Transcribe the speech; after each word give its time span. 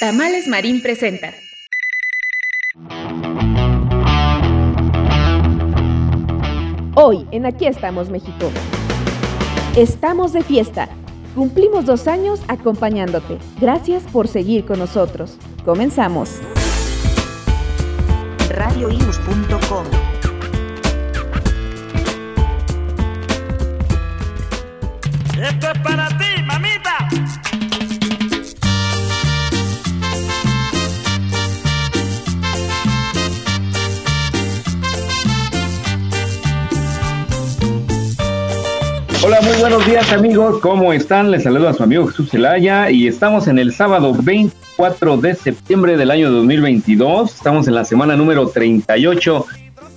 Tamales 0.00 0.46
Marín 0.46 0.80
presenta. 0.80 1.34
Hoy 6.94 7.26
en 7.32 7.46
Aquí 7.46 7.66
estamos 7.66 8.08
México. 8.08 8.52
Estamos 9.76 10.32
de 10.32 10.44
fiesta. 10.44 10.88
Cumplimos 11.34 11.84
dos 11.84 12.06
años 12.06 12.40
acompañándote. 12.46 13.38
Gracias 13.60 14.04
por 14.04 14.28
seguir 14.28 14.64
con 14.66 14.78
nosotros. 14.78 15.36
Comenzamos. 15.64 16.30
radioius.com 18.50 19.84
Esto 25.42 25.70
es 25.72 25.78
para 25.80 26.08
ti, 26.18 26.42
mamita. 26.44 27.07
Hola, 39.20 39.40
muy 39.40 39.56
buenos 39.58 39.84
días 39.84 40.12
amigos, 40.12 40.60
¿cómo 40.60 40.92
están? 40.92 41.32
Les 41.32 41.42
saludo 41.42 41.68
a 41.68 41.74
su 41.74 41.82
amigo 41.82 42.06
Jesús 42.06 42.30
Zelaya 42.30 42.88
y 42.88 43.08
estamos 43.08 43.48
en 43.48 43.58
el 43.58 43.74
sábado 43.74 44.14
24 44.14 45.16
de 45.16 45.34
septiembre 45.34 45.96
del 45.96 46.12
año 46.12 46.30
2022. 46.30 47.34
Estamos 47.34 47.66
en 47.66 47.74
la 47.74 47.84
semana 47.84 48.16
número 48.16 48.48
38 48.48 49.46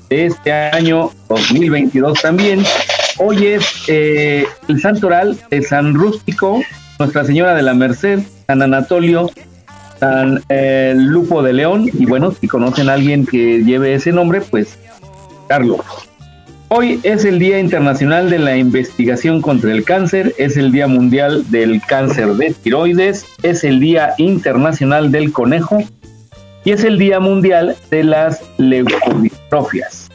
de 0.09 0.25
este 0.25 0.51
año 0.51 1.11
2022 1.29 2.19
también. 2.19 2.63
Hoy 3.19 3.45
es 3.45 3.83
eh, 3.87 4.47
el 4.67 4.81
santoral 4.81 5.37
de 5.51 5.61
San 5.61 5.93
Rústico, 5.93 6.59
Nuestra 6.97 7.23
Señora 7.23 7.53
de 7.53 7.61
la 7.61 7.75
Merced, 7.75 8.21
San 8.47 8.63
Anatolio, 8.63 9.29
San 9.99 10.43
eh, 10.49 10.95
Lupo 10.97 11.43
de 11.43 11.53
León 11.53 11.91
y 11.93 12.07
bueno, 12.07 12.31
si 12.31 12.47
conocen 12.47 12.89
a 12.89 12.93
alguien 12.93 13.27
que 13.27 13.63
lleve 13.63 13.93
ese 13.93 14.11
nombre, 14.11 14.41
pues 14.41 14.79
Carlos. 15.47 16.10
Hoy 16.73 17.01
es 17.03 17.25
el 17.25 17.37
Día 17.37 17.59
Internacional 17.59 18.29
de 18.29 18.39
la 18.39 18.55
Investigación 18.55 19.41
contra 19.41 19.73
el 19.73 19.83
Cáncer, 19.83 20.33
es 20.37 20.55
el 20.55 20.71
Día 20.71 20.87
Mundial 20.87 21.43
del 21.51 21.81
Cáncer 21.81 22.29
de 22.35 22.53
Tiroides, 22.53 23.25
es 23.43 23.65
el 23.65 23.81
Día 23.81 24.13
Internacional 24.17 25.11
del 25.11 25.33
Conejo 25.33 25.83
y 26.63 26.71
es 26.71 26.85
el 26.85 26.97
Día 26.97 27.19
Mundial 27.19 27.75
de 27.89 28.05
las 28.05 28.41
Leucodistrofias. 28.57 30.07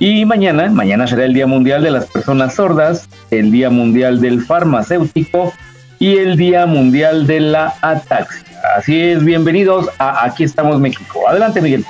Y 0.00 0.24
mañana, 0.24 0.68
mañana 0.68 1.06
será 1.06 1.26
el 1.26 1.32
Día 1.32 1.46
Mundial 1.46 1.84
de 1.84 1.92
las 1.92 2.06
Personas 2.06 2.56
Sordas, 2.56 3.08
el 3.30 3.52
Día 3.52 3.70
Mundial 3.70 4.20
del 4.20 4.42
Farmacéutico 4.42 5.52
y 6.00 6.16
el 6.16 6.36
Día 6.36 6.66
Mundial 6.66 7.28
de 7.28 7.38
la 7.38 7.74
Ataxia. 7.82 8.48
Así 8.76 9.00
es, 9.00 9.24
bienvenidos 9.24 9.88
a 10.00 10.24
Aquí 10.24 10.42
estamos 10.42 10.80
México. 10.80 11.28
Adelante, 11.28 11.60
Miguel. 11.60 11.84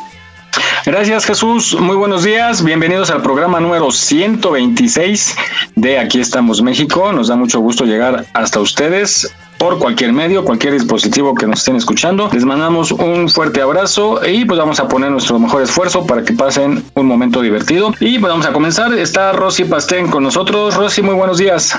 Gracias 0.87 1.27
Jesús, 1.27 1.77
muy 1.79 1.95
buenos 1.95 2.25
días, 2.25 2.65
bienvenidos 2.65 3.11
al 3.11 3.21
programa 3.21 3.61
número 3.61 3.91
126 3.91 5.37
de 5.77 5.99
Aquí 5.99 6.21
estamos 6.21 6.63
México. 6.63 7.13
Nos 7.13 7.29
da 7.29 7.37
mucho 7.37 7.61
gusto 7.61 7.85
llegar 7.85 8.25
hasta 8.33 8.61
ustedes 8.61 9.31
por 9.59 9.79
cualquier 9.79 10.15
medio, 10.15 10.43
cualquier 10.43 10.73
dispositivo 10.73 11.35
que 11.35 11.47
nos 11.47 11.59
estén 11.59 11.77
escuchando. 11.77 12.31
Les 12.33 12.47
mandamos 12.47 12.93
un 12.93 13.29
fuerte 13.29 13.61
abrazo 13.61 14.27
y 14.27 14.47
pues 14.47 14.59
vamos 14.59 14.81
a 14.81 14.89
poner 14.89 15.11
nuestro 15.11 15.39
mejor 15.39 15.61
esfuerzo 15.61 16.07
para 16.07 16.25
que 16.25 16.33
pasen 16.33 16.83
un 16.95 17.07
momento 17.07 17.43
divertido. 17.43 17.93
Y 18.01 18.19
pues 18.19 18.33
vamos 18.33 18.47
a 18.47 18.53
comenzar. 18.53 18.95
Está 18.95 19.33
Rosy 19.33 19.65
Pastén 19.65 20.09
con 20.09 20.23
nosotros. 20.23 20.77
Rosy, 20.77 21.03
muy 21.03 21.15
buenos 21.15 21.37
días. 21.37 21.79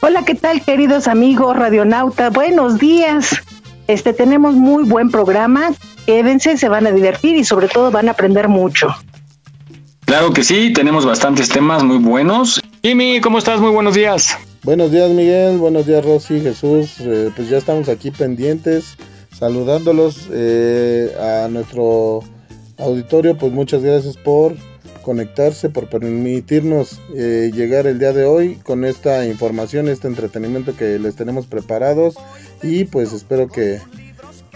Hola, 0.00 0.24
¿qué 0.24 0.34
tal 0.34 0.62
queridos 0.62 1.06
amigos 1.06 1.56
radionauta? 1.56 2.30
Buenos 2.30 2.80
días. 2.80 3.40
Este 3.86 4.12
tenemos 4.12 4.54
muy 4.54 4.82
buen 4.82 5.10
programa. 5.10 5.70
Quédense, 6.06 6.56
se 6.56 6.68
van 6.68 6.86
a 6.86 6.92
divertir 6.92 7.36
y 7.36 7.44
sobre 7.44 7.68
todo 7.68 7.90
van 7.90 8.08
a 8.08 8.12
aprender 8.12 8.48
mucho. 8.48 8.88
Claro 10.04 10.32
que 10.32 10.44
sí, 10.44 10.72
tenemos 10.72 11.06
bastantes 11.06 11.48
temas 11.48 11.84
muy 11.84 11.98
buenos. 11.98 12.60
Jimmy, 12.82 13.20
¿cómo 13.20 13.38
estás? 13.38 13.60
Muy 13.60 13.70
buenos 13.70 13.94
días. 13.94 14.36
Buenos 14.64 14.92
días 14.92 15.10
Miguel, 15.10 15.58
buenos 15.58 15.86
días 15.86 16.04
Rosy, 16.04 16.40
Jesús. 16.40 16.96
Eh, 17.00 17.30
pues 17.34 17.48
ya 17.48 17.58
estamos 17.58 17.88
aquí 17.88 18.10
pendientes, 18.10 18.96
saludándolos 19.36 20.28
eh, 20.30 21.12
a 21.18 21.48
nuestro 21.48 22.20
auditorio. 22.78 23.36
Pues 23.36 23.52
muchas 23.52 23.82
gracias 23.82 24.16
por 24.16 24.54
conectarse, 25.02 25.68
por 25.68 25.88
permitirnos 25.88 27.00
eh, 27.16 27.50
llegar 27.52 27.86
el 27.86 27.98
día 27.98 28.12
de 28.12 28.24
hoy 28.24 28.56
con 28.56 28.84
esta 28.84 29.26
información, 29.26 29.88
este 29.88 30.08
entretenimiento 30.08 30.76
que 30.76 30.98
les 30.98 31.16
tenemos 31.16 31.46
preparados. 31.46 32.14
Y 32.62 32.84
pues 32.84 33.12
espero 33.12 33.48
que, 33.48 33.80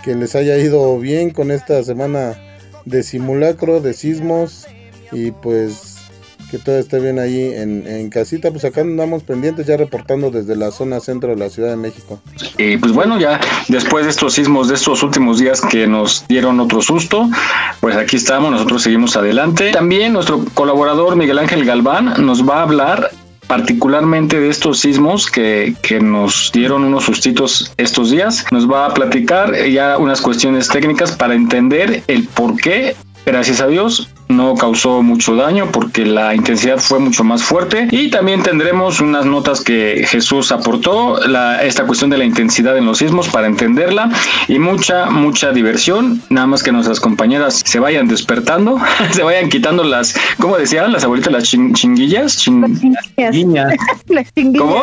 que 0.06 0.14
les 0.14 0.36
haya 0.36 0.56
ido 0.56 0.96
bien 1.00 1.30
con 1.30 1.50
esta 1.50 1.82
semana 1.82 2.38
de 2.84 3.02
simulacro, 3.02 3.80
de 3.80 3.92
sismos 3.92 4.64
y 5.10 5.32
pues 5.32 5.96
que 6.48 6.58
todo 6.58 6.78
esté 6.78 7.00
bien 7.00 7.18
ahí 7.18 7.52
en, 7.52 7.84
en, 7.88 8.08
casita. 8.08 8.52
Pues 8.52 8.64
acá 8.64 8.82
andamos 8.82 9.24
pendientes 9.24 9.66
ya 9.66 9.76
reportando 9.76 10.30
desde 10.30 10.54
la 10.54 10.70
zona 10.70 11.00
centro 11.00 11.30
de 11.30 11.36
la 11.36 11.50
Ciudad 11.50 11.70
de 11.70 11.76
México. 11.76 12.20
Y 12.56 12.76
pues 12.76 12.92
bueno, 12.92 13.18
ya 13.18 13.40
después 13.66 14.04
de 14.04 14.12
estos 14.12 14.34
sismos 14.34 14.68
de 14.68 14.76
estos 14.76 15.02
últimos 15.02 15.40
días 15.40 15.60
que 15.60 15.88
nos 15.88 16.24
dieron 16.28 16.60
otro 16.60 16.82
susto, 16.82 17.28
pues 17.80 17.96
aquí 17.96 18.14
estamos, 18.14 18.52
nosotros 18.52 18.84
seguimos 18.84 19.16
adelante. 19.16 19.72
También 19.72 20.12
nuestro 20.12 20.44
colaborador 20.54 21.16
Miguel 21.16 21.40
Ángel 21.40 21.64
Galván 21.64 22.24
nos 22.24 22.48
va 22.48 22.60
a 22.60 22.62
hablar 22.62 23.10
particularmente 23.46 24.40
de 24.40 24.48
estos 24.48 24.80
sismos 24.80 25.26
que, 25.26 25.74
que, 25.82 26.00
nos 26.00 26.50
dieron 26.52 26.84
unos 26.84 27.04
sustitos 27.04 27.72
estos 27.76 28.10
días. 28.10 28.44
Nos 28.50 28.70
va 28.70 28.86
a 28.86 28.94
platicar 28.94 29.54
ya 29.68 29.98
unas 29.98 30.20
cuestiones 30.20 30.68
técnicas 30.68 31.12
para 31.12 31.34
entender 31.34 32.02
el 32.06 32.24
por 32.24 32.56
qué 32.56 32.96
Gracias 33.26 33.60
a 33.60 33.66
Dios 33.66 34.08
no 34.28 34.54
causó 34.54 35.02
mucho 35.02 35.36
daño 35.36 35.70
porque 35.72 36.04
la 36.04 36.34
intensidad 36.34 36.78
fue 36.78 36.98
mucho 36.98 37.24
más 37.24 37.42
fuerte 37.42 37.88
y 37.90 38.10
también 38.10 38.42
tendremos 38.42 39.00
unas 39.00 39.24
notas 39.24 39.60
que 39.60 40.04
Jesús 40.08 40.52
aportó, 40.52 41.20
la, 41.26 41.62
esta 41.62 41.86
cuestión 41.86 42.10
de 42.10 42.18
la 42.18 42.24
intensidad 42.24 42.76
en 42.76 42.86
los 42.86 42.98
sismos 42.98 43.28
para 43.28 43.46
entenderla 43.46 44.10
y 44.48 44.58
mucha, 44.58 45.06
mucha 45.06 45.52
diversión, 45.52 46.22
nada 46.28 46.46
más 46.46 46.62
que 46.62 46.72
nuestras 46.72 47.00
compañeras 47.00 47.62
se 47.64 47.78
vayan 47.78 48.08
despertando, 48.08 48.78
se 49.12 49.22
vayan 49.22 49.48
quitando 49.48 49.84
las, 49.84 50.14
¿cómo 50.38 50.56
decían 50.56 50.92
las 50.92 51.04
abuelitas? 51.04 51.32
Las 51.32 51.44
chinguillas, 51.44 52.36
chinguillas. 52.38 53.74
¿Cómo? 54.58 54.82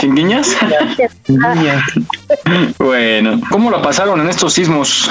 ¿Chinguiñas? 0.00 0.56
bueno, 2.78 3.40
¿cómo 3.50 3.70
lo 3.70 3.82
pasaron 3.82 4.20
en 4.20 4.28
estos 4.28 4.52
sismos? 4.52 5.10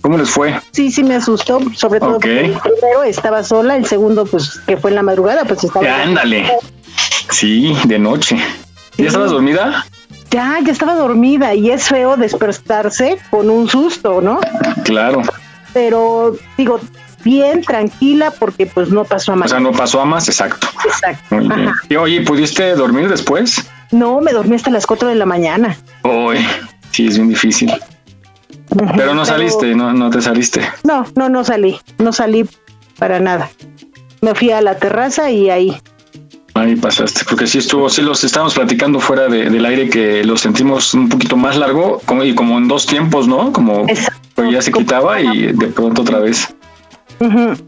¿Cómo 0.00 0.16
les 0.16 0.30
fue? 0.30 0.58
Sí, 0.72 0.90
sí 0.90 1.04
me 1.04 1.16
asustó, 1.16 1.60
sobre 1.74 2.00
todo 2.00 2.16
okay. 2.16 2.50
porque 2.52 2.70
el 2.70 2.76
primero 2.78 3.02
estaba 3.02 3.44
sola, 3.44 3.76
el 3.76 3.86
segundo 3.86 4.24
pues 4.24 4.60
que 4.66 4.76
fue 4.76 4.90
en 4.90 4.96
la 4.96 5.02
madrugada, 5.02 5.44
pues 5.44 5.62
estaba... 5.64 5.84
Ya, 5.84 6.02
ándale. 6.02 6.50
Sí, 7.30 7.76
de 7.84 7.98
noche. 7.98 8.38
¿Ya 8.96 9.06
estabas 9.06 9.30
dormida? 9.30 9.86
Ya, 10.30 10.58
ya 10.64 10.72
estaba 10.72 10.94
dormida 10.94 11.54
y 11.54 11.70
es 11.70 11.88
feo 11.88 12.16
despertarse 12.16 13.18
con 13.30 13.50
un 13.50 13.68
susto, 13.68 14.20
¿no? 14.20 14.40
Claro. 14.84 15.22
Pero 15.72 16.36
digo, 16.56 16.80
bien, 17.24 17.62
tranquila, 17.62 18.32
porque 18.38 18.66
pues 18.66 18.90
no 18.90 19.04
pasó 19.04 19.32
a 19.32 19.36
más. 19.36 19.46
O 19.46 19.50
sea, 19.50 19.60
no 19.60 19.72
pasó 19.72 20.00
a 20.00 20.04
más, 20.04 20.28
exacto. 20.28 20.68
Exacto. 20.84 21.36
Muy 21.36 21.48
bien. 21.48 21.72
Y 21.88 21.96
oye, 21.96 22.20
¿pudiste 22.22 22.74
dormir 22.74 23.08
después? 23.08 23.66
No, 23.90 24.20
me 24.20 24.32
dormí 24.32 24.56
hasta 24.56 24.70
las 24.70 24.86
4 24.86 25.08
de 25.08 25.14
la 25.16 25.26
mañana. 25.26 25.76
Uy, 26.04 26.38
sí, 26.92 27.08
es 27.08 27.16
bien 27.16 27.28
difícil. 27.28 27.72
Pero 28.96 29.14
no 29.14 29.24
saliste, 29.24 29.74
no, 29.74 29.92
no 29.92 30.10
te 30.10 30.20
saliste. 30.20 30.62
No, 30.84 31.06
no, 31.16 31.28
no 31.28 31.44
salí, 31.44 31.78
no 31.98 32.12
salí 32.12 32.48
para 32.98 33.20
nada. 33.20 33.50
Me 34.20 34.34
fui 34.34 34.50
a 34.50 34.60
la 34.60 34.76
terraza 34.76 35.30
y 35.30 35.50
ahí. 35.50 35.76
Ahí 36.54 36.76
pasaste, 36.76 37.22
porque 37.28 37.46
sí 37.46 37.58
estuvo, 37.58 37.88
sí 37.88 38.02
los 38.02 38.22
estábamos 38.24 38.54
platicando 38.54 39.00
fuera 39.00 39.28
de, 39.28 39.48
del 39.48 39.64
aire 39.64 39.88
que 39.88 40.24
lo 40.24 40.36
sentimos 40.36 40.94
un 40.94 41.08
poquito 41.08 41.36
más 41.36 41.56
largo 41.56 42.00
como, 42.04 42.24
y 42.24 42.34
como 42.34 42.58
en 42.58 42.68
dos 42.68 42.86
tiempos, 42.86 43.28
¿no? 43.28 43.52
Como 43.52 43.86
pues 44.34 44.52
ya 44.52 44.60
se 44.60 44.72
quitaba 44.72 45.20
y 45.20 45.52
de 45.52 45.66
pronto 45.68 46.02
otra 46.02 46.18
vez. 46.18 46.54
Uh 47.20 47.24
-huh. 47.24 47.62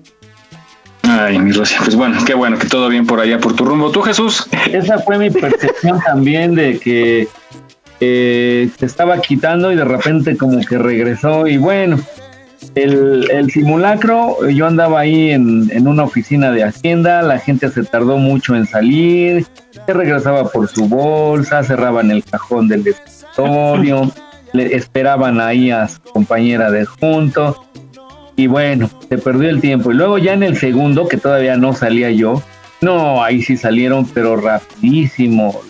Ay, 1.04 1.38
mi 1.38 1.52
Rosia, 1.52 1.78
pues 1.84 1.96
bueno, 1.96 2.18
qué 2.24 2.34
bueno 2.34 2.58
que 2.58 2.66
todo 2.66 2.88
bien 2.88 3.06
por 3.06 3.20
allá 3.20 3.38
por 3.38 3.54
tu 3.54 3.64
rumbo. 3.64 3.90
¿Tú, 3.90 4.02
Jesús? 4.02 4.46
Esa 4.70 4.98
fue 5.00 5.18
mi 5.18 5.30
percepción 5.30 6.00
también 6.00 6.54
de 6.54 6.78
que 6.78 7.28
eh, 8.04 8.68
se 8.80 8.86
estaba 8.86 9.20
quitando 9.20 9.70
y 9.70 9.76
de 9.76 9.84
repente 9.84 10.36
como 10.36 10.58
que 10.66 10.76
regresó 10.76 11.46
y 11.46 11.56
bueno, 11.56 12.00
el, 12.74 13.30
el 13.30 13.48
simulacro, 13.48 14.48
yo 14.48 14.66
andaba 14.66 14.98
ahí 14.98 15.30
en, 15.30 15.70
en, 15.70 15.86
una 15.86 16.02
oficina 16.02 16.50
de 16.50 16.64
Hacienda, 16.64 17.22
la 17.22 17.38
gente 17.38 17.70
se 17.70 17.84
tardó 17.84 18.16
mucho 18.16 18.56
en 18.56 18.66
salir, 18.66 19.46
se 19.70 19.92
regresaba 19.92 20.50
por 20.50 20.66
su 20.66 20.88
bolsa, 20.88 21.62
cerraban 21.62 22.10
el 22.10 22.24
cajón 22.24 22.66
del 22.66 22.84
escritorio, 22.88 24.10
le 24.52 24.74
esperaban 24.74 25.40
ahí 25.40 25.70
a 25.70 25.86
su 25.86 26.00
compañera 26.00 26.72
de 26.72 26.84
junto 26.84 27.64
y 28.34 28.48
bueno, 28.48 28.90
se 29.08 29.16
perdió 29.16 29.48
el 29.48 29.60
tiempo. 29.60 29.92
Y 29.92 29.94
luego 29.94 30.18
ya 30.18 30.32
en 30.32 30.42
el 30.42 30.56
segundo, 30.56 31.06
que 31.06 31.18
todavía 31.18 31.56
no 31.56 31.72
salía 31.72 32.10
yo, 32.10 32.42
no, 32.80 33.22
ahí 33.22 33.42
sí 33.42 33.56
salieron, 33.56 34.06
pero 34.06 34.34
rapidísimo, 34.34 35.60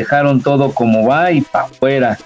dejaron 0.00 0.40
todo 0.40 0.72
como 0.72 1.06
va 1.06 1.30
y 1.30 1.40
para 1.42 1.64
afuera. 1.64 2.18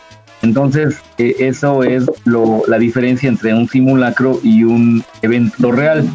Entonces, 0.42 1.00
eh, 1.18 1.36
eso 1.38 1.82
es 1.82 2.04
lo, 2.24 2.62
la 2.68 2.78
diferencia 2.78 3.28
entre 3.28 3.54
un 3.54 3.68
simulacro 3.68 4.40
y 4.42 4.64
un 4.64 5.04
evento 5.22 5.72
real. 5.72 6.06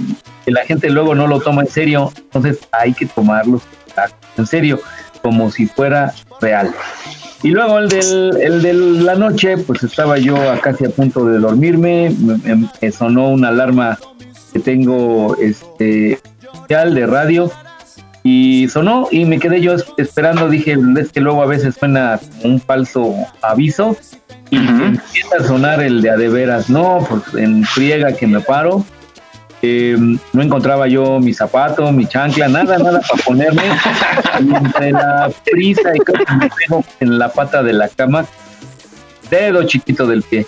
La 0.45 0.65
gente 0.65 0.89
luego 0.89 1.15
no 1.15 1.27
lo 1.27 1.39
toma 1.39 1.61
en 1.61 1.67
serio, 1.67 2.11
entonces 2.15 2.59
hay 2.71 2.93
que 2.93 3.05
tomarlo 3.05 3.61
en 4.37 4.47
serio, 4.47 4.79
como 5.21 5.51
si 5.51 5.67
fuera 5.67 6.13
real. 6.41 6.71
Y 7.43 7.49
luego 7.49 7.79
el, 7.79 7.89
del, 7.89 8.37
el 8.41 8.61
de 8.61 8.73
la 8.73 9.15
noche, 9.15 9.57
pues 9.57 9.83
estaba 9.83 10.17
yo 10.17 10.37
casi 10.61 10.85
a 10.85 10.89
punto 10.89 11.25
de 11.25 11.39
dormirme, 11.39 12.15
me, 12.19 12.91
sonó 12.91 13.29
una 13.29 13.49
alarma 13.49 13.97
que 14.53 14.59
tengo 14.59 15.35
este 15.37 16.19
de 16.69 17.05
radio 17.07 17.51
y 18.23 18.67
sonó 18.69 19.07
y 19.11 19.25
me 19.25 19.39
quedé 19.39 19.61
yo 19.61 19.75
esperando, 19.97 20.49
dije, 20.49 20.77
es 20.99 21.11
que 21.11 21.21
luego 21.21 21.41
a 21.41 21.45
veces 21.45 21.75
suena 21.79 22.19
un 22.43 22.59
falso 22.59 23.15
aviso 23.41 23.95
y 24.49 24.57
empieza 24.57 25.37
a 25.39 25.43
sonar 25.43 25.81
el 25.81 26.01
de 26.01 26.09
a 26.09 26.17
de 26.17 26.27
veras, 26.27 26.69
no, 26.69 27.05
pues 27.07 27.21
en 27.35 27.63
friega 27.63 28.13
que 28.13 28.27
me 28.27 28.41
paro. 28.41 28.83
Eh, 29.61 29.97
no 30.31 30.41
encontraba 30.41 30.87
yo 30.87 31.19
mi 31.19 31.33
zapato, 31.33 31.91
mi 31.91 32.05
chancla, 32.05 32.47
nada, 32.47 32.77
nada 32.77 33.01
para 33.01 33.23
ponerme. 33.23 33.63
Y 34.39 34.55
entre 34.55 34.91
la 34.91 35.29
prisa 35.51 35.91
y 35.93 35.99
casi 35.99 36.35
me 36.37 36.49
pego 36.49 36.83
en 37.01 37.19
la 37.19 37.27
pata 37.29 37.61
de 37.61 37.73
la 37.73 37.89
cama, 37.89 38.25
dedo 39.29 39.63
chiquito 39.63 40.07
del 40.07 40.23
pie. 40.23 40.45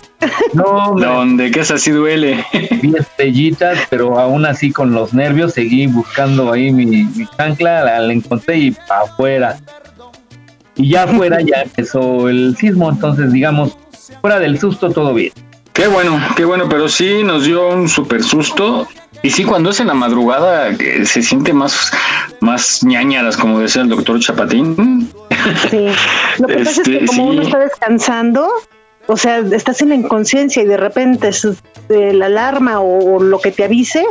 No, 0.54 0.94
donde 0.98 1.50
que 1.50 1.60
así 1.60 1.90
duele. 1.90 2.44
Vi 2.82 2.94
estrellitas, 2.96 3.78
pero 3.90 4.18
aún 4.18 4.46
así 4.46 4.72
con 4.72 4.92
los 4.92 5.14
nervios 5.14 5.54
seguí 5.54 5.86
buscando 5.86 6.52
ahí 6.52 6.72
mi, 6.72 6.86
mi 6.86 7.26
chancla, 7.36 7.84
la, 7.84 8.00
la 8.00 8.12
encontré 8.12 8.58
y 8.58 8.70
para 8.72 9.02
afuera. 9.02 9.58
Y 10.76 10.90
ya 10.90 11.04
afuera 11.04 11.40
ya 11.40 11.62
empezó 11.64 12.28
el 12.28 12.56
sismo, 12.56 12.90
entonces 12.90 13.32
digamos, 13.32 13.76
fuera 14.20 14.38
del 14.38 14.58
susto 14.58 14.90
todo 14.90 15.14
bien. 15.14 15.32
Qué 15.72 15.88
bueno, 15.88 16.20
qué 16.36 16.44
bueno, 16.44 16.68
pero 16.68 16.88
sí 16.88 17.22
nos 17.24 17.44
dio 17.44 17.68
un 17.68 17.88
super 17.88 18.22
susto. 18.22 18.86
Y 19.22 19.30
sí, 19.30 19.44
cuando 19.44 19.70
es 19.70 19.80
en 19.80 19.86
la 19.86 19.94
madrugada 19.94 20.76
se 21.04 21.22
siente 21.22 21.52
más, 21.52 21.92
más 22.40 22.82
ñañaras, 22.82 23.36
como 23.36 23.60
decía 23.60 23.82
el 23.82 23.88
doctor 23.88 24.18
Chapatín. 24.18 25.08
Sí, 25.70 25.86
lo 26.38 26.48
que 26.48 26.54
pasa 26.58 26.70
es 26.70 26.80
que 26.80 26.94
este, 26.94 27.06
como 27.06 27.28
uno 27.28 27.42
está 27.42 27.58
descansando, 27.60 28.48
o 29.06 29.16
sea, 29.16 29.38
estás 29.38 29.82
en 29.82 29.90
la 29.90 29.94
inconsciencia 29.94 30.62
y 30.62 30.66
de 30.66 30.76
repente 30.76 31.28
es 31.28 31.46
la 31.88 32.26
alarma 32.26 32.80
o 32.80 33.20
lo 33.22 33.40
que 33.40 33.52
te 33.52 33.64
avise, 33.64 34.04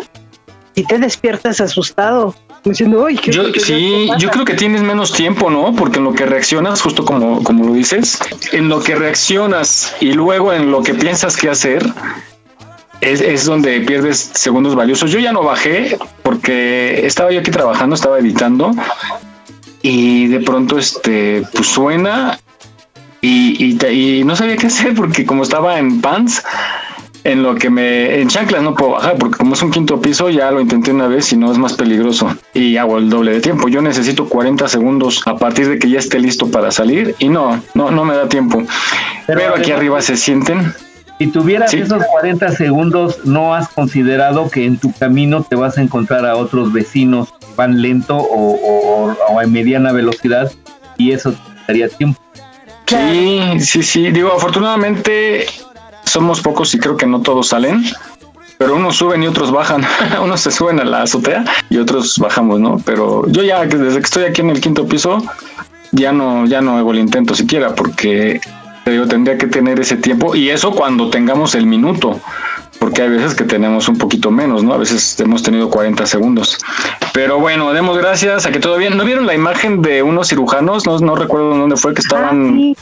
y 0.76 0.84
te 0.84 0.98
despiertas 1.00 1.60
asustado 1.60 2.34
yo, 2.64 3.54
sí, 3.56 4.08
yo 4.20 4.30
creo 4.30 4.46
que 4.46 4.54
tienes 4.54 4.84
menos 4.84 5.14
tiempo, 5.14 5.50
¿no? 5.50 5.76
Porque 5.76 5.98
en 5.98 6.04
lo 6.04 6.14
que 6.14 6.28
reaccionas, 6.28 6.82
justo 6.82 7.04
como, 7.04 7.44
como 7.44 7.66
lo 7.66 7.74
dices, 7.74 8.20
en 8.52 8.70
lo 8.70 8.82
que 8.84 8.94
reaccionas 8.96 9.96
y 10.00 10.14
luego 10.14 10.54
en 10.54 10.70
lo 10.70 10.84
que 10.84 10.94
piensas 10.94 11.38
que 11.38 11.50
hacer, 11.50 11.84
es, 13.02 13.20
es, 13.22 13.46
donde 13.46 13.82
pierdes 13.82 14.20
segundos 14.20 14.76
valiosos. 14.76 15.10
Yo 15.10 15.18
ya 15.18 15.32
no 15.32 15.42
bajé 15.42 15.98
porque 16.22 17.04
estaba 17.08 17.32
yo 17.32 17.40
aquí 17.40 17.50
trabajando, 17.50 17.96
estaba 17.96 18.20
editando 18.20 18.74
y 19.82 20.28
de 20.28 20.42
pronto 20.42 20.78
este 20.78 21.44
pues 21.54 21.66
suena 21.66 22.40
y, 23.22 23.64
y, 23.64 24.20
y 24.20 24.24
no 24.24 24.36
sabía 24.36 24.58
qué 24.58 24.68
hacer 24.68 24.94
porque 24.96 25.26
como 25.26 25.44
estaba 25.44 25.78
en 25.80 26.02
pants 26.02 26.44
en 27.24 27.44
lo 27.44 27.56
que 27.56 27.70
me 27.70 28.20
en 28.20 28.28
chanclas 28.28 28.64
no 28.64 28.74
puedo 28.74 28.92
bajar 28.92 29.18
porque 29.18 29.38
como 29.38 29.54
es 29.54 29.62
un 29.62 29.72
quinto 29.72 30.02
piso 30.02 30.30
ya 30.30 30.50
lo 30.52 30.60
intenté 30.60 30.92
una 30.92 31.08
vez 31.08 31.32
y 31.32 31.38
no 31.38 31.52
es 31.52 31.58
más 31.58 31.74
peligroso. 31.74 32.36
Y 32.54 32.78
hago 32.78 32.98
el 32.98 33.10
doble 33.10 33.34
de 33.34 33.42
tiempo. 33.42 33.68
Yo 33.68 33.82
necesito 33.82 34.28
40 34.28 34.68
segundos 34.68 35.22
a 35.26 35.38
partir 35.38 35.70
de 35.70 35.80
que 35.80 35.90
ya 35.90 36.00
esté 36.00 36.20
listo 36.20 36.50
para 36.50 36.72
salir 36.72 37.16
y 37.20 37.30
no 37.30 37.62
no 37.74 37.92
no 37.92 38.06
me 38.06 38.16
da 38.16 38.28
tiempo. 38.28 38.64
Pero, 39.28 39.56
aquí 39.56 39.72
arriba 39.72 40.02
se 40.02 40.18
sienten. 40.18 40.74
si 41.20 41.28
tuvieras 41.28 41.74
esos 41.74 42.04
40 42.04 42.52
segundos 42.54 43.24
no 43.26 43.54
has 43.54 43.70
considerado 43.70 44.50
que 44.50 44.66
en 44.66 44.78
tu 44.78 44.92
camino 44.92 45.44
te 45.44 45.56
vas 45.56 45.78
a 45.78 45.82
encontrar 45.82 46.26
a 46.26 46.36
otros 46.36 46.74
vecinos 46.74 47.32
que 47.40 47.46
van 47.56 47.82
lento 47.82 48.18
o, 48.18 49.14
o, 49.30 49.40
a 49.40 49.46
mediana 49.46 49.92
velocidad 49.92 50.52
y 50.98 51.12
eso 51.12 51.32
te 51.34 51.38
daría 51.68 51.88
tiempo 51.88 52.20
Sí, 52.92 53.60
sí, 53.62 53.84
sí. 53.84 54.12
Digo, 54.12 54.34
afortunadamente 54.34 55.46
somos 56.04 56.42
pocos 56.42 56.74
y 56.76 56.80
creo 56.80 56.98
que 56.98 57.06
no 57.06 57.22
todos 57.22 57.48
salen, 57.48 57.84
pero 58.58 58.76
unos 58.76 58.98
suben 58.98 59.24
y 59.24 59.28
otros 59.28 59.52
bajan. 59.52 59.84
unos 60.22 60.42
se 60.42 60.52
suben 60.52 60.80
a 60.80 60.84
la 60.84 61.04
azotea 61.04 61.46
y 61.70 61.78
otros 61.78 62.18
bajamos, 62.20 62.60
¿no? 62.60 62.82
Pero 62.86 63.28
yo 63.28 63.44
ya 63.44 63.66
desde 63.66 64.00
que 64.00 64.06
estoy 64.06 64.24
aquí 64.26 64.42
en 64.42 64.50
el 64.50 64.62
quinto 64.62 64.88
piso 64.88 65.24
ya 65.92 66.12
no 66.12 66.46
ya 66.46 66.62
no 66.62 66.78
hago 66.78 66.92
el 66.92 67.00
intento 67.00 67.36
siquiera 67.36 67.76
porque 67.76 68.40
yo 68.86 69.08
tendría 69.08 69.38
que 69.38 69.48
tener 69.48 69.80
ese 69.80 69.98
tiempo 69.98 70.36
y 70.36 70.50
eso 70.50 70.72
cuando 70.72 71.10
tengamos 71.10 71.56
el 71.56 71.66
minuto 71.66 72.20
porque 72.82 73.04
hay 73.04 73.10
veces 73.10 73.36
que 73.36 73.44
tenemos 73.44 73.88
un 73.88 74.00
poquito 74.00 74.32
menos, 74.32 74.64
¿no? 74.64 74.74
A 74.74 74.78
veces 74.78 75.20
hemos 75.20 75.44
tenido 75.44 75.70
40 75.70 76.04
segundos. 76.08 76.58
Pero 77.14 77.40
bueno, 77.40 77.74
demos 77.74 77.96
gracias 77.96 78.48
a 78.48 78.52
que 78.52 78.60
todo 78.60 78.76
bien. 78.78 78.98
¿No 78.98 79.06
vieron 79.06 79.28
la 79.28 79.36
imagen 79.36 79.84
de 79.84 80.02
unos 80.02 80.30
cirujanos? 80.30 80.88
No, 80.88 80.98
no 80.98 81.16
recuerdo 81.16 81.56
dónde 81.56 81.76
fue, 81.76 81.94
que 81.94 82.02
estaban... 82.02 82.74
Ah, 82.76 82.82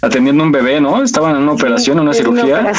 atendiendo 0.00 0.42
un 0.42 0.52
bebé, 0.52 0.80
¿no? 0.80 1.02
Estaban 1.02 1.36
en 1.36 1.42
una 1.42 1.52
operación, 1.52 2.00
una 2.00 2.14
cirugía 2.14 2.72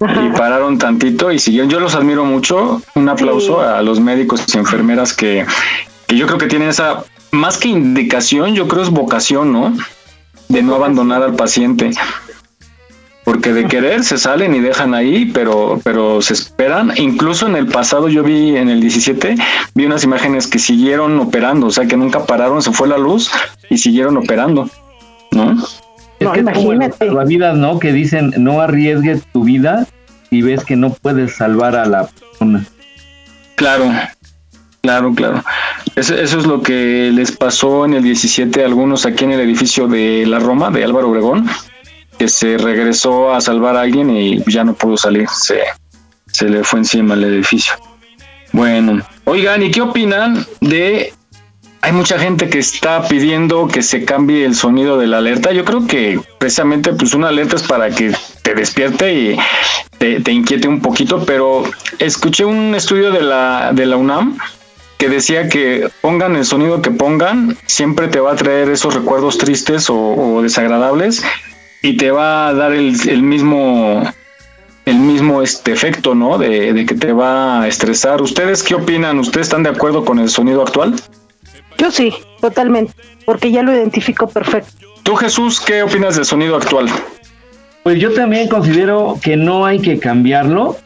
y 0.00 0.36
pararon 0.36 0.76
tantito 0.76 1.32
y 1.32 1.38
siguieron. 1.38 1.70
Yo 1.70 1.80
los 1.80 1.94
admiro 1.94 2.26
mucho. 2.26 2.82
Un 2.94 3.08
aplauso 3.08 3.62
a 3.62 3.80
los 3.80 3.98
médicos 3.98 4.44
y 4.52 4.58
enfermeras 4.58 5.14
que, 5.14 5.46
que 6.06 6.16
yo 6.16 6.26
creo 6.26 6.38
que 6.38 6.46
tienen 6.46 6.68
esa, 6.68 7.04
más 7.30 7.56
que 7.56 7.68
indicación, 7.68 8.54
yo 8.54 8.68
creo 8.68 8.82
es 8.82 8.90
vocación, 8.90 9.52
¿no? 9.52 9.74
De 10.48 10.62
no 10.62 10.74
abandonar 10.74 11.22
al 11.22 11.36
paciente. 11.36 11.92
Porque 13.24 13.52
de 13.52 13.64
querer 13.68 14.04
se 14.04 14.18
salen 14.18 14.54
y 14.54 14.60
dejan 14.60 14.94
ahí, 14.94 15.26
pero, 15.26 15.80
pero 15.84 16.22
se 16.22 16.34
esperan. 16.34 16.92
Incluso 16.96 17.46
en 17.46 17.56
el 17.56 17.66
pasado 17.66 18.08
yo 18.08 18.22
vi 18.22 18.56
en 18.56 18.68
el 18.68 18.80
17, 18.80 19.36
vi 19.74 19.86
unas 19.86 20.04
imágenes 20.04 20.46
que 20.46 20.58
siguieron 20.58 21.18
operando, 21.20 21.68
o 21.68 21.70
sea 21.70 21.86
que 21.86 21.96
nunca 21.96 22.24
pararon, 22.26 22.62
se 22.62 22.72
fue 22.72 22.88
la 22.88 22.98
luz 22.98 23.30
y 23.70 23.78
siguieron 23.78 24.16
operando, 24.16 24.68
¿no? 25.30 25.54
no, 26.20 26.36
imagínate. 26.36 27.10
La 27.10 27.24
vida, 27.24 27.52
¿no? 27.54 27.78
Que 27.78 27.92
dicen, 27.92 28.32
no 28.36 28.60
arriesgues 28.60 29.24
tu 29.32 29.44
vida 29.44 29.86
y 30.30 30.42
ves 30.42 30.64
que 30.64 30.76
no 30.76 30.90
puedes 30.90 31.36
salvar 31.36 31.76
a 31.76 31.86
la 31.86 32.06
persona. 32.06 32.64
Claro, 33.54 33.92
claro, 34.80 35.14
claro. 35.14 35.44
Eso, 35.94 36.14
eso, 36.14 36.38
es 36.38 36.46
lo 36.46 36.62
que 36.62 37.10
les 37.12 37.32
pasó 37.32 37.84
en 37.84 37.94
el 37.94 38.02
17 38.02 38.62
a 38.62 38.66
algunos 38.66 39.04
aquí 39.04 39.24
en 39.24 39.32
el 39.32 39.40
edificio 39.40 39.88
de 39.88 40.24
la 40.26 40.38
Roma, 40.38 40.70
de 40.70 40.84
Álvaro 40.84 41.10
Obregón, 41.10 41.48
se 42.28 42.58
regresó 42.58 43.32
a 43.32 43.40
salvar 43.40 43.76
a 43.76 43.82
alguien 43.82 44.10
y 44.10 44.42
ya 44.50 44.64
no 44.64 44.74
pudo 44.74 44.96
salir, 44.96 45.28
se, 45.28 45.60
se 46.26 46.48
le 46.48 46.64
fue 46.64 46.80
encima 46.80 47.14
el 47.14 47.24
edificio. 47.24 47.74
Bueno, 48.52 49.02
oigan, 49.24 49.62
¿y 49.62 49.70
qué 49.70 49.80
opinan 49.80 50.46
de 50.60 51.12
hay 51.84 51.92
mucha 51.92 52.16
gente 52.16 52.48
que 52.48 52.60
está 52.60 53.08
pidiendo 53.08 53.66
que 53.66 53.82
se 53.82 54.04
cambie 54.04 54.44
el 54.44 54.54
sonido 54.54 54.98
de 54.98 55.08
la 55.08 55.18
alerta. 55.18 55.50
Yo 55.50 55.64
creo 55.64 55.88
que 55.88 56.20
precisamente 56.38 56.92
pues 56.92 57.12
una 57.12 57.28
alerta 57.28 57.56
es 57.56 57.64
para 57.64 57.90
que 57.90 58.12
te 58.42 58.54
despierte 58.54 59.12
y 59.12 59.36
te, 59.98 60.32
inquiete 60.32 60.68
un 60.68 60.80
poquito, 60.80 61.24
pero 61.26 61.64
escuché 61.98 62.44
un 62.44 62.76
estudio 62.76 63.10
de 63.10 63.22
la, 63.22 63.72
de 63.72 63.86
la 63.86 63.96
UNAM 63.96 64.38
que 64.96 65.08
decía 65.08 65.48
que 65.48 65.90
pongan 66.00 66.36
el 66.36 66.44
sonido 66.44 66.82
que 66.82 66.92
pongan, 66.92 67.56
siempre 67.66 68.06
te 68.06 68.20
va 68.20 68.32
a 68.32 68.36
traer 68.36 68.68
esos 68.68 68.94
recuerdos 68.94 69.36
tristes 69.36 69.86
o, 69.90 70.40
desagradables 70.40 71.24
y 71.82 71.96
te 71.96 72.10
va 72.10 72.48
a 72.48 72.54
dar 72.54 72.72
el, 72.72 73.22
mismo 73.22 74.02
el 74.84 74.98
mismo 74.98 75.42
este 75.42 75.72
efecto, 75.72 76.14
¿no? 76.14 76.38
De, 76.38 76.72
de 76.72 76.86
que 76.86 76.94
te 76.94 77.12
va 77.12 77.62
a 77.62 77.68
estresar. 77.68 78.22
¿Ustedes 78.22 78.62
qué 78.62 78.74
opinan? 78.74 79.18
¿Ustedes 79.18 79.46
están 79.46 79.62
de 79.62 79.70
acuerdo 79.70 80.04
con 80.04 80.18
el 80.18 80.28
sonido 80.28 80.62
actual? 80.62 80.94
Yo 81.78 81.90
sí, 81.90 82.14
totalmente, 82.40 82.92
porque 83.26 83.50
ya 83.50 83.62
lo 83.62 83.72
identifico 83.72 84.28
perfecto. 84.28 84.70
Tú 85.02 85.16
Jesús, 85.16 85.60
¿qué 85.60 85.82
opinas 85.82 86.14
del 86.14 86.24
sonido 86.24 86.56
actual? 86.56 86.88
Pues 87.82 87.98
yo 87.98 88.12
también 88.12 88.48
considero 88.48 89.18
que 89.20 89.36
no 89.36 89.66
hay 89.66 89.80
que 89.80 89.98
cambiarlo. 89.98 90.76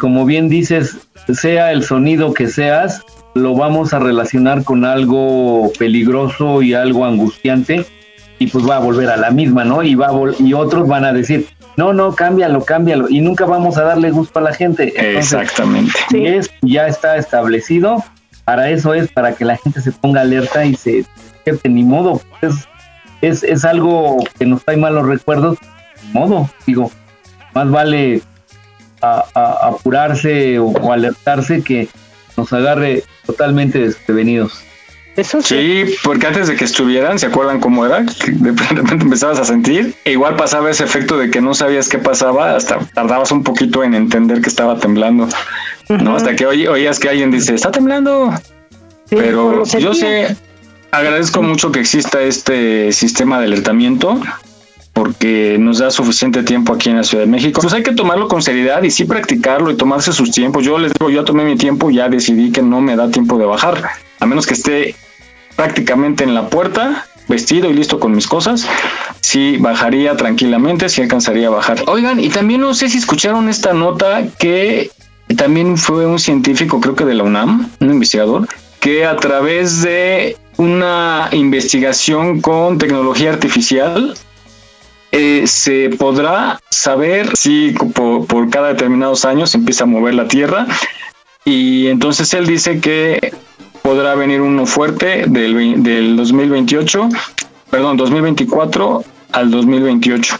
como 0.00 0.24
bien 0.26 0.48
dices, 0.48 0.96
sea 1.32 1.70
el 1.70 1.84
sonido 1.84 2.34
que 2.34 2.48
seas, 2.48 3.02
lo 3.34 3.54
vamos 3.54 3.94
a 3.94 4.00
relacionar 4.00 4.64
con 4.64 4.84
algo 4.84 5.70
peligroso 5.78 6.62
y 6.62 6.74
algo 6.74 7.04
angustiante. 7.04 7.86
Y 8.42 8.46
pues 8.48 8.68
va 8.68 8.76
a 8.76 8.80
volver 8.80 9.08
a 9.10 9.16
la 9.16 9.30
misma, 9.30 9.64
¿no? 9.64 9.82
Y, 9.82 9.94
va 9.94 10.10
y 10.38 10.52
otros 10.52 10.88
van 10.88 11.04
a 11.04 11.12
decir, 11.12 11.46
no, 11.76 11.92
no, 11.92 12.14
cámbialo, 12.14 12.64
cámbialo, 12.64 13.08
y 13.08 13.20
nunca 13.20 13.44
vamos 13.46 13.78
a 13.78 13.84
darle 13.84 14.10
gusto 14.10 14.38
a 14.40 14.42
la 14.42 14.52
gente. 14.52 14.92
Exactamente. 15.16 15.92
Si 16.10 16.26
es, 16.26 16.50
ya 16.62 16.86
está 16.86 17.16
establecido, 17.16 18.04
para 18.44 18.70
eso 18.70 18.94
es, 18.94 19.10
para 19.10 19.34
que 19.34 19.44
la 19.44 19.56
gente 19.56 19.80
se 19.80 19.92
ponga 19.92 20.22
alerta 20.22 20.64
y 20.64 20.74
se 20.74 21.06
ni 21.64 21.82
modo, 21.82 22.20
es, 22.40 22.68
es, 23.20 23.42
es 23.42 23.64
algo 23.64 24.16
que 24.38 24.46
nos 24.46 24.64
trae 24.64 24.76
malos 24.76 25.06
recuerdos, 25.06 25.58
ni 26.04 26.12
modo, 26.12 26.50
digo, 26.66 26.90
más 27.54 27.70
vale 27.70 28.22
apurarse 29.02 30.58
o, 30.58 30.92
alertarse 30.92 31.62
que 31.62 31.88
nos 32.36 32.52
agarre 32.52 33.04
totalmente 33.26 33.78
desprevenidos. 33.78 34.64
Eso 35.16 35.42
sí. 35.42 35.84
porque 36.02 36.26
antes 36.26 36.48
de 36.48 36.56
que 36.56 36.64
estuvieran, 36.64 37.18
¿se 37.18 37.26
acuerdan 37.26 37.60
cómo 37.60 37.84
era? 37.84 38.04
Que 38.06 38.30
de 38.32 38.52
repente 38.52 38.94
empezabas 39.04 39.38
a 39.38 39.44
sentir. 39.44 39.94
E 40.04 40.12
igual 40.12 40.36
pasaba 40.36 40.70
ese 40.70 40.84
efecto 40.84 41.18
de 41.18 41.30
que 41.30 41.40
no 41.40 41.54
sabías 41.54 41.88
qué 41.88 41.98
pasaba, 41.98 42.56
hasta 42.56 42.78
tardabas 42.94 43.30
un 43.30 43.42
poquito 43.42 43.84
en 43.84 43.94
entender 43.94 44.40
que 44.40 44.48
estaba 44.48 44.78
temblando. 44.78 45.28
¿no? 45.88 46.16
Hasta 46.16 46.34
que 46.34 46.46
oías 46.46 46.98
que 46.98 47.10
alguien 47.10 47.30
dice, 47.30 47.54
está 47.54 47.70
temblando. 47.70 48.32
Pero 49.10 49.64
yo 49.64 49.92
sé, 49.92 50.34
agradezco 50.90 51.42
mucho 51.42 51.70
que 51.72 51.80
exista 51.80 52.22
este 52.22 52.92
sistema 52.92 53.38
de 53.38 53.46
alertamiento 53.46 54.18
porque 54.94 55.56
nos 55.58 55.78
da 55.78 55.90
suficiente 55.90 56.42
tiempo 56.42 56.74
aquí 56.74 56.90
en 56.90 56.96
la 56.96 57.04
Ciudad 57.04 57.24
de 57.24 57.30
México. 57.30 57.60
Pues 57.62 57.72
hay 57.72 57.82
que 57.82 57.92
tomarlo 57.92 58.28
con 58.28 58.42
seriedad 58.42 58.82
y 58.82 58.90
sí 58.90 59.04
practicarlo 59.04 59.70
y 59.70 59.76
tomarse 59.76 60.12
sus 60.12 60.30
tiempos. 60.30 60.64
Yo 60.64 60.78
les 60.78 60.92
digo, 60.92 61.10
yo 61.10 61.24
tomé 61.24 61.44
mi 61.44 61.56
tiempo 61.56 61.90
y 61.90 61.96
ya 61.96 62.08
decidí 62.08 62.52
que 62.52 62.62
no 62.62 62.80
me 62.80 62.96
da 62.96 63.10
tiempo 63.10 63.38
de 63.38 63.46
bajar, 63.46 63.82
a 64.20 64.26
menos 64.26 64.46
que 64.46 64.54
esté 64.54 64.94
prácticamente 65.56 66.24
en 66.24 66.34
la 66.34 66.48
puerta, 66.48 67.06
vestido 67.28 67.70
y 67.70 67.74
listo 67.74 68.00
con 68.00 68.12
mis 68.12 68.26
cosas, 68.26 68.66
sí 69.20 69.56
bajaría 69.58 70.16
tranquilamente, 70.16 70.88
sí 70.88 71.02
alcanzaría 71.02 71.48
a 71.48 71.50
bajar. 71.50 71.82
Oigan, 71.86 72.20
y 72.20 72.28
también 72.28 72.60
no 72.60 72.74
sé 72.74 72.88
si 72.88 72.98
escucharon 72.98 73.48
esta 73.48 73.72
nota 73.72 74.24
que 74.38 74.90
también 75.36 75.78
fue 75.78 76.06
un 76.06 76.18
científico, 76.18 76.80
creo 76.80 76.94
que 76.94 77.04
de 77.04 77.14
la 77.14 77.22
UNAM, 77.22 77.70
un 77.80 77.90
investigador, 77.90 78.48
que 78.80 79.06
a 79.06 79.16
través 79.16 79.82
de 79.82 80.36
una 80.56 81.28
investigación 81.32 82.40
con 82.40 82.78
tecnología 82.78 83.30
artificial 83.30 84.14
eh, 85.12 85.44
se 85.46 85.90
podrá 85.90 86.60
saber 86.70 87.30
si 87.36 87.74
por, 87.94 88.50
cada 88.50 88.68
determinados 88.68 89.24
años 89.24 89.50
se 89.50 89.58
empieza 89.58 89.84
a 89.84 89.86
mover 89.86 90.14
la 90.14 90.26
Tierra 90.26 90.66
y 91.44 91.88
entonces 91.88 92.32
él 92.34 92.46
dice 92.46 92.80
que 92.80 93.34
podrá 93.82 94.14
venir 94.14 94.40
uno 94.40 94.64
fuerte 94.64 95.24
del, 95.26 95.82
del 95.82 96.16
2028, 96.16 97.08
perdón, 97.70 97.96
2024 97.96 99.04
al 99.32 99.50
2028. 99.50 100.38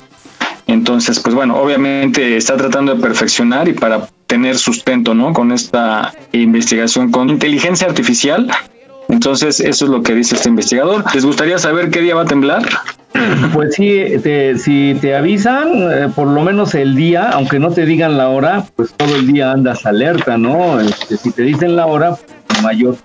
Entonces, 0.68 1.20
pues 1.20 1.34
bueno, 1.34 1.56
obviamente 1.56 2.36
está 2.36 2.56
tratando 2.56 2.94
de 2.94 3.00
perfeccionar 3.00 3.68
y 3.68 3.72
para 3.72 4.08
tener 4.26 4.56
sustento, 4.56 5.14
¿no? 5.14 5.32
Con 5.32 5.52
esta 5.52 6.14
investigación 6.32 7.10
con 7.10 7.28
inteligencia 7.28 7.86
artificial. 7.86 8.50
Entonces, 9.08 9.60
eso 9.60 9.84
es 9.84 9.90
lo 9.90 10.02
que 10.02 10.14
dice 10.14 10.36
este 10.36 10.48
investigador. 10.48 11.04
¿Les 11.12 11.26
gustaría 11.26 11.58
saber 11.58 11.90
qué 11.90 12.00
día 12.00 12.14
va 12.14 12.22
a 12.22 12.26
temblar? 12.26 12.62
Pues 13.52 13.74
sí, 13.74 14.02
si 14.56 14.96
te 15.00 15.14
avisan, 15.14 15.68
eh, 15.92 16.08
por 16.14 16.28
lo 16.28 16.42
menos 16.42 16.74
el 16.74 16.96
día, 16.96 17.28
aunque 17.30 17.58
no 17.58 17.70
te 17.70 17.84
digan 17.84 18.16
la 18.16 18.30
hora, 18.30 18.64
pues 18.74 18.94
todo 18.94 19.14
el 19.14 19.26
día 19.26 19.52
andas 19.52 19.84
alerta, 19.84 20.38
¿no? 20.38 20.80
Este, 20.80 21.18
si 21.18 21.30
te 21.30 21.42
dicen 21.42 21.76
la 21.76 21.86
hora, 21.86 22.16
pues 22.46 22.62
mayor 22.62 22.96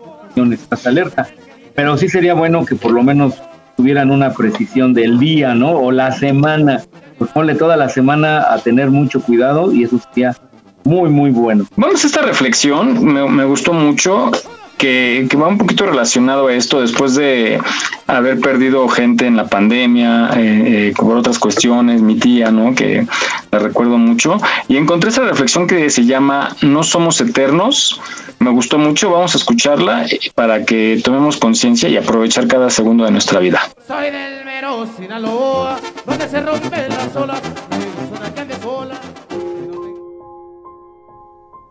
estás 0.45 0.85
alerta. 0.87 1.27
Pero 1.75 1.97
sí 1.97 2.09
sería 2.09 2.33
bueno 2.33 2.65
que 2.65 2.75
por 2.75 2.91
lo 2.91 3.03
menos 3.03 3.35
tuvieran 3.75 4.11
una 4.11 4.33
precisión 4.33 4.93
del 4.93 5.19
día, 5.19 5.53
¿no? 5.53 5.71
O 5.71 5.91
la 5.91 6.11
semana. 6.11 6.81
Pues 7.17 7.31
ponle 7.31 7.55
toda 7.55 7.77
la 7.77 7.89
semana 7.89 8.51
a 8.51 8.59
tener 8.59 8.89
mucho 8.89 9.21
cuidado 9.21 9.71
y 9.73 9.83
eso 9.83 9.99
sería 9.99 10.35
muy, 10.83 11.09
muy 11.09 11.31
bueno. 11.31 11.65
Vamos 11.75 12.03
a 12.03 12.07
esta 12.07 12.21
reflexión, 12.21 13.03
me, 13.03 13.27
me 13.29 13.45
gustó 13.45 13.73
mucho 13.73 14.31
que, 14.77 15.27
va 15.35 15.47
un 15.47 15.57
poquito 15.57 15.85
relacionado 15.85 16.47
a 16.47 16.53
esto 16.53 16.81
después 16.81 17.15
de 17.15 17.59
haber 18.05 18.39
perdido 18.39 18.87
gente 18.87 19.25
en 19.25 19.35
la 19.35 19.47
pandemia, 19.47 20.29
eh, 20.35 20.89
eh, 20.89 20.93
por 20.95 21.17
otras 21.17 21.39
cuestiones, 21.39 22.01
mi 22.01 22.15
tía, 22.17 22.51
¿no? 22.51 22.73
Que 22.75 23.05
la 23.51 23.59
recuerdo 23.59 23.97
mucho. 23.97 24.37
Y 24.67 24.77
encontré 24.77 25.09
esa 25.09 25.23
reflexión 25.23 25.67
que 25.67 25.89
se 25.89 26.05
llama 26.05 26.55
No 26.61 26.83
somos 26.83 27.19
eternos. 27.19 27.99
Me 28.39 28.51
gustó 28.51 28.77
mucho, 28.77 29.11
vamos 29.11 29.33
a 29.33 29.37
escucharla 29.37 30.05
para 30.35 30.63
que 30.63 31.01
tomemos 31.03 31.37
conciencia 31.37 31.89
y 31.89 31.97
aprovechar 31.97 32.47
cada 32.47 32.69
segundo 32.69 33.03
de 33.03 33.11
nuestra 33.11 33.39
vida. 33.39 33.61
Soy 33.87 34.11
del 34.11 34.45
Mero, 34.45 34.87
Sinaloa, 34.95 35.79
donde 36.05 36.29
se 36.29 36.41
rompen 36.41 36.89
las 36.89 37.15
olas, 37.15 37.41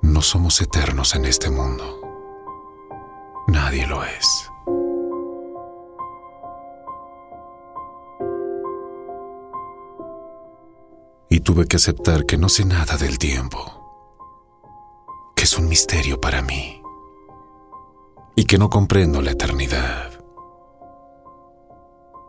No 0.02 0.22
somos 0.22 0.60
eternos 0.62 1.14
en 1.14 1.26
este 1.26 1.50
mundo 1.50 2.05
Nadie 3.56 3.86
lo 3.86 4.04
es. 4.04 4.52
Y 11.30 11.40
tuve 11.40 11.66
que 11.66 11.76
aceptar 11.76 12.26
que 12.26 12.36
no 12.36 12.50
sé 12.50 12.66
nada 12.66 12.98
del 12.98 13.18
tiempo, 13.18 13.58
que 15.34 15.44
es 15.44 15.56
un 15.56 15.68
misterio 15.68 16.20
para 16.20 16.42
mí 16.42 16.82
y 18.34 18.44
que 18.44 18.58
no 18.58 18.68
comprendo 18.68 19.22
la 19.22 19.30
eternidad. 19.30 20.10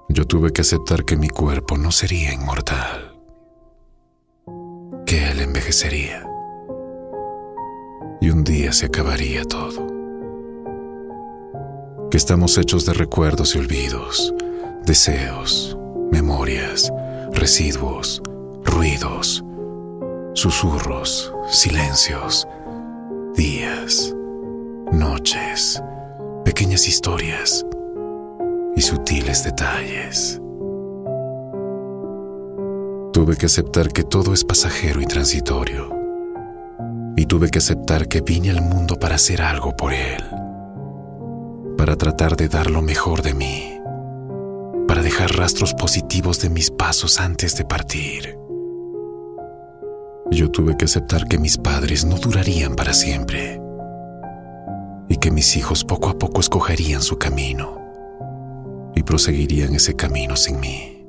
Yo 0.08 0.26
tuve 0.26 0.54
que 0.54 0.62
aceptar 0.62 1.04
que 1.04 1.18
mi 1.18 1.28
cuerpo 1.28 1.78
no 1.78 1.92
sería 1.92 2.32
inmortal, 2.34 3.20
que 5.06 5.30
él 5.32 5.42
envejecería 5.42 6.26
y 8.22 8.30
un 8.30 8.46
día 8.46 8.72
se 8.72 8.86
acabaría 8.86 9.44
todo 9.44 9.97
estamos 12.18 12.58
hechos 12.58 12.84
de 12.88 12.94
recuerdos 12.94 13.56
y 13.56 13.60
olvidos, 13.60 14.34
deseos, 14.84 15.78
memorias, 16.12 16.92
residuos, 17.32 18.24
ruidos, 18.64 19.46
susurros, 20.34 21.32
silencios, 21.48 22.48
días, 23.36 24.16
noches, 24.92 25.80
pequeñas 26.44 26.88
historias 26.88 27.64
y 28.76 28.82
sutiles 28.82 29.44
detalles. 29.44 30.42
Tuve 33.14 33.38
que 33.38 33.46
aceptar 33.46 33.90
que 33.90 34.04
todo 34.04 34.34
es 34.34 34.44
pasajero 34.44 35.02
y 35.02 35.06
transitorio. 35.06 35.96
Y 37.16 37.28
tuve 37.28 37.50
que 37.50 37.60
aceptar 37.60 38.08
que 38.08 38.22
vine 38.22 38.50
al 38.50 38.62
mundo 38.62 38.98
para 39.00 39.16
hacer 39.16 39.44
algo 39.44 39.76
por 39.76 39.94
él 39.94 40.37
para 41.78 41.96
tratar 41.96 42.36
de 42.36 42.50
dar 42.50 42.72
lo 42.72 42.82
mejor 42.82 43.22
de 43.22 43.34
mí, 43.34 43.80
para 44.88 45.02
dejar 45.04 45.38
rastros 45.38 45.74
positivos 45.76 46.42
de 46.42 46.50
mis 46.50 46.72
pasos 46.72 47.20
antes 47.20 47.56
de 47.56 47.66
partir. 47.66 48.38
Yo 50.32 50.52
tuve 50.52 50.76
que 50.76 50.86
aceptar 50.86 51.28
que 51.28 51.38
mis 51.38 51.58
padres 51.58 52.04
no 52.04 52.18
durarían 52.18 52.76
para 52.76 52.94
siempre 52.94 53.62
y 55.08 55.18
que 55.18 55.32
mis 55.32 55.56
hijos 55.56 55.86
poco 55.86 56.10
a 56.10 56.18
poco 56.18 56.42
escogerían 56.42 57.02
su 57.02 57.18
camino 57.18 57.80
y 58.96 59.04
proseguirían 59.04 59.76
ese 59.76 59.96
camino 59.96 60.36
sin 60.36 60.60
mí. 60.60 61.06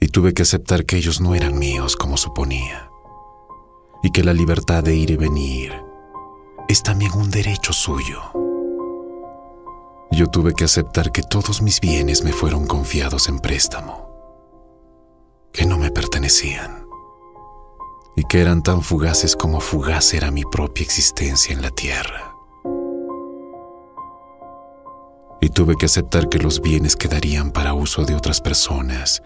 Y 0.00 0.08
tuve 0.08 0.34
que 0.34 0.42
aceptar 0.42 0.84
que 0.84 0.96
ellos 0.96 1.20
no 1.20 1.34
eran 1.34 1.58
míos 1.58 1.96
como 1.96 2.16
suponía 2.16 2.90
y 4.02 4.10
que 4.10 4.22
la 4.22 4.34
libertad 4.34 4.82
de 4.82 4.94
ir 4.94 5.12
y 5.12 5.16
venir 5.16 5.72
es 6.68 6.82
también 6.82 7.12
un 7.12 7.30
derecho 7.30 7.72
suyo 7.72 8.43
yo 10.14 10.28
tuve 10.28 10.54
que 10.54 10.64
aceptar 10.64 11.12
que 11.12 11.22
todos 11.22 11.62
mis 11.62 11.80
bienes 11.80 12.22
me 12.22 12.32
fueron 12.32 12.66
confiados 12.66 13.28
en 13.28 13.38
préstamo, 13.40 14.08
que 15.52 15.66
no 15.66 15.78
me 15.78 15.90
pertenecían 15.90 16.86
y 18.16 18.22
que 18.24 18.40
eran 18.40 18.62
tan 18.62 18.82
fugaces 18.82 19.34
como 19.34 19.60
fugaz 19.60 20.14
era 20.14 20.30
mi 20.30 20.44
propia 20.44 20.84
existencia 20.84 21.52
en 21.52 21.62
la 21.62 21.70
tierra. 21.70 22.34
Y 25.40 25.48
tuve 25.48 25.76
que 25.76 25.86
aceptar 25.86 26.28
que 26.28 26.38
los 26.38 26.60
bienes 26.60 26.96
quedarían 26.96 27.50
para 27.50 27.74
uso 27.74 28.04
de 28.04 28.14
otras 28.14 28.40
personas 28.40 29.22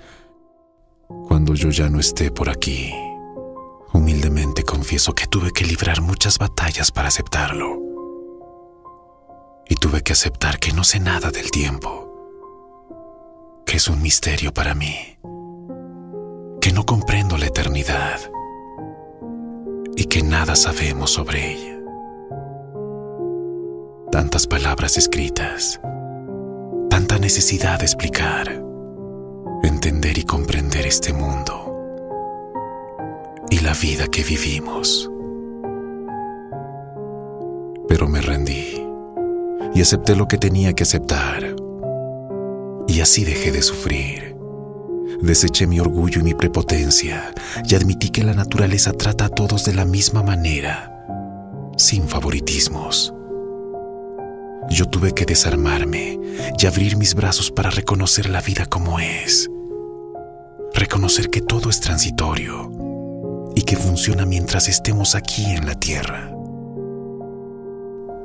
cuando 1.26 1.54
yo 1.54 1.70
ya 1.70 1.88
no 1.88 2.00
esté 2.00 2.30
por 2.30 2.48
aquí. 2.48 2.92
Humildemente 3.92 4.64
confieso 4.64 5.14
que 5.14 5.26
tuve 5.26 5.52
que 5.52 5.64
librar 5.64 6.00
muchas 6.00 6.38
batallas 6.38 6.90
para 6.90 7.08
aceptarlo 7.08 7.87
y 9.68 9.74
tuve 9.76 10.02
que 10.02 10.14
aceptar 10.14 10.58
que 10.58 10.72
no 10.72 10.82
sé 10.82 10.98
nada 10.98 11.30
del 11.30 11.50
tiempo, 11.50 12.08
que 13.66 13.76
es 13.76 13.88
un 13.88 14.00
misterio 14.00 14.52
para 14.52 14.74
mí, 14.74 15.18
que 16.60 16.72
no 16.72 16.86
comprendo 16.86 17.36
la 17.36 17.46
eternidad 17.46 18.18
y 19.94 20.04
que 20.06 20.22
nada 20.22 20.56
sabemos 20.56 21.10
sobre 21.10 21.52
ella. 21.52 21.78
Tantas 24.10 24.46
palabras 24.46 24.96
escritas, 24.96 25.80
tanta 26.88 27.18
necesidad 27.18 27.78
de 27.78 27.84
explicar, 27.84 28.64
entender 29.62 30.16
y 30.16 30.24
comprender 30.24 30.86
este 30.86 31.12
mundo 31.12 31.74
y 33.50 33.60
la 33.60 33.74
vida 33.74 34.06
que 34.08 34.24
vivimos. 34.24 35.10
Pero 37.86 38.08
me 38.08 38.20
rendí 38.20 38.87
y 39.74 39.80
acepté 39.80 40.16
lo 40.16 40.28
que 40.28 40.38
tenía 40.38 40.72
que 40.72 40.82
aceptar. 40.82 41.54
Y 42.86 43.00
así 43.00 43.24
dejé 43.24 43.52
de 43.52 43.62
sufrir. 43.62 44.36
Deseché 45.20 45.66
mi 45.66 45.80
orgullo 45.80 46.20
y 46.20 46.24
mi 46.24 46.34
prepotencia 46.34 47.34
y 47.68 47.74
admití 47.74 48.10
que 48.10 48.22
la 48.22 48.34
naturaleza 48.34 48.92
trata 48.92 49.26
a 49.26 49.28
todos 49.28 49.64
de 49.64 49.74
la 49.74 49.84
misma 49.84 50.22
manera, 50.22 51.06
sin 51.76 52.06
favoritismos. 52.08 53.12
Yo 54.70 54.86
tuve 54.86 55.12
que 55.12 55.24
desarmarme 55.24 56.18
y 56.58 56.66
abrir 56.66 56.96
mis 56.96 57.14
brazos 57.14 57.50
para 57.50 57.70
reconocer 57.70 58.28
la 58.28 58.40
vida 58.40 58.66
como 58.66 59.00
es. 59.00 59.50
Reconocer 60.74 61.30
que 61.30 61.40
todo 61.40 61.70
es 61.70 61.80
transitorio 61.80 62.70
y 63.56 63.62
que 63.62 63.76
funciona 63.76 64.24
mientras 64.24 64.68
estemos 64.68 65.14
aquí 65.14 65.46
en 65.46 65.66
la 65.66 65.74
tierra. 65.74 66.37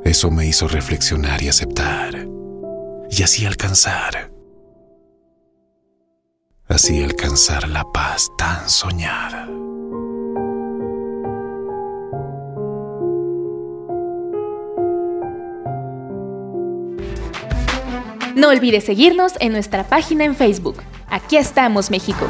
Eso 0.03 0.29
me 0.29 0.45
hizo 0.45 0.67
reflexionar 0.67 1.41
y 1.41 1.47
aceptar, 1.47 2.27
y 3.09 3.23
así 3.23 3.45
alcanzar, 3.45 4.31
así 6.67 7.01
alcanzar 7.01 7.69
la 7.69 7.85
paz 7.85 8.29
tan 8.37 8.69
soñada. 8.69 9.47
No 18.35 18.49
olvides 18.49 18.83
seguirnos 18.83 19.33
en 19.39 19.53
nuestra 19.53 19.85
página 19.85 20.25
en 20.25 20.35
Facebook. 20.35 20.83
Aquí 21.09 21.37
estamos, 21.37 21.89
México. 21.89 22.27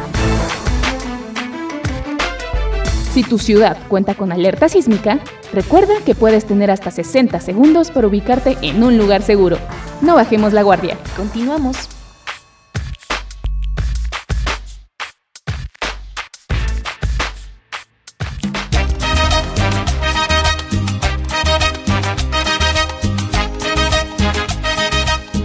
Si 3.14 3.22
tu 3.22 3.38
ciudad 3.38 3.78
cuenta 3.90 4.16
con 4.16 4.32
alerta 4.32 4.68
sísmica, 4.68 5.20
recuerda 5.54 5.94
que 6.04 6.16
puedes 6.16 6.46
tener 6.46 6.72
hasta 6.72 6.90
60 6.90 7.40
segundos 7.42 7.92
para 7.92 8.08
ubicarte 8.08 8.58
en 8.64 8.84
un 8.84 8.98
lugar 8.98 9.22
seguro. 9.22 9.60
No 10.02 10.16
bajemos 10.16 10.52
la 10.52 10.64
guardia. 10.64 10.98
Continuamos. 11.16 11.78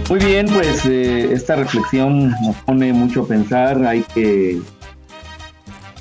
Muy 0.09 0.17
bien, 0.17 0.47
pues 0.47 0.87
eh, 0.87 1.31
esta 1.33 1.55
reflexión 1.55 2.31
nos 2.41 2.55
pone 2.65 2.91
mucho 2.93 3.21
a 3.21 3.27
pensar, 3.27 3.85
hay 3.85 4.01
que 4.15 4.59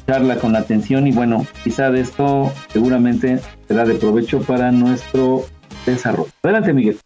charla 0.09 0.37
con 0.37 0.57
atención 0.57 1.07
y 1.07 1.13
bueno, 1.13 1.47
quizá 1.63 1.91
de 1.91 2.01
esto 2.01 2.51
seguramente 2.73 3.41
será 3.69 3.85
de 3.85 3.95
provecho 3.95 4.41
para 4.41 4.73
nuestro 4.73 5.45
desarrollo. 5.85 6.31
Adelante, 6.43 6.73
Miguel. 6.73 6.99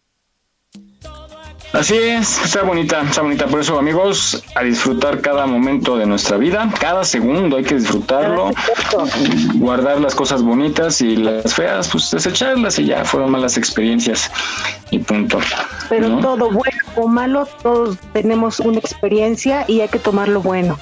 Así 1.73 1.95
es, 1.95 2.39
está 2.45 2.63
bonita, 2.63 3.01
está 3.01 3.21
bonita. 3.23 3.47
Por 3.47 3.59
eso, 3.59 3.77
amigos, 3.77 4.45
a 4.55 4.63
disfrutar 4.63 5.19
cada 5.19 5.45
momento 5.47 5.97
de 5.97 6.05
nuestra 6.05 6.37
vida, 6.37 6.71
cada 6.79 7.03
segundo 7.03 7.57
hay 7.57 7.63
que 7.63 7.75
disfrutarlo, 7.75 8.51
guardar 9.55 9.99
las 9.99 10.15
cosas 10.15 10.41
bonitas 10.41 11.01
y 11.01 11.17
las 11.17 11.53
feas, 11.55 11.89
pues 11.89 12.09
desecharlas 12.11 12.79
y 12.79 12.85
ya 12.85 13.03
fueron 13.03 13.31
malas 13.31 13.57
experiencias 13.57 14.31
y 14.91 14.99
punto. 14.99 15.39
Pero 15.89 16.19
todo 16.19 16.51
bueno 16.51 16.77
o 16.95 17.07
malo, 17.09 17.47
todos 17.61 17.97
tenemos 18.13 18.61
una 18.61 18.77
experiencia 18.77 19.65
y 19.67 19.81
hay 19.81 19.89
que 19.89 19.99
tomar 19.99 20.29
lo 20.29 20.41
bueno. 20.41 20.77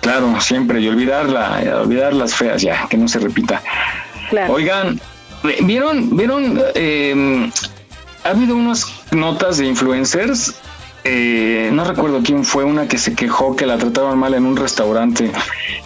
Claro, 0.00 0.40
siempre, 0.40 0.80
y 0.80 0.88
olvidarla, 0.88 1.60
olvidar 1.82 2.14
las 2.14 2.34
feas 2.34 2.62
ya, 2.62 2.86
que 2.88 2.96
no 2.96 3.08
se 3.08 3.18
repita. 3.18 3.62
Oigan, 4.48 5.00
¿vieron, 5.62 6.16
vieron 6.16 6.60
eh, 6.74 7.50
ha 8.24 8.30
habido 8.30 8.56
unas 8.56 8.86
notas 9.10 9.58
de 9.58 9.66
influencers. 9.66 10.54
Eh, 11.04 11.70
no 11.72 11.84
recuerdo 11.84 12.20
quién 12.22 12.44
fue 12.44 12.64
una 12.64 12.88
que 12.88 12.98
se 12.98 13.14
quejó 13.14 13.56
que 13.56 13.66
la 13.66 13.78
trataron 13.78 14.18
mal 14.18 14.34
en 14.34 14.44
un 14.44 14.56
restaurante. 14.56 15.30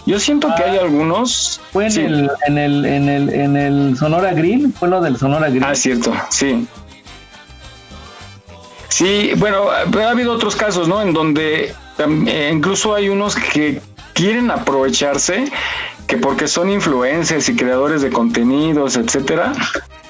Yo 0.05 0.19
siento 0.19 0.49
que 0.57 0.63
hay 0.63 0.77
ah, 0.77 0.81
algunos. 0.81 1.61
Fue 1.71 1.87
en, 1.87 1.97
el, 1.97 2.31
en, 2.47 2.57
el, 2.57 2.85
en, 2.85 3.09
el, 3.09 3.29
en 3.29 3.55
el 3.55 3.97
Sonora 3.97 4.33
Grill, 4.33 4.73
fue 4.77 4.89
lo 4.89 5.01
del 5.01 5.17
Sonora 5.17 5.49
Grill. 5.49 5.63
Ah, 5.63 5.75
cierto, 5.75 6.13
sí. 6.29 6.67
Sí, 8.89 9.31
bueno, 9.37 9.69
ha 9.69 10.09
habido 10.09 10.33
otros 10.33 10.55
casos, 10.55 10.87
¿no? 10.87 11.01
En 11.01 11.13
donde 11.13 11.73
eh, 11.97 12.51
incluso 12.53 12.93
hay 12.93 13.09
unos 13.09 13.35
que 13.35 13.81
quieren 14.13 14.51
aprovecharse, 14.51 15.45
que 16.07 16.17
porque 16.17 16.47
son 16.47 16.69
influencers 16.69 17.49
y 17.49 17.55
creadores 17.55 18.01
de 18.01 18.09
contenidos, 18.09 18.97
etcétera, 18.97 19.53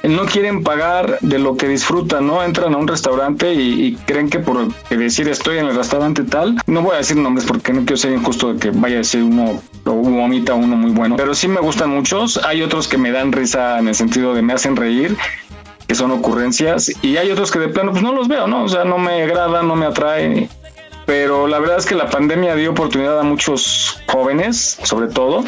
no 0.04 0.26
quieren 0.26 0.64
pagar 0.64 1.18
de 1.22 1.40
lo 1.40 1.56
que 1.56 1.68
disfrutan, 1.68 2.28
¿no? 2.28 2.44
Entran 2.44 2.74
a 2.74 2.78
un 2.78 2.88
restaurante 2.88 3.54
y, 3.54 3.96
creen 4.06 4.30
que 4.30 4.40
por 4.40 4.68
decir 4.90 5.30
estoy 5.30 5.60
en 5.60 5.68
el 5.68 5.76
restaurante 5.76 6.24
tal, 6.24 6.60
no 6.68 6.82
voy 6.82 6.96
a 6.96 6.98
decir 6.98 7.16
nombres 7.18 7.46
porque 7.46 7.72
no 7.72 7.82
quiero 7.82 7.98
ser 7.98 8.12
injusto 8.12 8.54
de 8.54 8.60
que 8.60 8.72
vaya 8.72 8.96
a 8.96 8.98
decir 9.00 9.24
uno 9.24 9.62
o 9.86 9.92
vomita 9.92 10.54
uno 10.54 10.76
muy 10.76 10.92
bueno, 10.92 11.16
pero 11.16 11.34
sí 11.34 11.48
me 11.48 11.62
gustan 11.62 11.90
muchos, 11.90 12.38
hay 12.44 12.62
otros 12.62 12.88
que 12.88 12.98
me 12.98 13.12
dan 13.12 13.32
risa 13.32 13.80
en 13.80 13.88
el 13.88 13.96
sentido 13.96 14.34
de 14.34 14.42
me 14.42 14.54
hacen 14.54 14.76
reír 14.76 15.16
que 15.88 15.96
son 15.96 16.12
ocurrencias 16.12 16.92
y 17.02 17.18
hay 17.18 17.32
otros 17.32 17.52
que 17.52 17.60
de 17.60 17.70
plano 17.70 17.92
pues 17.92 18.04
no 18.04 18.14
los 18.14 18.28
veo, 18.28 18.48
¿no? 18.48 18.64
O 18.64 18.70
sea, 18.70 18.84
no 18.84 18.98
me 18.98 19.24
agrada, 19.24 19.64
no 19.64 19.76
me 19.76 19.86
atrae 19.86 20.50
pero 21.06 21.48
la 21.48 21.60
verdad 21.60 21.78
es 21.78 21.86
que 21.86 21.96
la 21.96 22.10
pandemia 22.10 22.56
dio 22.56 22.72
oportunidad 22.72 23.20
a 23.20 23.24
muchos 23.24 24.00
jóvenes, 24.08 24.80
sobre 24.84 25.08
todo, 25.08 25.44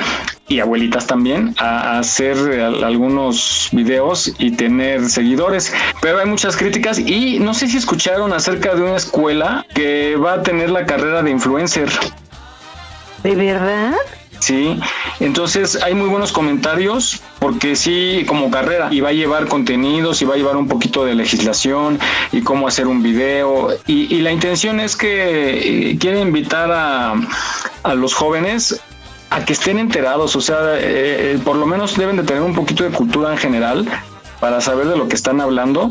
y 0.47 0.59
abuelitas 0.59 1.07
también, 1.07 1.55
a, 1.57 1.99
hacer 1.99 2.37
algunos 2.83 3.69
videos 3.71 4.33
y 4.37 4.51
tener 4.51 5.09
seguidores. 5.09 5.73
Pero 6.01 6.19
hay 6.19 6.25
muchas 6.25 6.57
críticas 6.57 6.99
y 6.99 7.39
no 7.39 7.53
sé 7.53 7.67
si 7.67 7.77
escucharon 7.77 8.33
acerca 8.33 8.75
de 8.75 8.81
una 8.81 8.97
escuela 8.97 9.65
que 9.73 10.15
va 10.15 10.33
a 10.33 10.43
tener 10.43 10.69
la 10.69 10.85
carrera 10.85 11.23
de 11.23 11.31
influencer. 11.31 11.89
¿De 13.23 13.35
verdad? 13.35 13.93
Sí, 14.39 14.79
entonces 15.19 15.81
hay 15.81 15.95
muy 15.95 16.09
buenos 16.09 16.31
comentarios 16.31 17.21
porque 17.39 17.75
sí, 17.75 18.25
como 18.27 18.49
carrera, 18.49 18.89
y 18.91 19.01
va 19.01 19.09
a 19.09 19.13
llevar 19.13 19.47
contenidos, 19.47 20.21
y 20.21 20.25
va 20.25 20.35
a 20.35 20.37
llevar 20.37 20.57
un 20.57 20.67
poquito 20.67 21.05
de 21.05 21.15
legislación, 21.15 21.99
y 22.31 22.41
cómo 22.41 22.67
hacer 22.67 22.87
un 22.87 23.03
video, 23.03 23.69
y, 23.85 24.21
la 24.21 24.31
intención 24.31 24.79
es 24.79 24.95
que 24.95 25.91
eh, 25.91 25.97
quiere 25.99 26.19
invitar 26.21 26.71
a, 26.71 27.13
a 27.83 27.93
los 27.93 28.13
jóvenes 28.13 28.81
a 29.29 29.43
que 29.43 29.53
estén 29.53 29.79
enterados, 29.79 30.35
o 30.35 30.41
sea, 30.41 30.75
eh, 30.75 31.33
eh, 31.33 31.39
por 31.43 31.55
lo 31.57 31.65
menos 31.65 31.97
deben 31.97 32.15
de 32.15 32.23
tener 32.23 32.41
un 32.41 32.55
poquito 32.55 32.83
de 32.83 32.91
cultura 32.91 33.31
en 33.31 33.37
general 33.37 33.85
para 34.39 34.61
saber 34.61 34.87
de 34.87 34.97
lo 34.97 35.07
que 35.07 35.15
están 35.15 35.41
hablando 35.41 35.87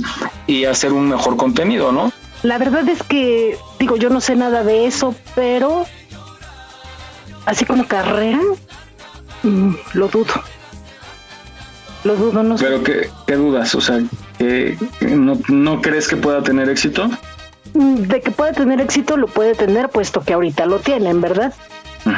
y 0.46 0.64
hacer 0.64 0.92
un 0.92 1.08
mejor 1.08 1.36
contenido, 1.36 1.92
¿no? 1.92 2.12
La 2.42 2.58
verdad 2.58 2.88
es 2.88 3.02
que, 3.02 3.58
digo, 3.78 3.96
yo 3.96 4.10
no 4.10 4.20
sé 4.20 4.36
nada 4.36 4.64
de 4.64 4.86
eso, 4.86 5.14
pero 5.34 5.86
así 7.46 7.64
como 7.64 7.86
carrera, 7.86 8.40
mm, 9.42 9.74
lo 9.94 10.08
dudo. 10.08 10.34
Lo 12.04 12.16
dudo, 12.16 12.42
no 12.42 12.58
sé. 12.58 12.64
Pero 12.64 12.82
¿qué, 12.82 13.10
qué 13.26 13.36
dudas? 13.36 13.74
O 13.74 13.80
sea, 13.80 14.00
que 14.38 14.76
no, 15.00 15.38
¿no 15.48 15.80
crees 15.80 16.06
que 16.06 16.16
pueda 16.16 16.42
tener 16.42 16.68
éxito? 16.68 17.10
De 17.72 18.20
que 18.20 18.30
puede 18.30 18.52
tener 18.52 18.80
éxito, 18.80 19.16
lo 19.16 19.26
puede 19.26 19.54
tener, 19.54 19.88
puesto 19.88 20.20
que 20.20 20.34
ahorita 20.34 20.66
lo 20.66 20.78
tienen, 20.78 21.20
¿verdad? 21.20 21.54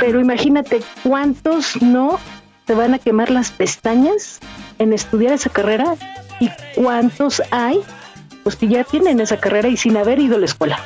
Pero 0.01 0.21
imagínate 0.21 0.83
cuántos 1.03 1.81
no 1.81 2.19
se 2.67 2.75
van 2.75 2.95
a 2.95 2.99
quemar 2.99 3.31
las 3.31 3.53
pestañas 3.53 4.41
en 4.79 4.93
estudiar 4.93 5.33
esa 5.33 5.51
carrera 5.51 5.95
y 6.41 6.51
cuántos 6.75 7.41
hay 7.51 7.81
pues 8.43 8.57
que 8.57 8.69
ya 8.69 8.85
tienen 8.85 9.19
esa 9.21 9.39
carrera 9.39 9.69
y 9.69 9.77
sin 9.77 9.97
haber 9.97 10.21
ido 10.21 10.37
a 10.37 10.39
la 10.39 10.47
escuela. 10.47 10.79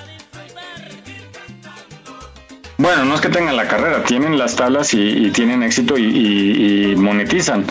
Bueno, 2.79 3.05
no 3.05 3.15
es 3.15 3.21
que 3.21 3.29
tengan 3.29 3.55
la 3.55 3.69
carrera, 3.69 4.03
tienen 4.05 4.39
las 4.39 4.57
tablas 4.57 4.95
y, 4.95 5.31
tienen 5.33 5.63
éxito 5.63 5.99
y, 5.99 6.95
monetizan. 6.97 7.67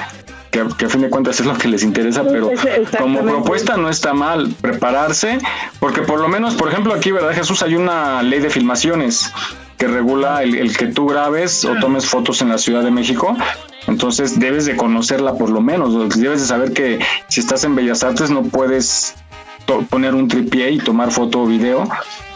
Que, 0.51 0.61
a 0.61 0.89
fin 0.89 1.01
de 1.01 1.09
cuentas 1.09 1.39
es 1.39 1.45
lo 1.45 1.55
que 1.55 1.67
les 1.67 1.83
interesa, 1.83 2.23
pero 2.23 2.49
como 2.97 3.21
propuesta 3.21 3.77
no 3.77 3.87
está 3.87 4.13
mal 4.13 4.51
prepararse, 4.61 5.37
porque 5.79 6.01
por 6.01 6.19
lo 6.19 6.27
menos, 6.27 6.55
por 6.55 6.69
ejemplo, 6.69 6.93
aquí, 6.93 7.11
¿verdad, 7.11 7.33
Jesús? 7.33 7.61
Hay 7.61 7.75
una 7.75 8.23
ley 8.23 8.39
de 8.39 8.49
filmaciones 8.49 9.31
que 9.77 9.87
regula 9.87 10.43
el, 10.43 10.75
que 10.75 10.87
tú 10.87 11.07
grabes 11.07 11.63
o 11.65 11.75
tomes 11.75 12.05
fotos 12.05 12.41
en 12.41 12.49
la 12.49 12.57
Ciudad 12.57 12.83
de 12.83 12.91
México. 12.91 13.37
Entonces 13.87 14.39
debes 14.39 14.65
de 14.65 14.75
conocerla 14.75 15.35
por 15.35 15.49
lo 15.49 15.61
menos, 15.61 16.17
debes 16.19 16.41
de 16.41 16.47
saber 16.47 16.73
que 16.73 16.99
si 17.27 17.39
estás 17.39 17.63
en 17.63 17.75
Bellas 17.75 18.03
Artes 18.03 18.29
no 18.29 18.43
puedes 18.43 19.15
poner 19.89 20.15
un 20.15 20.27
tripié 20.27 20.71
y 20.71 20.79
tomar 20.79 21.11
foto 21.11 21.43
o 21.43 21.45
video, 21.45 21.87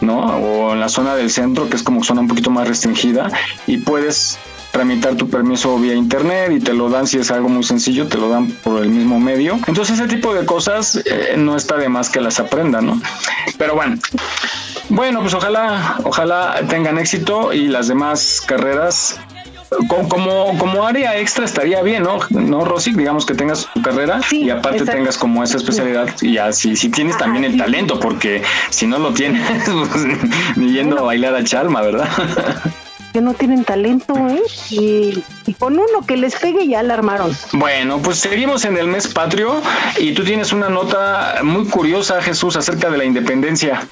¿no? 0.01 0.19
O 0.19 0.73
en 0.73 0.79
la 0.79 0.87
zona 0.89 1.15
del 1.15 1.29
centro, 1.29 1.69
que 1.69 1.75
es 1.75 1.83
como 1.83 2.03
zona 2.03 2.21
un 2.21 2.27
poquito 2.27 2.49
más 2.49 2.67
restringida, 2.67 3.29
y 3.67 3.77
puedes 3.77 4.37
tramitar 4.73 5.13
tu 5.15 5.29
permiso 5.29 5.77
vía 5.77 5.93
internet 5.93 6.51
y 6.51 6.59
te 6.59 6.73
lo 6.73 6.89
dan 6.89 7.05
si 7.05 7.19
es 7.19 7.29
algo 7.29 7.47
muy 7.47 7.63
sencillo, 7.63 8.07
te 8.07 8.17
lo 8.17 8.27
dan 8.27 8.49
por 8.49 8.81
el 8.81 8.89
mismo 8.89 9.19
medio. 9.19 9.59
Entonces 9.67 9.99
ese 9.99 10.07
tipo 10.07 10.33
de 10.33 10.47
cosas 10.47 10.95
eh, 11.05 11.35
no 11.37 11.55
está 11.55 11.77
de 11.77 11.89
más 11.89 12.09
que 12.09 12.19
las 12.19 12.39
aprendan, 12.39 12.87
¿no? 12.87 13.01
Pero 13.59 13.75
bueno, 13.75 13.97
Bueno, 14.89 15.21
pues 15.21 15.35
ojalá, 15.35 15.97
ojalá 16.03 16.59
tengan 16.67 16.97
éxito 16.97 17.53
y 17.53 17.67
las 17.67 17.87
demás 17.87 18.41
carreras 18.45 19.19
como, 19.87 20.57
como 20.57 20.85
área 20.85 21.19
extra 21.19 21.45
estaría 21.45 21.81
bien, 21.83 22.03
¿no? 22.03 22.19
¿No, 22.31 22.65
Rosy? 22.65 22.93
Digamos 22.93 23.27
que 23.27 23.35
tengas 23.35 23.67
tu 23.73 23.81
carrera 23.83 24.21
y 24.31 24.49
aparte 24.49 24.85
tengas 24.85 25.19
como 25.19 25.43
esa 25.43 25.57
especialidad 25.57 26.09
y 26.21 26.37
así 26.39 26.75
si 26.75 26.89
tienes 26.89 27.17
también 27.17 27.45
el 27.45 27.57
talento, 27.57 27.99
porque 27.99 28.41
si 28.71 28.87
no 28.87 28.97
lo 28.97 29.13
tienes, 29.13 29.41
pues, 29.65 30.07
ni 30.55 30.73
yendo 30.73 30.97
a 30.97 31.03
bailar 31.03 31.35
a 31.35 31.43
Chalma, 31.43 31.81
¿verdad? 31.81 32.09
que 33.13 33.21
no 33.21 33.35
tienen 33.35 33.63
talento, 33.63 34.15
¿eh? 34.27 34.41
Y, 34.71 35.23
y, 35.45 35.53
con 35.53 35.73
uno 35.73 36.05
que 36.05 36.17
les 36.17 36.35
pegue 36.35 36.67
ya 36.67 36.81
la 36.81 36.95
armaron. 36.95 37.31
Bueno, 37.53 37.99
pues 38.01 38.17
seguimos 38.17 38.65
en 38.65 38.75
el 38.75 38.87
mes 38.87 39.07
patrio 39.07 39.61
y 39.99 40.13
tú 40.13 40.23
tienes 40.23 40.51
una 40.51 40.67
nota 40.67 41.39
muy 41.43 41.65
curiosa, 41.65 42.21
Jesús, 42.23 42.55
acerca 42.55 42.89
de 42.89 42.97
la 42.97 43.05
independencia. 43.05 43.87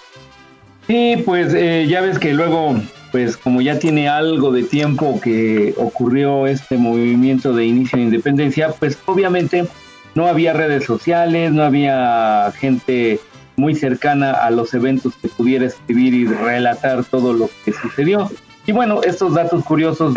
Sí, 0.87 1.21
pues 1.23 1.53
eh, 1.53 1.85
ya 1.87 2.01
ves 2.01 2.17
que 2.17 2.33
luego, 2.33 2.75
pues 3.11 3.37
como 3.37 3.61
ya 3.61 3.77
tiene 3.77 4.09
algo 4.09 4.51
de 4.51 4.63
tiempo 4.63 5.21
que 5.21 5.75
ocurrió 5.77 6.47
este 6.47 6.77
movimiento 6.77 7.53
de 7.53 7.65
inicio 7.65 7.99
de 7.99 8.05
independencia, 8.05 8.69
pues 8.77 8.97
obviamente 9.05 9.67
no 10.15 10.25
había 10.25 10.53
redes 10.53 10.83
sociales, 10.83 11.51
no 11.51 11.63
había 11.63 12.51
gente 12.59 13.19
muy 13.55 13.75
cercana 13.75 14.31
a 14.31 14.49
los 14.49 14.73
eventos 14.73 15.13
que 15.21 15.27
pudiera 15.27 15.67
escribir 15.67 16.13
y 16.15 16.25
relatar 16.25 17.03
todo 17.03 17.33
lo 17.33 17.49
que 17.63 17.71
sucedió. 17.71 18.29
Y 18.65 18.71
bueno, 18.73 19.01
estos 19.03 19.33
datos 19.33 19.63
curiosos 19.63 20.15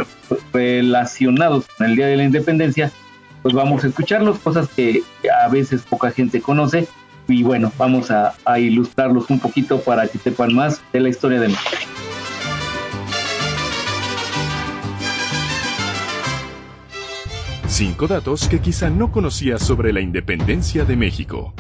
relacionados 0.53 1.67
con 1.79 1.87
el 1.87 1.97
Día 1.97 2.07
de 2.07 2.17
la 2.17 2.25
Independencia, 2.25 2.93
pues 3.43 3.55
vamos 3.55 3.85
a 3.85 3.89
escucharlos, 3.89 4.39
cosas 4.39 4.69
que 4.69 5.03
a 5.43 5.49
veces 5.49 5.83
poca 5.83 6.11
gente 6.11 6.41
conoce. 6.41 6.87
Y 7.27 7.43
bueno, 7.43 7.73
vamos 7.79 8.11
a, 8.11 8.35
ilustrarlos 8.59 9.31
un 9.31 9.41
poquito 9.41 9.81
para 9.81 10.07
que 10.07 10.19
sepan 10.19 10.55
más 10.55 10.83
de 10.93 11.01
la 11.01 11.09
historia 11.09 11.41
de 11.41 11.49
México. 11.49 11.71
Cinco 17.67 18.07
datos 18.07 18.47
que 18.47 18.61
quizá 18.61 18.91
no 18.91 19.11
conocías 19.11 19.63
sobre 19.63 19.93
la 19.93 20.01
independencia 20.01 20.85
de 20.85 20.97
México. 20.97 21.55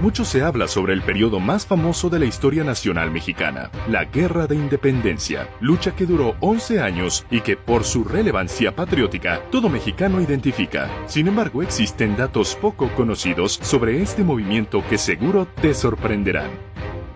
Mucho 0.00 0.26
se 0.26 0.42
habla 0.42 0.68
sobre 0.68 0.92
el 0.92 1.00
periodo 1.00 1.40
más 1.40 1.64
famoso 1.64 2.10
de 2.10 2.18
la 2.18 2.26
historia 2.26 2.64
nacional 2.64 3.10
mexicana, 3.10 3.70
la 3.88 4.04
Guerra 4.04 4.46
de 4.46 4.54
Independencia, 4.54 5.48
lucha 5.60 5.96
que 5.96 6.04
duró 6.04 6.36
11 6.40 6.80
años 6.80 7.24
y 7.30 7.40
que 7.40 7.56
por 7.56 7.84
su 7.84 8.04
relevancia 8.04 8.76
patriótica 8.76 9.40
todo 9.50 9.70
mexicano 9.70 10.20
identifica. 10.20 10.90
Sin 11.06 11.28
embargo, 11.28 11.62
existen 11.62 12.14
datos 12.14 12.56
poco 12.56 12.90
conocidos 12.94 13.58
sobre 13.62 14.02
este 14.02 14.22
movimiento 14.22 14.84
que 14.86 14.98
seguro 14.98 15.48
te 15.62 15.72
sorprenderán. 15.72 16.65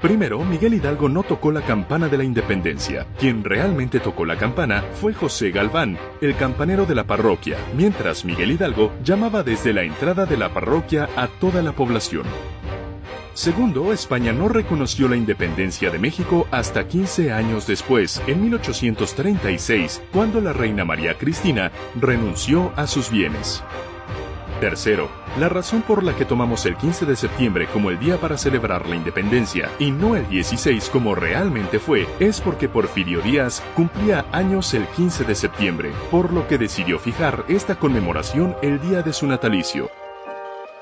Primero, 0.00 0.42
Miguel 0.44 0.74
Hidalgo 0.74 1.10
no 1.10 1.22
tocó 1.22 1.52
la 1.52 1.60
campana 1.60 2.08
de 2.08 2.16
la 2.16 2.24
independencia. 2.24 3.06
Quien 3.18 3.44
realmente 3.44 4.00
tocó 4.00 4.24
la 4.24 4.36
campana 4.36 4.82
fue 4.94 5.12
José 5.12 5.50
Galván, 5.50 5.98
el 6.22 6.34
campanero 6.36 6.86
de 6.86 6.94
la 6.94 7.04
parroquia, 7.04 7.58
mientras 7.76 8.24
Miguel 8.24 8.52
Hidalgo 8.52 8.92
llamaba 9.04 9.42
desde 9.42 9.74
la 9.74 9.82
entrada 9.82 10.24
de 10.24 10.38
la 10.38 10.54
parroquia 10.54 11.10
a 11.16 11.28
toda 11.28 11.60
la 11.60 11.72
población. 11.72 12.24
Segundo, 13.34 13.92
España 13.92 14.32
no 14.32 14.48
reconoció 14.48 15.06
la 15.06 15.16
independencia 15.16 15.90
de 15.90 15.98
México 15.98 16.48
hasta 16.50 16.88
15 16.88 17.32
años 17.32 17.66
después, 17.66 18.22
en 18.26 18.42
1836, 18.42 20.02
cuando 20.12 20.40
la 20.40 20.54
reina 20.54 20.84
María 20.86 21.18
Cristina 21.18 21.70
renunció 22.00 22.72
a 22.74 22.86
sus 22.86 23.10
bienes. 23.10 23.62
Tercero, 24.61 25.09
la 25.38 25.49
razón 25.49 25.81
por 25.81 26.03
la 26.03 26.14
que 26.14 26.27
tomamos 26.27 26.66
el 26.66 26.77
15 26.77 27.07
de 27.07 27.16
septiembre 27.16 27.66
como 27.73 27.88
el 27.88 27.99
día 27.99 28.18
para 28.18 28.37
celebrar 28.37 28.87
la 28.87 28.94
independencia 28.94 29.70
y 29.79 29.90
no 29.90 30.16
el 30.16 30.29
16 30.29 30.90
como 30.90 31.14
realmente 31.14 31.79
fue 31.79 32.07
es 32.20 32.42
porque 32.42 32.68
Porfirio 32.68 33.23
Díaz 33.23 33.62
cumplía 33.75 34.27
años 34.33 34.75
el 34.75 34.87
15 34.88 35.25
de 35.25 35.35
septiembre, 35.35 35.92
por 36.11 36.31
lo 36.35 36.46
que 36.46 36.59
decidió 36.59 36.99
fijar 36.99 37.42
esta 37.49 37.77
conmemoración 37.77 38.55
el 38.61 38.79
día 38.83 39.01
de 39.03 39.14
su 39.14 39.27
natalicio. 39.27 39.90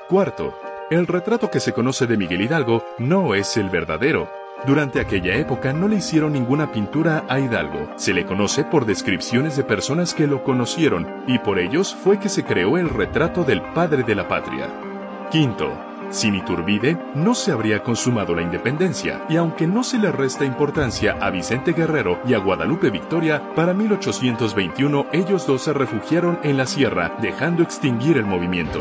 Cuarto, 0.08 0.58
el 0.90 1.06
retrato 1.06 1.48
que 1.48 1.60
se 1.60 1.72
conoce 1.72 2.08
de 2.08 2.16
Miguel 2.16 2.40
Hidalgo 2.40 2.84
no 2.98 3.36
es 3.36 3.56
el 3.56 3.70
verdadero. 3.70 4.37
Durante 4.66 5.00
aquella 5.00 5.36
época 5.36 5.72
no 5.72 5.88
le 5.88 5.96
hicieron 5.96 6.32
ninguna 6.32 6.72
pintura 6.72 7.24
a 7.28 7.38
Hidalgo. 7.38 7.88
Se 7.96 8.12
le 8.12 8.26
conoce 8.26 8.64
por 8.64 8.86
descripciones 8.86 9.56
de 9.56 9.64
personas 9.64 10.14
que 10.14 10.26
lo 10.26 10.42
conocieron 10.42 11.06
y 11.26 11.38
por 11.38 11.58
ellos 11.58 11.94
fue 11.94 12.18
que 12.18 12.28
se 12.28 12.44
creó 12.44 12.76
el 12.76 12.88
retrato 12.88 13.44
del 13.44 13.62
padre 13.62 14.02
de 14.02 14.14
la 14.14 14.26
patria. 14.26 14.68
Quinto, 15.30 15.72
sin 16.10 16.34
Iturbide 16.34 16.98
no 17.14 17.34
se 17.34 17.52
habría 17.52 17.82
consumado 17.82 18.34
la 18.34 18.42
independencia, 18.42 19.22
y 19.28 19.36
aunque 19.36 19.66
no 19.66 19.84
se 19.84 19.98
le 19.98 20.10
resta 20.10 20.44
importancia 20.44 21.16
a 21.20 21.30
Vicente 21.30 21.72
Guerrero 21.72 22.18
y 22.26 22.34
a 22.34 22.38
Guadalupe 22.38 22.90
Victoria, 22.90 23.42
para 23.54 23.74
1821 23.74 25.06
ellos 25.12 25.46
dos 25.46 25.62
se 25.62 25.72
refugiaron 25.72 26.38
en 26.42 26.56
la 26.56 26.66
sierra, 26.66 27.14
dejando 27.20 27.62
extinguir 27.62 28.16
el 28.16 28.24
movimiento. 28.24 28.80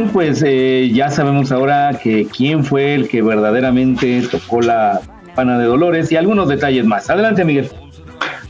Bien, 0.00 0.12
pues 0.12 0.42
eh, 0.46 0.90
ya 0.92 1.10
sabemos 1.10 1.52
ahora 1.52 1.98
que 2.02 2.26
quién 2.26 2.64
fue 2.64 2.94
el 2.94 3.08
que 3.08 3.22
verdaderamente 3.22 4.22
tocó 4.30 4.60
la 4.60 5.00
pana 5.34 5.58
de 5.58 5.64
Dolores 5.64 6.10
y 6.12 6.16
algunos 6.16 6.48
detalles 6.48 6.84
más. 6.84 7.10
Adelante, 7.10 7.44
Miguel. 7.44 7.70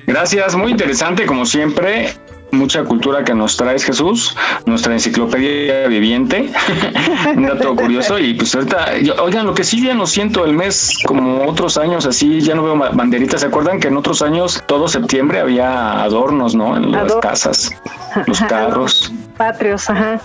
Gracias, 0.06 0.56
muy 0.56 0.72
interesante 0.72 1.26
como 1.26 1.46
siempre. 1.46 2.12
Mucha 2.52 2.82
cultura 2.82 3.22
que 3.22 3.32
nos 3.32 3.56
traes, 3.56 3.84
Jesús, 3.84 4.36
nuestra 4.66 4.92
enciclopedia 4.92 5.86
viviente. 5.86 6.50
Un 7.36 7.46
dato 7.46 7.76
curioso. 7.76 8.18
Y 8.18 8.34
pues 8.34 8.52
ahorita, 8.56 8.86
oigan, 9.22 9.46
lo 9.46 9.54
que 9.54 9.62
sí 9.62 9.80
ya 9.84 9.94
no 9.94 10.04
siento 10.04 10.44
el 10.44 10.54
mes, 10.54 10.98
como 11.06 11.44
otros 11.46 11.78
años, 11.78 12.06
así 12.06 12.40
ya 12.40 12.56
no 12.56 12.64
veo 12.64 12.76
banderitas. 12.76 13.42
¿Se 13.42 13.46
acuerdan 13.46 13.78
que 13.78 13.86
en 13.86 13.96
otros 13.96 14.20
años, 14.20 14.64
todo 14.66 14.88
septiembre, 14.88 15.38
había 15.38 16.02
adornos, 16.02 16.56
¿no? 16.56 16.76
En 16.76 16.90
las 16.90 17.14
casas, 17.16 17.70
los 18.26 18.40
carros. 18.40 19.12
Patrios, 19.36 19.88
ajá. 19.88 20.20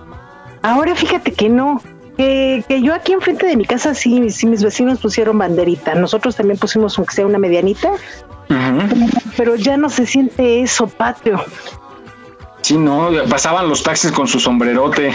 Ahora 0.65 0.95
fíjate 0.95 1.32
que 1.32 1.47
no. 1.47 1.80
Que, 2.17 2.63
yo 2.82 2.93
aquí 2.93 3.13
enfrente 3.13 3.45
de 3.45 3.56
mi 3.56 3.65
casa 3.65 3.93
sí, 3.93 4.32
sí 4.32 4.47
mis 4.47 4.63
vecinos 4.63 4.99
pusieron 4.99 5.38
banderita. 5.38 5.93
Nosotros 5.93 6.36
también 6.36 6.58
pusimos 6.58 6.97
aunque 6.97 7.13
sea 7.13 7.25
una 7.25 7.38
medianita. 7.38 7.91
Pero 9.38 9.56
ya 9.56 9.78
no 9.78 9.89
se 9.89 10.08
siente 10.08 10.62
eso 10.62 10.88
patrio. 10.88 11.43
Sí, 12.62 12.78
no, 12.78 13.10
pasaban 13.30 13.69
los 13.69 13.84
taxis 13.84 14.12
con 14.12 14.28
su 14.28 14.39
sombrerote. 14.39 15.13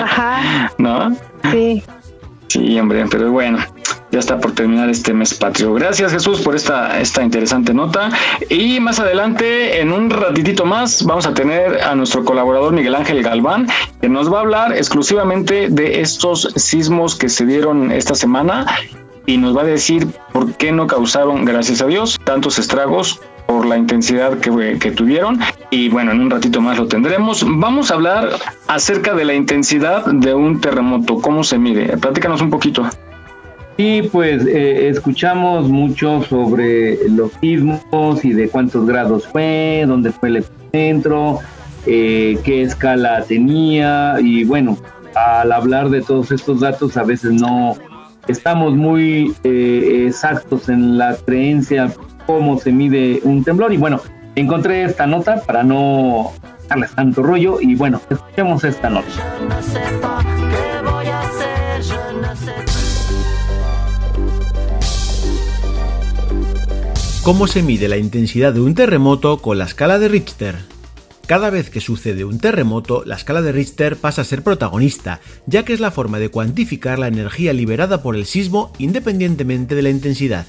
Ajá. 0.00 0.70
¿No? 0.78 1.16
Sí. 1.50 1.82
Sí, 2.46 2.78
hombre, 2.78 3.04
pero 3.10 3.32
bueno, 3.32 3.58
ya 4.10 4.18
está 4.18 4.38
por 4.38 4.52
terminar 4.52 4.90
este 4.90 5.14
mes 5.14 5.34
patrio. 5.34 5.72
Gracias 5.74 6.12
Jesús 6.12 6.40
por 6.42 6.54
esta, 6.54 7.00
esta 7.00 7.22
interesante 7.22 7.72
nota. 7.72 8.10
Y 8.50 8.78
más 8.78 9.00
adelante, 9.00 9.80
en 9.80 9.90
un 9.92 10.10
ratitito 10.10 10.66
más, 10.66 11.04
vamos 11.04 11.26
a 11.26 11.34
tener 11.34 11.82
a 11.82 11.94
nuestro 11.94 12.24
colaborador 12.24 12.72
Miguel 12.72 12.94
Ángel 12.94 13.22
Galván, 13.22 13.68
que 14.00 14.08
nos 14.08 14.32
va 14.32 14.38
a 14.38 14.40
hablar 14.42 14.72
exclusivamente 14.76 15.68
de 15.70 16.00
estos 16.02 16.52
sismos 16.56 17.16
que 17.16 17.28
se 17.28 17.46
dieron 17.46 17.90
esta 17.90 18.14
semana 18.14 18.66
y 19.24 19.38
nos 19.38 19.56
va 19.56 19.62
a 19.62 19.64
decir 19.64 20.06
por 20.32 20.54
qué 20.54 20.72
no 20.72 20.86
causaron, 20.86 21.44
gracias 21.44 21.80
a 21.80 21.86
Dios, 21.86 22.20
tantos 22.24 22.58
estragos 22.58 23.20
por 23.46 23.66
la 23.66 23.76
intensidad 23.76 24.38
que, 24.38 24.78
que, 24.78 24.90
tuvieron 24.90 25.40
y 25.70 25.88
bueno, 25.88 26.12
en 26.12 26.20
un 26.20 26.30
ratito 26.30 26.60
más 26.60 26.78
lo 26.78 26.86
tendremos. 26.86 27.44
Vamos 27.46 27.90
a 27.90 27.94
hablar 27.94 28.30
acerca 28.66 29.14
de 29.14 29.24
la 29.24 29.34
intensidad 29.34 30.06
de 30.06 30.34
un 30.34 30.60
terremoto, 30.60 31.20
cómo 31.20 31.44
se 31.44 31.58
mide. 31.58 31.96
Platícanos 31.96 32.40
un 32.40 32.50
poquito. 32.50 32.88
Sí, 33.76 34.08
pues 34.12 34.44
eh, 34.46 34.88
escuchamos 34.88 35.68
mucho 35.68 36.22
sobre 36.22 37.08
los 37.08 37.32
sismos 37.40 38.24
y 38.24 38.32
de 38.32 38.48
cuántos 38.48 38.86
grados 38.86 39.26
fue, 39.26 39.84
dónde 39.86 40.12
fue 40.12 40.28
el 40.28 40.44
centro, 40.72 41.38
eh, 41.86 42.38
qué 42.44 42.62
escala 42.62 43.24
tenía. 43.24 44.16
Y 44.20 44.44
bueno, 44.44 44.76
al 45.14 45.52
hablar 45.52 45.88
de 45.88 46.02
todos 46.02 46.30
estos 46.32 46.60
datos 46.60 46.96
a 46.96 47.02
veces 47.02 47.32
no 47.32 47.76
estamos 48.28 48.74
muy 48.74 49.34
eh, 49.42 50.04
exactos 50.06 50.68
en 50.68 50.98
la 50.98 51.16
creencia 51.16 51.92
cómo 52.26 52.58
se 52.58 52.72
mide 52.72 53.20
un 53.24 53.42
temblor. 53.42 53.72
Y 53.72 53.78
bueno, 53.78 54.00
encontré 54.34 54.84
esta 54.84 55.06
nota 55.06 55.42
para 55.46 55.62
no 55.62 56.32
darles 56.68 56.94
tanto 56.94 57.22
rollo. 57.22 57.58
Y 57.60 57.74
bueno, 57.74 58.00
escuchemos 58.10 58.64
esta 58.64 58.90
nota. 58.90 59.08
Cómo 67.22 67.46
se 67.46 67.62
mide 67.62 67.86
la 67.86 67.98
intensidad 67.98 68.52
de 68.52 68.60
un 68.60 68.74
terremoto 68.74 69.38
con 69.38 69.56
la 69.56 69.64
escala 69.64 70.00
de 70.00 70.08
Richter. 70.08 70.56
Cada 71.26 71.50
vez 71.50 71.70
que 71.70 71.80
sucede 71.80 72.24
un 72.24 72.40
terremoto, 72.40 73.04
la 73.06 73.14
escala 73.14 73.42
de 73.42 73.52
Richter 73.52 73.96
pasa 73.96 74.22
a 74.22 74.24
ser 74.24 74.42
protagonista, 74.42 75.20
ya 75.46 75.64
que 75.64 75.72
es 75.72 75.78
la 75.78 75.92
forma 75.92 76.18
de 76.18 76.30
cuantificar 76.30 76.98
la 76.98 77.06
energía 77.06 77.52
liberada 77.52 78.02
por 78.02 78.16
el 78.16 78.26
sismo 78.26 78.72
independientemente 78.78 79.76
de 79.76 79.82
la 79.82 79.90
intensidad. 79.90 80.46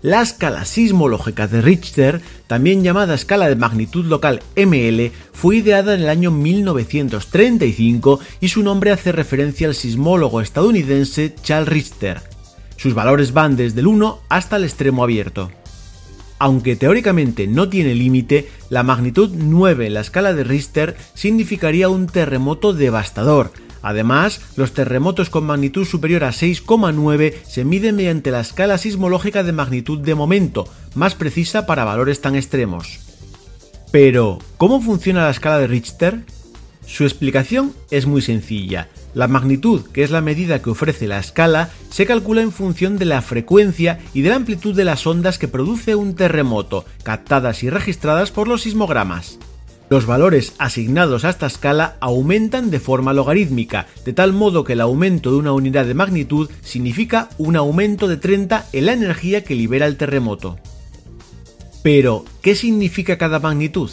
La 0.00 0.22
escala 0.22 0.64
sismológica 0.64 1.46
de 1.46 1.60
Richter, 1.60 2.22
también 2.46 2.82
llamada 2.82 3.14
escala 3.14 3.50
de 3.50 3.56
magnitud 3.56 4.06
local 4.06 4.40
ML, 4.56 5.12
fue 5.32 5.56
ideada 5.56 5.94
en 5.94 6.00
el 6.00 6.08
año 6.08 6.30
1935 6.30 8.18
y 8.40 8.48
su 8.48 8.62
nombre 8.62 8.92
hace 8.92 9.12
referencia 9.12 9.68
al 9.68 9.74
sismólogo 9.74 10.40
estadounidense 10.40 11.34
Charles 11.42 11.68
Richter. 11.68 12.22
Sus 12.76 12.94
valores 12.94 13.34
van 13.34 13.56
desde 13.56 13.80
el 13.80 13.88
1 13.88 14.20
hasta 14.30 14.56
el 14.56 14.64
extremo 14.64 15.04
abierto. 15.04 15.50
Aunque 16.42 16.74
teóricamente 16.74 17.46
no 17.46 17.68
tiene 17.68 17.94
límite, 17.94 18.48
la 18.68 18.82
magnitud 18.82 19.30
9 19.32 19.86
en 19.86 19.94
la 19.94 20.00
escala 20.00 20.34
de 20.34 20.42
Richter 20.42 20.96
significaría 21.14 21.88
un 21.88 22.08
terremoto 22.08 22.72
devastador. 22.72 23.52
Además, 23.80 24.40
los 24.56 24.72
terremotos 24.72 25.30
con 25.30 25.44
magnitud 25.44 25.84
superior 25.84 26.24
a 26.24 26.30
6,9 26.30 27.44
se 27.44 27.64
miden 27.64 27.94
mediante 27.94 28.32
la 28.32 28.40
escala 28.40 28.76
sismológica 28.76 29.44
de 29.44 29.52
magnitud 29.52 30.00
de 30.00 30.16
momento, 30.16 30.66
más 30.96 31.14
precisa 31.14 31.64
para 31.64 31.84
valores 31.84 32.20
tan 32.20 32.34
extremos. 32.34 32.98
Pero, 33.92 34.40
¿cómo 34.56 34.80
funciona 34.80 35.22
la 35.22 35.30
escala 35.30 35.60
de 35.60 35.68
Richter? 35.68 36.24
Su 36.84 37.04
explicación 37.04 37.72
es 37.92 38.06
muy 38.06 38.20
sencilla. 38.20 38.88
La 39.14 39.28
magnitud, 39.28 39.82
que 39.92 40.02
es 40.02 40.10
la 40.10 40.22
medida 40.22 40.62
que 40.62 40.70
ofrece 40.70 41.06
la 41.06 41.18
escala, 41.18 41.68
se 41.90 42.06
calcula 42.06 42.40
en 42.40 42.50
función 42.50 42.96
de 42.96 43.04
la 43.04 43.20
frecuencia 43.20 43.98
y 44.14 44.22
de 44.22 44.30
la 44.30 44.36
amplitud 44.36 44.74
de 44.74 44.84
las 44.84 45.06
ondas 45.06 45.38
que 45.38 45.48
produce 45.48 45.94
un 45.94 46.14
terremoto, 46.14 46.86
captadas 47.02 47.62
y 47.62 47.68
registradas 47.68 48.30
por 48.30 48.48
los 48.48 48.62
sismogramas. 48.62 49.38
Los 49.90 50.06
valores 50.06 50.54
asignados 50.56 51.26
a 51.26 51.28
esta 51.28 51.44
escala 51.44 51.96
aumentan 52.00 52.70
de 52.70 52.80
forma 52.80 53.12
logarítmica, 53.12 53.86
de 54.06 54.14
tal 54.14 54.32
modo 54.32 54.64
que 54.64 54.72
el 54.72 54.80
aumento 54.80 55.30
de 55.30 55.36
una 55.36 55.52
unidad 55.52 55.84
de 55.84 55.92
magnitud 55.92 56.48
significa 56.62 57.28
un 57.36 57.56
aumento 57.56 58.08
de 58.08 58.16
30 58.16 58.68
en 58.72 58.86
la 58.86 58.94
energía 58.94 59.44
que 59.44 59.54
libera 59.54 59.86
el 59.86 59.98
terremoto. 59.98 60.56
Pero, 61.82 62.24
¿qué 62.40 62.54
significa 62.54 63.18
cada 63.18 63.40
magnitud? 63.40 63.90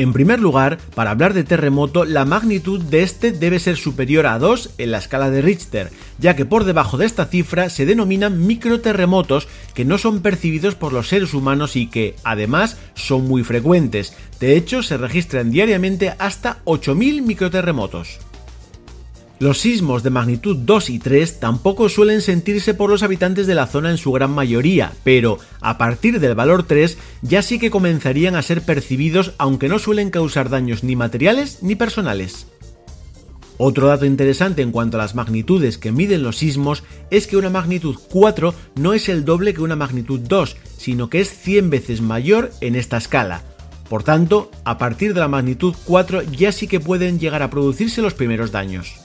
En 0.00 0.14
primer 0.14 0.40
lugar, 0.40 0.78
para 0.94 1.10
hablar 1.10 1.34
de 1.34 1.44
terremoto, 1.44 2.06
la 2.06 2.24
magnitud 2.24 2.80
de 2.80 3.02
este 3.02 3.32
debe 3.32 3.58
ser 3.58 3.76
superior 3.76 4.24
a 4.24 4.38
2 4.38 4.70
en 4.78 4.92
la 4.92 4.96
escala 4.96 5.28
de 5.28 5.42
Richter, 5.42 5.90
ya 6.18 6.34
que 6.34 6.46
por 6.46 6.64
debajo 6.64 6.96
de 6.96 7.04
esta 7.04 7.26
cifra 7.26 7.68
se 7.68 7.84
denominan 7.84 8.46
microterremotos 8.46 9.46
que 9.74 9.84
no 9.84 9.98
son 9.98 10.22
percibidos 10.22 10.74
por 10.74 10.94
los 10.94 11.08
seres 11.08 11.34
humanos 11.34 11.76
y 11.76 11.86
que, 11.88 12.16
además, 12.24 12.78
son 12.94 13.28
muy 13.28 13.44
frecuentes. 13.44 14.14
De 14.40 14.56
hecho, 14.56 14.82
se 14.82 14.96
registran 14.96 15.50
diariamente 15.50 16.14
hasta 16.18 16.64
8.000 16.64 17.20
microterremotos. 17.20 18.20
Los 19.40 19.58
sismos 19.58 20.02
de 20.02 20.10
magnitud 20.10 20.54
2 20.54 20.90
y 20.90 20.98
3 20.98 21.40
tampoco 21.40 21.88
suelen 21.88 22.20
sentirse 22.20 22.74
por 22.74 22.90
los 22.90 23.02
habitantes 23.02 23.46
de 23.46 23.54
la 23.54 23.66
zona 23.66 23.90
en 23.90 23.96
su 23.96 24.12
gran 24.12 24.32
mayoría, 24.32 24.92
pero 25.02 25.38
a 25.62 25.78
partir 25.78 26.20
del 26.20 26.34
valor 26.34 26.64
3 26.64 26.98
ya 27.22 27.40
sí 27.40 27.58
que 27.58 27.70
comenzarían 27.70 28.36
a 28.36 28.42
ser 28.42 28.60
percibidos 28.60 29.32
aunque 29.38 29.70
no 29.70 29.78
suelen 29.78 30.10
causar 30.10 30.50
daños 30.50 30.84
ni 30.84 30.94
materiales 30.94 31.62
ni 31.62 31.74
personales. 31.74 32.48
Otro 33.56 33.86
dato 33.86 34.04
interesante 34.04 34.60
en 34.60 34.72
cuanto 34.72 34.98
a 34.98 35.00
las 35.00 35.14
magnitudes 35.14 35.78
que 35.78 35.90
miden 35.90 36.22
los 36.22 36.36
sismos 36.36 36.84
es 37.10 37.26
que 37.26 37.38
una 37.38 37.48
magnitud 37.48 37.96
4 38.10 38.54
no 38.74 38.92
es 38.92 39.08
el 39.08 39.24
doble 39.24 39.54
que 39.54 39.62
una 39.62 39.74
magnitud 39.74 40.20
2, 40.20 40.54
sino 40.76 41.08
que 41.08 41.22
es 41.22 41.30
100 41.30 41.70
veces 41.70 42.02
mayor 42.02 42.50
en 42.60 42.76
esta 42.76 42.98
escala. 42.98 43.42
Por 43.88 44.02
tanto, 44.02 44.50
a 44.64 44.76
partir 44.76 45.14
de 45.14 45.20
la 45.20 45.28
magnitud 45.28 45.74
4 45.86 46.24
ya 46.30 46.52
sí 46.52 46.68
que 46.68 46.78
pueden 46.78 47.18
llegar 47.18 47.42
a 47.42 47.48
producirse 47.48 48.02
los 48.02 48.12
primeros 48.12 48.52
daños. 48.52 49.00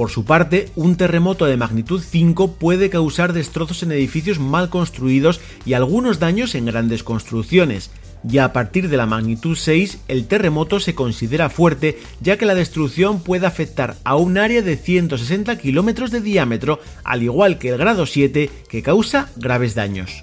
Por 0.00 0.08
su 0.08 0.24
parte, 0.24 0.70
un 0.76 0.96
terremoto 0.96 1.44
de 1.44 1.58
magnitud 1.58 2.00
5 2.00 2.52
puede 2.52 2.88
causar 2.88 3.34
destrozos 3.34 3.82
en 3.82 3.92
edificios 3.92 4.38
mal 4.38 4.70
construidos 4.70 5.42
y 5.66 5.74
algunos 5.74 6.18
daños 6.18 6.54
en 6.54 6.64
grandes 6.64 7.02
construcciones. 7.02 7.90
Ya 8.22 8.46
a 8.46 8.54
partir 8.54 8.88
de 8.88 8.96
la 8.96 9.04
magnitud 9.04 9.54
6, 9.54 9.98
el 10.08 10.26
terremoto 10.26 10.80
se 10.80 10.94
considera 10.94 11.50
fuerte 11.50 11.98
ya 12.22 12.38
que 12.38 12.46
la 12.46 12.54
destrucción 12.54 13.20
puede 13.20 13.46
afectar 13.46 13.96
a 14.02 14.16
un 14.16 14.38
área 14.38 14.62
de 14.62 14.78
160 14.78 15.58
kilómetros 15.58 16.10
de 16.10 16.22
diámetro, 16.22 16.80
al 17.04 17.22
igual 17.22 17.58
que 17.58 17.68
el 17.68 17.76
grado 17.76 18.06
7, 18.06 18.48
que 18.70 18.82
causa 18.82 19.28
graves 19.36 19.74
daños 19.74 20.22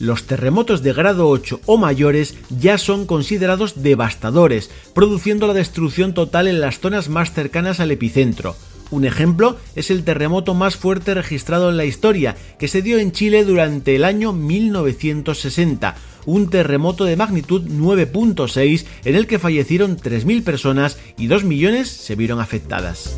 los 0.00 0.24
terremotos 0.24 0.82
de 0.82 0.92
grado 0.92 1.28
8 1.28 1.60
o 1.66 1.76
mayores 1.76 2.34
ya 2.48 2.78
son 2.78 3.06
considerados 3.06 3.82
devastadores, 3.82 4.70
produciendo 4.94 5.46
la 5.46 5.54
destrucción 5.54 6.14
total 6.14 6.48
en 6.48 6.60
las 6.60 6.80
zonas 6.80 7.08
más 7.08 7.32
cercanas 7.32 7.78
al 7.78 7.92
epicentro. 7.92 8.56
Un 8.90 9.04
ejemplo 9.04 9.56
es 9.76 9.90
el 9.90 10.02
terremoto 10.02 10.54
más 10.54 10.74
fuerte 10.74 11.14
registrado 11.14 11.70
en 11.70 11.76
la 11.76 11.84
historia, 11.84 12.34
que 12.58 12.66
se 12.66 12.82
dio 12.82 12.98
en 12.98 13.12
Chile 13.12 13.44
durante 13.44 13.94
el 13.94 14.04
año 14.04 14.32
1960, 14.32 15.94
un 16.26 16.50
terremoto 16.50 17.04
de 17.04 17.16
magnitud 17.16 17.62
9.6 17.62 18.86
en 19.04 19.14
el 19.14 19.26
que 19.26 19.38
fallecieron 19.38 19.96
3.000 19.96 20.42
personas 20.42 20.98
y 21.18 21.28
2 21.28 21.44
millones 21.44 21.88
se 21.88 22.16
vieron 22.16 22.40
afectadas. 22.40 23.16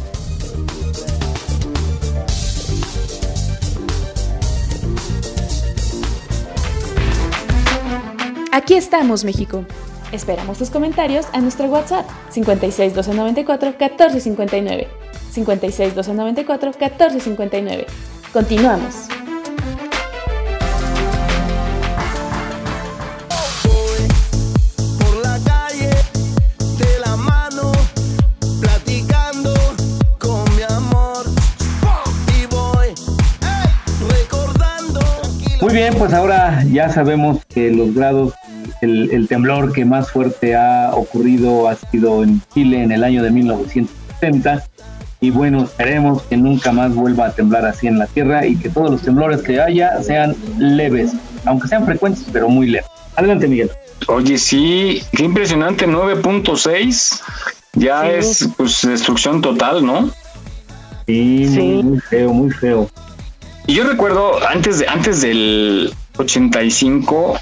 Aquí 8.63 8.75
estamos, 8.75 9.25
México. 9.25 9.65
Esperamos 10.13 10.57
tus 10.57 10.71
comentarios 10.71 11.27
a 11.33 11.41
nuestro 11.41 11.67
WhatsApp 11.67 12.09
56 12.31 12.95
294 12.95 13.71
1459. 13.71 14.89
56 15.33 15.95
294 15.97 16.71
1459. 16.71 17.87
Continuamos. 18.33 19.09
Muy 35.61 35.75
bien, 35.75 35.95
pues 35.95 36.13
ahora 36.13 36.65
ya 36.65 36.89
sabemos 36.91 37.45
que 37.47 37.71
los 37.71 37.95
grados 37.95 38.35
el, 38.81 39.27
temblor 39.29 39.73
que 39.73 39.85
más 39.85 40.11
fuerte 40.11 40.55
ha 40.57 40.91
ocurrido 40.95 41.69
ha 41.69 41.77
sido 41.77 42.23
en 42.23 42.41
Chile 42.53 42.83
en 42.83 42.93
el 42.93 43.05
año 43.05 43.23
de 43.23 43.31
1970. 43.31 44.65
Y 45.21 45.31
bueno, 45.31 45.65
esperemos 45.65 46.23
que 46.23 46.37
nunca 46.37 46.73
más 46.73 46.95
vuelva 46.95 47.27
a 47.27 47.33
temblar 47.33 47.65
así 47.65 47.87
en 47.87 47.99
la 47.99 48.07
Tierra 48.07 48.47
y 48.47 48.57
que 48.57 48.69
todos 48.69 48.91
los 48.91 49.03
temblores 49.03 49.43
que 49.43 49.61
haya 49.61 50.03
sean 50.03 50.35
leves, 50.59 51.13
aunque 51.45 51.69
sean 51.69 51.87
frecuentes, 51.87 52.27
pero 52.33 52.49
muy 52.49 52.67
leves. 52.67 52.87
Adelante, 53.15 53.47
Miguel. 53.47 53.71
Oye, 54.09 54.39
sí, 54.39 55.03
qué 55.13 55.25
impresionante, 55.25 55.87
9.6. 55.87 57.21
Ya 57.75 58.09
es 58.11 58.49
pues 58.57 58.83
destrucción 58.83 59.41
total, 59.41 59.85
¿no? 59.85 60.11
Sí, 61.07 61.47
sí, 61.49 61.61
muy 61.83 62.01
feo, 62.01 62.33
muy 62.33 62.51
feo. 62.51 62.91
Y 63.67 63.75
yo 63.75 63.85
recuerdo 63.85 64.45
antes 64.47 64.81
de 64.81 64.89
antes 64.89 65.21
del 65.21 65.93
85 66.19 67.39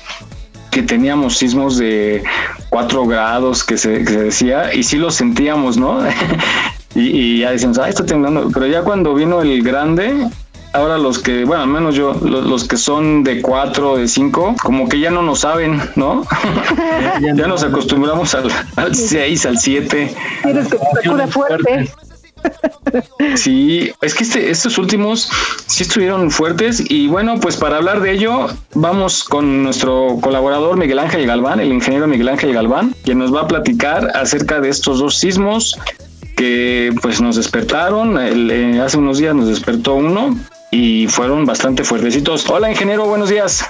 que 0.70 0.82
teníamos 0.82 1.36
sismos 1.36 1.76
de 1.76 2.22
4 2.70 3.06
grados 3.06 3.64
que 3.64 3.76
se, 3.76 4.00
decía, 4.00 4.74
y 4.74 4.82
sí 4.82 4.96
lo 4.96 5.10
sentíamos, 5.10 5.76
¿no? 5.76 6.00
y, 6.94 7.40
ya 7.40 7.50
decíamos, 7.50 7.78
ah, 7.78 7.88
está 7.88 8.04
temblando. 8.04 8.50
Pero 8.52 8.66
ya 8.66 8.82
cuando 8.82 9.14
vino 9.14 9.42
el 9.42 9.62
grande, 9.62 10.28
ahora 10.72 10.98
los 10.98 11.18
que, 11.18 11.44
bueno, 11.44 11.64
al 11.64 11.68
menos 11.68 11.94
yo, 11.94 12.14
los, 12.14 12.66
que 12.66 12.76
son 12.76 13.24
de 13.24 13.42
4, 13.42 13.96
de 13.96 14.08
5, 14.08 14.56
como 14.62 14.88
que 14.88 15.00
ya 15.00 15.10
no 15.10 15.22
nos 15.22 15.40
saben, 15.40 15.80
¿no? 15.96 16.24
ya 17.20 17.46
nos 17.46 17.62
acostumbramos 17.62 18.34
al, 18.34 18.50
al 18.76 18.94
6, 18.94 19.46
al 19.46 19.58
7. 19.58 20.14
Tienes 20.42 20.68
que 20.68 21.26
fuerte. 21.26 21.90
Sí, 23.36 23.92
es 24.00 24.14
que 24.14 24.24
este, 24.24 24.50
estos 24.50 24.78
últimos 24.78 25.30
sí 25.66 25.82
estuvieron 25.82 26.30
fuertes 26.30 26.82
y 26.88 27.08
bueno, 27.08 27.38
pues 27.40 27.56
para 27.56 27.76
hablar 27.76 28.00
de 28.00 28.12
ello 28.12 28.48
vamos 28.74 29.24
con 29.24 29.62
nuestro 29.62 30.18
colaborador 30.20 30.76
Miguel 30.76 30.98
Ángel 30.98 31.26
Galván, 31.26 31.60
el 31.60 31.72
ingeniero 31.72 32.06
Miguel 32.06 32.28
Ángel 32.28 32.52
Galván, 32.52 32.94
quien 33.04 33.18
nos 33.18 33.34
va 33.34 33.42
a 33.42 33.48
platicar 33.48 34.10
acerca 34.14 34.60
de 34.60 34.68
estos 34.68 34.98
dos 34.98 35.16
sismos 35.16 35.78
que 36.36 36.92
pues 37.02 37.20
nos 37.20 37.36
despertaron, 37.36 38.18
eh, 38.18 38.80
hace 38.80 38.96
unos 38.96 39.18
días 39.18 39.34
nos 39.34 39.48
despertó 39.48 39.94
uno 39.94 40.36
y 40.70 41.06
fueron 41.08 41.44
bastante 41.44 41.84
fuertecitos. 41.84 42.48
Hola 42.48 42.70
ingeniero, 42.70 43.06
buenos 43.06 43.28
días. 43.28 43.64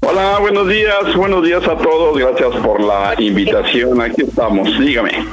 Hola, 0.00 0.38
buenos 0.40 0.68
días, 0.68 1.14
buenos 1.16 1.44
días 1.44 1.62
a 1.66 1.76
todos, 1.76 2.18
gracias 2.18 2.54
por 2.62 2.82
la 2.82 3.14
invitación, 3.18 4.00
aquí 4.00 4.22
estamos, 4.22 4.68
dígame. 4.78 5.26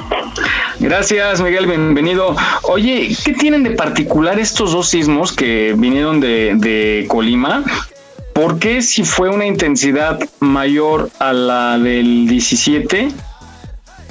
Gracias, 0.80 1.40
Miguel, 1.40 1.66
bienvenido. 1.66 2.34
Oye, 2.62 3.14
¿qué 3.24 3.32
tienen 3.34 3.62
de 3.62 3.70
particular 3.72 4.38
estos 4.38 4.72
dos 4.72 4.88
sismos 4.88 5.32
que 5.32 5.74
vinieron 5.76 6.20
de, 6.20 7.06
Colima? 7.08 7.62
¿por 8.32 8.58
qué 8.58 8.82
si 8.82 9.04
fue 9.04 9.28
una 9.28 9.46
intensidad 9.46 10.18
mayor 10.40 11.08
a 11.20 11.32
la 11.32 11.78
del 11.78 12.26
17? 12.26 13.08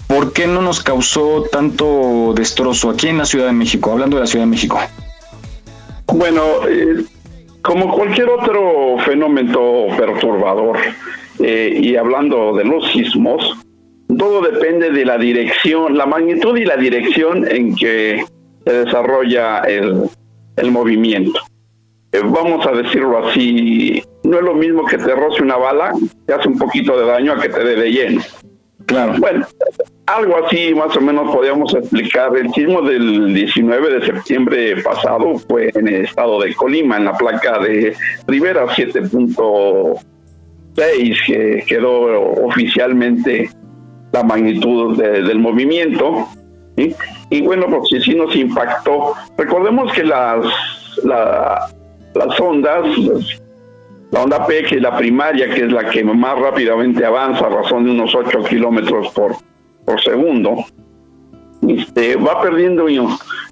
¿Por 0.08 0.34
qué 0.34 0.48
no 0.48 0.62
nos 0.62 0.82
causó 0.82 1.44
tanto 1.52 2.34
destrozo 2.36 2.90
aquí 2.90 3.08
en 3.08 3.18
la 3.18 3.26
Ciudad 3.26 3.48
de 3.48 3.52
México? 3.52 3.92
Hablando 3.92 4.18
de 4.18 4.22
la 4.22 4.28
Ciudad 4.28 4.46
de 4.46 4.52
México. 4.52 4.80
Bueno, 6.08 6.44
eh, 6.70 7.04
como 7.64 7.92
cualquier 7.92 8.30
otro 8.30 8.98
fenómeno 9.06 9.88
perturbador, 9.98 10.78
eh, 11.40 11.80
y 11.82 11.96
hablando 11.96 12.54
de 12.54 12.66
los 12.66 12.92
sismos, 12.92 13.58
todo 14.18 14.42
depende 14.42 14.92
de 14.92 15.06
la 15.06 15.18
dirección, 15.18 15.98
la 15.98 16.06
magnitud 16.06 16.56
y 16.58 16.66
la 16.66 16.76
dirección 16.78 17.50
en 17.50 17.74
que 17.76 18.26
se 18.66 18.74
desarrolla 18.74 19.60
el, 19.62 20.10
movimiento. 20.72 21.40
Eh, 22.12 22.22
vamos 22.24 22.66
a 22.68 22.72
decirlo 22.74 23.26
así, 23.26 24.04
no 24.24 24.38
es 24.38 24.44
lo 24.44 24.54
mismo 24.54 24.86
que 24.86 24.98
te 24.98 25.16
roce 25.16 25.42
una 25.42 25.58
bala, 25.58 25.94
te 26.28 26.34
hace 26.34 26.50
un 26.50 26.60
poquito 26.60 26.98
de 27.00 27.06
daño 27.06 27.32
a 27.32 27.42
que 27.42 27.50
te 27.50 27.64
dé 27.64 27.76
de 27.76 27.92
lleno. 27.92 28.22
Claro. 28.94 29.14
Bueno, 29.18 29.46
algo 30.06 30.46
así 30.46 30.76
más 30.76 30.96
o 30.96 31.02
menos 31.02 31.34
podríamos 31.34 31.74
explicar. 31.74 32.38
El 32.38 32.54
sismo 32.54 32.84
del 32.84 33.34
19 33.34 34.00
de 34.00 34.06
septiembre 34.06 34.84
pasado 34.84 35.34
fue 35.50 35.72
en 35.74 35.88
el 35.88 36.06
estado 36.06 36.40
de 36.42 36.54
Colima, 36.54 36.98
en 36.98 37.06
la 37.06 37.18
placa 37.18 37.58
de 37.58 37.96
Rivera 38.28 38.68
7.6, 38.68 41.26
que 41.26 41.64
quedó 41.68 42.22
oficialmente 42.46 43.50
la 44.12 44.22
magnitud 44.22 45.02
del 45.02 45.40
movimiento. 45.40 46.28
Y 46.76 47.42
bueno, 47.42 47.66
pues 47.68 47.90
sí, 48.04 48.14
nos 48.14 48.36
impactó. 48.36 49.14
Recordemos 49.40 49.92
que 49.94 50.04
las, 50.04 50.46
las 51.04 52.40
ondas, 52.40 52.86
la 54.14 54.22
onda 54.22 54.46
P, 54.46 54.64
que 54.64 54.76
es 54.76 54.82
la 54.82 54.96
primaria, 54.96 55.50
que 55.50 55.66
es 55.66 55.72
la 55.72 55.90
que 55.90 56.04
más 56.04 56.38
rápidamente 56.38 57.04
avanza 57.04 57.48
a 57.48 57.50
razón 57.50 57.84
de 57.86 57.92
unos 57.92 58.14
8 58.14 58.44
kilómetros 58.44 59.10
por, 59.10 59.36
por 59.86 60.00
segundo, 60.02 60.64
este, 61.68 62.16
va 62.18 62.40
perdiendo 62.40 62.86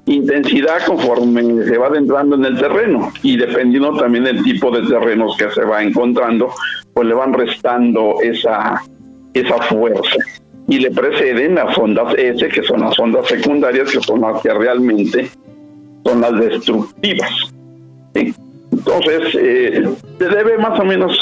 intensidad 0.05 0.85
conforme 0.85 1.63
se 1.63 1.77
va 1.79 1.87
adentrando 1.87 2.35
en 2.35 2.45
el 2.45 2.59
terreno 2.59 3.11
y 3.23 3.37
dependiendo 3.37 3.97
también 3.97 4.25
del 4.25 4.43
tipo 4.43 4.69
de 4.69 4.87
terrenos 4.87 5.35
que 5.35 5.49
se 5.49 5.63
va 5.63 5.81
encontrando, 5.81 6.49
pues 6.93 7.07
le 7.07 7.15
van 7.15 7.33
restando 7.33 8.21
esa, 8.21 8.83
esa 9.33 9.57
fuerza. 9.63 10.15
Y 10.67 10.77
le 10.77 10.91
preceden 10.91 11.55
las 11.55 11.75
ondas 11.75 12.13
S, 12.15 12.47
que 12.49 12.61
son 12.61 12.81
las 12.81 12.99
ondas 12.99 13.27
secundarias, 13.27 13.89
que 13.89 13.99
son 13.99 14.21
las 14.21 14.39
que 14.43 14.53
realmente 14.53 15.27
son 16.05 16.21
las 16.21 16.39
destructivas. 16.39 17.51
Entonces, 18.71 19.35
eh, 19.35 19.83
se 20.17 20.29
debe 20.29 20.57
más 20.57 20.79
o 20.79 20.85
menos 20.85 21.19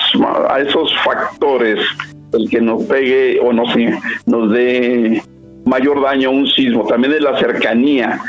a 0.49 0.59
esos 0.59 0.95
factores 1.03 1.79
el 2.33 2.49
que 2.49 2.61
nos 2.61 2.83
pegue 2.83 3.39
o 3.39 3.51
nos, 3.51 3.69
nos 4.25 4.51
dé 4.51 5.21
mayor 5.65 6.01
daño 6.01 6.29
a 6.29 6.31
un 6.31 6.47
sismo. 6.47 6.85
También 6.85 7.13
es 7.13 7.21
la 7.21 7.37
cercanía. 7.39 8.19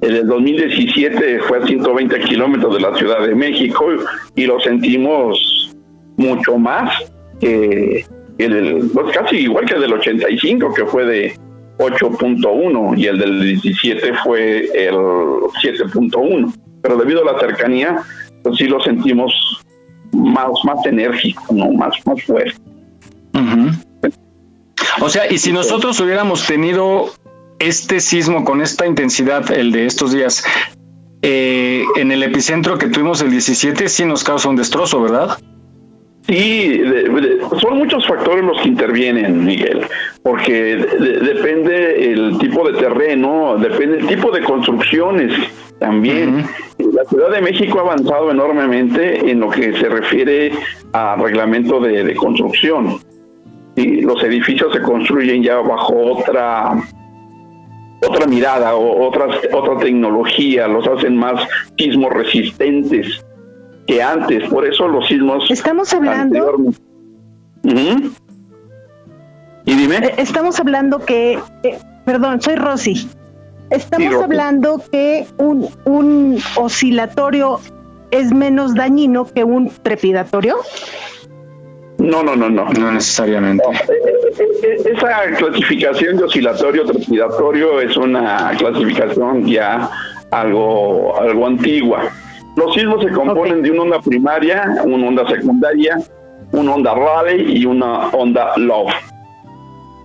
En 0.00 0.12
el 0.12 0.26
2017 0.26 1.40
fue 1.40 1.58
a 1.58 1.66
120 1.66 2.18
kilómetros 2.20 2.74
de 2.74 2.80
la 2.80 2.94
Ciudad 2.96 3.26
de 3.26 3.34
México 3.34 3.86
y 4.34 4.46
lo 4.46 4.60
sentimos 4.60 5.74
mucho 6.16 6.58
más 6.58 6.92
que 7.40 8.04
el, 8.38 8.90
pues 8.92 9.16
casi 9.16 9.36
igual 9.36 9.64
que 9.64 9.74
el 9.74 9.82
del 9.82 9.94
85, 9.94 10.74
que 10.74 10.84
fue 10.86 11.04
de 11.06 11.32
8.1 11.78 12.98
y 12.98 13.06
el 13.06 13.18
del 13.18 13.40
17 13.40 14.12
fue 14.24 14.66
el 14.74 14.94
7.1. 14.94 16.54
Pero 16.82 16.96
debido 16.98 17.26
a 17.26 17.32
la 17.32 17.40
cercanía, 17.40 18.02
pues 18.44 18.58
sí 18.58 18.64
lo 18.64 18.80
sentimos 18.80 19.32
más, 20.12 20.50
más 20.64 20.86
enérgico, 20.86 21.52
¿no? 21.52 21.72
más, 21.72 21.94
más 22.06 22.22
fuerte. 22.22 22.60
O 25.00 25.08
sea, 25.08 25.30
y 25.30 25.38
si 25.38 25.52
nosotros 25.52 25.98
hubiéramos 26.00 26.46
tenido 26.46 27.10
este 27.58 28.00
sismo 28.00 28.44
con 28.44 28.60
esta 28.60 28.86
intensidad, 28.86 29.50
el 29.50 29.72
de 29.72 29.86
estos 29.86 30.12
días, 30.12 30.44
eh, 31.22 31.84
en 31.96 32.12
el 32.12 32.22
epicentro 32.22 32.78
que 32.78 32.86
tuvimos 32.86 33.22
el 33.22 33.30
17, 33.30 33.88
sí 33.88 34.04
nos 34.04 34.22
causa 34.22 34.48
un 34.48 34.56
destrozo, 34.56 35.00
¿verdad? 35.00 35.38
Sí, 36.26 36.82
son 37.60 37.78
muchos 37.78 38.06
factores 38.06 38.42
los 38.42 38.58
que 38.62 38.68
intervienen, 38.68 39.44
Miguel, 39.44 39.82
porque 40.22 40.76
depende 40.76 42.12
el 42.12 42.38
tipo 42.38 42.66
de 42.66 42.78
terreno, 42.78 43.58
depende 43.58 43.98
el 43.98 44.06
tipo 44.06 44.30
de 44.30 44.42
construcciones 44.42 45.34
también. 45.78 46.46
La 46.78 47.04
Ciudad 47.04 47.30
de 47.30 47.42
México 47.42 47.78
ha 47.78 47.82
avanzado 47.82 48.30
enormemente 48.30 49.30
en 49.30 49.40
lo 49.40 49.50
que 49.50 49.74
se 49.74 49.86
refiere 49.86 50.52
a 50.94 51.16
reglamento 51.16 51.78
de, 51.78 52.14
construcción. 52.14 53.00
Y 53.76 54.00
los 54.00 54.22
edificios 54.22 54.72
se 54.72 54.80
construyen 54.80 55.42
ya 55.42 55.56
bajo 55.56 55.94
otra 55.94 56.72
otra 58.06 58.26
mirada 58.26 58.74
o 58.74 59.08
otra, 59.08 59.26
otra 59.52 59.78
tecnología, 59.78 60.68
los 60.68 60.86
hacen 60.86 61.16
más 61.16 61.46
sismos 61.76 62.12
resistentes 62.12 63.24
que 63.86 64.02
antes. 64.02 64.48
Por 64.48 64.66
eso 64.66 64.88
los 64.88 65.06
sismos. 65.06 65.50
Estamos 65.50 65.92
hablando. 65.92 66.56
Y 69.66 69.74
dime. 69.74 69.96
Eh, 69.96 70.14
estamos 70.18 70.58
hablando 70.60 70.98
que. 70.98 71.38
Eh, 71.62 71.78
perdón, 72.04 72.40
soy 72.40 72.56
Rosy. 72.56 73.08
Estamos 73.70 74.22
hablando 74.22 74.82
que 74.92 75.26
un, 75.38 75.68
un 75.84 76.38
oscilatorio 76.56 77.60
es 78.10 78.32
menos 78.32 78.74
dañino 78.74 79.26
que 79.26 79.42
un 79.42 79.70
trepidatorio. 79.82 80.56
No, 81.98 82.22
no, 82.22 82.36
no, 82.36 82.50
no. 82.50 82.68
No 82.72 82.92
necesariamente. 82.92 83.64
Eh, 83.64 84.76
esa 84.84 85.36
clasificación 85.38 86.18
de 86.18 86.24
oscilatorio 86.24 86.84
trepidatorio 86.84 87.80
es 87.80 87.96
una 87.96 88.52
clasificación 88.58 89.46
ya 89.46 89.90
algo, 90.30 91.18
algo 91.18 91.46
antigua. 91.46 92.10
Los 92.56 92.72
sismos 92.74 93.02
se 93.02 93.10
componen 93.10 93.62
de 93.62 93.70
una 93.70 93.82
onda 93.82 94.00
primaria, 94.00 94.76
una 94.84 95.08
onda 95.08 95.26
secundaria, 95.26 95.98
una 96.52 96.74
onda 96.74 96.94
Raleigh 96.94 97.58
y 97.58 97.66
una 97.66 98.08
onda 98.10 98.52
Love. 98.56 98.92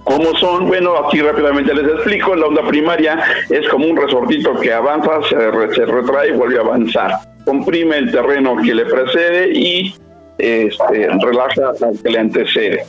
¿Cómo 0.04 0.36
son? 0.38 0.68
Bueno, 0.68 0.96
aquí 1.06 1.22
rápidamente 1.22 1.74
les 1.76 1.86
explico. 1.86 2.36
La 2.36 2.48
onda 2.48 2.64
primaria 2.64 3.20
es 3.50 3.68
como 3.70 3.86
un 3.86 3.96
resortito 3.96 4.60
que 4.60 4.74
avanza, 4.74 5.22
se, 5.30 5.38
retrae 5.38 6.30
y 6.30 6.32
vuelve 6.32 6.58
a 6.58 6.62
avanzar. 6.62 7.12
Comprime 7.46 7.98
el 7.98 8.12
terreno 8.12 8.56
que 8.58 8.74
le 8.74 8.86
precede 8.86 9.52
y 9.54 9.94
este, 10.40 11.10
relaja 11.22 11.74
al 11.82 12.02
que 12.02 12.10
le 12.10 12.20
antecede. 12.20 12.84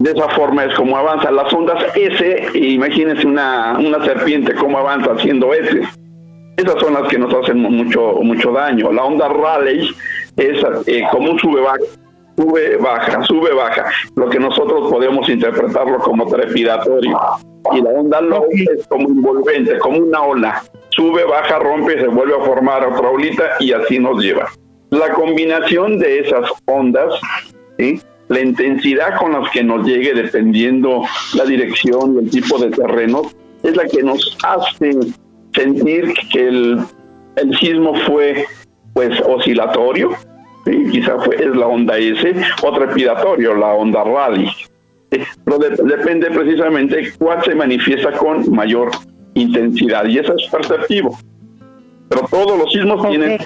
De 0.00 0.10
esa 0.10 0.28
forma 0.30 0.64
es 0.64 0.74
como 0.74 0.98
avanza. 0.98 1.30
Las 1.30 1.50
ondas 1.54 1.82
S, 1.96 2.48
imagínense 2.52 3.26
una, 3.26 3.78
una 3.78 4.04
serpiente 4.04 4.54
cómo 4.54 4.76
avanza 4.76 5.12
haciendo 5.12 5.54
S 5.54 5.80
esas 6.56 6.80
son 6.80 6.94
las 6.94 7.08
que 7.08 7.18
nos 7.18 7.32
hacen 7.34 7.58
mucho, 7.58 8.14
mucho 8.22 8.52
daño. 8.52 8.92
La 8.92 9.04
onda 9.04 9.28
Raleigh 9.28 9.88
es 10.36 10.64
eh, 10.86 11.04
como 11.10 11.32
un 11.32 11.38
sube 11.38 11.60
baja, 11.60 11.78
sube 12.36 12.76
baja, 12.76 13.22
sube 13.24 13.54
baja, 13.54 13.86
lo 14.16 14.28
que 14.28 14.38
nosotros 14.38 14.90
podemos 14.90 15.28
interpretarlo 15.28 15.98
como 15.98 16.26
trepidatorio. 16.26 17.18
Y 17.72 17.80
la 17.80 17.90
onda 17.90 18.20
Low 18.20 18.46
es 18.50 18.86
como 18.88 19.08
envolvente, 19.08 19.78
como 19.78 19.98
una 19.98 20.22
ola. 20.22 20.62
Sube, 20.90 21.24
baja, 21.24 21.58
rompe, 21.58 21.98
se 21.98 22.08
vuelve 22.08 22.34
a 22.34 22.44
formar 22.44 22.86
otra 22.86 23.08
olita 23.08 23.44
y 23.60 23.72
así 23.72 23.98
nos 23.98 24.20
lleva. 24.22 24.50
La 24.90 25.12
combinación 25.12 25.98
de 25.98 26.18
esas 26.18 26.50
ondas, 26.66 27.14
la 28.28 28.40
intensidad 28.40 29.18
con 29.18 29.32
las 29.32 29.50
que 29.52 29.62
nos 29.62 29.86
llegue 29.86 30.12
dependiendo 30.12 31.02
la 31.34 31.44
dirección 31.44 32.14
y 32.14 32.24
el 32.24 32.30
tipo 32.30 32.58
de 32.58 32.70
terreno, 32.70 33.22
es 33.62 33.76
la 33.76 33.84
que 33.84 34.02
nos 34.02 34.36
hace 34.44 34.90
sentir 35.54 36.14
que 36.30 36.48
el, 36.48 36.80
el 37.36 37.58
sismo 37.58 37.94
fue 38.06 38.46
pues 38.94 39.18
oscilatorio, 39.20 40.10
quizá 40.64 41.18
fue, 41.18 41.36
es 41.36 41.56
la 41.56 41.66
onda 41.66 41.96
S, 41.98 42.34
o 42.62 42.72
trepidatorio, 42.72 43.54
la 43.54 43.68
onda 43.68 44.04
Raleigh. 44.04 44.50
Pero 45.08 45.58
depende 45.58 46.30
precisamente 46.30 47.12
cuál 47.18 47.42
se 47.44 47.54
manifiesta 47.54 48.12
con 48.12 48.50
mayor 48.50 48.90
intensidad 49.34 50.06
y 50.06 50.18
eso 50.18 50.34
es 50.36 50.50
perceptivo. 50.50 51.18
Pero 52.08 52.26
todos 52.30 52.58
los 52.58 52.72
sismos 52.72 53.06
tienen 53.08 53.38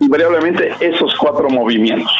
invariablemente 0.00 0.72
esos 0.80 1.14
cuatro 1.16 1.48
movimientos. 1.50 2.12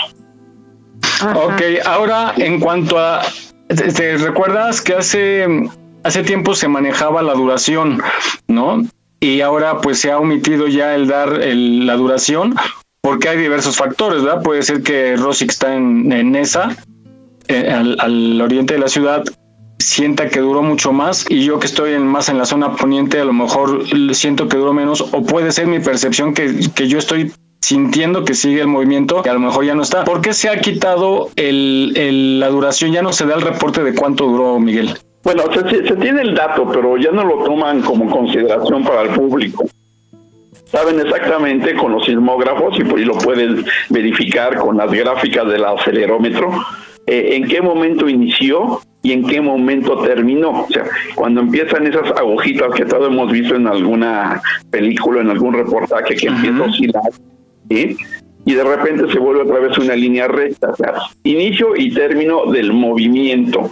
Ok, 1.34 1.62
ahora 1.84 2.32
en 2.36 2.60
cuanto 2.60 2.98
a, 2.98 3.22
¿te 3.68 4.16
recuerdas 4.16 4.80
que 4.80 4.94
hace 4.94 5.46
hace 6.02 6.22
tiempo 6.22 6.54
se 6.54 6.68
manejaba 6.68 7.22
la 7.22 7.34
duración, 7.34 8.00
¿no? 8.48 8.82
Y 9.20 9.42
ahora 9.42 9.80
pues 9.80 10.00
se 10.00 10.10
ha 10.10 10.18
omitido 10.18 10.66
ya 10.66 10.94
el 10.94 11.06
dar 11.06 11.38
la 11.44 11.96
duración 11.96 12.56
porque 13.02 13.28
hay 13.28 13.38
diversos 13.38 13.76
factores, 13.76 14.22
¿verdad? 14.22 14.42
Puede 14.42 14.62
ser 14.62 14.82
que 14.82 15.16
Rosic 15.16 15.50
está 15.50 15.74
en, 15.74 16.12
en 16.12 16.36
esa, 16.36 16.76
eh, 17.48 17.70
al, 17.70 18.40
oriente 18.40 18.74
de 18.74 18.80
la 18.80 18.88
ciudad, 18.88 19.24
sienta 19.78 20.28
que 20.28 20.40
duró 20.40 20.62
mucho 20.62 20.92
más 20.92 21.24
y 21.28 21.44
yo 21.44 21.58
que 21.58 21.66
estoy 21.66 21.94
en, 21.94 22.06
más 22.06 22.28
en 22.28 22.38
la 22.38 22.44
zona 22.44 22.76
poniente 22.76 23.18
a 23.18 23.24
lo 23.24 23.32
mejor 23.32 23.84
siento 24.14 24.48
que 24.48 24.58
duró 24.58 24.74
menos 24.74 25.00
o 25.00 25.22
puede 25.22 25.52
ser 25.52 25.66
mi 25.66 25.80
percepción 25.80 26.34
que, 26.34 26.68
que 26.74 26.88
yo 26.88 26.98
estoy 26.98 27.32
sintiendo 27.60 28.24
que 28.24 28.34
sigue 28.34 28.60
el 28.60 28.66
movimiento 28.66 29.22
y 29.24 29.28
a 29.28 29.32
lo 29.32 29.40
mejor 29.40 29.64
ya 29.64 29.74
no 29.74 29.82
está. 29.82 30.04
¿Por 30.04 30.20
qué 30.20 30.32
se 30.32 30.48
ha 30.48 30.60
quitado 30.60 31.30
el, 31.36 32.40
la 32.40 32.48
duración? 32.48 32.92
Ya 32.92 33.02
no 33.02 33.12
se 33.12 33.26
da 33.26 33.34
el 33.34 33.42
reporte 33.42 33.82
de 33.82 33.94
cuánto 33.94 34.26
duró, 34.26 34.58
Miguel. 34.58 34.98
Bueno, 35.22 35.42
se, 35.52 35.86
se 35.86 35.96
tiene 35.96 36.22
el 36.22 36.34
dato, 36.34 36.68
pero 36.72 36.96
ya 36.96 37.10
no 37.10 37.24
lo 37.24 37.44
toman 37.44 37.82
como 37.82 38.10
consideración 38.10 38.82
para 38.82 39.02
el 39.02 39.10
público 39.10 39.64
saben 40.70 41.00
exactamente 41.00 41.74
con 41.74 41.92
los 41.92 42.04
sismógrafos 42.04 42.78
y, 42.78 43.04
lo 43.04 43.14
pueden 43.18 43.64
verificar 43.88 44.56
con 44.56 44.76
las 44.76 44.90
gráficas 44.90 45.46
del 45.48 45.64
acelerómetro 45.64 46.50
eh, 47.06 47.30
en 47.34 47.48
qué 47.48 47.60
momento 47.60 48.08
inició 48.08 48.80
y 49.02 49.12
en 49.12 49.26
qué 49.26 49.40
momento 49.40 49.98
terminó. 50.02 50.62
O 50.62 50.68
sea, 50.68 50.84
cuando 51.14 51.40
empiezan 51.40 51.86
esas 51.86 52.10
agujitas 52.12 52.72
que 52.74 52.84
todos 52.84 53.08
hemos 53.08 53.32
visto 53.32 53.56
en 53.56 53.66
alguna 53.66 54.40
película, 54.70 55.22
en 55.22 55.30
algún 55.30 55.54
reportaje 55.54 56.14
que 56.14 56.28
empieza 56.28 56.58
a 56.58 56.66
oscilar, 56.66 57.02
y 57.68 58.54
de 58.54 58.64
repente 58.64 59.10
se 59.12 59.18
vuelve 59.18 59.42
otra 59.42 59.58
vez 59.58 59.76
una 59.78 59.94
línea 59.94 60.28
recta, 60.28 60.70
o 60.70 60.76
sea, 60.76 60.94
inicio 61.24 61.74
y 61.76 61.92
término 61.92 62.46
del 62.46 62.72
movimiento. 62.72 63.70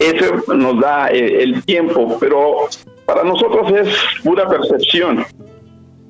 Eso 0.00 0.54
nos 0.54 0.80
da 0.80 1.08
eh, 1.10 1.42
el 1.42 1.62
tiempo, 1.64 2.16
pero 2.18 2.68
para 3.04 3.22
nosotros 3.22 3.70
es 3.72 3.94
pura 4.24 4.48
percepción. 4.48 5.24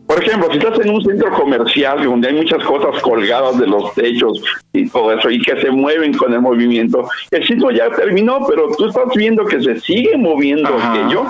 Por 0.07 0.23
ejemplo, 0.25 0.49
si 0.51 0.59
estás 0.59 0.79
en 0.81 0.91
un 0.91 1.05
centro 1.05 1.31
comercial 1.33 2.03
donde 2.05 2.29
hay 2.29 2.35
muchas 2.35 2.65
cosas 2.65 3.01
colgadas 3.03 3.59
de 3.59 3.67
los 3.67 3.93
techos 3.95 4.43
y 4.73 4.89
todo 4.89 5.13
eso 5.13 5.31
y 5.31 5.41
que 5.41 5.61
se 5.61 5.71
mueven 5.71 6.13
con 6.15 6.33
el 6.33 6.41
movimiento, 6.41 7.09
el 7.31 7.47
sitio 7.47 7.71
ya 7.71 7.91
terminó, 7.91 8.41
pero 8.49 8.71
tú 8.77 8.87
estás 8.87 9.07
viendo 9.15 9.45
que 9.45 9.61
se 9.61 9.79
sigue 9.81 10.17
moviendo 10.17 10.69
aquello 10.69 11.27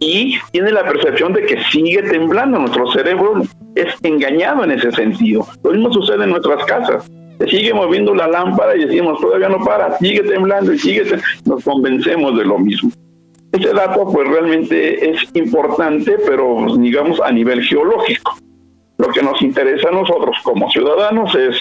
y 0.00 0.38
tiene 0.52 0.72
la 0.72 0.84
percepción 0.84 1.32
de 1.34 1.44
que 1.46 1.62
sigue 1.70 2.02
temblando. 2.02 2.58
Nuestro 2.58 2.90
cerebro 2.92 3.42
es 3.74 3.94
engañado 4.02 4.64
en 4.64 4.72
ese 4.72 4.90
sentido. 4.92 5.46
Lo 5.62 5.72
mismo 5.72 5.92
sucede 5.92 6.24
en 6.24 6.30
nuestras 6.30 6.64
casas. 6.64 7.10
Se 7.40 7.48
sigue 7.48 7.72
moviendo 7.72 8.14
la 8.14 8.28
lámpara 8.28 8.76
y 8.76 8.84
decimos, 8.84 9.18
todavía 9.18 9.48
no 9.48 9.64
para, 9.64 9.96
sigue 9.98 10.22
temblando 10.22 10.74
y 10.74 10.78
sigue, 10.78 11.04
nos 11.46 11.64
convencemos 11.64 12.36
de 12.36 12.44
lo 12.44 12.58
mismo. 12.58 12.90
Ese 13.52 13.72
dato 13.72 14.06
pues 14.12 14.28
realmente 14.28 15.10
es 15.10 15.22
importante, 15.34 16.16
pero 16.26 16.76
digamos 16.76 17.18
a 17.20 17.32
nivel 17.32 17.62
geológico. 17.62 18.36
Lo 18.98 19.08
que 19.08 19.22
nos 19.22 19.40
interesa 19.40 19.88
a 19.88 19.92
nosotros 19.92 20.36
como 20.42 20.70
ciudadanos 20.70 21.34
es 21.34 21.56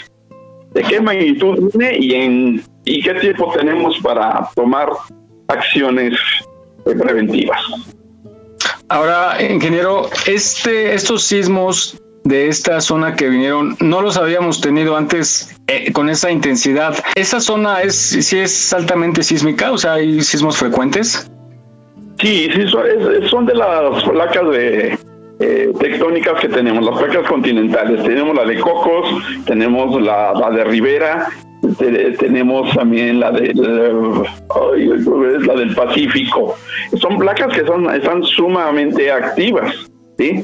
de 0.73 0.83
qué 0.83 0.99
magnitud 0.99 1.71
viene 1.73 1.97
y, 1.97 2.13
en, 2.13 2.61
y 2.83 3.01
qué 3.01 3.13
tiempo 3.15 3.51
tenemos 3.57 3.97
para 3.99 4.49
tomar 4.55 4.89
acciones 5.47 6.19
preventivas. 6.83 7.61
Ahora, 8.89 9.37
ingeniero, 9.41 10.09
este, 10.27 10.93
estos 10.93 11.23
sismos 11.23 11.99
de 12.23 12.47
esta 12.47 12.81
zona 12.81 13.15
que 13.15 13.29
vinieron, 13.29 13.75
no 13.79 14.01
los 14.01 14.17
habíamos 14.17 14.61
tenido 14.61 14.95
antes 14.95 15.55
eh, 15.67 15.91
con 15.91 16.09
esa 16.09 16.31
intensidad. 16.31 16.95
¿Esa 17.15 17.39
zona 17.39 17.81
es, 17.81 17.95
sí 17.95 18.37
es 18.37 18.73
altamente 18.73 19.23
sísmica? 19.23 19.71
O 19.71 19.77
sea, 19.77 19.93
¿hay 19.93 20.21
sismos 20.21 20.57
frecuentes? 20.57 21.29
Sí, 22.19 22.49
sí, 22.53 22.67
son, 23.29 23.45
de 23.45 23.55
las 23.55 24.03
placas 24.03 24.49
de, 24.49 24.97
eh, 25.39 25.71
tectónicas 25.79 26.41
que 26.41 26.49
tenemos, 26.49 26.83
las 26.83 26.99
placas 26.99 27.25
continentales. 27.29 28.03
Tenemos 28.03 28.35
la 28.35 28.43
de 28.43 28.59
Cocos, 28.59 29.07
tenemos 29.45 30.01
la, 30.01 30.33
de 30.51 30.65
Rivera, 30.65 31.29
tenemos 32.19 32.75
también 32.75 33.21
la 33.21 33.31
de 33.31 33.53
la 33.53 35.55
del 35.55 35.73
Pacífico. 35.73 36.55
Son 36.99 37.17
placas 37.17 37.53
que 37.53 37.65
son 37.65 37.89
están 37.93 38.21
sumamente 38.23 39.09
activas, 39.09 39.89
¿sí? 40.17 40.43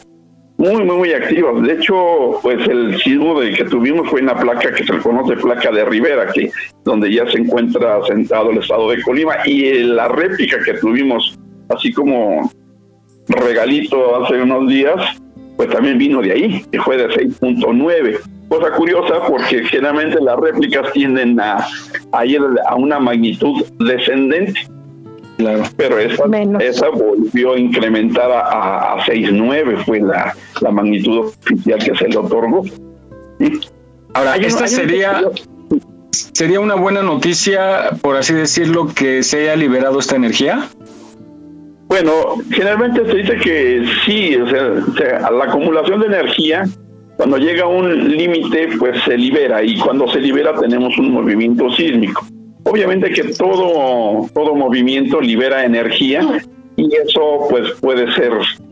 Muy, 0.58 0.84
muy, 0.84 0.98
muy 0.98 1.14
activas. 1.14 1.62
De 1.64 1.74
hecho, 1.74 2.40
pues 2.42 2.66
el 2.68 2.98
sismo 3.02 3.40
de 3.40 3.52
que 3.54 3.66
tuvimos 3.66 4.10
fue 4.10 4.22
en 4.22 4.28
la 4.28 4.36
placa 4.36 4.74
que 4.74 4.86
se 4.86 4.94
le 4.94 5.00
conoce 5.00 5.36
placa 5.36 5.72
de 5.72 5.84
Rivera, 5.84 6.28
que 6.34 6.50
donde 6.86 7.12
ya 7.14 7.28
se 7.30 7.40
encuentra 7.40 8.04
sentado 8.06 8.52
el 8.52 8.60
estado 8.60 8.90
de 8.90 9.02
Colima, 9.02 9.36
y 9.46 9.84
la 9.84 10.08
réplica 10.08 10.58
que 10.64 10.76
tuvimos 10.76 11.38
así 11.70 11.92
como 11.92 12.50
regalito 13.28 14.24
hace 14.24 14.42
unos 14.42 14.70
días, 14.70 14.96
pues 15.58 15.70
también 15.70 15.98
vino 15.98 16.22
de 16.22 16.32
ahí, 16.32 16.66
que 16.72 16.80
fue 16.82 16.98
de 16.98 17.10
6.9. 17.10 18.20
Cosa 18.48 18.72
curiosa 18.72 19.26
porque 19.28 19.64
generalmente 19.66 20.22
las 20.22 20.38
réplicas 20.38 20.92
tienden 20.94 21.40
a, 21.40 21.66
ir 22.26 22.42
a 22.68 22.76
una 22.76 23.00
magnitud 23.00 23.64
descendente. 23.80 24.68
Claro. 25.38 25.64
Pero 25.76 26.00
esa, 26.00 26.24
esa 26.62 26.90
volvió 26.90 27.54
a 27.54 27.60
incrementar 27.60 28.32
a, 28.32 28.94
a 28.94 29.00
6.9, 29.06 29.84
fue 29.84 30.00
la, 30.00 30.34
la, 30.62 30.72
magnitud 30.72 31.28
oficial 31.28 31.80
que 31.80 31.96
se 31.96 32.08
le 32.08 32.18
otorgó. 32.18 32.64
Ahora, 34.14 34.38
esta 34.38 34.66
sería, 34.68 35.24
sería 36.12 36.62
una 36.62 36.76
buena 36.76 37.04
noticia, 37.04 37.90
por 38.02 38.16
así 38.16 38.34
decirlo, 38.34 38.88
que 38.96 39.24
se 39.24 39.42
haya 39.42 39.58
liberado 39.58 40.00
esta 40.00 40.16
energía. 40.16 40.70
Bueno, 41.88 42.12
generalmente 42.50 43.06
se 43.06 43.18
dice 43.18 43.36
que 43.38 43.86
sí, 44.06 44.36
o 44.38 44.48
sea, 44.48 45.30
la 45.32 45.46
acumulación 45.46 46.00
de 46.00 46.08
energía, 46.08 46.64
cuando 47.18 47.38
llega 47.38 47.66
a 47.66 47.68
un 47.68 48.10
límite, 48.10 48.70
pues 48.80 49.04
se 49.04 49.18
libera 49.18 49.64
y 49.64 49.78
cuando 49.80 50.08
se 50.08 50.20
libera 50.20 50.56
tenemos 50.60 50.98
un 50.98 51.12
movimiento 51.12 51.70
sísmico. 51.72 52.26
Obviamente 52.66 53.12
que 53.12 53.24
todo, 53.36 54.28
todo 54.34 54.56
movimiento 54.56 55.22
libera 55.22 55.66
energía 55.66 56.22
y 56.76 56.90
eso 56.96 57.48
pues 57.50 57.72
puede 57.80 58.12
ser 58.14 58.32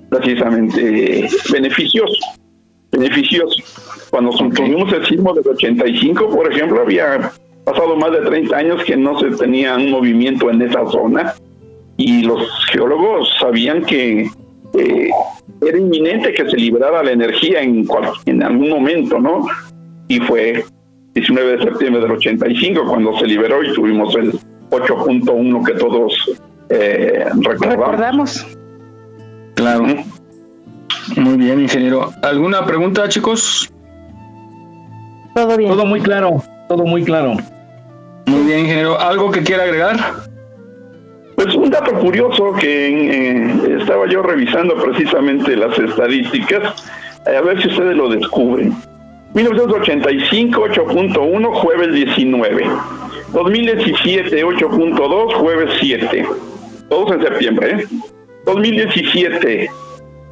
precisamente 0.09 1.27
beneficioso. 1.51 2.19
Beneficioso. 2.91 3.55
Cuando 4.09 4.31
tuvimos 4.31 4.91
el 4.93 5.05
sismo 5.05 5.33
del 5.33 5.47
85, 5.47 6.29
por 6.29 6.51
ejemplo, 6.51 6.81
había 6.81 7.31
pasado 7.65 7.95
más 7.95 8.11
de 8.11 8.21
30 8.21 8.55
años 8.55 8.83
que 8.83 8.97
no 8.97 9.19
se 9.19 9.29
tenía 9.31 9.75
un 9.75 9.91
movimiento 9.91 10.49
en 10.49 10.63
esa 10.63 10.85
zona 10.87 11.33
y 11.97 12.23
los 12.23 12.47
geólogos 12.71 13.29
sabían 13.39 13.85
que 13.85 14.27
eh, 14.73 15.09
era 15.61 15.77
inminente 15.77 16.33
que 16.33 16.49
se 16.49 16.57
liberara 16.57 17.03
la 17.03 17.11
energía 17.11 17.61
en, 17.61 17.87
en 18.25 18.43
algún 18.43 18.69
momento, 18.69 19.19
¿no? 19.19 19.45
Y 20.07 20.19
fue 20.19 20.65
19 21.13 21.57
de 21.57 21.63
septiembre 21.63 22.01
del 22.01 22.11
85 22.11 22.85
cuando 22.87 23.17
se 23.19 23.27
liberó 23.27 23.63
y 23.63 23.73
tuvimos 23.73 24.15
el 24.15 24.33
8.1 24.69 25.65
que 25.65 25.73
todos 25.73 26.13
eh, 26.69 27.25
recordamos. 27.41 28.45
Claro. 29.55 29.85
Muy 31.17 31.37
bien, 31.37 31.61
ingeniero. 31.61 32.11
¿Alguna 32.23 32.65
pregunta, 32.65 33.07
chicos? 33.09 33.71
Todo 35.35 35.57
bien. 35.57 35.71
Todo 35.71 35.85
muy 35.85 36.01
claro, 36.01 36.43
todo 36.67 36.85
muy 36.85 37.03
claro. 37.03 37.35
Muy 38.25 38.45
bien, 38.45 38.59
ingeniero. 38.61 38.99
¿Algo 38.99 39.31
que 39.31 39.43
quiera 39.43 39.63
agregar? 39.63 39.97
Pues 41.35 41.53
un 41.55 41.69
dato 41.69 41.93
curioso 41.99 42.53
que 42.53 42.87
eh, 42.89 43.77
estaba 43.79 44.07
yo 44.07 44.21
revisando 44.21 44.75
precisamente 44.75 45.55
las 45.57 45.77
estadísticas, 45.77 46.87
a 47.25 47.41
ver 47.41 47.61
si 47.61 47.67
ustedes 47.67 47.95
lo 47.95 48.09
descubren. 48.09 48.75
1985, 49.33 50.67
8.1, 50.67 51.53
jueves 51.53 51.93
19. 51.93 52.69
2017, 53.33 54.45
8.2, 54.45 55.33
jueves 55.33 55.71
7. 55.79 56.25
Todos 56.89 57.11
en 57.13 57.21
septiembre, 57.23 57.71
¿eh? 57.71 57.87
2017, 58.45 59.69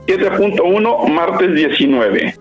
7.1, 0.07 1.07
martes 1.09 1.55
19. 1.55 2.35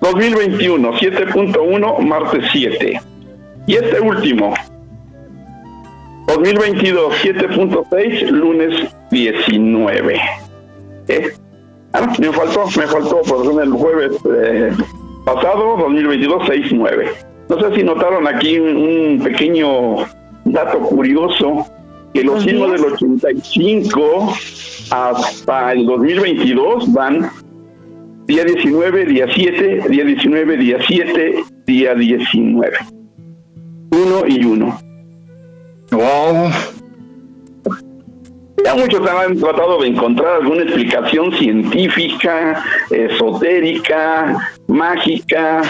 2021, 0.00 0.92
7.1, 0.92 1.98
martes 2.00 2.44
7. 2.52 3.00
Y 3.66 3.74
este 3.74 4.00
último, 4.00 4.54
2022, 6.28 7.14
7.6, 7.22 8.30
lunes 8.30 8.94
19. 9.10 10.20
¿Eh? 11.08 11.32
Ah, 11.92 12.12
me 12.18 12.32
faltó, 12.32 12.66
me 12.76 12.86
faltó, 12.86 13.22
por 13.22 13.62
el 13.62 13.70
jueves 13.70 14.12
eh, 14.24 14.72
pasado, 15.26 15.76
2022, 15.76 16.42
6.9. 16.44 17.10
No 17.48 17.60
sé 17.60 17.76
si 17.76 17.82
notaron 17.82 18.26
aquí 18.28 18.58
un, 18.60 19.20
pequeño 19.22 19.96
dato 20.44 20.78
curioso, 20.78 21.66
que 22.14 22.22
los 22.22 22.44
signos 22.44 22.72
del 22.72 22.92
85 22.92 24.32
hasta 24.90 25.72
el 25.72 25.84
2022 25.84 26.92
van 26.92 27.28
día 28.26 28.44
19, 28.44 29.04
día 29.06 29.26
7, 29.34 29.88
día 29.90 30.04
19, 30.04 30.56
día 30.56 30.78
7, 30.86 31.44
día 31.66 31.94
19. 31.94 32.76
Uno 33.90 34.26
y 34.28 34.44
uno. 34.44 34.78
Wow. 35.90 36.50
Ya 38.66 38.74
muchos 38.74 39.00
han 39.08 39.38
tratado 39.38 39.80
de 39.80 39.86
encontrar 39.86 40.42
alguna 40.42 40.64
explicación 40.64 41.32
científica, 41.34 42.64
esotérica, 42.90 44.36
mágica, 44.66 45.62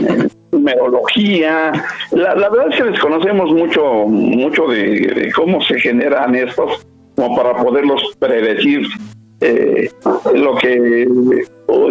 numerología. 0.50 1.70
La, 2.10 2.34
verdad 2.34 2.66
es 2.72 2.76
que 2.76 2.90
desconocemos 2.90 3.52
mucho, 3.52 3.84
mucho 4.08 4.66
de, 4.66 5.30
cómo 5.32 5.62
se 5.62 5.78
generan 5.78 6.34
estos, 6.34 6.84
como 7.14 7.36
para 7.36 7.54
poderlos 7.54 8.02
predecir. 8.18 8.84
Eh, 9.42 9.88
lo 10.34 10.54
que 10.56 11.08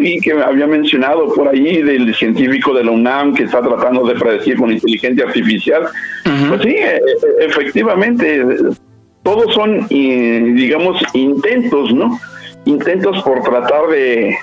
y 0.02 0.20
que 0.20 0.34
había 0.34 0.68
mencionado 0.68 1.34
por 1.34 1.48
ahí 1.48 1.82
del 1.82 2.14
científico 2.14 2.74
de 2.74 2.84
la 2.84 2.92
UNAM 2.92 3.34
que 3.34 3.46
está 3.46 3.62
tratando 3.62 4.06
de 4.06 4.14
predecir 4.16 4.58
con 4.58 4.72
inteligencia 4.72 5.26
artificial. 5.26 5.84
Pues 6.50 6.62
sí, 6.62 6.76
e, 6.76 6.98
e, 6.98 7.46
efectivamente, 7.46 8.44
todos 9.30 9.54
son, 9.54 9.88
digamos, 9.88 11.02
intentos, 11.14 11.94
¿no? 11.94 12.20
Intentos 12.66 13.22
por 13.24 13.44
tratar 13.44 13.88
de, 13.88 14.36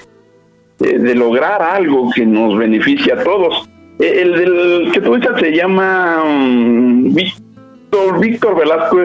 de, 0.78 1.14
lograr 1.14 1.60
algo 1.60 2.10
que 2.14 2.24
nos 2.24 2.56
beneficie 2.56 3.12
a 3.12 3.24
todos. 3.24 3.68
E, 3.98 4.22
el 4.22 4.32
del 4.36 4.90
que 4.92 5.00
tú 5.00 5.16
dices 5.16 5.32
se 5.40 5.50
llama 5.56 6.22
um, 6.24 7.12
Víctor, 7.12 8.20
Víctor 8.20 8.58
Velasco 8.58 8.98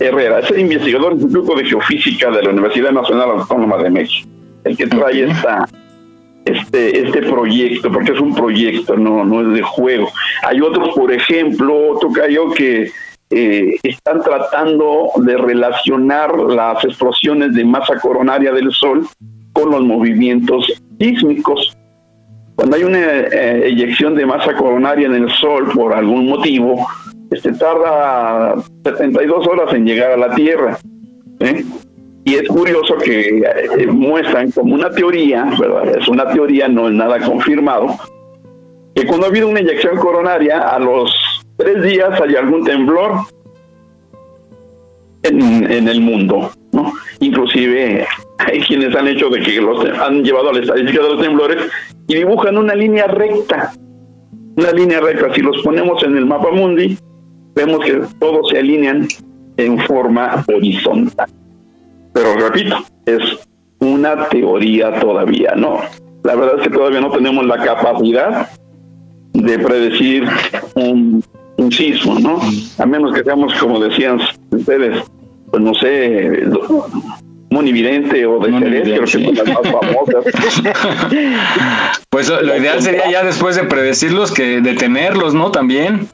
Herrera, 0.00 0.40
es 0.40 0.50
el 0.50 0.60
investigador 0.60 1.14
del 1.14 1.22
Instituto 1.22 1.56
de 1.56 1.64
Geofísica 1.66 2.30
de 2.30 2.42
la 2.42 2.50
Universidad 2.50 2.90
Nacional 2.90 3.30
Autónoma 3.30 3.76
de 3.78 3.90
México 3.90 4.28
el 4.64 4.76
que 4.76 4.86
trae 4.86 5.24
esta, 5.24 5.68
este, 6.44 7.06
este 7.06 7.22
proyecto, 7.22 7.90
porque 7.92 8.12
es 8.12 8.20
un 8.20 8.34
proyecto, 8.34 8.96
no, 8.96 9.24
no 9.24 9.42
es 9.42 9.54
de 9.54 9.62
juego. 9.62 10.10
Hay 10.42 10.60
otros, 10.60 10.94
por 10.94 11.12
ejemplo, 11.12 11.90
otro 11.90 12.08
Tocayo, 12.08 12.50
que 12.50 12.90
eh, 13.30 13.76
están 13.82 14.22
tratando 14.22 15.10
de 15.16 15.36
relacionar 15.36 16.36
las 16.38 16.84
explosiones 16.84 17.54
de 17.54 17.64
masa 17.64 17.98
coronaria 18.00 18.52
del 18.52 18.72
Sol 18.72 19.06
con 19.52 19.70
los 19.70 19.82
movimientos 19.82 20.66
sísmicos. 20.98 21.76
Cuando 22.56 22.76
hay 22.76 22.84
una 22.84 22.98
eh, 22.98 23.68
eyección 23.68 24.14
de 24.14 24.26
masa 24.26 24.54
coronaria 24.54 25.06
en 25.06 25.14
el 25.14 25.30
Sol 25.30 25.68
por 25.74 25.92
algún 25.92 26.28
motivo, 26.28 26.86
este 27.30 27.52
tarda 27.52 28.56
72 28.84 29.46
horas 29.46 29.74
en 29.74 29.84
llegar 29.84 30.12
a 30.12 30.16
la 30.16 30.34
Tierra. 30.34 30.78
¿eh? 31.40 31.64
Y 32.24 32.34
es 32.34 32.48
curioso 32.48 32.96
que 32.98 33.38
eh, 33.38 33.86
muestran 33.86 34.50
como 34.50 34.74
una 34.74 34.90
teoría, 34.90 35.44
¿verdad? 35.58 35.96
Es 35.96 36.08
una 36.08 36.28
teoría, 36.28 36.68
no 36.68 36.88
es 36.88 36.94
nada 36.94 37.20
confirmado, 37.20 37.88
que 38.94 39.06
cuando 39.06 39.26
ha 39.26 39.28
habido 39.30 39.48
una 39.48 39.60
inyección 39.60 39.96
coronaria, 39.96 40.60
a 40.60 40.78
los 40.78 41.37
tres 41.58 41.82
días 41.82 42.18
hay 42.20 42.36
algún 42.36 42.64
temblor 42.64 43.12
en, 45.24 45.88
el 45.88 46.00
mundo, 46.00 46.50
¿no? 46.72 46.92
Inclusive 47.20 48.06
hay 48.38 48.60
quienes 48.60 48.94
han 48.96 49.08
hecho 49.08 49.28
de 49.28 49.40
que 49.40 49.60
los 49.60 49.84
han 50.00 50.22
llevado 50.22 50.50
a 50.50 50.52
la 50.54 50.60
estadística 50.60 51.02
de 51.02 51.08
los 51.08 51.20
temblores 51.20 51.58
y 52.06 52.14
dibujan 52.14 52.56
una 52.56 52.74
línea 52.74 53.06
recta, 53.08 53.72
una 54.56 54.70
línea 54.72 55.00
recta. 55.00 55.34
Si 55.34 55.42
los 55.42 55.60
ponemos 55.62 56.02
en 56.04 56.16
el 56.16 56.24
mapa 56.24 56.50
mundi, 56.50 56.96
vemos 57.54 57.84
que 57.84 58.00
todos 58.20 58.48
se 58.50 58.58
alinean 58.58 59.06
en 59.56 59.78
forma 59.80 60.44
horizontal. 60.46 61.28
Pero 62.14 62.34
repito, 62.36 62.76
es 63.04 63.20
una 63.80 64.28
teoría 64.28 64.98
todavía, 65.00 65.54
no. 65.56 65.80
La 66.22 66.36
verdad 66.36 66.58
es 66.58 66.62
que 66.62 66.70
todavía 66.70 67.00
no 67.00 67.10
tenemos 67.10 67.44
la 67.44 67.58
capacidad 67.62 68.48
de 69.32 69.58
predecir 69.58 70.24
un, 70.74 71.22
sismo, 71.70 72.18
¿no? 72.18 72.40
A 72.78 72.86
menos 72.86 73.14
que 73.14 73.24
seamos, 73.24 73.52
como 73.54 73.80
decían 73.80 74.20
ustedes, 74.50 75.02
pues 75.50 75.62
no 75.62 75.74
sé, 75.74 76.44
monividente 77.50 78.26
o 78.26 78.38
de 78.38 78.58
Ceres, 78.58 78.82
creo 78.82 79.00
que 79.00 79.06
son 79.06 79.34
las 79.34 79.46
más 79.46 79.72
famosas. 79.72 80.24
pues 82.10 82.28
lo, 82.28 82.56
ideal 82.56 82.82
sería 82.82 83.10
ya 83.10 83.24
después 83.24 83.56
de 83.56 83.64
predecirlos 83.64 84.32
que 84.32 84.60
detenerlos, 84.60 85.34
¿no? 85.34 85.50
También. 85.50 86.08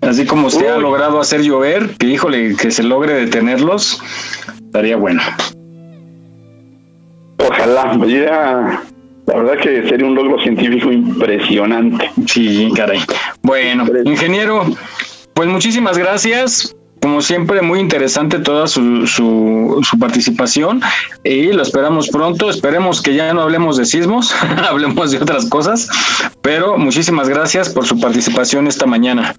Así 0.00 0.24
como 0.24 0.46
usted 0.46 0.68
ha 0.68 0.78
logrado 0.78 1.20
hacer 1.20 1.42
llover, 1.42 1.90
que 1.98 2.06
híjole, 2.06 2.56
que 2.56 2.70
se 2.70 2.82
logre 2.82 3.12
detenerlos, 3.12 4.02
estaría 4.64 4.96
bueno. 4.96 5.20
Ojalá, 7.38 7.98
ya, 8.06 8.82
la 9.30 9.42
verdad 9.42 9.62
que 9.62 9.88
sería 9.88 10.06
un 10.06 10.14
logro 10.14 10.40
científico 10.40 10.90
impresionante. 10.90 12.10
Sí, 12.26 12.70
caray. 12.74 13.00
Bueno, 13.42 13.84
ingeniero, 14.04 14.64
pues 15.34 15.48
muchísimas 15.48 15.96
gracias. 15.96 16.74
Como 17.00 17.22
siempre, 17.22 17.62
muy 17.62 17.80
interesante 17.80 18.40
toda 18.40 18.66
su, 18.66 19.06
su, 19.06 19.80
su, 19.88 19.98
participación 19.98 20.82
y 21.24 21.44
lo 21.52 21.62
esperamos 21.62 22.10
pronto. 22.10 22.50
Esperemos 22.50 23.00
que 23.00 23.14
ya 23.14 23.32
no 23.32 23.40
hablemos 23.40 23.78
de 23.78 23.86
sismos, 23.86 24.34
hablemos 24.68 25.10
de 25.10 25.18
otras 25.18 25.46
cosas, 25.46 25.88
pero 26.42 26.76
muchísimas 26.76 27.28
gracias 27.28 27.70
por 27.70 27.86
su 27.86 27.98
participación 27.98 28.66
esta 28.66 28.84
mañana. 28.84 29.34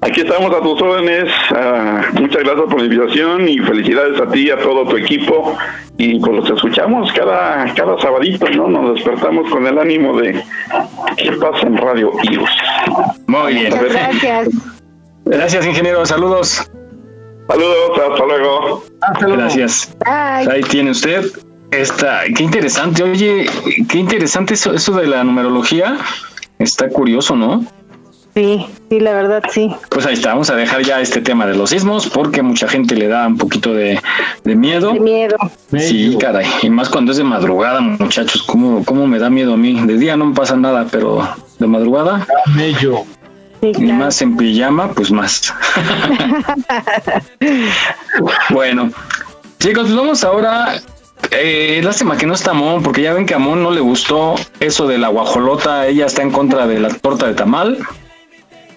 Aquí 0.00 0.20
estamos 0.20 0.54
a 0.54 0.60
tus 0.60 0.80
órdenes. 0.80 1.30
Ah, 1.50 2.02
muchas 2.14 2.42
gracias 2.42 2.66
por 2.66 2.78
la 2.78 2.84
invitación 2.84 3.48
y 3.48 3.58
felicidades 3.58 4.20
a 4.20 4.28
ti 4.30 4.46
y 4.46 4.50
a 4.50 4.58
todo 4.58 4.86
tu 4.86 4.96
equipo. 4.96 5.56
Y 5.96 6.20
pues 6.20 6.32
los 6.32 6.50
escuchamos 6.50 7.12
cada, 7.12 7.72
cada 7.74 7.98
sabadito, 8.00 8.48
¿no? 8.50 8.68
Nos 8.68 8.94
despertamos 8.94 9.50
con 9.50 9.66
el 9.66 9.78
ánimo 9.78 10.16
de 10.18 10.42
qué 11.16 11.32
pasa 11.32 11.66
en 11.66 11.76
Radio 11.76 12.12
IUS. 12.22 12.50
Muy 13.26 13.54
bien. 13.54 13.74
Gracias. 13.74 14.48
Gracias, 15.24 15.66
ingeniero. 15.66 16.06
Saludos. 16.06 16.70
Saludos, 17.48 17.98
hasta 18.10 18.26
luego. 18.26 18.84
Hasta 19.00 19.26
luego. 19.26 19.42
Gracias. 19.42 19.96
Ahí 20.06 20.62
tiene 20.62 20.90
usted. 20.90 21.24
Esta, 21.70 22.22
qué 22.34 22.44
interesante, 22.44 23.02
oye, 23.02 23.46
qué 23.90 23.98
interesante 23.98 24.54
eso, 24.54 24.72
eso 24.72 24.92
de 24.92 25.06
la 25.06 25.22
numerología. 25.22 25.98
Está 26.58 26.88
curioso, 26.88 27.36
¿no? 27.36 27.62
Sí, 28.38 28.64
sí, 28.88 29.00
la 29.00 29.14
verdad 29.14 29.42
sí. 29.50 29.74
Pues 29.88 30.06
ahí 30.06 30.14
está, 30.14 30.28
vamos 30.28 30.48
a 30.48 30.54
dejar 30.54 30.84
ya 30.84 31.00
este 31.00 31.20
tema 31.20 31.44
de 31.44 31.56
los 31.56 31.70
sismos 31.70 32.08
porque 32.08 32.40
mucha 32.40 32.68
gente 32.68 32.94
le 32.94 33.08
da 33.08 33.26
un 33.26 33.36
poquito 33.36 33.74
de, 33.74 34.00
miedo. 34.44 34.92
De 34.92 35.00
miedo. 35.00 35.36
Sí, 35.76 36.16
caray. 36.20 36.46
Y 36.62 36.70
más 36.70 36.88
cuando 36.88 37.10
es 37.10 37.18
de 37.18 37.24
madrugada, 37.24 37.80
muchachos, 37.80 38.44
¿cómo, 38.44 38.84
cómo 38.84 39.08
me 39.08 39.18
da 39.18 39.28
miedo 39.28 39.54
a 39.54 39.56
mí? 39.56 39.80
De 39.84 39.98
día 39.98 40.16
no 40.16 40.26
me 40.26 40.36
pasa 40.36 40.54
nada, 40.54 40.86
pero 40.88 41.28
de 41.58 41.66
madrugada. 41.66 42.28
Mello. 42.54 43.02
Y 43.60 43.90
más 43.90 44.22
en 44.22 44.36
pijama, 44.36 44.92
pues 44.92 45.10
más. 45.10 45.52
bueno, 48.50 48.92
chicos, 49.58 49.82
pues 49.86 49.96
vamos 49.96 50.22
ahora 50.22 50.80
eh, 51.32 51.80
lástima 51.82 52.16
que 52.16 52.26
no 52.26 52.34
está 52.34 52.52
Amón, 52.52 52.84
porque 52.84 53.02
ya 53.02 53.14
ven 53.14 53.26
que 53.26 53.34
a 53.34 53.38
Amón 53.38 53.64
no 53.64 53.72
le 53.72 53.80
gustó 53.80 54.36
eso 54.60 54.86
de 54.86 54.98
la 54.98 55.08
guajolota, 55.08 55.88
ella 55.88 56.06
está 56.06 56.22
en 56.22 56.30
contra 56.30 56.68
de 56.68 56.78
la 56.78 56.90
torta 56.90 57.26
de 57.26 57.34
tamal 57.34 57.78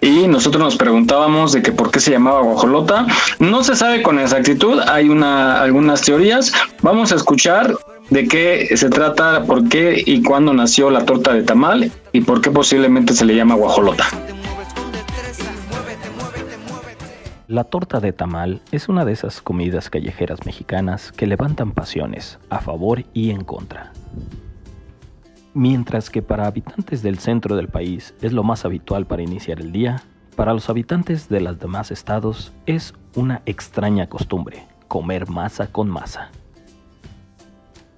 y 0.02 0.28
nosotros 0.28 0.64
nos 0.64 0.76
preguntábamos 0.76 1.54
de 1.54 1.62
que 1.62 1.72
por 1.72 1.92
qué 1.92 2.00
se 2.00 2.12
llamaba 2.12 2.42
guajolota. 2.42 3.06
No 3.40 3.64
se 3.64 3.76
sabe 3.76 4.02
con 4.02 4.20
exactitud, 4.20 4.80
hay 4.80 5.10
una, 5.10 5.62
algunas 5.62 6.02
teorías. 6.02 6.52
Vamos 6.82 7.12
a 7.12 7.16
escuchar 7.16 7.78
de 8.10 8.28
qué 8.28 8.76
se 8.76 8.90
trata, 8.90 9.44
por 9.44 9.70
qué 9.70 10.02
y 10.04 10.24
cuándo 10.24 10.54
nació 10.54 10.90
la 10.90 11.06
torta 11.06 11.34
de 11.34 11.44
tamal 11.44 11.92
y 12.12 12.22
por 12.22 12.42
qué 12.42 12.50
posiblemente 12.50 13.14
se 13.14 13.26
le 13.26 13.36
llama 13.36 13.56
guajolota. 13.56 14.08
La 17.48 17.66
torta 17.66 18.00
de 18.00 18.14
tamal 18.14 18.62
es 18.72 18.90
una 18.90 19.06
de 19.06 19.12
esas 19.12 19.42
comidas 19.42 19.90
callejeras 19.90 20.46
mexicanas 20.46 21.12
que 21.12 21.28
levantan 21.28 21.74
pasiones 21.74 22.40
a 22.50 22.60
favor 22.60 23.04
y 23.14 23.30
en 23.30 23.44
contra. 23.44 23.92
Mientras 25.54 26.10
que 26.10 26.22
para 26.22 26.48
habitantes 26.48 27.02
del 27.04 27.20
centro 27.20 27.56
del 27.56 27.68
país 27.68 28.14
es 28.22 28.32
lo 28.32 28.44
más 28.44 28.64
habitual 28.64 29.06
para 29.06 29.22
iniciar 29.22 29.60
el 29.60 29.72
día, 29.72 30.02
para 30.36 30.54
los 30.54 30.70
habitantes 30.70 31.28
de 31.28 31.42
los 31.42 31.60
demás 31.60 31.92
estados 31.92 32.54
es 32.66 32.94
una 33.16 33.42
extraña 33.46 34.08
costumbre 34.08 34.66
comer 34.92 35.30
masa 35.30 35.68
con 35.68 35.90
masa. 35.90 36.32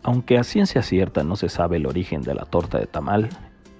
Aunque 0.03 0.37
a 0.37 0.43
ciencia 0.43 0.83
cierta 0.83 1.23
no 1.23 1.35
se 1.35 1.49
sabe 1.49 1.77
el 1.77 1.87
origen 1.87 2.21
de 2.21 2.35
la 2.35 2.45
torta 2.45 2.77
de 2.77 2.85
tamal, 2.85 3.29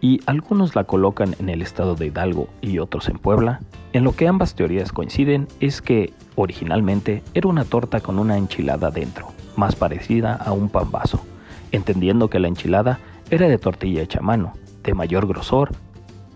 y 0.02 0.20
algunos 0.26 0.76
la 0.76 0.84
colocan 0.86 1.36
en 1.40 1.48
el 1.50 1.62
estado 1.62 1.94
de 1.94 2.08
Hidalgo 2.08 2.50
y 2.60 2.80
otros 2.80 3.10
en 3.10 3.20
Puebla, 3.20 3.60
en 3.94 4.04
lo 4.04 4.16
que 4.16 4.28
ambas 4.28 4.56
teorías 4.56 4.92
coinciden 4.92 5.48
es 5.60 5.82
que 5.82 6.12
originalmente 6.36 7.22
era 7.36 7.48
una 7.48 7.66
torta 7.66 8.02
con 8.02 8.18
una 8.18 8.36
enchilada 8.38 8.90
dentro, 8.90 9.28
más 9.56 9.76
parecida 9.76 10.34
a 10.34 10.52
un 10.52 10.70
pambazo, 10.70 11.24
entendiendo 11.72 12.32
que 12.32 12.40
la 12.40 12.48
enchilada 12.48 13.00
era 13.34 13.48
de 13.48 13.58
tortilla 13.58 14.04
hecha 14.04 14.20
a 14.20 14.22
mano, 14.22 14.54
de 14.84 14.94
mayor 14.94 15.26
grosor 15.26 15.72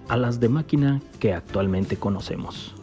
a 0.10 0.18
las 0.18 0.40
de 0.40 0.50
máquina 0.50 1.00
que 1.20 1.32
actualmente 1.32 1.98
conocemos. 1.98 2.74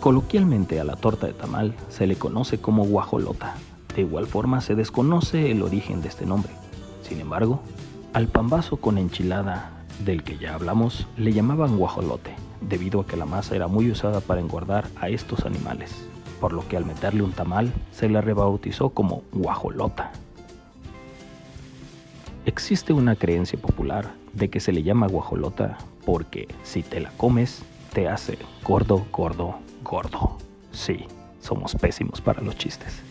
Coloquialmente 0.00 0.80
a 0.80 0.84
la 0.84 0.96
torta 0.96 1.26
de 1.26 1.34
tamal 1.34 1.74
se 1.90 2.06
le 2.06 2.16
conoce 2.16 2.58
como 2.58 2.86
guajolota. 2.86 3.56
De 3.94 4.00
igual 4.00 4.26
forma 4.26 4.62
se 4.62 4.74
desconoce 4.74 5.50
el 5.50 5.62
origen 5.62 6.00
de 6.00 6.08
este 6.08 6.24
nombre. 6.24 6.52
Sin 7.02 7.20
embargo, 7.20 7.60
al 8.14 8.28
pambazo 8.28 8.78
con 8.78 8.96
enchilada 8.96 9.84
del 10.02 10.22
que 10.22 10.38
ya 10.38 10.54
hablamos 10.54 11.06
le 11.18 11.34
llamaban 11.34 11.76
guajolote, 11.76 12.34
debido 12.62 13.00
a 13.00 13.06
que 13.06 13.18
la 13.18 13.26
masa 13.26 13.54
era 13.54 13.66
muy 13.66 13.90
usada 13.90 14.20
para 14.22 14.40
engordar 14.40 14.86
a 14.98 15.10
estos 15.10 15.44
animales 15.44 16.07
por 16.40 16.52
lo 16.52 16.66
que 16.68 16.76
al 16.76 16.84
meterle 16.84 17.22
un 17.22 17.32
tamal 17.32 17.72
se 17.92 18.08
le 18.08 18.20
rebautizó 18.20 18.90
como 18.90 19.22
guajolota. 19.32 20.12
Existe 22.46 22.92
una 22.92 23.14
creencia 23.14 23.58
popular 23.58 24.10
de 24.32 24.48
que 24.48 24.60
se 24.60 24.72
le 24.72 24.82
llama 24.82 25.06
guajolota 25.06 25.78
porque 26.06 26.48
si 26.62 26.82
te 26.82 27.00
la 27.00 27.10
comes 27.10 27.62
te 27.92 28.08
hace 28.08 28.38
gordo, 28.64 29.04
gordo, 29.12 29.58
gordo. 29.82 30.38
Sí, 30.72 31.04
somos 31.40 31.74
pésimos 31.74 32.20
para 32.20 32.40
los 32.42 32.56
chistes. 32.56 33.02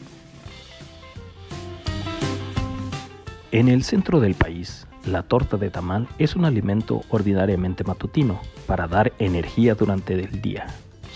En 3.51 3.69
el 3.69 3.83
centro 3.83 4.19
del 4.19 4.35
país, 4.35 4.87
la 5.05 5.23
torta 5.23 5.57
de 5.57 5.69
tamal 5.69 6.07
es 6.19 6.35
un 6.35 6.45
alimento 6.45 7.01
ordinariamente 7.09 7.83
matutino 7.83 8.39
para 8.65 8.87
dar 8.87 9.13
energía 9.19 9.73
durante 9.73 10.13
el 10.13 10.41
día. 10.41 10.67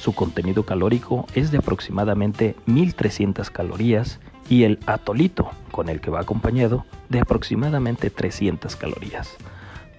Su 0.01 0.13
contenido 0.13 0.65
calórico 0.65 1.27
es 1.35 1.51
de 1.51 1.59
aproximadamente 1.59 2.55
1300 2.65 3.51
calorías 3.51 4.19
y 4.49 4.63
el 4.63 4.79
atolito, 4.87 5.51
con 5.71 5.89
el 5.89 6.01
que 6.01 6.09
va 6.09 6.21
acompañado, 6.21 6.85
de 7.09 7.19
aproximadamente 7.19 8.09
300 8.09 8.75
calorías, 8.77 9.37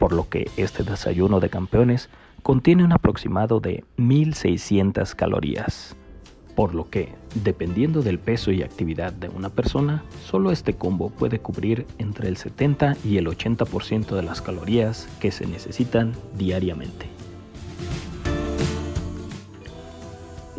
por 0.01 0.13
lo 0.13 0.29
que 0.29 0.51
este 0.57 0.83
desayuno 0.83 1.39
de 1.39 1.51
campeones 1.51 2.09
contiene 2.43 2.83
un 2.83 2.93
aproximado 2.93 3.61
de 3.61 3.85
1600 3.97 5.15
calorías 5.15 5.95
por 6.57 6.75
lo 6.75 6.91
que, 6.91 7.15
dependiendo 7.35 8.03
del 8.03 8.19
peso 8.19 8.51
y 8.51 8.63
actividad 8.63 9.13
de 9.13 9.29
una 9.29 9.51
persona, 9.51 10.03
solo 10.23 10.51
este 10.51 10.75
combo 10.75 11.11
puede 11.11 11.39
cubrir 11.39 11.87
entre 11.99 12.29
el 12.29 12.37
70 12.37 12.97
y 13.05 13.19
el 13.19 13.27
80% 13.27 14.15
de 14.17 14.23
las 14.23 14.43
calorías 14.43 15.09
que 15.21 15.31
se 15.31 15.47
necesitan 15.47 16.13
diariamente. 16.37 17.12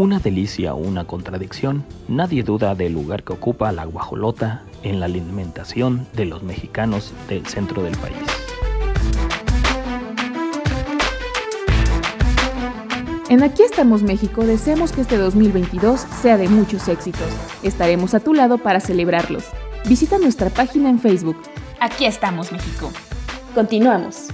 Una 0.03 0.19
delicia 0.19 0.73
o 0.73 0.79
una 0.79 1.05
contradicción, 1.05 1.85
nadie 2.09 2.43
duda 2.43 2.75
del 2.75 2.91
lugar 2.91 3.23
que 3.23 3.31
ocupa 3.31 3.71
la 3.71 3.85
guajolota 3.85 4.65
en 4.81 4.99
la 4.99 5.05
alimentación 5.05 6.05
de 6.11 6.25
los 6.25 6.43
mexicanos 6.43 7.13
del 7.29 7.45
centro 7.47 7.83
del 7.83 7.95
país. 7.95 8.17
En 13.29 13.43
Aquí 13.43 13.63
estamos 13.63 14.03
México 14.03 14.45
deseamos 14.45 14.91
que 14.91 14.99
este 14.99 15.15
2022 15.15 16.01
sea 16.21 16.35
de 16.35 16.49
muchos 16.49 16.89
éxitos. 16.89 17.29
Estaremos 17.63 18.13
a 18.13 18.19
tu 18.19 18.33
lado 18.33 18.57
para 18.57 18.81
celebrarlos. 18.81 19.45
Visita 19.87 20.17
nuestra 20.17 20.49
página 20.49 20.89
en 20.89 20.99
Facebook. 20.99 21.37
Aquí 21.79 22.03
estamos 22.03 22.51
México. 22.51 22.91
Continuamos. 23.55 24.27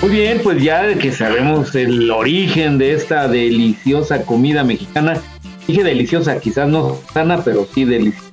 Muy 0.00 0.10
bien, 0.10 0.40
pues 0.44 0.62
ya 0.62 0.94
que 0.96 1.10
sabemos 1.10 1.74
el 1.74 2.08
origen 2.12 2.78
de 2.78 2.92
esta 2.92 3.26
deliciosa 3.26 4.22
comida 4.24 4.62
mexicana, 4.62 5.20
dije 5.66 5.82
deliciosa, 5.82 6.38
quizás 6.38 6.68
no 6.68 6.98
sana, 7.12 7.42
pero 7.42 7.66
sí 7.74 7.84
deliciosa. 7.84 8.28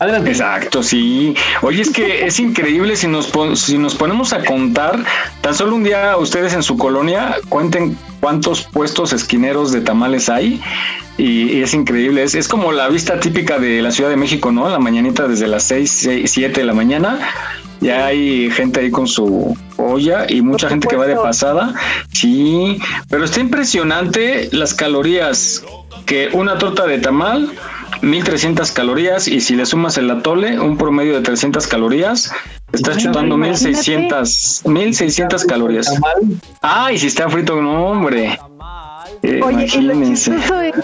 Adelante. 0.00 0.30
Exacto, 0.30 0.82
sí. 0.82 1.34
Oye, 1.62 1.80
es 1.80 1.90
que 1.90 2.26
es 2.26 2.38
increíble 2.40 2.96
si 2.96 3.06
nos, 3.06 3.32
si 3.54 3.78
nos 3.78 3.94
ponemos 3.94 4.32
a 4.32 4.44
contar, 4.44 5.02
tan 5.40 5.54
solo 5.54 5.76
un 5.76 5.84
día 5.84 6.16
ustedes 6.18 6.52
en 6.54 6.62
su 6.62 6.76
colonia 6.76 7.36
cuenten 7.48 7.96
cuántos 8.20 8.64
puestos 8.64 9.12
esquineros 9.12 9.72
de 9.72 9.80
tamales 9.80 10.28
hay 10.28 10.60
y, 11.16 11.62
es 11.62 11.72
increíble. 11.72 12.24
Es, 12.24 12.34
es, 12.34 12.48
como 12.48 12.72
la 12.72 12.88
vista 12.88 13.20
típica 13.20 13.58
de 13.58 13.80
la 13.80 13.90
Ciudad 13.90 14.10
de 14.10 14.16
México, 14.16 14.52
¿no? 14.52 14.68
La 14.68 14.80
mañanita 14.80 15.28
desde 15.28 15.46
las 15.46 15.62
6, 15.62 16.10
7 16.26 16.60
de 16.60 16.66
la 16.66 16.74
mañana 16.74 17.18
ya 17.80 18.06
hay 18.06 18.50
gente 18.50 18.80
ahí 18.80 18.90
con 18.90 19.06
su 19.06 19.56
olla 19.76 20.26
y 20.28 20.42
mucha 20.42 20.68
gente 20.68 20.88
que 20.88 20.96
va 20.96 21.06
de 21.06 21.16
pasada. 21.16 21.74
Sí, 22.12 22.78
pero 23.08 23.24
está 23.24 23.40
impresionante 23.40 24.48
las 24.52 24.74
calorías 24.74 25.62
que 26.06 26.30
una 26.32 26.58
torta 26.58 26.86
de 26.86 26.98
tamal 26.98 27.50
1300 28.02 28.70
calorías 28.72 29.28
y 29.28 29.40
si 29.40 29.56
le 29.56 29.66
sumas 29.66 29.96
el 29.98 30.10
atole, 30.10 30.58
un 30.58 30.76
promedio 30.76 31.14
de 31.14 31.20
300 31.22 31.66
calorías, 31.66 32.32
estás 32.72 32.98
chutando 32.98 33.36
1600 33.36 34.62
1600 34.64 35.44
calorías. 35.44 35.92
Ah, 36.62 36.92
y 36.92 36.98
si 36.98 37.06
está 37.06 37.28
frito, 37.28 37.60
no, 37.60 37.86
hombre. 37.86 38.38
Eh, 39.22 39.40
Oye, 39.42 39.66
y 39.72 39.80
lo 39.80 39.94
chistoso 40.04 40.60
es 40.60 40.74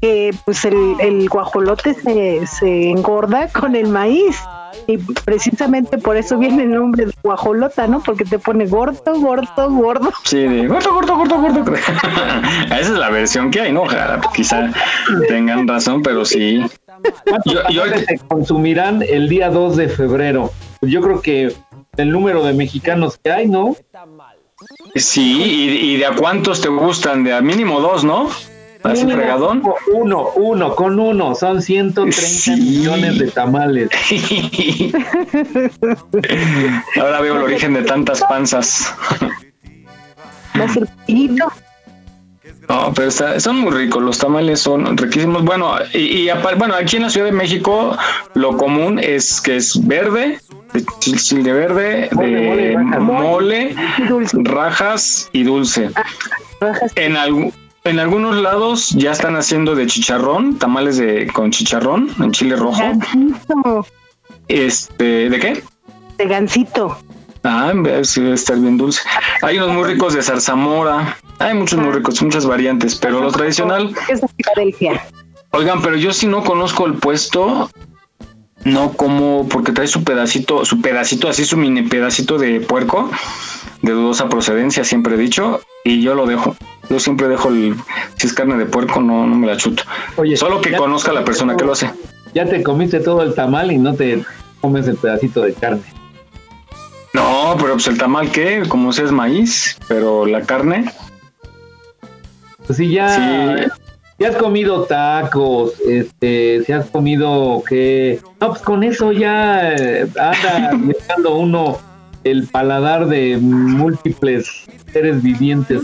que 0.00 0.34
pues 0.44 0.64
el, 0.64 0.96
el 1.00 1.28
guajolote 1.28 1.94
se, 1.94 2.46
se 2.46 2.90
engorda 2.90 3.48
con 3.48 3.76
el 3.76 3.88
maíz. 3.88 4.36
Y 4.86 4.98
precisamente 4.98 5.98
por 5.98 6.16
eso 6.16 6.38
viene 6.38 6.64
el 6.64 6.70
nombre 6.70 7.06
de 7.06 7.12
guajolota, 7.22 7.86
¿no? 7.86 8.00
Porque 8.00 8.24
te 8.24 8.38
pone 8.38 8.66
gordo, 8.66 9.20
gordo, 9.20 9.70
gordo. 9.70 10.10
Sí, 10.24 10.38
de 10.38 10.66
gordo, 10.66 10.94
gordo, 10.94 11.16
gordo, 11.16 11.40
gordo. 11.40 11.74
Esa 12.66 12.78
es 12.78 12.90
la 12.90 13.10
versión 13.10 13.50
que 13.50 13.60
hay, 13.60 13.72
¿no? 13.72 13.84
quizá 14.34 14.70
tengan 15.28 15.66
razón, 15.66 16.02
pero 16.02 16.24
sí. 16.24 16.64
Yo, 17.70 17.84
se 17.86 18.18
consumirán 18.28 19.02
el 19.02 19.28
día 19.28 19.50
2 19.50 19.76
de 19.76 19.88
febrero? 19.88 20.50
Pues 20.80 20.92
yo 20.92 21.00
creo 21.00 21.20
que 21.20 21.52
el 21.96 22.10
número 22.10 22.44
de 22.44 22.54
mexicanos 22.54 23.18
que 23.22 23.30
hay, 23.30 23.46
¿no? 23.46 23.76
Sí, 24.94 25.42
y, 25.42 25.92
y 25.92 25.96
de 25.96 26.06
a 26.06 26.14
cuántos 26.14 26.60
te 26.60 26.68
gustan, 26.68 27.24
de 27.24 27.32
a 27.34 27.40
mínimo 27.40 27.80
dos, 27.80 28.04
¿no? 28.04 28.28
¿Así 28.82 29.04
fregadón? 29.04 29.62
Uno, 29.92 30.28
uno, 30.36 30.74
con 30.74 30.98
uno. 30.98 31.34
Son 31.34 31.60
130 31.60 32.56
millones 32.56 33.18
de 33.18 33.30
tamales. 33.30 33.90
Ahora 37.00 37.20
veo 37.20 37.36
el 37.36 37.42
origen 37.42 37.74
de 37.74 37.82
tantas 37.82 38.22
panzas. 38.22 38.94
No, 42.68 42.92
pero 42.94 43.10
son 43.10 43.60
muy 43.60 43.72
ricos, 43.72 44.02
los 44.02 44.18
tamales 44.18 44.60
son 44.60 44.96
riquísimos. 44.96 45.44
Bueno, 45.44 45.74
y, 45.94 46.28
bueno, 46.58 46.74
aquí 46.74 46.96
en 46.96 47.02
la 47.02 47.10
Ciudad 47.10 47.26
de 47.26 47.32
México 47.32 47.96
lo 48.34 48.56
común 48.56 48.98
es 48.98 49.40
que 49.40 49.56
es 49.56 49.86
verde, 49.86 50.38
de 50.74 50.84
chile 51.16 51.52
verde, 51.52 52.10
de 52.12 52.76
mole, 53.00 53.74
rajas 54.32 55.30
y 55.32 55.44
dulce. 55.44 55.90
Ah, 56.60 56.74
en 56.96 57.16
algún 57.16 57.52
en 57.88 57.98
algunos 57.98 58.36
lados 58.36 58.90
ya 58.90 59.12
están 59.12 59.36
haciendo 59.36 59.74
de 59.74 59.86
chicharrón, 59.86 60.58
tamales 60.58 60.98
de 60.98 61.26
con 61.28 61.50
chicharrón 61.50 62.10
en 62.20 62.32
chile 62.32 62.56
rojo. 62.56 62.82
Este, 64.46 65.30
¿de 65.30 65.38
qué? 65.38 65.62
De 66.16 66.26
gansito. 66.26 66.98
Ah, 67.44 67.72
sí 68.02 68.20
debe 68.20 68.34
estar 68.34 68.58
bien 68.58 68.76
dulce. 68.76 69.00
Hay 69.42 69.58
unos 69.58 69.72
muy 69.72 69.84
ricos 69.84 70.14
de 70.14 70.22
zarzamora. 70.22 71.16
Hay 71.38 71.54
muchos 71.54 71.78
muy 71.78 71.92
ricos, 71.92 72.20
muchas 72.22 72.46
variantes, 72.46 72.96
pero 72.96 73.20
lo 73.20 73.30
tradicional. 73.30 73.94
Es 74.08 74.20
de 74.20 74.28
Filadelfia. 74.28 75.06
Oigan, 75.52 75.80
pero 75.80 75.96
yo 75.96 76.12
si 76.12 76.26
no 76.26 76.44
conozco 76.44 76.86
el 76.86 76.94
puesto, 76.94 77.70
no 78.64 78.92
como 78.92 79.48
porque 79.48 79.72
trae 79.72 79.86
su 79.86 80.04
pedacito, 80.04 80.64
su 80.64 80.80
pedacito 80.80 81.28
así, 81.28 81.44
su 81.44 81.56
mini 81.56 81.82
pedacito 81.82 82.38
de 82.38 82.60
puerco 82.60 83.10
de 83.82 83.92
dudosa 83.92 84.28
procedencia, 84.28 84.84
siempre 84.84 85.14
he 85.14 85.18
dicho, 85.18 85.60
y 85.84 86.02
yo 86.02 86.14
lo 86.14 86.26
dejo. 86.26 86.56
Yo 86.88 86.98
siempre 86.98 87.28
dejo 87.28 87.50
el, 87.50 87.74
si 88.16 88.26
es 88.26 88.32
carne 88.32 88.56
de 88.56 88.66
puerco, 88.66 89.00
no, 89.00 89.26
no 89.26 89.36
me 89.36 89.46
la 89.46 89.56
chuto. 89.56 89.82
Oye, 90.16 90.36
Solo 90.36 90.60
que 90.60 90.74
conozca 90.74 91.10
a 91.10 91.14
la 91.14 91.24
persona 91.24 91.56
que 91.56 91.64
lo 91.64 91.72
hace. 91.72 91.90
Ya 92.34 92.46
te 92.46 92.62
comiste 92.62 93.00
todo 93.00 93.22
el 93.22 93.34
tamal 93.34 93.72
y 93.72 93.78
no 93.78 93.94
te 93.94 94.24
comes 94.60 94.88
el 94.88 94.96
pedacito 94.96 95.42
de 95.42 95.54
carne. 95.54 95.82
No, 97.14 97.56
pero 97.58 97.74
pues 97.74 97.86
el 97.88 97.98
tamal, 97.98 98.30
¿qué? 98.30 98.62
Como 98.68 98.92
si 98.92 99.02
es 99.02 99.12
maíz, 99.12 99.78
pero 99.88 100.26
la 100.26 100.42
carne. 100.42 100.90
Pues 102.66 102.76
sí, 102.76 102.90
ya. 102.90 103.70
Si 104.18 104.24
has 104.24 104.36
comido 104.36 104.82
tacos, 104.82 105.74
este, 105.80 106.62
si 106.64 106.72
has 106.72 106.86
comido 106.90 107.62
que. 107.68 108.20
No, 108.40 108.48
pues 108.50 108.62
con 108.62 108.82
eso 108.82 109.12
ya 109.12 109.74
eh, 109.74 110.08
anda 110.18 110.72
dejando 110.78 111.36
uno 111.36 111.78
el 112.24 112.46
paladar 112.48 113.06
de 113.06 113.38
múltiples 113.38 114.66
seres 114.92 115.22
vivientes. 115.22 115.82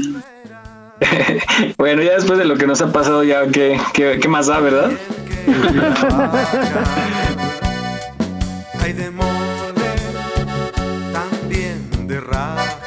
bueno, 1.79 2.03
ya 2.03 2.15
después 2.15 2.39
de 2.39 2.45
lo 2.45 2.57
que 2.57 2.67
nos 2.67 2.83
ha 2.83 2.93
pasado, 2.93 3.25
ya 3.25 3.47
qué, 3.49 3.81
qué, 3.93 4.29
más 4.29 4.47
da, 4.47 4.61
¿verdad? 4.61 4.93
Hay 8.81 8.93
de 8.93 9.11
mole, 9.11 9.27
también 11.13 12.07
de 12.07 12.21
rajas, 12.21 12.79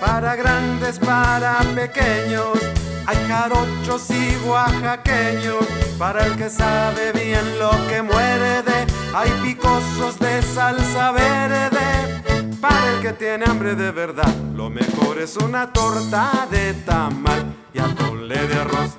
para 0.00 0.36
grandes, 0.36 0.98
para 0.98 1.58
pequeños, 1.74 2.58
hay 3.06 3.16
jarochos 3.26 4.10
y 4.10 4.36
oaxaqueños, 4.46 5.66
para 5.98 6.26
el 6.26 6.36
que 6.36 6.50
sabe 6.50 7.12
bien 7.12 7.58
lo 7.58 7.70
que 7.88 8.02
muere 8.02 8.62
de, 8.62 8.86
hay 9.14 9.30
picosos 9.42 10.18
de 10.18 10.42
salsa 10.42 11.12
verde 11.12 12.17
para 12.60 12.94
el 12.94 13.02
que 13.02 13.12
tiene 13.12 13.44
hambre 13.46 13.74
de 13.74 13.90
verdad, 13.90 14.34
lo 14.54 14.70
mejor 14.70 15.18
es 15.18 15.36
una 15.36 15.72
torta 15.72 16.46
de 16.50 16.74
tamal 16.74 17.54
y 17.72 17.78
atole 17.78 18.46
de 18.46 18.54
arroz. 18.54 18.96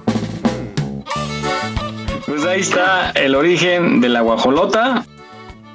Pues 2.26 2.45
ahí 2.45 2.62
está 2.62 3.12
el 3.12 3.36
origen 3.36 4.01
de 4.01 4.10
la 4.10 4.22
guajolota. 4.22 5.05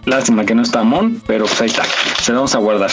Lástima 0.05 0.45
que 0.45 0.55
no 0.55 0.63
está 0.63 0.83
Mon, 0.83 1.21
pero 1.27 1.47
pues 1.47 1.61
ahí 1.61 1.69
está. 1.69 1.85
Se 2.21 2.33
vamos 2.33 2.55
a 2.55 2.59
guardar. 2.59 2.91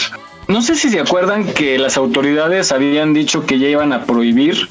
No 0.48 0.62
sé 0.62 0.74
si 0.74 0.90
se 0.90 1.00
acuerdan 1.00 1.44
que 1.44 1.78
las 1.78 1.96
autoridades 1.96 2.72
habían 2.72 3.14
dicho 3.14 3.46
que 3.46 3.58
ya 3.58 3.68
iban 3.68 3.92
a 3.92 4.04
prohibir 4.04 4.68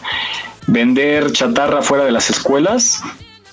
vender 0.67 1.31
chatarra 1.31 1.81
fuera 1.81 2.03
de 2.03 2.11
las 2.11 2.29
escuelas 2.29 3.01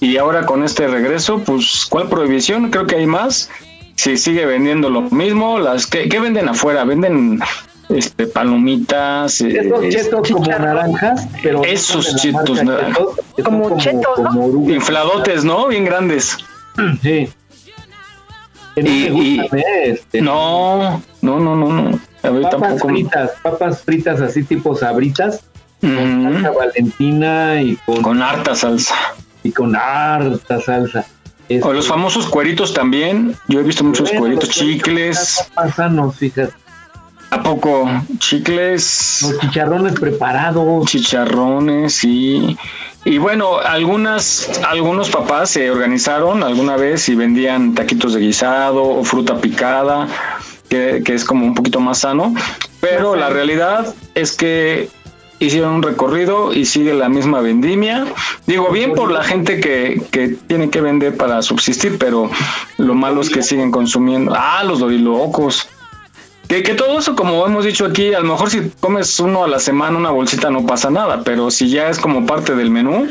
y 0.00 0.16
ahora 0.16 0.46
con 0.46 0.62
este 0.64 0.86
regreso, 0.86 1.42
pues, 1.44 1.86
¿cuál 1.88 2.08
prohibición? 2.08 2.70
Creo 2.70 2.86
que 2.86 2.96
hay 2.96 3.06
más. 3.06 3.50
Si 3.98 4.16
sigue 4.16 4.46
vendiendo 4.46 4.90
lo 4.90 5.02
mismo, 5.02 5.58
las 5.58 5.86
que, 5.86 6.08
¿qué 6.08 6.20
venden 6.20 6.48
afuera? 6.48 6.84
Venden 6.84 7.40
este 7.88 8.26
palomitas 8.26 9.40
esos 9.40 9.82
eh, 9.82 9.88
chetos 9.88 10.30
como 10.30 10.46
naranjas 10.46 11.26
pero 11.42 11.64
esos 11.64 12.16
chetos 12.16 12.62
naranjas 12.62 13.02
como, 13.42 13.78
chetos 13.78 14.20
¿no? 14.34 14.70
infladotes 14.70 15.42
no 15.42 15.68
bien 15.68 15.86
grandes 15.86 16.36
sí 17.02 17.30
y, 18.76 19.40
este, 19.84 20.20
no, 20.20 21.02
no, 21.22 21.40
no, 21.40 21.56
no, 21.56 21.68
no. 21.72 22.00
A 22.22 22.30
ver, 22.30 22.42
papas 22.42 22.60
tampoco... 22.60 22.88
fritas, 22.88 23.30
papas 23.42 23.82
fritas 23.82 24.20
así 24.20 24.44
tipo 24.44 24.74
sabritas, 24.76 25.42
con 25.80 26.22
salsa 26.22 26.50
valentina 26.50 27.60
y 27.60 27.76
con... 27.76 28.02
Con 28.02 28.22
harta 28.22 28.54
salsa. 28.54 28.94
Y 29.42 29.52
con 29.52 29.74
harta 29.74 30.60
salsa. 30.60 31.06
O 31.62 31.72
los 31.72 31.84
este, 31.84 31.88
famosos 31.88 32.26
cueritos 32.26 32.74
también. 32.74 33.34
Yo 33.48 33.60
he 33.60 33.62
visto 33.62 33.84
muchos 33.84 34.10
cueritos, 34.12 34.50
chicles. 34.50 35.50
Pasanos, 35.54 36.16
fíjate. 36.16 36.52
¿A 37.30 37.42
poco? 37.42 37.88
Chicles. 38.18 39.20
Los 39.22 39.38
chicharrones 39.40 39.98
preparados. 39.98 40.86
Chicharrones, 40.86 41.94
sí. 41.94 42.56
Y 43.04 43.18
bueno, 43.18 43.58
algunas, 43.58 44.60
algunos 44.66 45.10
papás 45.10 45.50
se 45.50 45.70
organizaron 45.70 46.42
alguna 46.42 46.76
vez 46.76 47.08
y 47.08 47.14
vendían 47.14 47.74
taquitos 47.74 48.14
de 48.14 48.20
guisado 48.20 48.82
o 48.82 49.04
fruta 49.04 49.40
picada, 49.40 50.08
que, 50.68 51.02
es 51.06 51.24
como 51.24 51.46
un 51.46 51.54
poquito 51.54 51.80
más 51.80 51.98
sano. 51.98 52.34
Pero 52.80 53.16
la 53.16 53.28
realidad 53.28 53.94
es 54.14 54.36
que 54.36 54.88
hicieron 55.38 55.74
un 55.74 55.82
recorrido 55.82 56.52
y 56.52 56.64
sigue 56.64 56.94
la 56.94 57.08
misma 57.08 57.40
vendimia. 57.40 58.06
Digo, 58.46 58.70
bien 58.70 58.94
por 58.94 59.10
la 59.10 59.22
gente 59.24 59.60
que, 59.60 60.02
que 60.10 60.28
tiene 60.28 60.70
que 60.70 60.80
vender 60.80 61.16
para 61.16 61.42
subsistir, 61.42 61.98
pero 61.98 62.30
lo 62.76 62.94
malo 62.94 63.20
es 63.20 63.30
que 63.30 63.42
siguen 63.42 63.70
consumiendo. 63.70 64.32
Ah, 64.36 64.62
los 64.64 64.80
dorilocos. 64.80 65.68
Que, 66.48 66.62
que 66.62 66.74
todo 66.74 66.98
eso, 66.98 67.14
como 67.14 67.46
hemos 67.46 67.64
dicho 67.64 67.84
aquí, 67.84 68.14
a 68.14 68.20
lo 68.20 68.32
mejor 68.32 68.50
si 68.50 68.70
comes 68.80 69.20
uno 69.20 69.44
a 69.44 69.48
la 69.48 69.58
semana, 69.58 69.98
una 69.98 70.10
bolsita, 70.10 70.50
no 70.50 70.64
pasa 70.66 70.90
nada, 70.90 71.22
pero 71.22 71.50
si 71.50 71.68
ya 71.68 71.90
es 71.90 71.98
como 71.98 72.24
parte 72.26 72.54
del 72.54 72.70
menú 72.70 73.06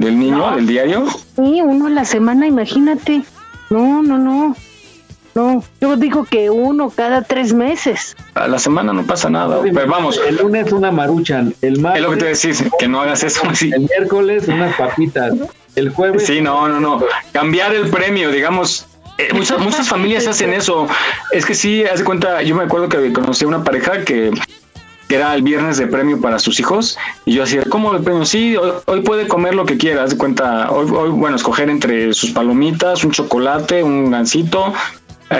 del 0.00 0.18
niño, 0.18 0.54
del 0.54 0.66
diario. 0.66 1.06
Sí, 1.36 1.60
uno 1.62 1.86
a 1.86 1.90
la 1.90 2.04
semana, 2.04 2.46
imagínate. 2.46 3.22
No, 3.68 4.02
no, 4.02 4.18
no. 4.18 4.56
No, 5.34 5.62
yo 5.80 5.96
digo 5.96 6.24
que 6.24 6.50
uno 6.50 6.90
cada 6.90 7.22
tres 7.22 7.52
meses. 7.52 8.16
A 8.34 8.48
la 8.48 8.58
semana 8.58 8.92
no 8.92 9.04
pasa 9.04 9.30
nada, 9.30 9.60
pero 9.62 9.86
vamos. 9.86 10.20
El 10.26 10.36
lunes 10.36 10.72
una 10.72 10.90
maruchan, 10.90 11.54
el 11.62 11.80
martes... 11.80 12.02
Es 12.02 12.08
lo 12.08 12.12
que 12.12 12.18
te 12.18 12.26
decís, 12.26 12.64
que 12.78 12.88
no 12.88 13.00
hagas 13.00 13.22
eso 13.22 13.42
así. 13.48 13.70
El 13.72 13.82
miércoles 13.82 14.48
unas 14.48 14.76
papitas, 14.76 15.34
el 15.76 15.90
jueves... 15.90 16.26
Sí, 16.26 16.40
no, 16.40 16.68
no, 16.68 16.80
no. 16.80 17.04
Cambiar 17.32 17.74
el 17.74 17.88
premio, 17.90 18.30
digamos, 18.30 18.86
eh, 19.18 19.28
muchas, 19.34 19.60
muchas 19.60 19.88
familias 19.88 20.26
hacen 20.26 20.52
eso. 20.52 20.88
Es 21.30 21.44
que 21.44 21.54
sí, 21.54 21.84
haz 21.84 21.98
de 21.98 22.04
cuenta, 22.04 22.42
yo 22.42 22.56
me 22.56 22.64
acuerdo 22.64 22.88
que 22.88 23.12
conocí 23.12 23.44
a 23.44 23.48
una 23.48 23.62
pareja 23.62 24.04
que, 24.04 24.30
era 25.10 25.34
el 25.34 25.42
viernes 25.42 25.76
de 25.76 25.88
premio 25.88 26.20
para 26.20 26.38
sus 26.38 26.60
hijos 26.60 26.96
y 27.24 27.32
yo 27.32 27.42
hacía, 27.42 27.64
¿cómo 27.68 27.92
el 27.92 28.02
premio? 28.02 28.24
Sí, 28.24 28.56
hoy, 28.56 29.00
puede 29.00 29.26
comer 29.26 29.56
lo 29.56 29.66
que 29.66 29.76
quiera, 29.76 30.04
haz 30.04 30.10
de 30.10 30.16
cuenta, 30.16 30.70
hoy, 30.70 30.88
hoy, 30.88 31.10
bueno, 31.10 31.34
escoger 31.34 31.68
entre 31.68 32.14
sus 32.14 32.30
palomitas, 32.30 33.02
un 33.02 33.10
chocolate, 33.10 33.82
un 33.82 34.12
gansito 34.12 34.72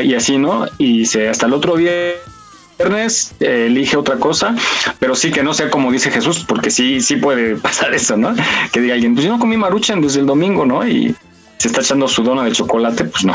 y 0.02 0.14
así, 0.14 0.38
¿no? 0.38 0.66
Y 0.78 1.06
se, 1.06 1.28
hasta 1.28 1.46
el 1.46 1.52
otro 1.52 1.74
viernes 1.74 3.34
eh, 3.40 3.66
elige 3.66 3.96
otra 3.96 4.16
cosa, 4.16 4.54
pero 4.98 5.14
sí 5.14 5.30
que 5.30 5.42
no 5.42 5.52
sea 5.52 5.70
como 5.70 5.90
dice 5.90 6.10
Jesús, 6.10 6.44
porque 6.46 6.70
sí, 6.70 7.00
sí 7.00 7.16
puede 7.16 7.56
pasar 7.68 7.94
eso, 7.94 8.16
¿no? 8.16 8.34
Que 8.72 8.80
diga 8.80 8.94
alguien, 8.94 9.14
pues 9.14 9.26
yo 9.26 9.32
no 9.32 9.38
comí 9.38 9.56
maruchan 9.56 10.00
desde 10.00 10.20
el 10.20 10.26
domingo, 10.26 10.64
¿no? 10.64 10.86
Y 10.86 11.14
se 11.58 11.68
está 11.68 11.80
echando 11.80 12.08
su 12.08 12.22
dona 12.22 12.44
de 12.44 12.52
chocolate, 12.52 13.04
pues 13.04 13.24
no 13.24 13.34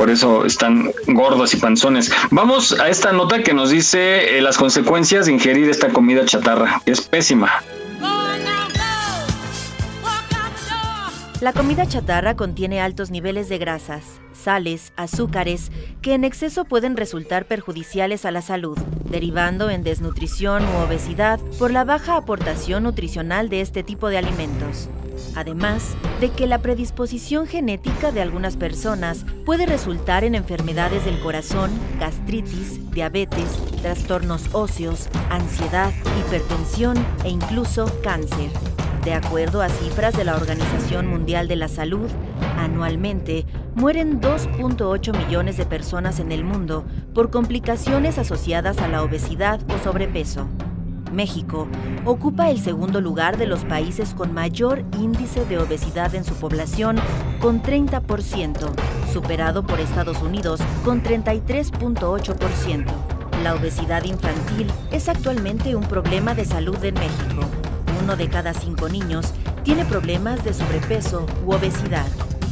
por 0.00 0.08
eso 0.08 0.46
están 0.46 0.94
gordos 1.08 1.52
y 1.52 1.58
panzones. 1.58 2.10
Vamos 2.30 2.72
a 2.72 2.88
esta 2.88 3.12
nota 3.12 3.42
que 3.42 3.52
nos 3.52 3.68
dice 3.68 4.38
eh, 4.38 4.40
las 4.40 4.56
consecuencias 4.56 5.26
de 5.26 5.32
ingerir 5.32 5.68
esta 5.68 5.90
comida 5.90 6.24
chatarra, 6.24 6.80
que 6.86 6.92
es 6.92 7.02
pésima. 7.02 7.62
La 11.40 11.54
comida 11.54 11.86
chatarra 11.86 12.36
contiene 12.36 12.82
altos 12.82 13.10
niveles 13.10 13.48
de 13.48 13.56
grasas, 13.56 14.20
sales, 14.34 14.92
azúcares, 14.96 15.72
que 16.02 16.12
en 16.12 16.24
exceso 16.24 16.66
pueden 16.66 16.98
resultar 16.98 17.46
perjudiciales 17.46 18.26
a 18.26 18.30
la 18.30 18.42
salud, 18.42 18.78
derivando 19.08 19.70
en 19.70 19.82
desnutrición 19.82 20.62
u 20.62 20.84
obesidad 20.84 21.40
por 21.58 21.70
la 21.70 21.84
baja 21.84 22.16
aportación 22.16 22.82
nutricional 22.82 23.48
de 23.48 23.62
este 23.62 23.82
tipo 23.82 24.10
de 24.10 24.18
alimentos 24.18 24.90
además 25.34 25.94
de 26.20 26.30
que 26.30 26.46
la 26.46 26.58
predisposición 26.58 27.46
genética 27.46 28.12
de 28.12 28.20
algunas 28.20 28.56
personas 28.56 29.24
puede 29.44 29.66
resultar 29.66 30.24
en 30.24 30.34
enfermedades 30.34 31.04
del 31.04 31.20
corazón, 31.20 31.70
gastritis, 31.98 32.90
diabetes, 32.90 33.58
trastornos 33.82 34.52
óseos, 34.52 35.08
ansiedad, 35.30 35.92
hipertensión 36.20 36.96
e 37.24 37.30
incluso 37.30 37.90
cáncer. 38.02 38.50
De 39.04 39.14
acuerdo 39.14 39.62
a 39.62 39.70
cifras 39.70 40.14
de 40.14 40.24
la 40.24 40.36
Organización 40.36 41.06
Mundial 41.06 41.48
de 41.48 41.56
la 41.56 41.68
Salud, 41.68 42.10
anualmente 42.58 43.46
mueren 43.74 44.20
2.8 44.20 45.16
millones 45.16 45.56
de 45.56 45.64
personas 45.64 46.20
en 46.20 46.32
el 46.32 46.44
mundo 46.44 46.84
por 47.14 47.30
complicaciones 47.30 48.18
asociadas 48.18 48.78
a 48.78 48.88
la 48.88 49.02
obesidad 49.02 49.60
o 49.70 49.82
sobrepeso. 49.82 50.48
México 51.12 51.68
ocupa 52.04 52.50
el 52.50 52.60
segundo 52.60 53.00
lugar 53.00 53.36
de 53.36 53.46
los 53.46 53.64
países 53.64 54.14
con 54.14 54.32
mayor 54.32 54.84
índice 54.98 55.44
de 55.44 55.58
obesidad 55.58 56.14
en 56.14 56.24
su 56.24 56.34
población, 56.34 56.96
con 57.40 57.62
30%, 57.62 58.70
superado 59.12 59.66
por 59.66 59.80
Estados 59.80 60.22
Unidos 60.22 60.60
con 60.84 61.02
33.8%. 61.02 62.86
La 63.42 63.54
obesidad 63.54 64.04
infantil 64.04 64.70
es 64.90 65.08
actualmente 65.08 65.74
un 65.74 65.84
problema 65.84 66.34
de 66.34 66.44
salud 66.44 66.82
en 66.84 66.94
México. 66.94 67.42
Uno 68.02 68.16
de 68.16 68.28
cada 68.28 68.54
cinco 68.54 68.88
niños 68.88 69.32
tiene 69.64 69.84
problemas 69.84 70.44
de 70.44 70.54
sobrepeso 70.54 71.26
u 71.46 71.52
obesidad. 71.52 72.06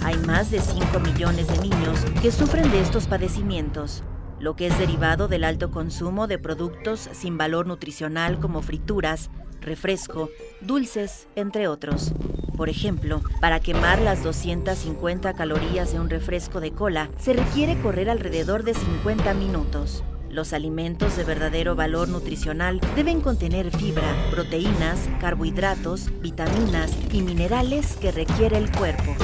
Hay 0.04 0.16
más 0.18 0.50
de 0.50 0.60
5 0.60 1.00
millones 1.00 1.48
de 1.48 1.58
niños 1.58 1.98
que 2.22 2.30
sufren 2.30 2.70
de 2.70 2.80
estos 2.80 3.08
padecimientos 3.08 4.04
lo 4.40 4.56
que 4.56 4.66
es 4.66 4.78
derivado 4.78 5.28
del 5.28 5.44
alto 5.44 5.70
consumo 5.70 6.26
de 6.26 6.38
productos 6.38 7.08
sin 7.12 7.38
valor 7.38 7.66
nutricional 7.66 8.38
como 8.38 8.62
frituras, 8.62 9.30
refresco, 9.60 10.30
dulces, 10.60 11.26
entre 11.36 11.68
otros. 11.68 12.12
Por 12.56 12.68
ejemplo, 12.68 13.22
para 13.40 13.60
quemar 13.60 14.00
las 14.00 14.22
250 14.22 15.32
calorías 15.34 15.92
de 15.92 16.00
un 16.00 16.10
refresco 16.10 16.60
de 16.60 16.72
cola 16.72 17.08
se 17.18 17.32
requiere 17.32 17.80
correr 17.80 18.10
alrededor 18.10 18.64
de 18.64 18.74
50 18.74 19.34
minutos. 19.34 20.02
Los 20.30 20.52
alimentos 20.52 21.16
de 21.16 21.24
verdadero 21.24 21.74
valor 21.74 22.08
nutricional 22.08 22.80
deben 22.94 23.20
contener 23.20 23.70
fibra, 23.70 24.14
proteínas, 24.30 25.08
carbohidratos, 25.20 26.10
vitaminas 26.20 26.92
y 27.12 27.22
minerales 27.22 27.96
que 27.96 28.12
requiere 28.12 28.58
el 28.58 28.70
cuerpo. 28.70 29.14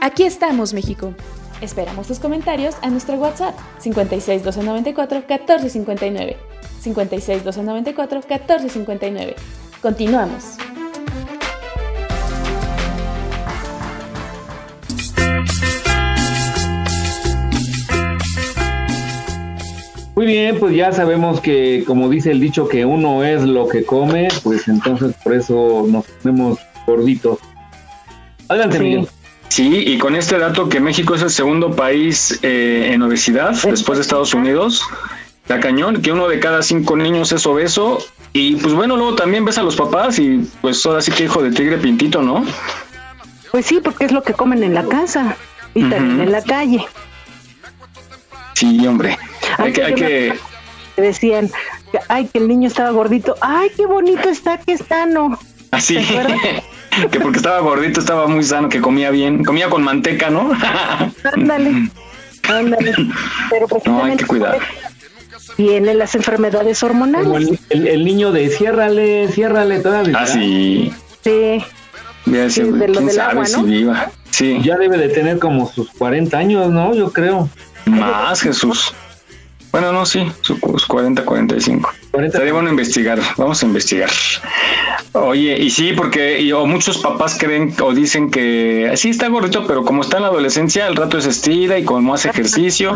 Aquí 0.00 0.24
estamos, 0.24 0.74
México. 0.74 1.14
Esperamos 1.64 2.06
tus 2.06 2.18
comentarios 2.18 2.76
a 2.82 2.90
nuestro 2.90 3.14
WhatsApp 3.14 3.54
56 3.78 4.44
294 4.44 5.22
1459. 5.26 6.36
56 6.82 7.42
294 7.42 8.20
1459. 8.20 9.34
Continuamos. 9.80 10.58
Muy 20.14 20.26
bien, 20.26 20.60
pues 20.60 20.76
ya 20.76 20.92
sabemos 20.92 21.40
que, 21.40 21.82
como 21.86 22.10
dice 22.10 22.30
el 22.30 22.40
dicho, 22.40 22.68
que 22.68 22.84
uno 22.84 23.24
es 23.24 23.42
lo 23.42 23.68
que 23.68 23.86
come, 23.86 24.28
pues 24.42 24.68
entonces 24.68 25.14
por 25.24 25.32
eso 25.32 25.86
nos 25.88 26.04
ponemos 26.22 26.58
gorditos. 26.86 27.38
Adelante, 28.48 28.78
Miguel. 28.80 29.08
Sí, 29.54 29.84
y 29.86 29.98
con 29.98 30.16
este 30.16 30.36
dato 30.36 30.68
que 30.68 30.80
México 30.80 31.14
es 31.14 31.22
el 31.22 31.30
segundo 31.30 31.76
país 31.76 32.40
eh, 32.42 32.90
en 32.90 33.00
obesidad 33.02 33.52
después 33.62 33.98
de 33.98 34.02
Estados 34.02 34.34
Unidos, 34.34 34.82
la 35.46 35.60
cañón, 35.60 36.02
que 36.02 36.10
uno 36.10 36.26
de 36.26 36.40
cada 36.40 36.60
cinco 36.64 36.96
niños 36.96 37.30
es 37.30 37.46
obeso. 37.46 38.04
Y 38.32 38.56
pues 38.56 38.74
bueno, 38.74 38.96
luego 38.96 39.14
también 39.14 39.44
ves 39.44 39.56
a 39.58 39.62
los 39.62 39.76
papás 39.76 40.18
y 40.18 40.50
pues 40.60 40.84
ahora 40.84 41.00
sí 41.00 41.12
que 41.12 41.22
hijo 41.22 41.40
de 41.40 41.52
tigre 41.52 41.78
pintito, 41.78 42.20
¿no? 42.20 42.44
Pues 43.52 43.66
sí, 43.66 43.78
porque 43.80 44.06
es 44.06 44.10
lo 44.10 44.24
que 44.24 44.32
comen 44.32 44.64
en 44.64 44.74
la 44.74 44.88
casa 44.88 45.36
y 45.72 45.88
también 45.88 46.22
en 46.22 46.32
la 46.32 46.42
calle. 46.42 46.84
Sí, 48.54 48.84
hombre. 48.88 49.16
Hay 49.58 49.72
que, 49.72 49.84
hay 49.84 49.94
que... 49.94 50.38
Decían, 50.96 51.48
ay, 52.08 52.26
que 52.26 52.38
el 52.38 52.48
niño 52.48 52.66
estaba 52.66 52.90
gordito. 52.90 53.36
Ay, 53.40 53.70
qué 53.76 53.86
bonito 53.86 54.28
está, 54.28 54.58
que 54.58 54.72
está, 54.72 55.06
no. 55.06 55.38
Así. 55.70 55.96
Que 57.10 57.20
porque 57.20 57.38
estaba 57.38 57.60
gordito 57.60 58.00
estaba 58.00 58.26
muy 58.26 58.44
sano, 58.44 58.68
que 58.68 58.80
comía 58.80 59.10
bien, 59.10 59.44
comía 59.44 59.68
con 59.68 59.82
manteca, 59.82 60.30
¿no? 60.30 60.52
ándale, 61.32 61.90
ándale. 62.48 62.94
Pero 63.50 63.66
no, 63.86 64.04
hay 64.04 64.16
que 64.16 64.26
cuidar. 64.26 64.58
Vienen 65.56 65.98
las 65.98 66.14
enfermedades 66.14 66.82
hormonales. 66.82 67.60
el, 67.70 68.04
niño 68.04 68.32
de 68.32 68.48
ciérrale, 68.48 69.28
ciérrale 69.28 69.80
todavía. 69.80 70.18
Ah, 70.18 70.26
sí. 70.26 70.92
Sí. 71.22 71.62
sí, 72.48 72.62
de 72.62 72.88
lo 72.88 73.00
del 73.00 73.20
agua, 73.20 73.44
¿no? 73.52 73.64
Sí. 74.30 74.58
Ya 74.62 74.76
debe 74.76 74.98
de 74.98 75.08
tener 75.08 75.38
como 75.38 75.70
sus 75.70 75.90
40 75.90 76.36
años, 76.36 76.70
¿no? 76.70 76.94
Yo 76.94 77.12
creo. 77.12 77.48
Más, 77.86 78.40
Jesús. 78.40 78.94
Bueno, 79.74 79.90
no, 79.90 80.06
sí, 80.06 80.24
sus 80.40 80.86
40, 80.86 81.24
45. 81.24 81.90
40. 82.12 82.38
Sería 82.38 82.52
bueno 82.52 82.70
investigar, 82.70 83.18
vamos 83.36 83.60
a 83.60 83.66
investigar. 83.66 84.08
Oye, 85.14 85.58
y 85.58 85.68
sí, 85.68 85.92
porque 85.94 86.54
o 86.54 86.64
muchos 86.64 86.98
papás 86.98 87.36
creen 87.36 87.74
o 87.82 87.92
dicen 87.92 88.30
que 88.30 88.92
sí 88.94 89.10
está 89.10 89.26
gordito, 89.26 89.66
pero 89.66 89.84
como 89.84 90.02
está 90.02 90.18
en 90.18 90.22
la 90.22 90.28
adolescencia, 90.28 90.86
el 90.86 90.94
rato 90.94 91.18
es 91.18 91.26
estira 91.26 91.76
y 91.76 91.84
como 91.84 92.14
hace 92.14 92.28
ejercicio, 92.28 92.94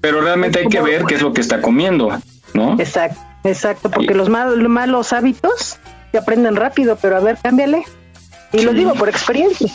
pero 0.00 0.20
realmente 0.20 0.60
hay 0.60 0.68
que 0.68 0.80
ver 0.80 1.02
qué 1.04 1.16
es 1.16 1.22
lo 1.22 1.32
que 1.32 1.40
está 1.40 1.60
comiendo, 1.60 2.16
¿no? 2.52 2.78
Exacto, 2.78 3.20
exacto, 3.42 3.90
porque 3.90 4.14
los 4.14 4.28
malos, 4.28 4.56
malos 4.68 5.12
hábitos 5.12 5.80
se 6.12 6.18
aprenden 6.18 6.54
rápido, 6.54 6.96
pero 7.02 7.16
a 7.16 7.20
ver, 7.20 7.38
cámbiale. 7.42 7.82
Y 8.52 8.62
lo 8.62 8.72
digo 8.72 8.94
por 8.94 9.08
experiencia. 9.08 9.68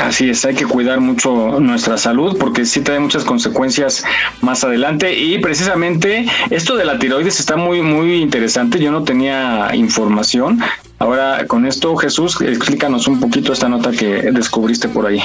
Así 0.00 0.30
es, 0.30 0.44
hay 0.46 0.54
que 0.54 0.64
cuidar 0.64 1.00
mucho 1.00 1.60
nuestra 1.60 1.98
salud 1.98 2.36
porque 2.38 2.64
sí 2.64 2.80
trae 2.80 2.98
muchas 2.98 3.24
consecuencias 3.24 4.02
más 4.40 4.64
adelante 4.64 5.18
y 5.18 5.38
precisamente 5.38 6.26
esto 6.48 6.76
de 6.76 6.86
la 6.86 6.98
tiroides 6.98 7.38
está 7.38 7.56
muy 7.56 7.82
muy 7.82 8.14
interesante. 8.14 8.78
Yo 8.78 8.90
no 8.92 9.04
tenía 9.04 9.70
información. 9.74 10.58
Ahora 10.98 11.46
con 11.46 11.66
esto 11.66 11.94
Jesús, 11.96 12.40
explícanos 12.40 13.08
un 13.08 13.20
poquito 13.20 13.52
esta 13.52 13.68
nota 13.68 13.90
que 13.90 14.32
descubriste 14.32 14.88
por 14.88 15.06
ahí. 15.06 15.22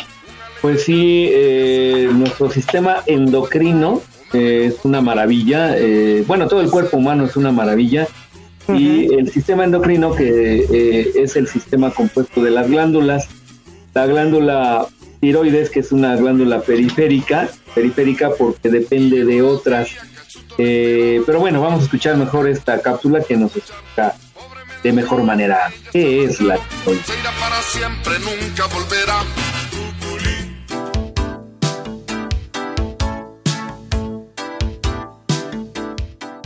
Pues 0.62 0.84
sí, 0.84 1.30
eh, 1.32 2.10
nuestro 2.12 2.50
sistema 2.52 2.98
endocrino 3.06 4.02
eh, 4.34 4.72
es 4.74 4.84
una 4.84 5.00
maravilla. 5.00 5.78
Eh, 5.78 6.24
bueno, 6.28 6.48
todo 6.48 6.60
el 6.60 6.70
cuerpo 6.70 6.98
humano 6.98 7.26
es 7.26 7.38
una 7.38 7.52
maravilla. 7.52 8.08
Y 8.68 9.14
el 9.14 9.32
sistema 9.32 9.64
endocrino, 9.64 10.16
que 10.16 11.12
es 11.16 11.36
el 11.36 11.48
sistema 11.48 11.92
compuesto 11.92 12.44
de 12.44 12.50
las 12.50 12.68
glándulas, 12.68 13.30
la 13.96 14.06
glándula 14.08 14.88
tiroides, 15.22 15.70
que 15.70 15.80
es 15.80 15.94
una 15.94 16.18
glándula 16.18 16.60
periférica, 16.60 17.48
periférica 17.74 18.32
porque 18.38 18.70
depende 18.70 19.24
de 19.24 19.42
otras. 19.42 19.90
Eh, 20.58 21.22
pero 21.26 21.40
bueno, 21.40 21.62
vamos 21.62 21.80
a 21.80 21.84
escuchar 21.84 22.18
mejor 22.18 22.50
esta 22.50 22.82
cápsula 22.82 23.22
que 23.22 23.38
nos 23.38 23.56
explica 23.56 24.14
de 24.84 24.92
mejor 24.92 25.24
manera 25.24 25.72
qué 25.94 26.26
es 26.26 26.42
la 26.42 26.58
tiroides. 26.58 27.08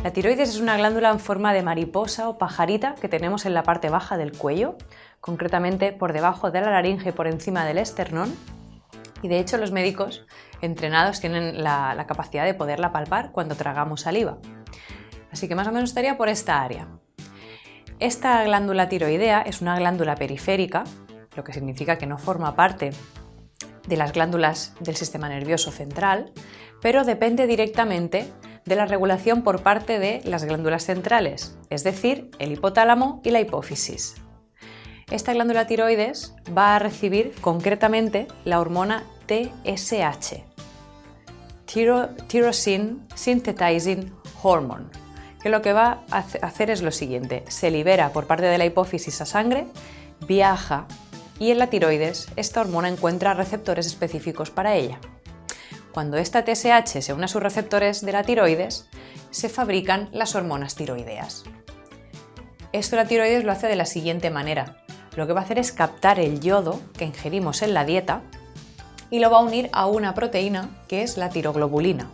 La 0.03 0.13
tiroides 0.13 0.49
es 0.49 0.59
una 0.59 0.77
glándula 0.77 1.09
en 1.09 1.19
forma 1.19 1.51
de 1.53 1.63
mariposa 1.63 2.29
o 2.29 2.37
pajarita 2.37 2.93
que 3.01 3.09
tenemos 3.09 3.47
en 3.47 3.55
la 3.55 3.63
parte 3.63 3.89
baja 3.89 4.17
del 4.17 4.31
cuello 4.31 4.77
concretamente 5.21 5.91
por 5.91 6.13
debajo 6.13 6.51
de 6.51 6.61
la 6.61 6.71
laringe 6.71 7.09
y 7.09 7.11
por 7.11 7.27
encima 7.27 7.65
del 7.65 7.77
esternón. 7.77 8.33
Y 9.21 9.27
de 9.27 9.39
hecho 9.39 9.57
los 9.57 9.71
médicos 9.71 10.25
entrenados 10.61 11.19
tienen 11.19 11.63
la, 11.63 12.05
capacidad 12.07 12.45
de 12.45 12.53
poderla 12.53 12.91
palpar 12.91 13.31
cuando 13.31 13.55
tragamos 13.55 14.01
saliva. 14.01 14.37
Así 15.31 15.47
que 15.47 15.55
más 15.55 15.67
o 15.67 15.71
menos 15.71 15.89
estaría 15.89 16.17
por 16.17 16.29
esta 16.29 16.61
área. 16.61 16.87
Esta 17.99 18.43
glándula 18.43 18.87
tiroidea 18.87 19.41
es 19.41 19.61
una 19.61 19.77
glándula 19.77 20.15
periférica, 20.15 20.85
lo 21.35 21.43
que 21.43 21.53
significa 21.53 21.97
que 21.97 22.07
no 22.07 22.17
forma 22.17 22.55
parte 22.55 22.91
de 23.87 23.97
las 23.97 24.13
glándulas 24.13 24.73
del 24.79 24.95
sistema 24.95 25.27
nervioso 25.27 25.71
central, 25.71 26.31
pero 26.81 27.03
depende 27.03 27.45
directamente 27.45 28.31
de 28.65 28.75
la 28.75 28.85
regulación 28.85 29.43
por 29.43 29.63
parte 29.63 29.99
de 29.99 30.21
las 30.23 30.45
glándulas 30.45 30.85
centrales, 30.85 31.57
es 31.69 31.83
decir, 31.83 32.31
el 32.39 32.53
hipotálamo 32.53 33.21
y 33.23 33.31
la 33.31 33.41
hipófisis 33.41 34.15
esta 35.11 35.33
glándula 35.33 35.65
tiroides 35.65 36.33
va 36.55 36.75
a 36.75 36.79
recibir 36.79 37.33
concretamente 37.41 38.27
la 38.45 38.59
hormona 38.59 39.03
TSH, 39.27 40.43
Tyrosine 41.65 42.97
Synthesizing 43.15 44.13
Hormone, 44.41 44.85
que 45.41 45.49
lo 45.49 45.61
que 45.61 45.73
va 45.73 46.03
a 46.11 46.19
hacer 46.19 46.69
es 46.69 46.81
lo 46.81 46.91
siguiente, 46.91 47.43
se 47.47 47.71
libera 47.71 48.11
por 48.11 48.27
parte 48.27 48.45
de 48.45 48.57
la 48.57 48.65
hipófisis 48.65 49.19
a 49.21 49.25
sangre, 49.25 49.65
viaja 50.27 50.85
y 51.39 51.51
en 51.51 51.57
la 51.57 51.67
tiroides 51.67 52.27
esta 52.35 52.61
hormona 52.61 52.89
encuentra 52.89 53.33
receptores 53.33 53.87
específicos 53.87 54.51
para 54.51 54.75
ella. 54.75 54.99
Cuando 55.91 56.17
esta 56.17 56.43
TSH 56.43 57.01
se 57.01 57.13
une 57.13 57.25
a 57.25 57.27
sus 57.27 57.41
receptores 57.41 58.05
de 58.05 58.11
la 58.11 58.23
tiroides, 58.23 58.87
se 59.31 59.49
fabrican 59.49 60.09
las 60.11 60.35
hormonas 60.35 60.75
tiroideas. 60.75 61.45
Esto 62.73 62.95
la 62.95 63.05
tiroides 63.05 63.43
lo 63.43 63.51
hace 63.51 63.67
de 63.67 63.75
la 63.75 63.85
siguiente 63.85 64.29
manera 64.29 64.83
lo 65.19 65.27
que 65.27 65.33
va 65.33 65.41
a 65.41 65.43
hacer 65.43 65.59
es 65.59 65.73
captar 65.73 66.17
el 66.17 66.39
yodo 66.39 66.79
que 66.97 67.03
ingerimos 67.03 67.61
en 67.61 67.73
la 67.73 67.83
dieta 67.83 68.21
y 69.09 69.19
lo 69.19 69.29
va 69.29 69.39
a 69.39 69.43
unir 69.43 69.69
a 69.73 69.85
una 69.85 70.13
proteína 70.13 70.69
que 70.87 71.03
es 71.03 71.17
la 71.17 71.29
tiroglobulina. 71.29 72.09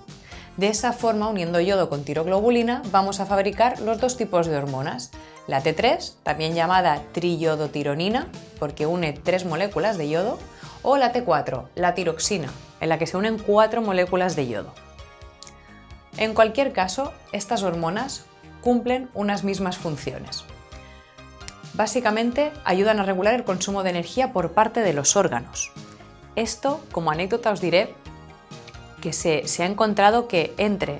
De 0.58 0.70
esa 0.70 0.92
forma, 0.92 1.30
uniendo 1.30 1.60
yodo 1.60 1.88
con 1.88 2.04
tiroglobulina, 2.04 2.82
vamos 2.92 3.20
a 3.20 3.28
fabricar 3.28 3.80
los 3.82 4.02
dos 4.02 4.18
tipos 4.18 4.48
de 4.48 4.58
hormonas. 4.58 5.12
La 5.46 5.62
T3, 5.62 6.16
también 6.24 6.56
llamada 6.56 7.04
triyodotironina, 7.12 8.28
porque 8.58 8.88
une 8.88 9.14
tres 9.14 9.46
moléculas 9.46 10.00
de 10.00 10.10
yodo, 10.10 10.40
o 10.82 10.98
la 10.98 11.14
T4, 11.14 11.68
la 11.76 11.94
tiroxina, 11.94 12.50
en 12.82 12.90
la 12.90 12.98
que 12.98 13.06
se 13.06 13.18
unen 13.18 13.38
cuatro 13.38 13.84
moléculas 13.84 14.36
de 14.36 14.48
yodo. 14.48 14.74
En 16.18 16.34
cualquier 16.34 16.74
caso, 16.74 17.14
estas 17.34 17.62
hormonas 17.62 18.26
cumplen 18.62 19.10
unas 19.14 19.44
mismas 19.44 19.78
funciones. 19.78 20.44
Básicamente 21.76 22.54
ayudan 22.64 23.00
a 23.00 23.04
regular 23.04 23.34
el 23.34 23.44
consumo 23.44 23.84
de 23.84 23.90
energía 23.90 24.32
por 24.32 24.54
parte 24.54 24.80
de 24.80 24.94
los 24.94 25.18
órganos. 25.18 25.72
Esto, 26.38 26.82
como 26.92 27.12
anécdota, 27.12 27.52
os 27.52 27.60
diré 27.60 27.94
que 29.02 29.12
se, 29.12 29.44
ha 29.60 29.66
encontrado 29.66 30.30
que 30.30 30.54
entre 30.58 31.00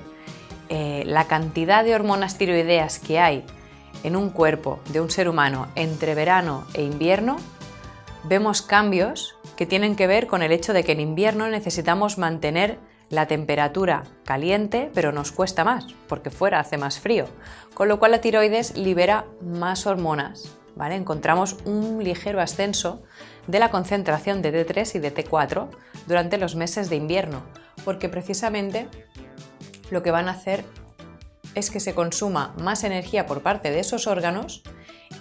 eh, 0.68 1.02
la 1.06 1.26
cantidad 1.26 1.82
de 1.82 1.94
hormonas 1.94 2.36
tiroideas 2.36 2.98
que 2.98 3.18
hay 3.18 3.44
en 4.04 4.16
un 4.16 4.28
cuerpo 4.28 4.80
de 4.90 5.00
un 5.00 5.10
ser 5.10 5.30
humano 5.30 5.68
entre 5.76 6.14
verano 6.14 6.66
e 6.74 6.82
invierno, 6.82 7.36
vemos 8.24 8.60
cambios 8.60 9.34
que 9.56 9.64
tienen 9.64 9.96
que 9.96 10.06
ver 10.06 10.26
con 10.26 10.42
el 10.42 10.52
hecho 10.52 10.74
de 10.74 10.84
que 10.84 10.92
en 10.92 11.00
invierno 11.00 11.48
necesitamos 11.48 12.18
mantener 12.18 12.78
la 13.08 13.26
temperatura 13.26 14.02
caliente, 14.24 14.90
pero 14.92 15.10
nos 15.10 15.32
cuesta 15.32 15.64
más, 15.64 15.86
porque 16.06 16.30
fuera 16.30 16.60
hace 16.60 16.76
más 16.76 17.00
frío, 17.00 17.26
con 17.72 17.88
lo 17.88 17.98
cual 17.98 18.10
la 18.10 18.20
tiroides 18.20 18.76
libera 18.76 19.24
más 19.40 19.86
hormonas 19.86 20.56
encontramos 20.78 21.56
un 21.64 22.02
ligero 22.02 22.40
ascenso 22.40 23.02
de 23.46 23.58
la 23.58 23.70
concentración 23.70 24.42
de 24.42 24.66
T3 24.66 24.96
y 24.96 24.98
de 24.98 25.14
T4 25.14 25.68
durante 26.06 26.38
los 26.38 26.54
meses 26.54 26.90
de 26.90 26.96
invierno, 26.96 27.42
porque 27.84 28.08
precisamente 28.08 28.88
lo 29.90 30.02
que 30.02 30.10
van 30.10 30.28
a 30.28 30.32
hacer 30.32 30.64
es 31.54 31.70
que 31.70 31.80
se 31.80 31.94
consuma 31.94 32.54
más 32.58 32.84
energía 32.84 33.26
por 33.26 33.42
parte 33.42 33.70
de 33.70 33.80
esos 33.80 34.06
órganos 34.06 34.62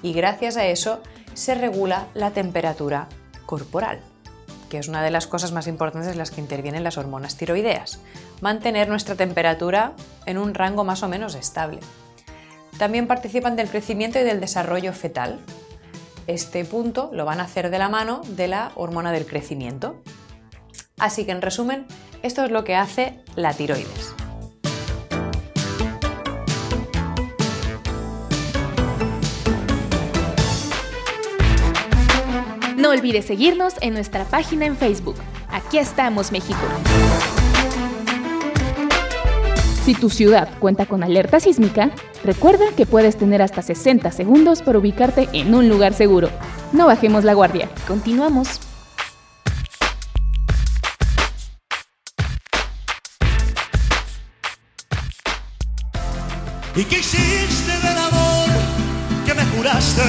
y 0.01 0.14
gracias 0.14 0.58
a 0.58 0.66
eso 0.66 1.01
se 1.34 1.56
regula 1.56 2.08
la 2.14 2.32
temperatura 2.32 3.08
corporal, 3.45 4.01
que 4.70 4.78
es 4.78 4.88
una 4.88 5.03
de 5.03 5.12
las 5.12 5.28
cosas 5.28 5.51
más 5.51 5.68
importantes 5.68 6.12
en 6.12 6.18
las 6.18 6.32
que 6.32 6.41
intervienen 6.41 6.84
las 6.84 6.97
hormonas 6.97 7.38
tiroideas, 7.38 7.99
mantener 8.41 8.89
nuestra 8.89 9.16
temperatura 9.16 9.93
en 10.26 10.38
un 10.38 10.53
rango 10.53 10.84
más 10.84 11.03
o 11.03 11.08
menos 11.08 11.36
estable. 11.36 11.80
También 12.78 13.07
participan 13.07 13.55
del 13.55 13.69
crecimiento 13.69 14.19
y 14.19 14.23
del 14.23 14.39
desarrollo 14.39 14.91
fetal. 14.93 15.39
Este 16.28 16.65
punto 16.65 17.09
lo 17.13 17.26
van 17.26 17.39
a 17.39 17.43
hacer 17.43 17.69
de 17.69 17.80
la 17.80 17.89
mano 17.89 18.21
de 18.28 18.47
la 18.47 18.71
hormona 18.76 19.11
del 19.11 19.26
crecimiento. 19.26 20.01
Así 20.97 21.26
que 21.26 21.32
en 21.32 21.41
resumen, 21.41 21.86
esto 22.23 22.43
es 22.43 22.51
lo 22.51 22.63
que 22.63 22.76
hace 22.76 23.19
la 23.36 23.53
tiroides. 23.53 24.13
No 32.76 32.89
olvides 32.91 33.26
seguirnos 33.26 33.76
en 33.82 33.93
nuestra 33.93 34.26
página 34.26 34.65
en 34.65 34.76
Facebook. 34.76 35.15
Aquí 35.49 35.78
estamos, 35.78 36.32
México. 36.32 36.59
Si 39.86 39.93
tu 39.93 40.09
ciudad 40.09 40.49
cuenta 40.59 40.88
con 40.88 41.03
alerta 41.03 41.39
sísmica, 41.39 41.91
recuerda 42.23 42.65
que 42.75 42.88
puedes 42.88 43.17
tener 43.17 43.43
hasta 43.43 43.61
60 43.61 44.11
segundos 44.11 44.63
para 44.63 44.79
ubicarte 44.79 45.29
en 45.31 45.53
un 45.53 45.69
lugar 45.69 45.93
seguro. 45.93 46.31
No 46.73 46.88
bajemos 46.88 47.23
la 47.23 47.36
guardia. 47.36 47.69
Continuamos. 47.88 48.61
¿Y 56.75 56.83
qué 56.86 56.97
hiciste 56.97 57.71
del 57.71 57.97
amor 57.97 58.49
que 59.23 59.36
me 59.36 59.45
juraste? 59.55 60.01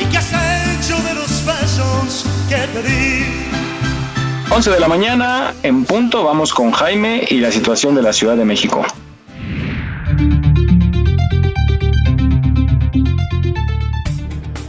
¿Y 0.00 0.04
qué 0.04 0.16
has 0.16 0.32
hecho 0.32 0.96
de 1.02 1.14
los 1.14 1.44
besos 1.44 2.24
que 2.48 2.68
te 2.68 2.88
di? 2.88 3.49
11 4.52 4.68
de 4.68 4.80
la 4.80 4.88
mañana, 4.88 5.54
en 5.62 5.84
punto, 5.84 6.24
vamos 6.24 6.52
con 6.52 6.72
Jaime 6.72 7.24
y 7.30 7.38
la 7.38 7.52
situación 7.52 7.94
de 7.94 8.02
la 8.02 8.12
Ciudad 8.12 8.36
de 8.36 8.44
México. 8.44 8.82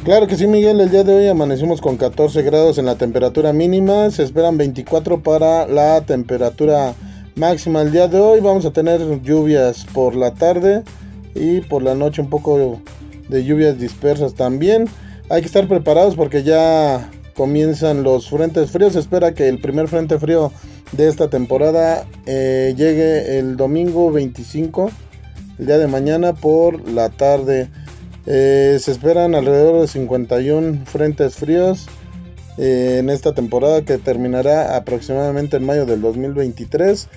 Claro 0.04 0.28
que 0.28 0.38
sí, 0.38 0.46
Miguel. 0.46 0.80
El 0.80 0.92
día 0.92 1.04
de 1.04 1.16
hoy 1.16 1.28
amanecimos 1.28 1.82
con 1.82 1.98
14 1.98 2.44
grados 2.44 2.78
en 2.78 2.86
la 2.86 2.96
temperatura 2.96 3.54
mínima. 3.54 4.12
Se 4.12 4.22
esperan 4.22 4.56
24 4.56 5.24
para 5.24 5.66
la 5.66 6.02
temperatura 6.02 6.94
máxima. 7.36 7.82
El 7.82 7.92
día 7.92 8.08
de 8.08 8.20
hoy 8.20 8.40
vamos 8.40 8.66
a 8.66 8.72
tener 8.72 9.22
lluvias 9.24 9.88
por 9.94 10.16
la 10.16 10.36
tarde 10.36 10.84
y 11.34 11.62
por 11.62 11.82
la 11.82 11.96
noche 11.96 12.22
un 12.22 12.30
poco 12.30 12.80
de 13.30 13.44
lluvias 13.44 13.80
dispersas 13.80 14.36
también. 14.36 14.88
Hay 15.30 15.42
que 15.42 15.48
estar 15.48 15.68
preparados 15.68 16.16
porque 16.16 16.44
ya 16.44 17.10
comienzan 17.42 18.04
los 18.04 18.30
frentes 18.30 18.70
fríos. 18.70 18.94
Se 18.94 19.00
espera 19.00 19.34
que 19.34 19.48
el 19.48 19.60
primer 19.60 19.88
frente 19.88 20.20
frío 20.20 20.52
de 20.92 21.08
esta 21.08 21.28
temporada 21.28 22.06
eh, 22.28 22.76
llegue 22.78 23.40
el 23.40 23.58
domingo 23.58 24.12
25, 24.12 24.92
el 25.58 25.66
día 25.66 25.80
de 25.80 25.88
mañana 25.88 26.34
por 26.34 26.88
la 26.88 27.10
tarde. 27.10 27.68
Eh, 28.28 28.78
se 28.80 28.92
esperan 28.92 29.34
alrededor 29.34 29.82
de 29.82 29.88
51 29.88 30.86
frentes 30.86 31.34
fríos 31.34 31.88
eh, 32.60 32.98
en 33.00 33.10
esta 33.10 33.34
temporada 33.34 33.82
que 33.82 33.98
terminará 33.98 34.76
aproximadamente 34.76 35.58
en 35.58 35.66
mayo 35.66 35.88
del 35.88 36.00
2023. 36.00 37.08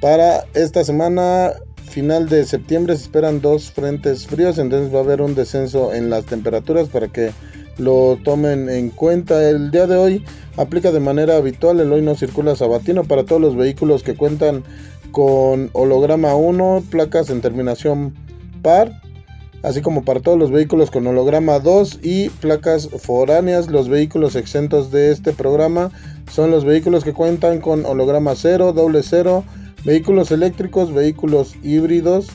Para 0.00 0.44
esta 0.54 0.84
semana, 0.84 1.54
final 1.90 2.28
de 2.28 2.44
septiembre, 2.44 2.94
se 2.94 3.02
esperan 3.02 3.40
dos 3.40 3.72
frentes 3.72 4.28
fríos, 4.28 4.58
entonces 4.58 4.94
va 4.94 4.98
a 5.00 5.02
haber 5.02 5.22
un 5.22 5.34
descenso 5.34 5.92
en 5.92 6.08
las 6.08 6.24
temperaturas 6.24 6.88
para 6.88 7.08
que 7.08 7.32
lo 7.78 8.18
tomen 8.22 8.68
en 8.68 8.90
cuenta. 8.90 9.48
El 9.48 9.70
día 9.70 9.86
de 9.86 9.96
hoy 9.96 10.24
aplica 10.56 10.92
de 10.92 11.00
manera 11.00 11.36
habitual 11.36 11.80
el 11.80 11.92
hoy 11.92 12.02
no 12.02 12.14
circula 12.14 12.56
sabatino 12.56 13.04
para 13.04 13.24
todos 13.24 13.40
los 13.40 13.56
vehículos 13.56 14.02
que 14.02 14.14
cuentan 14.14 14.64
con 15.10 15.70
holograma 15.72 16.34
1, 16.34 16.84
placas 16.90 17.30
en 17.30 17.40
terminación 17.40 18.14
par, 18.62 19.00
así 19.62 19.82
como 19.82 20.04
para 20.04 20.20
todos 20.20 20.38
los 20.38 20.50
vehículos 20.50 20.90
con 20.90 21.06
holograma 21.06 21.58
2 21.58 22.00
y 22.02 22.30
placas 22.30 22.88
foráneas. 22.88 23.68
Los 23.68 23.88
vehículos 23.88 24.34
exentos 24.34 24.90
de 24.90 25.12
este 25.12 25.32
programa 25.32 25.90
son 26.30 26.50
los 26.50 26.64
vehículos 26.64 27.04
que 27.04 27.12
cuentan 27.12 27.60
con 27.60 27.84
holograma 27.84 28.34
0, 28.34 28.72
doble 28.72 29.02
0, 29.02 29.44
vehículos 29.84 30.30
eléctricos, 30.30 30.92
vehículos 30.92 31.54
híbridos, 31.62 32.28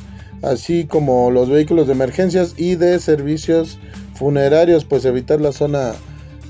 así 0.44 0.86
como 0.86 1.32
los 1.32 1.50
vehículos 1.50 1.88
de 1.88 1.94
emergencias 1.94 2.54
y 2.58 2.76
de 2.76 3.00
servicios 3.00 3.80
funerarios, 4.18 4.86
pues 4.86 5.06
evitar 5.06 5.40
la 5.40 5.52
zona 5.52 5.94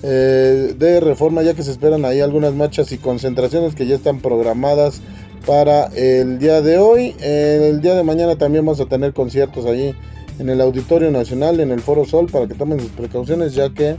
eh, 0.03 0.75
de 0.77 0.99
reforma, 0.99 1.43
ya 1.43 1.53
que 1.53 1.63
se 1.63 1.71
esperan 1.71 2.05
ahí 2.05 2.21
algunas 2.21 2.53
marchas 2.53 2.91
y 2.91 2.97
concentraciones 2.97 3.75
que 3.75 3.87
ya 3.87 3.95
están 3.95 4.19
programadas 4.19 5.01
para 5.45 5.85
el 5.87 6.39
día 6.39 6.61
de 6.61 6.77
hoy. 6.77 7.15
El 7.19 7.81
día 7.81 7.95
de 7.95 8.03
mañana 8.03 8.35
también 8.37 8.65
vamos 8.65 8.81
a 8.81 8.85
tener 8.85 9.13
conciertos 9.13 9.65
allí 9.65 9.95
en 10.39 10.49
el 10.49 10.61
Auditorio 10.61 11.09
Nacional, 11.09 11.59
en 11.59 11.71
el 11.71 11.79
Foro 11.79 12.05
Sol, 12.05 12.27
para 12.31 12.47
que 12.47 12.53
tomen 12.53 12.79
sus 12.79 12.91
precauciones, 12.91 13.53
ya 13.53 13.73
que 13.73 13.97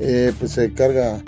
eh, 0.00 0.32
pues 0.38 0.52
se 0.52 0.72
carga 0.72 1.22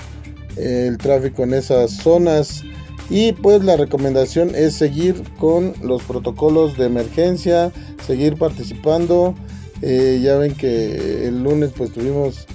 el 0.56 0.98
tráfico 0.98 1.44
en 1.44 1.54
esas 1.54 1.92
zonas. 1.92 2.64
Y 3.10 3.32
pues 3.32 3.64
la 3.64 3.76
recomendación 3.76 4.54
es 4.54 4.74
seguir 4.74 5.22
con 5.38 5.72
los 5.82 6.02
protocolos 6.02 6.76
de 6.76 6.86
emergencia, 6.86 7.72
seguir 8.06 8.36
participando. 8.36 9.34
Eh, 9.82 10.20
ya 10.22 10.36
ven 10.36 10.54
que 10.54 11.28
el 11.28 11.42
lunes 11.42 11.70
pues 11.76 11.92
tuvimos 11.92 12.46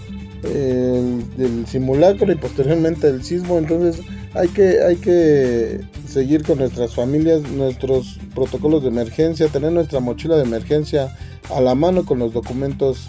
el, 0.43 1.65
simulacro 1.67 2.31
y 2.31 2.35
posteriormente 2.35 3.07
el 3.07 3.23
sismo, 3.23 3.57
entonces 3.57 4.05
hay 4.33 4.49
que, 4.49 4.81
hay 4.81 4.97
que 4.97 5.81
seguir 6.07 6.43
con 6.43 6.57
nuestras 6.57 6.93
familias, 6.93 7.41
nuestros 7.43 8.19
protocolos 8.35 8.83
de 8.83 8.89
emergencia, 8.89 9.47
tener 9.47 9.71
nuestra 9.71 10.01
mochila 10.01 10.35
de 10.35 10.43
emergencia 10.43 11.15
a 11.49 11.61
la 11.61 11.75
mano 11.75 12.05
con 12.05 12.19
los 12.19 12.33
documentos 12.33 13.07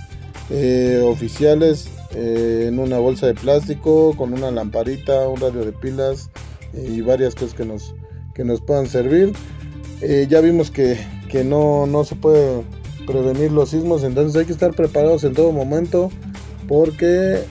eh, 0.51 1.03
oficiales 1.05 1.89
eh, 2.15 2.67
en 2.69 2.79
una 2.79 2.99
bolsa 2.99 3.27
de 3.27 3.35
plástico, 3.35 4.15
con 4.17 4.33
una 4.33 4.53
lamparita, 4.53 5.29
un 5.29 5.41
radio 5.41 5.65
de 5.65 5.73
pilas 5.73 6.31
y 6.73 7.01
varias 7.01 7.35
cosas 7.35 7.55
que 7.55 7.65
nos, 7.65 7.95
que 8.35 8.45
nos 8.45 8.61
puedan 8.61 8.87
servir. 8.87 9.33
ya 10.29 10.41
vimos 10.41 10.71
que, 10.71 10.99
que 11.29 11.43
no, 11.43 11.87
no 11.87 12.05
se 12.05 12.15
puede 12.15 12.63
prevenir 13.07 13.53
los 13.53 13.71
sismos, 13.71 14.05
entonces 14.05 14.37
hay 14.37 14.47
que 14.47 14.53
estar 14.53 14.73
preparados 14.75 15.25
en 15.25 15.35
todo 15.35 15.53
momento 15.53 16.11
porque 16.69 17.45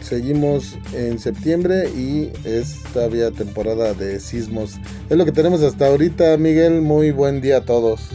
seguimos 0.00 0.76
en 0.92 1.18
septiembre 1.18 1.88
y 1.90 2.30
es 2.44 2.82
todavía 2.92 3.30
temporada 3.30 3.94
de 3.94 4.20
sismos. 4.20 4.74
Es 5.08 5.16
lo 5.16 5.24
que 5.24 5.32
tenemos 5.32 5.62
hasta 5.62 5.86
ahorita, 5.86 6.36
Miguel. 6.36 6.82
Muy 6.82 7.10
buen 7.10 7.40
día 7.40 7.58
a 7.58 7.60
todos. 7.62 8.10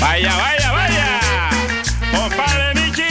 Vaya, 0.00 0.36
vaya, 0.36 0.72
vaya. 0.72 1.20
Compadre 2.12 2.74
Michi. 2.74 3.02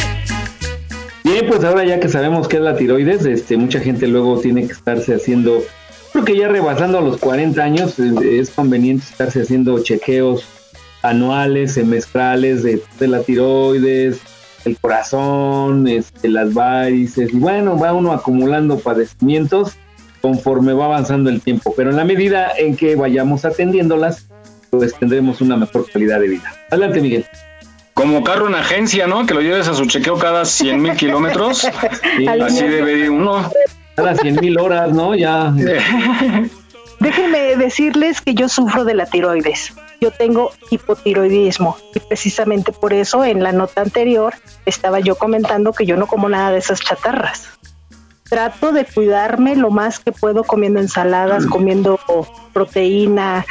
Bien, 1.23 1.47
pues 1.47 1.63
ahora 1.63 1.85
ya 1.85 1.99
que 1.99 2.09
sabemos 2.09 2.47
qué 2.47 2.57
es 2.57 2.63
la 2.63 2.75
tiroides, 2.75 3.25
este, 3.25 3.57
mucha 3.57 3.79
gente 3.79 4.07
luego 4.07 4.39
tiene 4.39 4.67
que 4.67 4.73
estarse 4.73 5.15
haciendo, 5.15 5.63
creo 6.23 6.35
que 6.35 6.41
ya 6.41 6.47
rebasando 6.47 7.01
los 7.01 7.17
40 7.17 7.61
años, 7.61 7.99
es 7.99 8.49
conveniente 8.51 9.05
estarse 9.09 9.41
haciendo 9.41 9.83
chequeos 9.83 10.45
anuales, 11.01 11.73
semestrales 11.73 12.63
de, 12.63 12.81
de 12.99 13.07
la 13.07 13.21
tiroides, 13.23 14.21
el 14.63 14.77
corazón, 14.77 15.87
este, 15.87 16.29
las 16.29 16.53
varices, 16.53 17.33
y 17.33 17.37
bueno, 17.37 17.77
va 17.77 17.93
uno 17.93 18.13
acumulando 18.13 18.79
padecimientos 18.79 19.73
conforme 20.21 20.71
va 20.71 20.85
avanzando 20.85 21.29
el 21.29 21.41
tiempo, 21.41 21.73
pero 21.75 21.89
en 21.89 21.97
la 21.97 22.05
medida 22.05 22.53
en 22.57 22.77
que 22.77 22.95
vayamos 22.95 23.43
atendiéndolas, 23.43 24.27
pues 24.69 24.95
tendremos 24.97 25.41
una 25.41 25.57
mejor 25.57 25.85
calidad 25.91 26.21
de 26.21 26.29
vida. 26.29 26.53
Adelante, 26.71 27.01
Miguel. 27.01 27.25
Como 27.93 28.23
carro 28.23 28.47
en 28.47 28.55
agencia, 28.55 29.05
¿no? 29.07 29.25
Que 29.25 29.33
lo 29.33 29.41
lleves 29.41 29.67
a 29.67 29.73
su 29.73 29.85
chequeo 29.85 30.17
cada 30.17 30.45
100 30.45 30.81
mil 30.81 30.93
kilómetros. 30.93 31.67
así 32.39 32.63
debe 32.67 32.93
ir 32.99 33.09
uno. 33.11 33.51
Cada 33.95 34.15
100 34.15 34.35
mil 34.41 34.59
horas, 34.59 34.91
¿no? 34.91 35.15
Ya. 35.15 35.53
Déjenme 36.99 37.55
decirles 37.57 38.21
que 38.21 38.33
yo 38.33 38.47
sufro 38.47 38.85
de 38.85 38.93
la 38.93 39.05
tiroides. 39.05 39.73
Yo 39.99 40.11
tengo 40.11 40.51
hipotiroidismo 40.69 41.77
y 41.93 41.99
precisamente 41.99 42.71
por 42.71 42.93
eso 42.93 43.23
en 43.23 43.43
la 43.43 43.51
nota 43.51 43.81
anterior 43.81 44.33
estaba 44.65 44.99
yo 44.99 45.15
comentando 45.15 45.73
que 45.73 45.85
yo 45.85 45.97
no 45.97 46.07
como 46.07 46.29
nada 46.29 46.51
de 46.51 46.59
esas 46.59 46.81
chatarras. 46.81 47.49
Trato 48.29 48.71
de 48.71 48.85
cuidarme 48.85 49.55
lo 49.55 49.69
más 49.69 49.99
que 49.99 50.11
puedo 50.11 50.43
comiendo 50.43 50.79
ensaladas, 50.79 51.45
comiendo 51.45 51.99
proteína, 52.51 53.45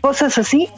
cosas 0.00 0.38
así, 0.38 0.68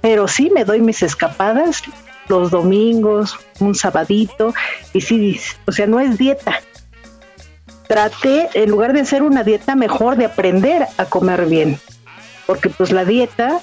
pero 0.00 0.28
sí 0.28 0.50
me 0.50 0.64
doy 0.64 0.80
mis 0.80 1.02
escapadas 1.02 1.82
los 2.28 2.50
domingos, 2.50 3.38
un 3.60 3.74
sabadito, 3.74 4.54
y 4.92 5.00
sí, 5.00 5.40
o 5.66 5.72
sea, 5.72 5.86
no 5.86 6.00
es 6.00 6.18
dieta, 6.18 6.60
traté, 7.86 8.48
en 8.54 8.70
lugar 8.70 8.92
de 8.92 9.00
hacer 9.00 9.22
una 9.22 9.44
dieta, 9.44 9.76
mejor 9.76 10.16
de 10.16 10.26
aprender 10.26 10.86
a 10.96 11.04
comer 11.04 11.46
bien. 11.46 11.78
Porque 12.46 12.68
pues 12.68 12.92
la 12.92 13.04
dieta, 13.04 13.60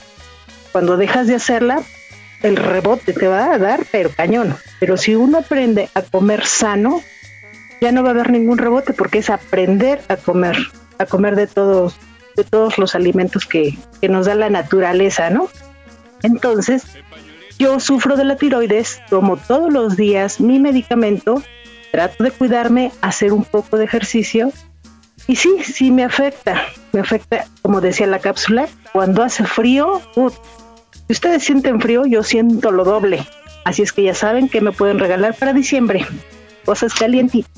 cuando 0.72 0.97
dejas 0.97 1.28
de 1.28 1.36
hacerla, 1.36 1.82
el 2.41 2.55
rebote 2.55 3.13
te 3.13 3.28
va 3.28 3.53
a 3.53 3.57
dar, 3.57 3.86
pero 3.91 4.09
cañón. 4.09 4.55
Pero 4.80 4.97
si 4.97 5.15
uno 5.15 5.39
aprende 5.39 5.89
a 5.93 6.01
comer 6.01 6.45
sano, 6.45 7.01
ya 7.80 7.91
no 7.91 8.03
va 8.03 8.09
a 8.09 8.11
haber 8.11 8.32
ningún 8.32 8.57
rebote 8.57 8.93
porque 8.93 9.19
es 9.19 9.30
aprender 9.30 10.01
a 10.07 10.17
comer, 10.17 10.57
a 10.97 11.05
comer 11.05 11.36
de 11.36 11.47
todos, 11.47 11.97
de 12.36 12.43
todos 12.43 12.78
los 12.78 12.95
alimentos 12.95 13.45
que, 13.45 13.78
que 13.99 14.09
nos 14.09 14.26
da 14.26 14.36
la 14.36 14.49
naturaleza, 14.49 15.30
¿no? 15.30 15.49
Entonces, 16.24 16.84
yo 17.57 17.80
sufro 17.80 18.15
de 18.15 18.24
la 18.24 18.36
tiroides, 18.36 19.01
tomo 19.09 19.38
todos 19.38 19.72
los 19.72 19.95
días 19.97 20.39
mi 20.39 20.59
medicamento 20.59 21.43
trato 21.91 22.23
de 22.23 22.31
cuidarme, 22.31 22.91
hacer 23.01 23.33
un 23.33 23.43
poco 23.43 23.77
de 23.77 23.85
ejercicio 23.85 24.51
y 25.27 25.35
sí, 25.35 25.49
sí 25.63 25.91
me 25.91 26.03
afecta, 26.03 26.61
me 26.93 27.01
afecta, 27.01 27.45
como 27.61 27.81
decía 27.81 28.07
la 28.07 28.19
cápsula, 28.19 28.67
cuando 28.91 29.23
hace 29.23 29.45
frío, 29.45 30.01
si 31.07 31.13
ustedes 31.13 31.43
sienten 31.43 31.79
frío, 31.79 32.05
yo 32.05 32.23
siento 32.23 32.71
lo 32.71 32.83
doble. 32.83 33.25
Así 33.63 33.83
es 33.83 33.93
que 33.93 34.03
ya 34.03 34.13
saben 34.13 34.49
que 34.49 34.61
me 34.61 34.71
pueden 34.71 34.99
regalar 34.99 35.35
para 35.35 35.53
diciembre, 35.53 36.05
cosas 36.65 36.93
calientitas. 36.93 37.51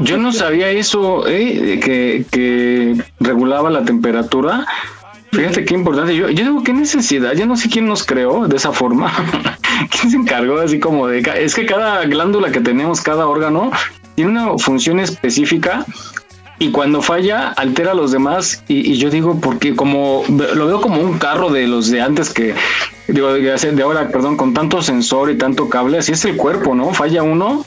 Yo 0.00 0.16
no 0.16 0.32
sabía 0.32 0.70
eso, 0.70 1.28
¿eh? 1.28 1.78
que, 1.82 2.24
que 2.30 2.96
regulaba 3.20 3.70
la 3.70 3.84
temperatura. 3.84 4.66
Fíjate 5.32 5.64
qué 5.64 5.74
importante. 5.74 6.16
Yo, 6.16 6.30
yo 6.30 6.44
digo, 6.44 6.62
¿qué 6.62 6.72
necesidad? 6.72 7.34
Yo 7.34 7.46
no 7.46 7.56
sé 7.56 7.68
quién 7.68 7.86
nos 7.86 8.04
creó 8.04 8.48
de 8.48 8.56
esa 8.56 8.72
forma. 8.72 9.12
¿Quién 9.90 10.10
se 10.10 10.16
encargó 10.16 10.58
así 10.58 10.78
como 10.78 11.08
de... 11.08 11.22
Es 11.38 11.54
que 11.54 11.66
cada 11.66 12.04
glándula 12.06 12.50
que 12.50 12.60
tenemos, 12.60 13.00
cada 13.00 13.26
órgano, 13.26 13.70
tiene 14.14 14.30
una 14.30 14.58
función 14.58 14.98
específica 14.98 15.84
y 16.58 16.70
cuando 16.70 17.02
falla 17.02 17.48
altera 17.48 17.92
a 17.92 17.94
los 17.94 18.12
demás 18.12 18.64
y, 18.66 18.94
yo 18.96 19.10
digo 19.10 19.40
porque 19.40 19.76
como 19.76 20.24
lo 20.28 20.66
veo 20.66 20.80
como 20.80 21.00
un 21.00 21.18
carro 21.18 21.50
de 21.50 21.66
los 21.66 21.90
de 21.90 22.00
antes 22.00 22.32
que 22.32 22.54
digo 23.08 23.34
de 23.34 23.82
ahora 23.82 24.08
perdón 24.08 24.38
con 24.38 24.54
tanto 24.54 24.82
sensor 24.82 25.30
y 25.30 25.36
tanto 25.36 25.68
cable 25.68 25.98
así 25.98 26.12
es 26.12 26.24
el 26.24 26.36
cuerpo 26.36 26.74
no 26.74 26.94
falla 26.94 27.22
uno 27.22 27.64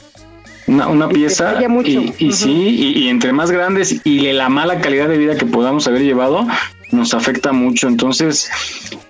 una, 0.65 1.07
pieza 1.07 1.55
y, 1.83 2.13
y 2.19 2.31
sí 2.31 2.51
y, 2.51 2.99
y, 2.99 3.09
entre 3.09 3.31
más 3.31 3.51
grandes 3.51 4.01
y 4.03 4.31
la 4.33 4.49
mala 4.49 4.81
calidad 4.81 5.07
de 5.07 5.17
vida 5.17 5.35
que 5.35 5.45
podamos 5.45 5.87
haber 5.87 6.01
llevado 6.01 6.47
nos 6.91 7.13
afecta 7.13 7.51
mucho. 7.51 7.87
Entonces, 7.87 8.49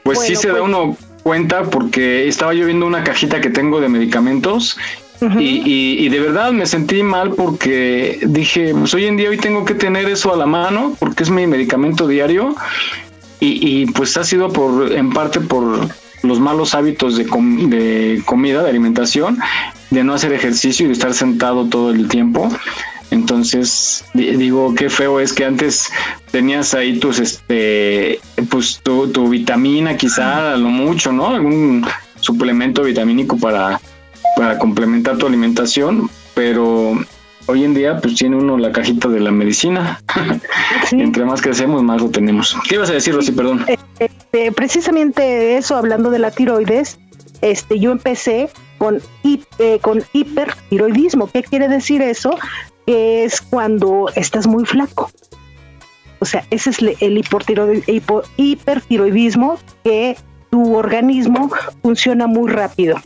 pues 0.04 0.20
sí 0.20 0.36
se 0.36 0.48
da 0.48 0.56
pues 0.56 0.66
uno 0.66 0.98
cuenta 1.24 1.64
porque 1.64 2.28
estaba 2.28 2.54
yo 2.54 2.66
viendo 2.66 2.86
una 2.86 3.04
cajita 3.04 3.42
que 3.42 3.50
tengo 3.50 3.82
de 3.82 3.90
medicamentos 3.90 4.78
y, 5.38 6.08
de 6.08 6.20
verdad 6.20 6.52
me 6.54 6.66
sentí 6.66 7.04
mal 7.04 7.32
porque 7.32 8.20
dije, 8.26 8.74
pues 8.74 8.94
hoy 8.94 9.06
en 9.06 9.18
día 9.18 9.30
hoy 9.30 9.38
tengo 9.38 9.66
que 9.66 9.74
tener 9.74 10.08
eso 10.08 10.34
a 10.34 10.38
la 10.38 10.46
mano 10.46 10.96
porque 10.98 11.24
es 11.24 11.30
mi 11.30 11.46
medicamento 11.46 12.08
diario 12.08 12.56
y, 13.42 13.86
pues 13.88 14.16
ha 14.18 14.24
sido 14.24 14.52
por 14.52 14.92
en 14.92 15.12
parte 15.12 15.40
por 15.40 15.90
los 16.24 16.40
malos 16.40 16.76
hábitos 16.76 17.16
de, 17.16 17.24
de 17.24 18.22
comida, 18.26 18.64
de 18.64 18.70
alimentación, 18.70 19.40
de 19.90 20.04
no 20.04 20.14
hacer 20.14 20.34
ejercicio 20.34 20.86
y 20.86 20.88
de 20.88 20.94
estar 20.94 21.14
sentado 21.14 21.66
todo 21.68 21.92
el 21.92 22.08
tiempo. 22.08 22.50
Entonces, 23.12 24.06
digo, 24.14 24.76
qué 24.76 24.90
feo 24.90 25.20
es 25.20 25.34
que 25.34 25.46
antes 25.46 25.90
tenías 26.32 26.74
ahí 26.74 27.00
tus, 27.00 27.20
este, 27.20 28.20
pues 28.50 28.82
tu, 28.84 29.08
tu 29.12 29.30
vitamina 29.30 29.98
quizá, 29.98 30.54
a 30.54 30.58
lo 30.58 30.70
mucho, 30.70 31.12
¿no? 31.12 31.30
Algún 31.30 31.86
suplemento 32.20 32.84
vitamínico 32.84 33.38
para, 33.38 33.82
para 34.36 34.60
complementar 34.60 35.18
tu 35.18 35.26
alimentación, 35.26 36.10
pero 36.36 37.00
hoy 37.48 37.64
en 37.64 37.74
día 37.74 38.00
pues 38.00 38.16
tiene 38.16 38.36
uno 38.36 38.58
la 38.58 38.72
cajita 38.72 39.08
de 39.08 39.20
la 39.20 39.32
medicina. 39.32 40.02
Entre 40.92 41.26
más 41.26 41.42
crecemos, 41.42 41.82
más 41.84 42.02
lo 42.02 42.10
tenemos. 42.10 42.56
¿Qué 42.68 42.76
ibas 42.76 42.90
a 42.90 42.94
decir, 42.94 43.16
Rosy? 43.16 43.32
Perdón. 43.32 43.66
Eh, 44.32 44.52
precisamente 44.52 45.58
eso, 45.58 45.76
hablando 45.76 46.12
de 46.12 46.20
la 46.20 46.32
tiroides, 46.32 47.00
este, 47.42 47.80
yo 47.80 47.92
empecé 47.92 48.50
con, 48.78 49.02
eh, 49.58 49.80
con 49.82 50.04
hipertiroidismo. 50.14 51.28
¿Qué 51.32 51.44
quiere 51.44 51.68
decir 51.68 52.02
eso? 52.02 52.38
Es 52.92 53.40
cuando 53.42 54.10
estás 54.16 54.48
muy 54.48 54.66
flaco. 54.66 55.12
O 56.18 56.26
sea, 56.26 56.44
ese 56.50 56.72
es 56.72 56.80
el 56.82 57.20
hipertiroidismo 58.38 59.60
que 59.84 60.18
tu 60.50 60.76
organismo 60.76 61.52
funciona 61.84 62.26
muy 62.26 62.50
rápido, 62.50 62.98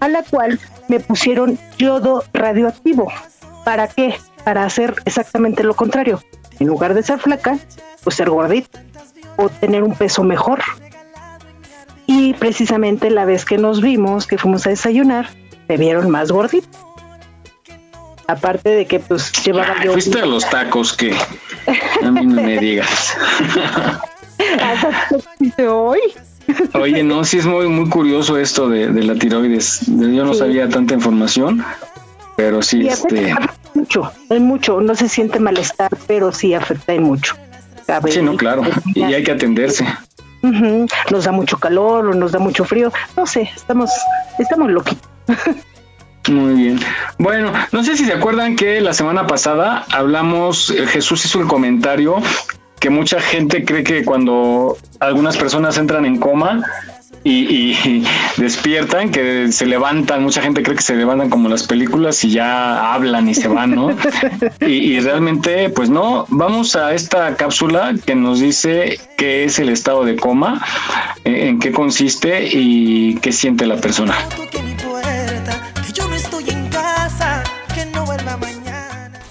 a 0.00 0.08
la 0.08 0.22
cual 0.22 0.58
me 0.88 1.00
pusieron 1.00 1.58
yodo 1.76 2.24
radioactivo. 2.32 3.12
¿Para 3.62 3.88
qué? 3.88 4.14
Para 4.42 4.64
hacer 4.64 4.94
exactamente 5.04 5.64
lo 5.64 5.74
contrario. 5.74 6.22
En 6.58 6.68
lugar 6.68 6.94
de 6.94 7.02
ser 7.02 7.18
flaca, 7.18 7.58
pues 8.04 8.16
ser 8.16 8.30
gordita 8.30 8.82
o 9.36 9.50
tener 9.50 9.82
un 9.82 9.92
peso 9.94 10.24
mejor. 10.24 10.60
Y 12.06 12.32
precisamente 12.32 13.10
la 13.10 13.26
vez 13.26 13.44
que 13.44 13.58
nos 13.58 13.82
vimos, 13.82 14.26
que 14.26 14.38
fuimos 14.38 14.66
a 14.66 14.70
desayunar, 14.70 15.28
me 15.68 15.76
vieron 15.76 16.08
más 16.08 16.32
gordita. 16.32 16.85
Aparte 18.28 18.70
de 18.70 18.86
que 18.86 19.00
pues 19.00 19.32
llevaba 19.44 19.82
yo... 19.84 19.92
Fuiste 19.92 20.20
a 20.20 20.26
los 20.26 20.48
tacos 20.48 20.92
que 20.92 21.14
a 22.02 22.10
mí 22.10 22.26
no 22.26 22.42
me 22.42 22.58
digas. 22.58 23.16
hoy. 25.68 26.00
Oye, 26.74 27.02
no, 27.02 27.24
sí 27.24 27.38
es 27.38 27.46
muy, 27.46 27.68
muy 27.68 27.88
curioso 27.88 28.38
esto 28.38 28.68
de, 28.68 28.88
la 28.88 29.14
tiroides. 29.14 29.82
Yo 29.86 30.24
no 30.24 30.34
sabía 30.34 30.68
tanta 30.68 30.94
información, 30.94 31.64
pero 32.36 32.62
sí, 32.62 32.86
este... 32.86 33.34
Mucho, 33.74 34.10
hay 34.30 34.40
mucho, 34.40 34.80
no 34.80 34.94
se 34.94 35.08
siente 35.08 35.38
malestar, 35.38 35.90
pero 36.06 36.32
sí 36.32 36.54
afecta 36.54 36.94
y 36.94 36.98
mucho. 36.98 37.34
sí, 38.08 38.22
no, 38.22 38.36
claro, 38.36 38.62
y 38.94 39.02
hay 39.02 39.22
que 39.22 39.32
atenderse. 39.32 39.86
Nos 41.10 41.24
da 41.24 41.32
mucho 41.32 41.58
calor 41.58 42.06
o 42.06 42.14
nos 42.14 42.32
da 42.32 42.38
mucho 42.38 42.64
frío, 42.64 42.92
no 43.16 43.26
sé, 43.26 43.50
estamos, 43.54 43.90
estamos 44.38 44.70
loquitos. 44.70 45.08
Muy 46.28 46.54
bien. 46.54 46.80
Bueno, 47.18 47.52
no 47.72 47.84
sé 47.84 47.96
si 47.96 48.04
se 48.04 48.12
acuerdan 48.12 48.56
que 48.56 48.80
la 48.80 48.92
semana 48.92 49.26
pasada 49.26 49.84
hablamos, 49.90 50.70
eh, 50.70 50.86
Jesús 50.86 51.24
hizo 51.24 51.40
el 51.40 51.46
comentario 51.46 52.16
que 52.80 52.90
mucha 52.90 53.20
gente 53.20 53.64
cree 53.64 53.84
que 53.84 54.04
cuando 54.04 54.76
algunas 55.00 55.36
personas 55.36 55.78
entran 55.78 56.04
en 56.04 56.18
coma 56.18 56.62
y, 57.24 58.04
despiertan, 58.36 59.10
que 59.10 59.50
se 59.50 59.66
levantan, 59.66 60.22
mucha 60.22 60.42
gente 60.42 60.62
cree 60.62 60.76
que 60.76 60.82
se 60.82 60.94
levantan 60.94 61.28
como 61.28 61.48
las 61.48 61.64
películas 61.64 62.22
y 62.22 62.30
ya 62.30 62.92
hablan 62.92 63.28
y 63.28 63.34
se 63.34 63.48
van, 63.48 63.74
¿no? 63.74 63.90
y, 64.60 65.00
realmente, 65.00 65.70
pues 65.70 65.90
no, 65.90 66.26
vamos 66.28 66.76
a 66.76 66.94
esta 66.94 67.34
cápsula 67.34 67.94
que 68.04 68.14
nos 68.14 68.38
dice 68.38 69.00
qué 69.16 69.44
es 69.44 69.58
el 69.58 69.70
estado 69.70 70.04
de 70.04 70.14
coma, 70.14 70.62
eh, 71.24 71.48
en 71.48 71.58
qué 71.58 71.72
consiste 71.72 72.48
y 72.52 73.16
qué 73.16 73.32
siente 73.32 73.66
la 73.66 73.76
persona. 73.78 74.14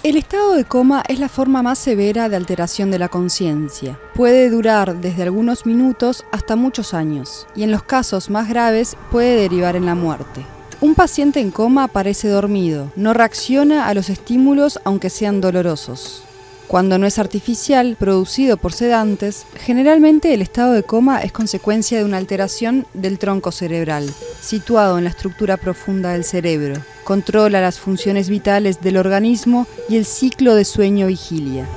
El 0.06 0.18
estado 0.18 0.54
de 0.54 0.66
coma 0.66 1.04
es 1.08 1.18
la 1.18 1.30
forma 1.30 1.64
más 1.64 1.80
severa 1.80 2.30
de 2.30 2.36
alteración 2.36 2.92
de 2.92 3.00
la 3.00 3.10
conciencia. 3.10 4.00
Puede 4.14 4.52
durar 4.52 5.02
desde 5.02 5.24
algunos 5.24 5.66
minutos 5.66 6.26
hasta 6.32 6.56
muchos 6.56 6.94
años, 6.94 7.48
y 7.56 7.64
en 7.64 7.72
los 7.72 7.82
casos 7.82 8.30
más 8.30 8.48
graves 8.48 8.98
puede 9.10 9.36
derivar 9.36 9.76
en 9.76 9.88
la 9.88 9.96
muerte. 9.96 10.46
Un 10.80 10.94
paciente 10.94 11.40
en 11.40 11.50
coma 11.50 11.88
parece 11.88 12.28
dormido, 12.28 12.92
no 12.96 13.16
reacciona 13.16 13.88
a 13.88 13.96
los 13.96 14.12
estímulos 14.12 14.80
aunque 14.84 15.10
sean 15.10 15.42
dolorosos. 15.42 16.25
Cuando 16.68 16.98
no 16.98 17.06
es 17.06 17.20
artificial, 17.20 17.96
producido 18.00 18.58
por 18.58 18.74
sedantes, 18.74 19.46
generalmente 19.56 20.34
el 20.34 20.42
estado 20.42 20.74
de 20.74 20.82
coma 20.82 21.22
es 21.22 21.32
consecuencia 21.32 22.00
de 22.00 22.06
una 22.06 22.18
alteración 22.18 22.88
del 22.94 23.20
tronco 23.20 23.52
cerebral, 23.52 24.12
situado 24.42 24.98
en 24.98 25.04
la 25.04 25.12
estructura 25.12 25.58
profunda 25.58 26.14
del 26.14 26.24
cerebro. 26.24 26.82
Controla 27.04 27.62
las 27.62 27.80
funciones 27.80 28.30
vitales 28.30 28.82
del 28.82 28.98
organismo 28.98 29.68
y 29.88 29.98
el 29.98 30.06
ciclo 30.06 30.56
de 30.56 30.66
sueño-vigilia. 30.66 31.68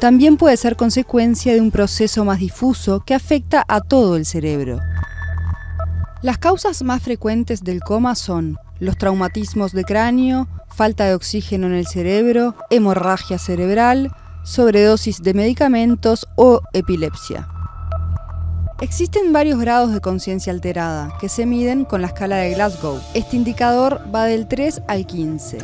También 0.00 0.36
puede 0.36 0.56
ser 0.56 0.74
consecuencia 0.74 1.52
de 1.54 1.60
un 1.60 1.70
proceso 1.70 2.24
más 2.24 2.40
difuso 2.40 3.04
que 3.06 3.14
afecta 3.14 3.64
a 3.68 3.80
todo 3.80 4.16
el 4.16 4.26
cerebro. 4.26 4.80
Las 6.22 6.38
causas 6.38 6.82
más 6.82 7.02
frecuentes 7.02 7.62
del 7.62 7.80
coma 7.80 8.16
son 8.16 8.56
los 8.80 8.96
traumatismos 8.96 9.72
de 9.72 9.84
cráneo, 9.84 10.48
falta 10.78 11.06
de 11.06 11.14
oxígeno 11.16 11.66
en 11.66 11.74
el 11.74 11.88
cerebro, 11.88 12.54
hemorragia 12.70 13.36
cerebral, 13.36 14.12
sobredosis 14.44 15.20
de 15.24 15.34
medicamentos 15.34 16.28
o 16.36 16.60
epilepsia. 16.72 17.48
Existen 18.80 19.32
varios 19.32 19.58
grados 19.58 19.92
de 19.92 20.00
conciencia 20.00 20.52
alterada 20.52 21.12
que 21.20 21.28
se 21.28 21.46
miden 21.46 21.84
con 21.84 22.00
la 22.00 22.06
escala 22.06 22.36
de 22.36 22.54
Glasgow. 22.54 23.00
Este 23.14 23.34
indicador 23.34 24.02
va 24.14 24.26
del 24.26 24.46
3 24.46 24.82
al 24.86 25.04
15. 25.04 25.58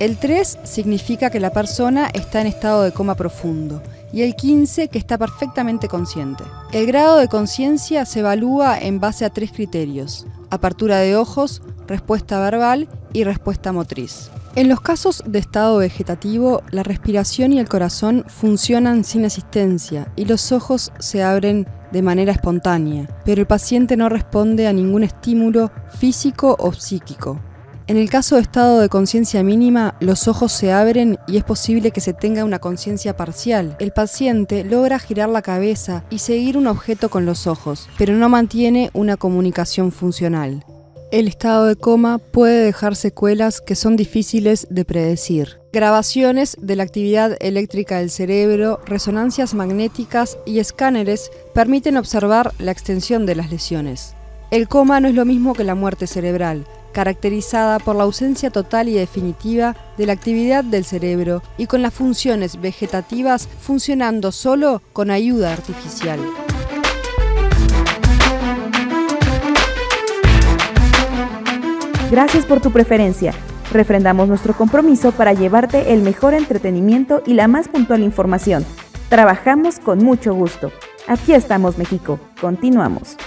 El 0.00 0.18
3 0.18 0.58
significa 0.64 1.30
que 1.30 1.40
la 1.40 1.48
persona 1.48 2.10
está 2.12 2.42
en 2.42 2.46
estado 2.46 2.82
de 2.82 2.92
coma 2.92 3.14
profundo 3.14 3.82
y 4.12 4.20
el 4.20 4.36
15 4.36 4.88
que 4.88 4.98
está 4.98 5.16
perfectamente 5.16 5.88
consciente. 5.88 6.44
El 6.72 6.86
grado 6.86 7.16
de 7.16 7.28
conciencia 7.28 8.04
se 8.04 8.20
evalúa 8.20 8.78
en 8.78 9.00
base 9.00 9.24
a 9.24 9.30
tres 9.30 9.50
criterios, 9.50 10.26
apertura 10.50 10.98
de 10.98 11.16
ojos, 11.16 11.62
respuesta 11.86 12.38
verbal 12.38 12.86
y 13.14 13.24
respuesta 13.24 13.72
motriz. 13.72 14.30
En 14.54 14.68
los 14.68 14.80
casos 14.80 15.22
de 15.26 15.38
estado 15.38 15.78
vegetativo, 15.78 16.62
la 16.70 16.82
respiración 16.82 17.52
y 17.52 17.60
el 17.60 17.68
corazón 17.68 18.24
funcionan 18.26 19.04
sin 19.04 19.24
asistencia 19.24 20.10
y 20.16 20.24
los 20.24 20.52
ojos 20.52 20.90
se 20.98 21.22
abren 21.22 21.66
de 21.92 22.02
manera 22.02 22.32
espontánea, 22.32 23.08
pero 23.24 23.42
el 23.42 23.46
paciente 23.46 23.96
no 23.96 24.08
responde 24.08 24.66
a 24.66 24.72
ningún 24.72 25.04
estímulo 25.04 25.70
físico 25.98 26.56
o 26.58 26.72
psíquico. 26.72 27.40
En 27.86 27.96
el 27.96 28.10
caso 28.10 28.34
de 28.34 28.42
estado 28.42 28.80
de 28.80 28.90
conciencia 28.90 29.42
mínima, 29.42 29.94
los 30.00 30.28
ojos 30.28 30.52
se 30.52 30.72
abren 30.72 31.18
y 31.26 31.38
es 31.38 31.44
posible 31.44 31.90
que 31.90 32.02
se 32.02 32.12
tenga 32.12 32.44
una 32.44 32.58
conciencia 32.58 33.16
parcial. 33.16 33.76
El 33.80 33.92
paciente 33.92 34.62
logra 34.62 34.98
girar 34.98 35.30
la 35.30 35.40
cabeza 35.40 36.04
y 36.10 36.18
seguir 36.18 36.58
un 36.58 36.66
objeto 36.66 37.08
con 37.08 37.24
los 37.24 37.46
ojos, 37.46 37.88
pero 37.96 38.12
no 38.12 38.28
mantiene 38.28 38.90
una 38.92 39.16
comunicación 39.16 39.90
funcional. 39.90 40.64
El 41.10 41.26
estado 41.26 41.64
de 41.64 41.74
coma 41.74 42.18
puede 42.18 42.66
dejar 42.66 42.94
secuelas 42.94 43.62
que 43.62 43.74
son 43.74 43.96
difíciles 43.96 44.66
de 44.68 44.84
predecir. 44.84 45.58
Grabaciones 45.72 46.54
de 46.60 46.76
la 46.76 46.82
actividad 46.82 47.34
eléctrica 47.40 47.98
del 47.98 48.10
cerebro, 48.10 48.80
resonancias 48.84 49.54
magnéticas 49.54 50.36
y 50.44 50.58
escáneres 50.58 51.30
permiten 51.54 51.96
observar 51.96 52.52
la 52.58 52.72
extensión 52.72 53.24
de 53.24 53.36
las 53.36 53.50
lesiones. 53.50 54.14
El 54.50 54.68
coma 54.68 55.00
no 55.00 55.08
es 55.08 55.14
lo 55.14 55.24
mismo 55.24 55.54
que 55.54 55.64
la 55.64 55.74
muerte 55.74 56.06
cerebral, 56.06 56.66
caracterizada 56.92 57.78
por 57.78 57.96
la 57.96 58.02
ausencia 58.02 58.50
total 58.50 58.90
y 58.90 58.92
definitiva 58.92 59.76
de 59.96 60.04
la 60.04 60.12
actividad 60.12 60.62
del 60.62 60.84
cerebro 60.84 61.42
y 61.56 61.68
con 61.68 61.80
las 61.80 61.94
funciones 61.94 62.60
vegetativas 62.60 63.48
funcionando 63.62 64.30
solo 64.30 64.82
con 64.92 65.10
ayuda 65.10 65.54
artificial. 65.54 66.20
Gracias 72.10 72.46
por 72.46 72.60
tu 72.60 72.70
preferencia. 72.72 73.34
Refrendamos 73.70 74.28
nuestro 74.28 74.54
compromiso 74.54 75.12
para 75.12 75.34
llevarte 75.34 75.92
el 75.92 76.00
mejor 76.00 76.32
entretenimiento 76.32 77.22
y 77.26 77.34
la 77.34 77.48
más 77.48 77.68
puntual 77.68 78.02
información. 78.02 78.64
Trabajamos 79.10 79.78
con 79.78 79.98
mucho 79.98 80.32
gusto. 80.32 80.72
Aquí 81.06 81.34
estamos, 81.34 81.76
México. 81.76 82.18
Continuamos. 82.40 83.18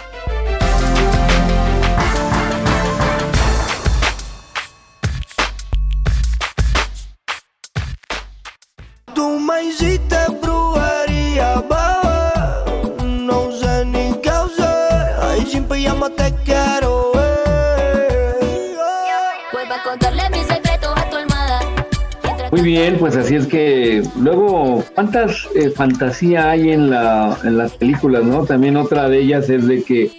Muy 22.62 22.74
bien, 22.74 22.98
pues 23.00 23.16
así 23.16 23.34
es 23.34 23.48
que 23.48 24.04
luego, 24.20 24.84
¿cuántas 24.94 25.48
eh, 25.56 25.72
fantasía 25.72 26.52
hay 26.52 26.70
en, 26.70 26.92
la, 26.92 27.36
en 27.44 27.58
las 27.58 27.72
películas, 27.72 28.24
no? 28.24 28.46
También 28.46 28.78
otra 28.78 29.10
de 29.10 29.20
ellas 29.20 29.50
es 29.50 29.68
de 29.68 29.82
que 29.82 30.12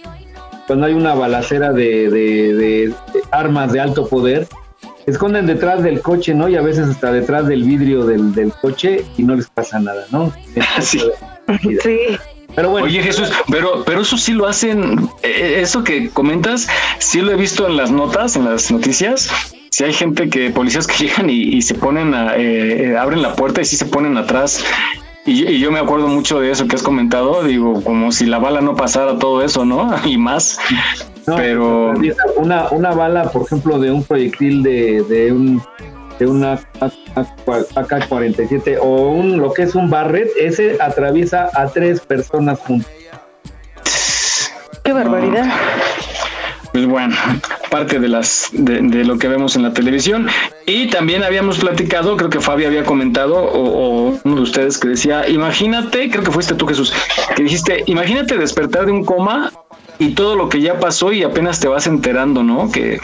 cuando 0.67 0.87
hay 0.87 0.93
una 0.93 1.13
balacera 1.13 1.71
de, 1.71 2.09
de, 2.09 2.93
armas 3.31 3.71
de 3.71 3.79
alto 3.79 4.09
poder, 4.09 4.49
esconden 5.05 5.45
detrás 5.45 5.83
del 5.83 6.01
coche, 6.01 6.33
¿no? 6.33 6.49
Y 6.49 6.57
a 6.57 6.61
veces 6.61 6.89
hasta 6.89 7.13
detrás 7.13 7.47
del 7.47 7.63
vidrio 7.63 8.05
del, 8.05 8.35
del 8.35 8.51
coche 8.51 9.05
y 9.17 9.23
no 9.23 9.35
les 9.35 9.47
pasa 9.47 9.79
nada, 9.79 10.03
¿no? 10.11 10.33
sí. 10.81 10.99
sí. 11.81 11.97
Pero 12.53 12.71
bueno. 12.71 12.87
Oye 12.87 13.01
Jesús, 13.01 13.31
pero, 13.49 13.85
pero 13.85 14.01
eso 14.01 14.17
sí 14.17 14.33
lo 14.33 14.47
hacen, 14.47 15.09
eh, 15.23 15.59
eso 15.61 15.85
que 15.85 16.09
comentas, 16.09 16.67
sí 16.99 17.21
lo 17.21 17.31
he 17.31 17.35
visto 17.37 17.65
en 17.67 17.77
las 17.77 17.89
notas, 17.89 18.35
en 18.35 18.43
las 18.43 18.69
noticias, 18.69 19.29
si 19.73 19.83
hay 19.83 19.93
gente 19.93 20.29
que, 20.29 20.51
policías 20.51 20.85
que 20.85 20.93
llegan 21.05 21.31
y, 21.31 21.59
se 21.63 21.73
ponen, 21.73 22.13
a, 22.13 22.35
eh, 22.35 22.91
eh, 22.91 22.97
abren 22.97 23.23
la 23.23 23.35
puerta 23.35 23.61
y 23.61 23.65
sí 23.65 23.75
se 23.75 23.85
ponen 23.85 24.17
atrás. 24.17 24.63
Y, 25.25 25.57
yo 25.57 25.71
me 25.71 25.79
acuerdo 25.79 26.07
mucho 26.07 26.39
de 26.39 26.51
eso 26.51 26.67
que 26.67 26.75
has 26.75 26.83
comentado, 26.83 27.43
digo, 27.43 27.81
como 27.81 28.11
si 28.11 28.27
la 28.27 28.37
bala 28.37 28.61
no 28.61 28.75
pasara 28.75 29.17
todo 29.17 29.41
eso, 29.41 29.65
¿no? 29.65 29.91
Y 30.05 30.19
más. 30.19 30.59
pero 31.25 31.93
una, 32.37 32.69
una 32.69 32.91
bala, 32.91 33.31
por 33.31 33.43
ejemplo, 33.43 33.79
de 33.79 33.89
un 33.89 34.03
proyectil 34.03 34.61
de, 34.61 35.03
de 35.09 35.31
un 35.31 35.61
de 36.19 36.27
una 36.27 36.59
AK-47 37.15 38.77
o 38.79 39.09
un 39.09 39.39
lo 39.39 39.53
que 39.53 39.63
es 39.63 39.73
un 39.73 39.89
Barret, 39.89 40.29
ese 40.39 40.77
atraviesa 40.79 41.49
a 41.55 41.65
tres 41.65 42.01
personas 42.01 42.59
juntas. 42.59 42.91
Qué 44.83 44.93
barbaridad 44.93 45.51
pues 46.73 46.87
bueno, 46.87 47.15
parte 47.69 47.99
de 47.99 48.09
las 48.09 48.49
de, 48.51 48.81
lo 49.05 49.19
que 49.19 49.27
vemos 49.27 49.55
en 49.55 49.61
la 49.61 49.73
televisión. 49.73 50.27
Y 50.65 50.87
también 50.87 51.23
habíamos 51.23 51.59
platicado, 51.59 52.17
creo 52.17 52.31
que 52.31 52.39
Fabi 52.39 52.65
había 52.65 52.83
comentado, 52.83 53.35
o, 53.37 54.19
uno 54.23 54.35
de 54.35 54.41
ustedes 54.41 54.79
que 54.79 54.89
decía, 54.89 55.29
imagínate, 55.29 56.09
creo 56.09 56.23
que 56.23 56.31
fuiste 56.31 56.55
tú 56.55 56.65
Jesús, 56.65 56.91
que 57.35 57.43
dijiste, 57.43 57.83
imagínate 57.85 58.37
despertar 58.37 58.87
de 58.87 58.91
un 58.91 59.05
coma 59.05 59.51
y 59.99 60.15
todo 60.15 60.35
lo 60.35 60.49
que 60.49 60.61
ya 60.61 60.79
pasó 60.79 61.13
y 61.13 61.21
apenas 61.23 61.59
te 61.59 61.67
vas 61.67 61.85
enterando, 61.85 62.41
¿no? 62.41 62.71
Que, 62.71 62.99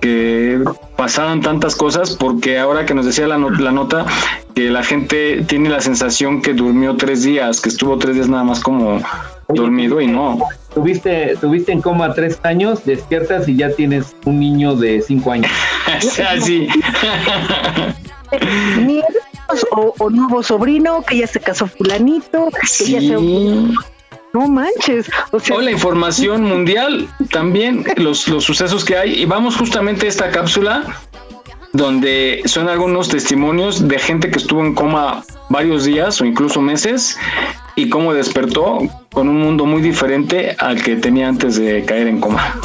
que 0.00 0.60
pasaron 0.96 1.42
tantas 1.42 1.76
cosas, 1.76 2.16
porque 2.16 2.58
ahora 2.58 2.86
que 2.86 2.94
nos 2.94 3.04
decía 3.04 3.28
la, 3.28 3.36
la 3.36 3.72
nota, 3.72 4.06
que 4.54 4.70
la 4.70 4.82
gente 4.82 5.44
tiene 5.46 5.68
la 5.68 5.82
sensación 5.82 6.40
que 6.40 6.54
durmió 6.54 6.96
tres 6.96 7.22
días, 7.22 7.60
que 7.60 7.68
estuvo 7.68 7.98
tres 7.98 8.14
días 8.14 8.28
nada 8.28 8.44
más 8.44 8.60
como 8.60 9.02
dormido 9.48 10.00
y 10.00 10.06
no. 10.06 10.38
Tuviste, 10.72 11.36
tuviste 11.40 11.72
en 11.72 11.80
coma 11.80 12.14
tres 12.14 12.38
años, 12.42 12.84
despiertas 12.84 13.48
y 13.48 13.56
ya 13.56 13.70
tienes 13.70 14.14
un 14.24 14.40
niño 14.40 14.74
de 14.74 15.02
cinco 15.02 15.32
años. 15.32 15.50
Así. 16.28 16.68
o, 19.70 19.94
o, 19.98 20.10
nuevo 20.10 20.42
sobrino, 20.42 21.02
que 21.02 21.18
ya 21.18 21.26
se 21.26 21.40
casó 21.40 21.66
fulanito, 21.66 22.50
que 22.50 22.90
ya 22.90 23.00
se... 23.00 23.16
No 24.34 24.48
manches. 24.48 25.08
O, 25.30 25.60
la 25.60 25.70
información 25.70 26.42
mundial, 26.42 27.08
también 27.30 27.84
los, 27.96 28.26
los 28.26 28.42
sucesos 28.42 28.84
que 28.84 28.96
hay. 28.96 29.22
Y 29.22 29.26
vamos 29.26 29.56
justamente 29.56 30.06
a 30.06 30.08
esta 30.08 30.32
cápsula 30.32 30.84
donde 31.72 32.42
son 32.46 32.68
algunos 32.68 33.08
testimonios 33.08 33.86
de 33.86 33.98
gente 33.98 34.30
que 34.30 34.38
estuvo 34.38 34.64
en 34.64 34.74
coma 34.74 35.22
varios 35.50 35.84
días 35.84 36.20
o 36.20 36.24
incluso 36.24 36.60
meses 36.60 37.16
y 37.76 37.88
cómo 37.88 38.12
despertó 38.12 38.78
con 39.14 39.28
un 39.28 39.38
mundo 39.38 39.64
muy 39.64 39.80
diferente 39.80 40.56
al 40.58 40.82
que 40.82 40.96
tenía 40.96 41.28
antes 41.28 41.54
de 41.56 41.84
caer 41.84 42.08
en 42.08 42.20
coma. 42.20 42.60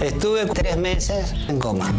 Estuve 0.00 0.46
tres 0.46 0.78
meses 0.78 1.34
en 1.48 1.58
coma. 1.58 1.92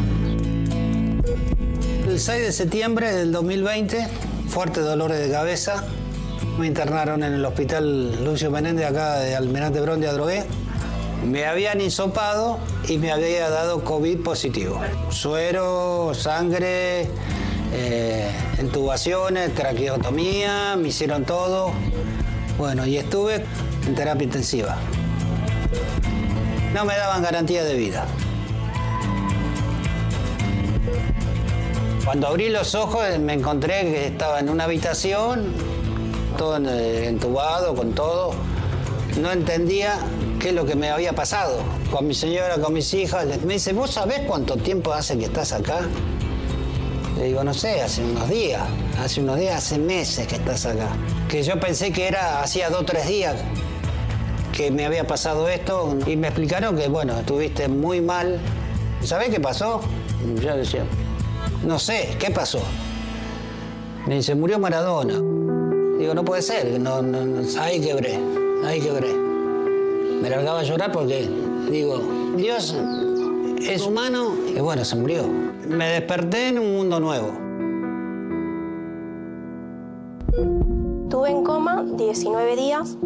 El 2.08 2.20
6 2.20 2.42
de 2.42 2.52
septiembre 2.52 3.14
del 3.14 3.32
2020, 3.32 4.08
fuertes 4.50 4.84
dolores 4.84 5.20
de 5.20 5.32
cabeza. 5.32 5.86
Me 6.58 6.66
internaron 6.66 7.24
en 7.24 7.34
el 7.34 7.46
hospital 7.46 8.26
Lucio 8.26 8.50
Menéndez 8.50 8.88
acá 8.88 9.20
de 9.20 9.36
Almirante 9.36 9.80
Brón 9.80 10.02
de 10.02 10.08
Adrogué 10.08 10.46
me 11.26 11.46
habían 11.46 11.82
hisopado 11.82 12.60
y 12.88 12.98
me 12.98 13.12
había 13.12 13.50
dado 13.50 13.84
COVID 13.84 14.22
positivo. 14.22 14.82
Suero, 15.10 16.14
sangre, 16.14 17.08
eh, 17.74 18.32
intubaciones, 18.60 19.54
traqueotomía, 19.54 20.76
me 20.78 20.90
hicieron 20.90 21.26
todo. 21.26 21.72
Bueno, 22.58 22.86
y 22.86 22.98
estuve 22.98 23.44
en 23.88 23.96
terapia 23.96 24.26
intensiva. 24.26 24.78
No 26.74 26.86
me 26.86 26.96
daban 26.96 27.22
garantía 27.22 27.64
de 27.64 27.76
vida. 27.76 28.06
Cuando 32.06 32.28
abrí 32.28 32.50
los 32.50 32.76
ojos 32.76 33.04
me 33.20 33.34
encontré 33.34 33.82
que 33.84 34.08
estaba 34.08 34.40
en 34.40 34.50
una 34.50 34.64
habitación, 34.64 35.54
todo 36.38 36.58
entubado, 36.58 37.76
con 37.76 37.94
todo. 37.94 38.34
No 39.20 39.32
entendía 39.32 40.00
qué 40.42 40.50
es 40.50 40.56
lo 40.56 40.66
que 40.66 40.76
me 40.76 40.90
había 40.90 41.14
pasado. 41.14 41.60
Con 41.92 42.08
mi 42.08 42.16
señora, 42.16 42.58
con 42.58 42.74
mis 42.74 42.94
hijas, 42.94 43.26
me 43.44 43.54
dice, 43.54 43.74
¿vos 43.74 43.92
sabés 43.92 44.22
cuánto 44.22 44.58
tiempo 44.58 44.92
hace 44.92 45.18
que 45.18 45.26
estás 45.26 45.54
acá? 45.54 45.82
Le 47.18 47.26
digo, 47.26 47.44
no 47.44 47.54
sé, 47.54 47.82
hace 47.82 48.04
unos 48.04 48.28
días, 48.28 48.64
hace 49.00 49.22
unos 49.22 49.38
días, 49.38 49.56
hace 49.58 49.78
meses 49.78 50.26
que 50.28 50.36
estás 50.36 50.66
acá. 50.66 50.90
Que 51.30 51.44
yo 51.44 51.60
pensé 51.60 51.92
que 51.92 52.08
era, 52.08 52.42
hacía 52.42 52.70
dos 52.70 52.82
o 52.82 52.86
tres 52.86 53.08
días 53.08 53.36
que 54.52 54.72
me 54.72 54.86
había 54.86 55.06
pasado 55.06 55.48
esto 55.48 55.98
y 56.08 56.16
me 56.16 56.28
explicaron 56.28 56.76
que, 56.76 56.88
bueno, 56.88 57.20
estuviste 57.20 57.68
muy 57.68 58.02
mal. 58.02 58.40
¿Sabés 59.04 59.30
qué 59.30 59.40
pasó? 59.40 59.82
Yo 60.42 60.58
decía, 60.58 60.84
no 61.64 61.78
sé, 61.78 62.16
¿qué 62.20 62.32
pasó? 62.32 62.62
Me 64.08 64.16
dice, 64.16 64.34
murió 64.34 64.58
Maradona. 64.58 65.22
Digo, 66.00 66.16
no 66.16 66.26
puede 66.26 66.42
ser, 66.42 66.80
no, 66.80 67.04
no, 67.04 67.42
ahí 67.62 67.80
quebré, 67.80 68.20
ahí 68.66 68.82
quebré 68.82 69.31
me 70.22 70.30
largaba 70.30 70.60
a 70.60 70.64
llorar 70.64 70.92
porque 70.92 71.28
digo, 71.70 72.00
Dios 72.38 72.76
es 73.62 73.86
humano 73.86 74.34
y 74.48 74.60
bueno, 74.60 74.86
se 74.86 74.96
murió. 74.96 75.24
Me 75.68 75.90
desperté 75.90 76.50
en 76.50 76.60
un 76.60 76.74
mundo 76.74 77.00
nuevo. 77.00 77.32
Tuve 81.10 81.30
en 81.30 81.44
coma 81.44 81.84
19 81.98 82.56
días. 82.56 82.98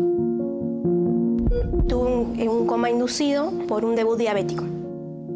Tuve 1.88 2.12
un, 2.12 2.48
un 2.50 2.68
coma 2.68 2.90
inducido 2.90 3.52
por 3.68 3.86
un 3.86 3.96
debut 3.96 4.18
diabético. 4.18 4.64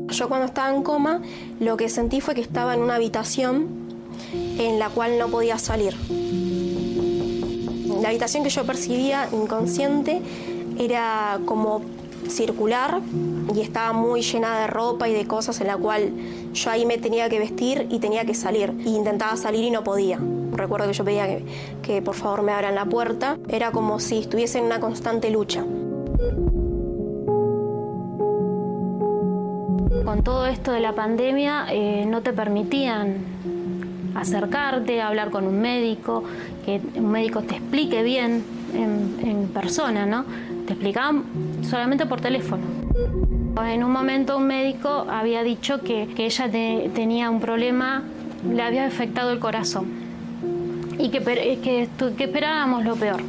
Yo 0.10 0.28
cuando 0.28 0.48
estaba 0.48 0.76
en 0.76 0.84
coma 0.84 1.22
lo 1.60 1.78
que 1.78 1.88
sentí 1.90 2.20
fue 2.20 2.36
que 2.36 2.42
estaba 2.42 2.74
en 2.74 2.82
una 2.82 2.96
habitación 2.96 3.68
en 4.58 4.80
la 4.80 4.90
cual 4.90 5.18
no 5.18 5.28
podía 5.30 5.58
salir. 5.58 5.96
La 8.02 8.10
habitación 8.10 8.44
que 8.44 8.50
yo 8.50 8.66
percibía 8.66 9.30
inconsciente 9.32 10.22
era 10.80 11.40
como 11.46 11.82
circular 12.28 13.02
y 13.54 13.62
estaba 13.62 13.94
muy 13.94 14.22
llena 14.22 14.60
de 14.60 14.68
ropa 14.68 15.10
y 15.10 15.14
de 15.14 15.26
cosas 15.26 15.60
en 15.62 15.68
la 15.68 15.78
cual 15.78 16.12
yo 16.54 16.72
ahí 16.72 16.86
me 16.86 16.98
tenía 16.98 17.30
que 17.30 17.40
vestir 17.40 17.88
y 17.90 18.00
tenía 18.00 18.26
que 18.26 18.34
salir. 18.34 18.74
Y 18.86 18.96
intentaba 18.96 19.36
salir 19.36 19.64
y 19.66 19.72
no 19.72 19.84
podía. 19.84 20.20
Recuerdo 20.54 20.88
que 20.88 20.94
yo 20.94 21.04
pedía 21.04 21.40
que, 21.82 22.02
por 22.02 22.16
favor 22.16 22.42
me 22.42 22.52
abran 22.52 22.76
la 22.76 22.86
puerta. 22.86 23.38
Era 23.50 23.72
como 23.72 24.00
si 24.00 24.20
estuviese 24.20 24.60
en 24.60 24.66
una 24.66 24.80
constante 24.80 25.30
lucha. 25.30 25.64
Con 30.06 30.24
todo 30.24 30.48
esto 30.48 30.72
de 30.72 30.80
la 30.80 30.94
pandemia 30.96 31.68
eh, 31.70 32.06
no 32.08 32.22
te 32.22 32.34
permitían 32.34 33.18
acercarte, 34.16 35.02
hablar 35.02 35.30
con 35.30 35.46
un 35.46 35.62
médico, 35.62 36.24
que 36.66 36.82
un 36.96 37.12
médico 37.12 37.42
te 37.44 37.56
explique 37.56 38.02
bien 38.02 38.44
en, 38.74 39.20
en 39.24 39.48
persona, 39.50 40.06
¿no? 40.06 40.26
Te 40.70 40.74
explicaban 40.74 41.24
solamente 41.64 42.06
por 42.06 42.22
teléfono. 42.22 42.62
En 43.66 43.84
un 43.84 43.92
momento 43.92 44.38
un 44.38 44.46
médico 44.46 45.08
había 45.10 45.42
dicho 45.42 45.82
que, 45.82 46.08
ella 46.16 46.48
tenía 46.94 47.32
un 47.32 47.40
problema, 47.40 48.04
le 48.48 48.62
había 48.62 48.86
afectado 48.86 49.32
el 49.32 49.40
corazón 49.40 49.88
y 51.00 51.10
que, 51.10 51.22
que, 51.24 51.90
que 52.16 52.24
esperábamos 52.24 52.86
lo 52.86 52.96
peor. 52.96 53.24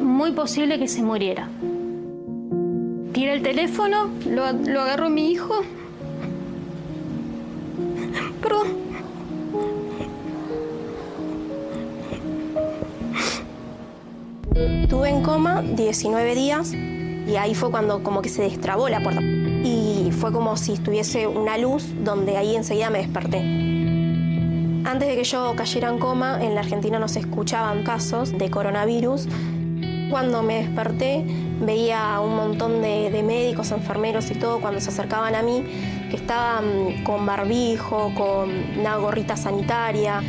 muy 0.00 0.30
posible 0.30 0.78
que 0.78 0.86
se 0.86 1.02
muriera. 1.02 1.48
Tira 3.12 3.32
el 3.32 3.42
teléfono, 3.42 4.08
lo, 4.24 4.52
lo 4.52 4.82
agarró 4.82 5.10
mi 5.10 5.32
hijo. 5.32 5.62
Perdón. 8.40 8.85
Estuve 14.56 15.10
en 15.10 15.22
coma 15.22 15.60
19 15.60 16.34
días 16.34 16.72
y 16.72 17.36
ahí 17.36 17.54
fue 17.54 17.70
cuando 17.70 18.02
como 18.02 18.22
que 18.22 18.30
se 18.30 18.40
destrabó 18.40 18.88
la 18.88 19.02
puerta. 19.02 19.20
Y 19.20 20.10
fue 20.18 20.32
como 20.32 20.56
si 20.56 20.72
estuviese 20.72 21.26
una 21.26 21.58
luz 21.58 21.84
donde 22.02 22.38
ahí 22.38 22.56
enseguida 22.56 22.88
me 22.88 22.98
desperté. 22.98 23.38
Antes 24.86 25.08
de 25.08 25.14
que 25.14 25.24
yo 25.24 25.54
cayera 25.56 25.90
en 25.90 25.98
coma, 25.98 26.42
en 26.42 26.54
la 26.54 26.60
Argentina 26.62 26.98
no 26.98 27.06
se 27.06 27.18
escuchaban 27.18 27.82
casos 27.82 28.38
de 28.38 28.50
coronavirus 28.50 29.26
Cuando 30.10 30.42
me 30.42 30.62
desperté 30.62 31.24
veía 31.60 32.18
un 32.20 32.36
montón 32.36 32.80
de, 32.80 33.10
de, 33.10 33.22
médicos, 33.22 33.72
enfermeros 33.72 34.30
y 34.30 34.36
todo 34.36 34.60
cuando 34.60 34.80
se 34.80 34.88
acercaban 34.88 35.34
a 35.34 35.42
mí 35.42 35.64
que 36.08 36.16
estaban 36.16 37.02
con 37.04 37.26
barbijo, 37.26 38.10
con 38.14 38.50
una 38.78 38.96
gorrita 38.96 39.36
sanitaria, 39.36 40.22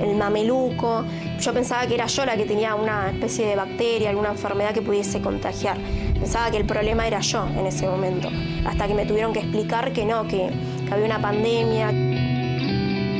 el 0.00 0.16
mameluco. 0.16 1.04
Yo 1.40 1.52
pensaba 1.52 1.86
que 1.86 1.94
era 1.94 2.06
yo 2.06 2.24
la 2.24 2.36
que 2.36 2.44
tenía 2.44 2.74
una 2.74 3.10
especie 3.10 3.46
de 3.46 3.56
bacteria, 3.56 4.10
alguna 4.10 4.30
enfermedad 4.30 4.72
que 4.72 4.82
pudiese 4.82 5.20
contagiar. 5.20 5.76
Pensaba 6.14 6.50
que 6.50 6.56
el 6.56 6.64
problema 6.64 7.06
era 7.06 7.20
yo 7.20 7.46
en 7.46 7.66
ese 7.66 7.86
momento, 7.86 8.28
hasta 8.66 8.86
que 8.86 8.94
me 8.94 9.04
tuvieron 9.04 9.32
que 9.32 9.40
explicar 9.40 9.92
que 9.92 10.04
no, 10.04 10.26
que, 10.26 10.48
había 10.90 11.06
una 11.06 11.20
pandemia. 11.20 11.88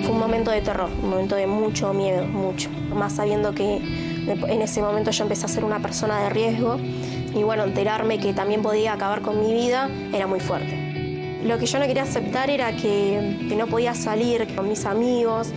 Fue 0.05 0.13
un 0.13 0.19
momento 0.19 0.51
de 0.51 0.61
terror, 0.61 0.91
un 1.03 1.11
momento 1.11 1.35
de 1.35 1.47
mucho 1.47 1.93
miedo, 1.93 2.27
mucho. 2.27 2.71
Más 2.95 3.15
sabiendo 3.15 3.53
que 3.53 3.77
en 3.77 4.63
ese 4.63 4.81
momento 4.81 5.11
yo 5.11 5.25
empecé 5.25 5.47
a 5.47 5.49
ser 5.49 5.65
una 5.65 5.81
persona 5.81 6.23
de 6.23 6.31
riesgo 6.31 6.79
y 7.35 7.43
bueno, 7.43 7.65
enterarme 7.65 8.21
que 8.21 8.33
también 8.33 8.63
podía 8.63 8.93
acabar 8.93 9.23
con 9.23 9.41
mi 9.41 9.53
vida 9.53 9.91
era 10.13 10.27
muy 10.27 10.41
fuerte. 10.41 11.41
Lo 11.45 11.59
que 11.59 11.67
yo 11.67 11.79
no 11.79 11.87
quería 11.87 12.05
aceptar 12.05 12.49
era 12.49 12.75
que 12.75 13.55
no 13.57 13.67
podía 13.67 13.95
salir 13.95 14.55
con 14.55 14.69
mis 14.69 14.87
amigos, 14.87 15.53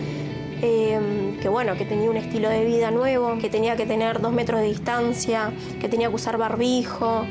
eh, 0.62 1.38
que 1.40 1.48
bueno, 1.48 1.76
que 1.76 1.84
tenía 1.84 2.10
un 2.10 2.16
estilo 2.16 2.48
de 2.48 2.64
vida 2.64 2.90
nuevo, 2.90 3.38
que 3.38 3.48
tenía 3.48 3.76
que 3.76 3.86
tener 3.86 4.20
dos 4.20 4.32
metros 4.32 4.60
de 4.60 4.66
distancia, 4.66 5.52
que 5.80 5.88
tenía 5.88 6.08
que 6.08 6.14
usar 6.14 6.36
barbijo, 6.38 7.24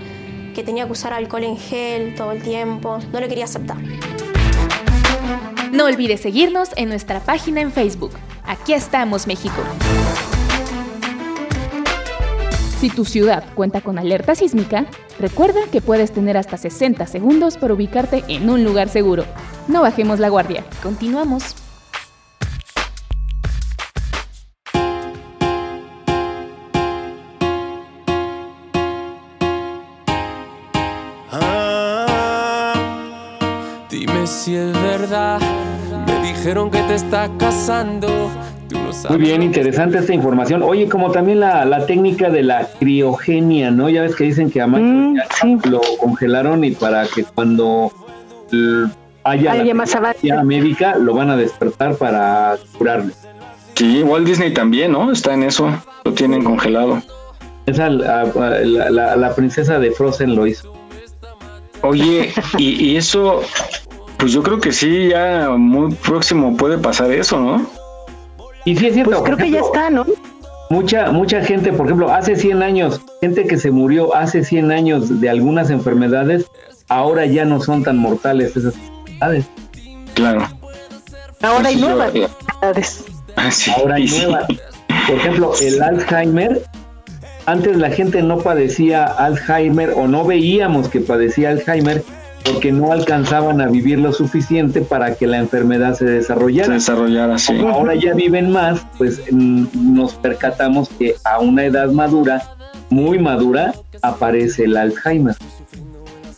que 0.55 0.63
tenía 0.63 0.85
que 0.85 0.91
usar 0.91 1.13
alcohol 1.13 1.43
en 1.43 1.57
gel 1.57 2.15
todo 2.15 2.31
el 2.31 2.41
tiempo. 2.41 2.99
No 3.11 3.19
lo 3.19 3.27
quería 3.27 3.45
aceptar. 3.45 3.77
No 5.71 5.85
olvides 5.85 6.21
seguirnos 6.21 6.69
en 6.75 6.89
nuestra 6.89 7.19
página 7.19 7.61
en 7.61 7.71
Facebook. 7.71 8.11
Aquí 8.43 8.73
estamos, 8.73 9.27
México. 9.27 9.61
Si 12.79 12.89
tu 12.89 13.05
ciudad 13.05 13.43
cuenta 13.55 13.81
con 13.81 13.99
alerta 13.99 14.35
sísmica, 14.35 14.85
recuerda 15.19 15.59
que 15.71 15.81
puedes 15.81 16.11
tener 16.11 16.37
hasta 16.37 16.57
60 16.57 17.05
segundos 17.07 17.57
para 17.57 17.73
ubicarte 17.73 18.23
en 18.27 18.49
un 18.49 18.63
lugar 18.63 18.87
seguro. 18.87 19.25
No 19.67 19.81
bajemos 19.81 20.19
la 20.19 20.29
guardia. 20.29 20.63
Continuamos. 20.81 21.66
Dijeron 36.47 36.71
que 36.71 36.81
te 36.83 36.95
estás 36.95 37.29
casando. 37.37 38.07
Muy 39.09 39.17
bien, 39.17 39.43
interesante 39.43 39.97
esta 39.97 40.13
información. 40.13 40.63
Oye, 40.63 40.87
como 40.87 41.11
también 41.11 41.41
la, 41.41 41.65
la 41.65 41.85
técnica 41.85 42.29
de 42.29 42.41
la 42.41 42.69
criogenia, 42.79 43.69
¿no? 43.69 43.89
Ya 43.89 44.03
ves 44.03 44.15
que 44.15 44.23
dicen 44.23 44.49
que 44.49 44.61
a 44.61 44.67
Michael 44.67 45.21
Mm, 45.43 45.59
lo 45.69 45.81
congelaron 45.99 46.63
y 46.63 46.71
para 46.71 47.05
que 47.05 47.25
cuando 47.25 47.91
haya 49.25 49.55
la 49.55 49.73
más 49.73 49.93
médica 50.45 50.95
lo 50.95 51.13
van 51.15 51.31
a 51.31 51.35
despertar 51.35 51.95
para 51.97 52.55
curarle. 52.77 53.11
Sí, 53.75 54.01
Walt 54.03 54.25
Disney 54.25 54.53
también, 54.53 54.93
¿no? 54.93 55.11
Está 55.11 55.33
en 55.33 55.43
eso. 55.43 55.69
Lo 56.05 56.13
tienen 56.13 56.45
congelado. 56.45 57.01
Esa 57.65 57.89
la, 57.89 58.23
la- 58.23 58.89
la- 58.89 59.15
la 59.17 59.35
princesa 59.35 59.79
de 59.79 59.91
Frozen 59.91 60.33
lo 60.33 60.47
hizo. 60.47 60.73
Oye, 61.81 62.31
y, 62.57 62.85
y 62.85 62.95
eso, 62.95 63.41
pues 64.17 64.31
yo 64.31 64.43
creo 64.43 64.59
que 64.59 64.71
sí, 64.71 65.09
ya 65.09 65.49
muy 65.57 65.93
próximo 65.93 66.55
puede 66.57 66.77
pasar 66.77 67.11
eso, 67.11 67.39
¿no? 67.39 67.65
Y 68.65 68.75
sí 68.75 68.87
es 68.87 68.93
cierto. 68.93 69.11
Pues 69.11 69.23
creo 69.23 69.37
que 69.37 69.51
ya 69.51 69.59
está, 69.61 69.89
¿no? 69.89 70.05
Mucha, 70.69 71.11
mucha 71.11 71.41
gente, 71.43 71.71
por 71.71 71.85
ejemplo, 71.85 72.11
hace 72.13 72.35
100 72.35 72.61
años, 72.61 72.99
gente 73.21 73.47
que 73.47 73.57
se 73.57 73.71
murió 73.71 74.13
hace 74.15 74.43
100 74.43 74.71
años 74.71 75.21
de 75.21 75.29
algunas 75.29 75.69
enfermedades, 75.69 76.45
ahora 76.89 77.25
ya 77.25 77.45
no 77.45 77.61
son 77.61 77.83
tan 77.83 77.97
mortales 77.97 78.57
esas 78.57 78.73
enfermedades. 78.75 79.45
Claro. 80.13 80.47
Ahora 81.41 81.69
hay 81.69 81.75
Sí, 81.75 81.81
yo- 81.81 81.87
nuevas 81.87 82.13
enfermedades. 82.15 83.05
Ahora 83.77 83.95
hay 83.95 84.07
nuevas. 84.07 84.45
Por 85.07 85.15
ejemplo, 85.15 85.51
el 85.61 85.81
Alzheimer. 85.83 86.63
Antes 87.45 87.77
la 87.77 87.91
gente 87.91 88.21
no 88.23 88.39
padecía 88.39 89.05
Alzheimer 89.05 89.91
o 89.95 90.07
no 90.07 90.25
veíamos 90.25 90.89
que 90.89 90.99
padecía 90.99 91.51
Alzheimer 91.51 92.03
porque 92.51 92.71
no 92.71 92.91
alcanzaban 92.91 93.61
a 93.61 93.67
vivir 93.67 93.99
lo 93.99 94.11
suficiente 94.13 94.81
para 94.81 95.15
que 95.15 95.27
la 95.27 95.37
enfermedad 95.37 95.93
se 95.95 96.05
desarrollara. 96.05 96.67
Se 96.67 96.73
desarrollara, 96.73 97.37
sí. 97.37 97.57
Como 97.57 97.69
ahora 97.73 97.95
ya 97.95 98.13
viven 98.13 98.51
más, 98.51 98.85
pues 98.97 99.21
mm, 99.31 99.65
nos 99.95 100.13
percatamos 100.15 100.89
que 100.97 101.15
a 101.23 101.39
una 101.39 101.65
edad 101.65 101.89
madura, 101.91 102.55
muy 102.89 103.19
madura, 103.19 103.73
aparece 104.01 104.63
el 104.65 104.77
Alzheimer. 104.77 105.35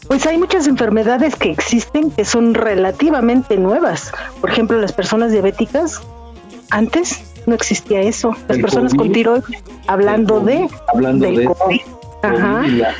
Pues 0.08 0.26
hay 0.26 0.38
muchas 0.40 0.68
enfermedades 0.68 1.36
que 1.36 1.52
existen 1.52 2.10
que 2.10 2.26
son 2.26 2.56
relativamente 2.56 3.58
nuevas. 3.58 4.12
Por 4.42 4.50
ejemplo, 4.50 4.80
las 4.80 4.92
personas 4.92 5.32
diabéticas, 5.32 6.02
antes 6.72 7.22
no 7.46 7.54
existía 7.54 8.02
eso. 8.02 8.36
Las 8.48 8.58
El 8.58 8.62
personas 8.64 8.94
COVID. 8.94 9.00
con 9.06 9.12
tiroides, 9.14 9.64
hablando 9.88 10.40
de, 10.40 10.68
Hablando 10.92 11.26
del 11.26 11.36
de 11.36 11.46
COVID. 11.46 11.82
Ajá. 12.24 12.64
La, 12.68 12.94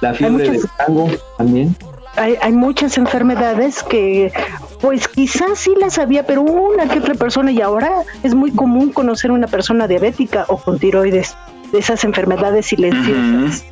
la 0.00 0.14
fiebre 0.14 0.46
muchas- 0.50 0.62
de 0.62 0.68
tango 0.78 1.10
también. 1.36 1.76
Hay, 2.16 2.36
hay 2.40 2.52
muchas 2.52 2.96
enfermedades 2.98 3.82
que, 3.82 4.32
pues 4.80 5.08
quizás 5.08 5.58
sí 5.58 5.72
las 5.80 5.98
había, 5.98 6.26
pero 6.26 6.42
una 6.42 6.88
que 6.88 6.98
otra 6.98 7.14
persona, 7.14 7.50
y 7.50 7.60
ahora 7.60 8.02
es 8.22 8.34
muy 8.34 8.52
común 8.52 8.92
conocer 8.92 9.30
una 9.30 9.46
persona 9.46 9.88
diabética 9.88 10.44
o 10.48 10.58
con 10.58 10.78
tiroides, 10.78 11.36
de 11.72 11.78
esas 11.78 12.04
enfermedades 12.04 12.66
silenciosas. 12.66 13.64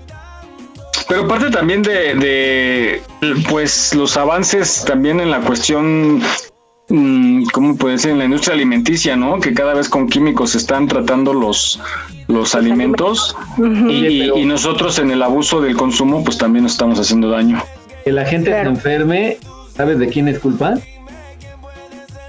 Pero 1.08 1.28
parte 1.28 1.50
también 1.50 1.82
de, 1.82 2.14
de, 2.14 3.02
pues 3.48 3.94
los 3.94 4.16
avances 4.16 4.84
también 4.86 5.20
en 5.20 5.30
la 5.30 5.40
cuestión, 5.40 6.22
mm, 6.88 7.44
¿cómo 7.52 7.76
puede 7.76 7.98
ser? 7.98 8.12
En 8.12 8.18
la 8.18 8.24
industria 8.24 8.54
alimenticia, 8.54 9.14
¿no? 9.14 9.38
Que 9.38 9.52
cada 9.52 9.74
vez 9.74 9.88
con 9.88 10.08
químicos 10.08 10.50
se 10.50 10.58
están 10.58 10.88
tratando 10.88 11.34
los, 11.34 11.80
los 12.28 12.54
alimentos 12.54 13.36
y, 13.58 14.30
y 14.30 14.44
nosotros 14.46 14.98
en 14.98 15.10
el 15.10 15.22
abuso 15.22 15.60
del 15.60 15.76
consumo 15.76 16.24
pues 16.24 16.38
también 16.38 16.62
nos 16.62 16.72
estamos 16.72 16.98
haciendo 16.98 17.28
daño. 17.28 17.62
Que 18.04 18.12
la 18.12 18.24
gente 18.24 18.50
se 18.50 18.60
enferme, 18.60 19.38
¿sabes 19.76 19.98
de 19.98 20.08
quién 20.08 20.28
es 20.28 20.38
culpa? 20.38 20.74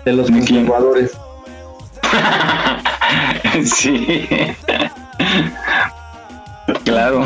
De 0.06 0.14
los 0.14 0.30
conservadores. 0.30 1.12
sí. 3.66 4.28
claro. 6.84 7.26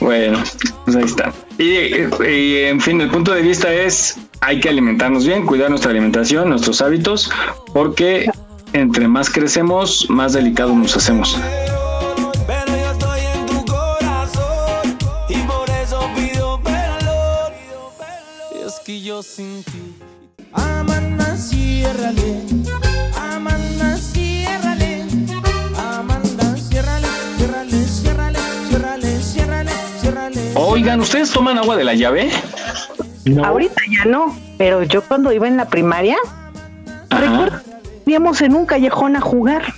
Bueno, 0.00 0.42
pues 0.84 0.96
ahí 0.96 1.04
está. 1.04 1.32
Y, 1.58 2.24
y, 2.28 2.56
en 2.64 2.80
fin, 2.80 3.00
el 3.00 3.10
punto 3.10 3.32
de 3.32 3.42
vista 3.42 3.72
es, 3.72 4.18
hay 4.40 4.60
que 4.60 4.68
alimentarnos 4.68 5.26
bien, 5.26 5.46
cuidar 5.46 5.70
nuestra 5.70 5.90
alimentación, 5.90 6.50
nuestros 6.50 6.82
hábitos, 6.82 7.30
porque 7.72 8.28
entre 8.74 9.08
más 9.08 9.30
crecemos, 9.30 10.06
más 10.10 10.32
delicados 10.34 10.74
nos 10.76 10.96
hacemos. 10.96 11.38
Sin 19.24 19.64
ti. 19.64 19.96
Amanda, 20.52 21.36
ciérrale. 21.36 22.42
Amanda, 23.16 23.96
ciérrale. 23.96 25.06
Amanda, 25.76 26.56
ciérrale. 26.56 27.08
Ciérrale, 27.38 27.84
ciérrale. 27.86 28.38
Ciérrale, 28.68 29.20
ciérrale. 29.20 29.70
Ciérrale. 30.00 30.40
Oigan, 30.54 31.00
¿ustedes 31.00 31.30
toman 31.30 31.56
agua 31.58 31.76
de 31.76 31.84
la 31.84 31.94
llave? 31.94 32.30
Ahorita 33.42 33.80
ya 33.90 34.04
no, 34.04 34.36
pero 34.58 34.82
yo 34.82 35.02
cuando 35.02 35.32
iba 35.32 35.48
en 35.48 35.56
la 35.56 35.64
primaria, 35.64 36.18
recuerdo 37.08 37.60
que 38.04 38.10
íbamos 38.10 38.42
en 38.42 38.54
un 38.54 38.66
callejón 38.66 39.16
a 39.16 39.20
jugar. 39.20 39.74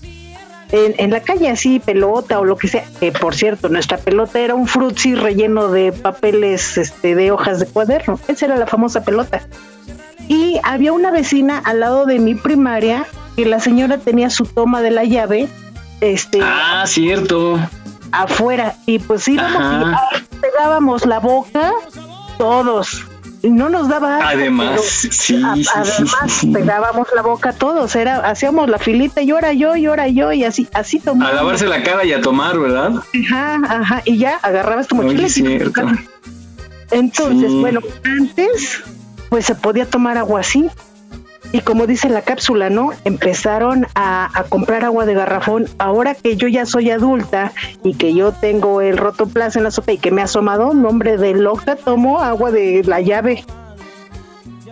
En, 0.72 0.94
en 0.98 1.10
la 1.12 1.20
calle 1.20 1.48
así, 1.48 1.78
pelota 1.78 2.40
o 2.40 2.44
lo 2.44 2.56
que 2.56 2.68
sea. 2.68 2.84
Que 2.98 3.12
por 3.12 3.34
cierto, 3.34 3.68
nuestra 3.68 3.98
pelota 3.98 4.40
era 4.40 4.54
un 4.54 4.66
frutzi 4.66 5.14
relleno 5.14 5.68
de 5.68 5.92
papeles 5.92 6.76
este, 6.76 7.14
de 7.14 7.30
hojas 7.30 7.60
de 7.60 7.66
cuaderno. 7.66 8.18
Esa 8.28 8.46
era 8.46 8.56
la 8.56 8.66
famosa 8.66 9.04
pelota. 9.04 9.40
Y 10.28 10.58
había 10.64 10.92
una 10.92 11.10
vecina 11.12 11.58
al 11.64 11.80
lado 11.80 12.04
de 12.04 12.18
mi 12.18 12.34
primaria 12.34 13.06
que 13.36 13.46
la 13.46 13.60
señora 13.60 13.98
tenía 13.98 14.28
su 14.30 14.44
toma 14.44 14.82
de 14.82 14.90
la 14.90 15.04
llave. 15.04 15.48
Este, 16.00 16.40
Ah, 16.42 16.82
cierto. 16.86 17.58
afuera 18.12 18.74
y 18.86 18.98
pues 18.98 19.26
íbamos 19.28 19.54
y 19.60 19.84
Ajá. 19.92 20.02
pegábamos 20.40 21.06
la 21.06 21.20
boca 21.20 21.72
todos 22.38 23.04
no 23.50 23.68
nos 23.68 23.88
daba 23.88 24.18
Además, 24.28 24.80
sí, 25.10 25.42
a- 25.44 25.52
además 25.74 26.14
sí, 26.28 26.46
pegábamos 26.48 27.08
la 27.14 27.22
boca 27.22 27.52
todos 27.52 27.94
era 27.96 28.18
hacíamos 28.28 28.68
la 28.68 28.78
filita 28.78 29.22
y 29.22 29.30
ahora 29.30 29.52
yo 29.52 29.76
y 29.76 29.86
ahora 29.86 30.08
yo 30.08 30.32
y 30.32 30.44
así 30.44 30.68
así 30.74 30.98
A 30.98 31.02
tomamos 31.04 31.34
lavarse 31.34 31.66
la 31.66 31.82
cara 31.82 32.04
y 32.04 32.12
a 32.12 32.20
tomar, 32.20 32.58
¿verdad? 32.58 32.92
ajá 33.28 33.60
ajá 33.68 34.02
y 34.04 34.18
ya 34.18 34.36
agarrabas 34.42 34.86
tu 34.88 34.94
mochila 34.96 35.26
a 35.26 35.94
entonces 36.90 37.52
bueno 37.52 37.80
antes 38.04 38.82
pues 39.28 39.46
se 39.46 39.54
podía 39.54 39.86
tomar 39.86 40.16
agua 40.18 40.40
así 40.40 40.68
Y 41.52 41.60
como 41.60 41.86
dice 41.86 42.08
la 42.08 42.22
cápsula, 42.22 42.70
¿no? 42.70 42.90
Empezaron 43.04 43.86
a, 43.94 44.28
a, 44.38 44.44
comprar 44.44 44.84
agua 44.84 45.06
de 45.06 45.14
garrafón. 45.14 45.66
Ahora 45.78 46.14
que 46.14 46.36
yo 46.36 46.48
ya 46.48 46.66
soy 46.66 46.90
adulta 46.90 47.52
y 47.82 47.94
que 47.94 48.14
yo 48.14 48.32
tengo 48.32 48.80
el 48.80 48.96
rotoplas 48.96 49.56
en 49.56 49.64
la 49.64 49.70
sopa 49.70 49.92
y 49.92 49.98
que 49.98 50.10
me 50.10 50.20
ha 50.20 50.24
asomado, 50.24 50.74
nombre 50.74 51.16
de 51.16 51.34
loca, 51.34 51.76
tomo 51.76 52.20
agua 52.20 52.50
de 52.50 52.82
la 52.84 53.00
llave. 53.00 53.44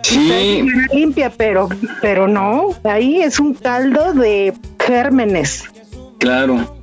Sí. 0.03 0.67
Limpia, 0.93 1.31
pero, 1.35 1.67
pero 2.01 2.27
no, 2.27 2.75
ahí 2.83 3.21
es 3.21 3.39
un 3.39 3.55
caldo 3.55 4.13
de 4.13 4.53
gérmenes. 4.79 5.63
Claro. 6.19 6.75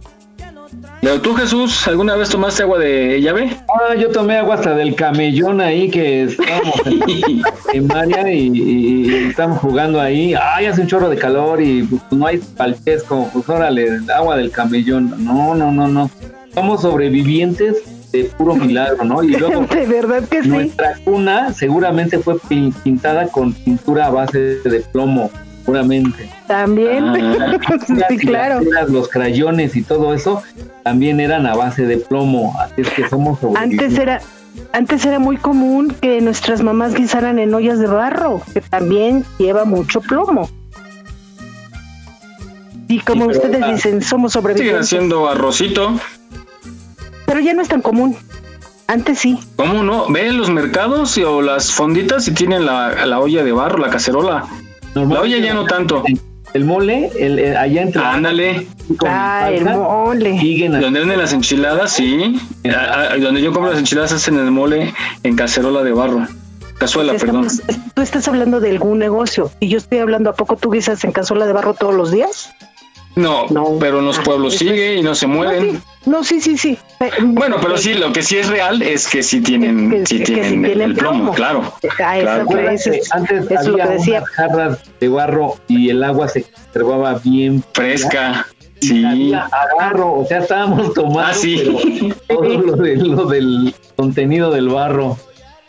Pero 1.03 1.20
tú, 1.20 1.35
Jesús, 1.35 1.89
¿alguna 1.89 2.15
vez 2.15 2.29
tomaste 2.29 2.62
agua 2.62 2.79
de 2.79 3.20
llave? 3.20 3.57
Ah, 3.69 3.97
yo 3.97 4.11
tomé 4.11 4.37
agua 4.37 4.55
hasta 4.55 4.73
del 4.77 4.95
camellón 4.95 5.61
ahí 5.61 5.91
que 5.91 6.23
estábamos 6.23 6.74
en, 6.87 7.43
en 7.73 7.87
María 7.89 8.33
y, 8.33 8.53
y, 8.55 9.15
estamos 9.31 9.59
jugando 9.59 10.01
ahí. 10.01 10.33
Ay, 10.41 10.66
hace 10.66 10.83
un 10.83 10.87
chorro 10.87 11.09
de 11.09 11.16
calor 11.16 11.61
y 11.61 11.83
pues, 11.83 12.01
no 12.12 12.24
hay 12.24 12.39
palpesco. 12.39 13.29
Pues 13.33 13.49
órale, 13.49 13.99
agua 14.15 14.37
del 14.37 14.53
camellón. 14.53 15.12
No, 15.24 15.57
no, 15.57 15.73
no, 15.73 15.89
no. 15.89 16.09
Somos 16.55 16.83
sobrevivientes 16.83 17.83
de 18.12 18.24
puro 18.24 18.55
milagro, 18.55 19.03
¿no? 19.03 19.24
Y 19.24 19.33
luego, 19.33 19.66
de 19.74 19.87
verdad 19.87 20.23
que 20.29 20.43
nuestra 20.43 20.95
cuna 21.05 21.53
seguramente 21.53 22.20
fue 22.20 22.37
pintada 22.85 23.27
con 23.27 23.53
pintura 23.53 24.07
a 24.07 24.11
base 24.11 24.39
de 24.39 24.81
plomo, 24.93 25.33
seguramente. 25.62 26.28
También, 26.47 27.05
ah, 27.05 27.59
sí, 28.09 28.18
claro. 28.18 28.60
Las, 28.60 28.90
los 28.90 29.09
crayones 29.09 29.76
y 29.76 29.82
todo 29.82 30.12
eso 30.14 30.43
también 30.82 31.20
eran 31.20 31.47
a 31.47 31.55
base 31.55 31.86
de 31.86 31.98
plomo, 31.98 32.55
así 32.60 32.82
es 32.82 32.90
que 32.90 33.09
somos 33.09 33.39
Antes 33.55 33.97
era 33.97 34.20
antes 34.72 35.05
era 35.05 35.18
muy 35.18 35.36
común 35.36 35.94
que 36.01 36.20
nuestras 36.20 36.62
mamás 36.62 36.94
guisaran 36.94 37.39
en 37.39 37.55
ollas 37.55 37.78
de 37.78 37.86
barro, 37.86 38.43
que 38.52 38.60
también 38.60 39.24
lleva 39.39 39.64
mucho 39.64 40.01
plomo. 40.01 40.48
Y 42.89 43.01
como 43.01 43.30
sí, 43.30 43.39
ustedes 43.39 43.66
dicen, 43.66 44.02
somos 44.02 44.32
sobrevivientes. 44.32 44.89
Siguen 44.89 45.05
haciendo 45.05 45.28
arrocito. 45.28 45.94
Pero 47.24 47.40
ya 47.40 47.55
no 47.55 47.62
es 47.62 47.68
tan 47.68 47.80
común. 47.80 48.16
Antes 48.86 49.20
sí. 49.20 49.39
¿Cómo 49.56 49.82
no? 49.82 50.09
¿Ven 50.10 50.36
los 50.36 50.51
mercados 50.51 51.16
o 51.16 51.40
las 51.40 51.72
fonditas 51.72 52.24
si 52.24 52.32
tienen 52.32 52.66
la, 52.66 53.06
la 53.06 53.20
olla 53.20 53.43
de 53.43 53.52
barro, 53.52 53.78
la 53.78 53.89
cacerola? 53.89 54.44
La 54.94 55.20
olla 55.20 55.39
ya 55.39 55.55
no 55.55 55.64
tanto. 55.64 56.02
El 56.55 56.64
mole, 56.64 57.10
el, 57.19 57.39
el 57.39 57.56
allá 57.56 57.82
entre. 57.82 58.02
Ándale. 58.02 58.66
Ah, 59.06 59.51
el 59.51 59.64
mole. 59.64 60.69
Donde 60.69 61.01
venden 61.01 61.19
las 61.19 61.32
enchiladas, 61.32 61.93
sí. 61.93 62.39
Donde 63.20 63.40
yo 63.40 63.52
compro 63.52 63.70
las 63.70 63.78
enchiladas 63.78 64.12
hacen 64.12 64.39
el 64.39 64.51
mole 64.51 64.93
en 65.23 65.36
cacerola 65.36 65.82
de 65.82 65.93
barro. 65.93 66.27
Cazuela, 66.78 67.14
perdón. 67.14 67.48
Tú 67.94 68.02
estás 68.02 68.27
hablando 68.28 68.60
de 68.60 68.70
algún 68.70 68.98
negocio 68.98 69.51
y 69.60 69.69
yo 69.69 69.78
estoy 69.78 69.98
hablando, 69.98 70.31
¿a 70.31 70.35
poco 70.35 70.56
tú 70.56 70.70
guisas 70.70 71.05
en 71.05 71.12
cazuela 71.12 71.47
de 71.47 71.52
barro 71.52 71.74
todos 71.74 71.94
los 71.94 72.10
días? 72.10 72.52
No, 73.14 73.47
no, 73.48 73.76
pero 73.78 73.98
en 73.98 74.06
los 74.06 74.18
pueblos 74.20 74.56
sigue 74.56 74.97
y 74.97 75.02
no 75.02 75.14
se 75.14 75.26
mueven. 75.26 75.82
No, 76.06 76.24
sí, 76.24 76.40
sí, 76.40 76.56
sí. 76.56 76.78
Bueno, 77.20 77.56
pero 77.60 77.76
sí, 77.76 77.94
lo 77.94 78.12
que 78.12 78.22
sí 78.22 78.39
es 78.39 78.48
real 78.48 78.80
es 78.82 79.06
que 79.06 79.22
sí 79.22 79.40
tienen, 79.40 79.90
que, 79.90 80.06
sí 80.06 80.18
que, 80.18 80.24
tienen, 80.24 80.62
que 80.62 80.68
sí 80.68 80.74
tienen 80.74 80.90
el, 80.90 80.97
plomo, 80.97 81.18
plomo, 81.18 81.34
claro. 81.34 81.74
Ah, 82.01 82.16
claro. 82.20 82.70
Eso, 82.70 82.90
eso, 82.90 83.14
Antes 83.14 83.51
eso 83.51 83.59
había 83.59 83.84
lo 83.84 83.90
que 83.90 83.97
decía. 83.97 84.18
unas 84.18 84.30
jarras 84.30 84.78
de 84.98 85.09
barro 85.09 85.56
y 85.68 85.90
el 85.90 86.02
agua 86.02 86.28
se 86.28 86.43
conservaba 86.44 87.20
bien 87.22 87.62
fresca. 87.72 88.47
Sí. 88.80 89.32
A 89.32 89.48
barro, 89.78 90.20
o 90.20 90.26
sea, 90.26 90.39
estábamos 90.39 90.93
tomando 90.94 91.20
ah, 91.20 91.34
sí. 91.34 92.12
todo 92.28 92.43
lo, 92.43 92.76
de, 92.76 92.97
lo 92.97 93.26
del 93.26 93.74
contenido 93.94 94.51
del 94.51 94.70
barro. 94.70 95.18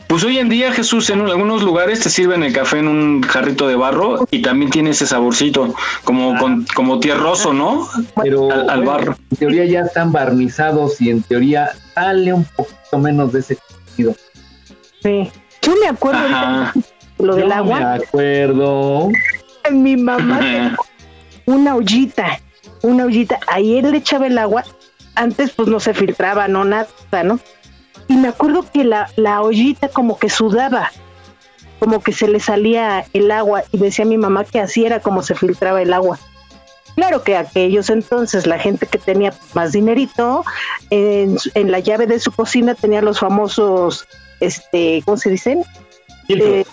Pues 0.08 0.24
hoy 0.24 0.38
en 0.38 0.50
día, 0.50 0.72
Jesús, 0.72 1.10
en 1.10 1.22
algunos 1.22 1.64
lugares 1.64 2.02
te 2.02 2.10
sirven 2.10 2.44
el 2.44 2.54
café 2.54 2.80
en 2.80 2.88
un 2.88 3.24
jarrito 3.24 3.68
de 3.68 3.76
barro 3.76 4.28
y 4.30 4.42
también 4.42 4.70
tiene 4.70 4.92
ese 4.92 5.08
saborcito, 5.08 5.74
como, 6.04 6.38
con, 6.38 6.66
como 6.76 7.00
tierroso, 7.00 7.54
¿no? 7.54 7.88
Pero 8.22 8.52
al, 8.52 8.70
al, 8.70 8.84
barro. 8.84 9.16
En 9.32 9.38
teoría 9.38 9.66
ya 9.66 9.82
están 9.82 10.12
barnizados 10.12 11.02
y 11.02 11.10
en 11.10 11.24
teoría 11.24 11.72
sale 11.96 12.32
un 12.34 12.46
poquito 12.46 13.00
menos 13.00 13.34
de 13.34 13.40
ese 13.40 13.58
contenido. 13.58 14.16
Sí. 15.02 15.32
Yo 15.64 15.74
me 15.80 15.88
acuerdo 15.88 16.20
ahorita, 16.20 16.74
lo 17.20 17.36
del 17.36 17.52
agua. 17.52 17.80
Me 17.80 17.86
acuerdo. 17.86 19.10
Mi 19.72 19.96
mamá 19.96 20.40
tenía 20.40 20.76
una 21.46 21.76
ollita, 21.76 22.40
una 22.82 23.06
ollita. 23.06 23.40
Ahí 23.48 23.78
él 23.78 23.92
le 23.92 23.98
echaba 23.98 24.28
el 24.28 24.38
agua. 24.38 24.66
Antes 25.16 25.52
pues 25.52 25.70
no 25.70 25.80
se 25.80 25.94
filtraba, 25.94 26.48
no 26.48 26.66
nada, 26.66 26.88
¿no? 27.24 27.40
Y 28.08 28.16
me 28.18 28.28
acuerdo 28.28 28.66
que 28.72 28.84
la, 28.84 29.10
la 29.16 29.42
ollita 29.42 29.88
como 29.90 30.18
que 30.18 30.30
sudaba, 30.30 30.92
como 31.80 32.02
que 32.02 32.14
se 32.14 32.28
le 32.28 32.40
salía 32.40 33.06
el 33.14 33.32
agua 33.32 33.64
y 33.72 33.78
decía 33.78 34.06
mi 34.06 34.18
mamá 34.18 34.46
que 34.46 34.60
así 34.60 34.86
era 34.86 35.00
como 35.00 35.22
se 35.22 35.36
filtraba 35.36 35.82
el 35.82 35.94
agua. 35.94 36.20
Claro 36.96 37.24
que 37.24 37.36
aquellos 37.36 37.90
entonces, 37.90 38.46
la 38.46 38.60
gente 38.60 38.86
que 38.86 39.00
tenía 39.00 39.34
más 39.54 39.72
dinerito, 39.72 40.46
en, 40.92 41.38
en 41.56 41.72
la 41.72 41.80
llave 41.80 42.06
de 42.06 42.20
su 42.20 42.32
cocina 42.32 42.76
tenía 42.76 43.02
los 43.02 43.20
famosos, 43.20 44.06
este, 44.40 45.02
¿cómo 45.04 45.18
se 45.18 45.32
dicen? 45.32 45.64
Filtros, 46.28 46.50
eh, 46.50 46.66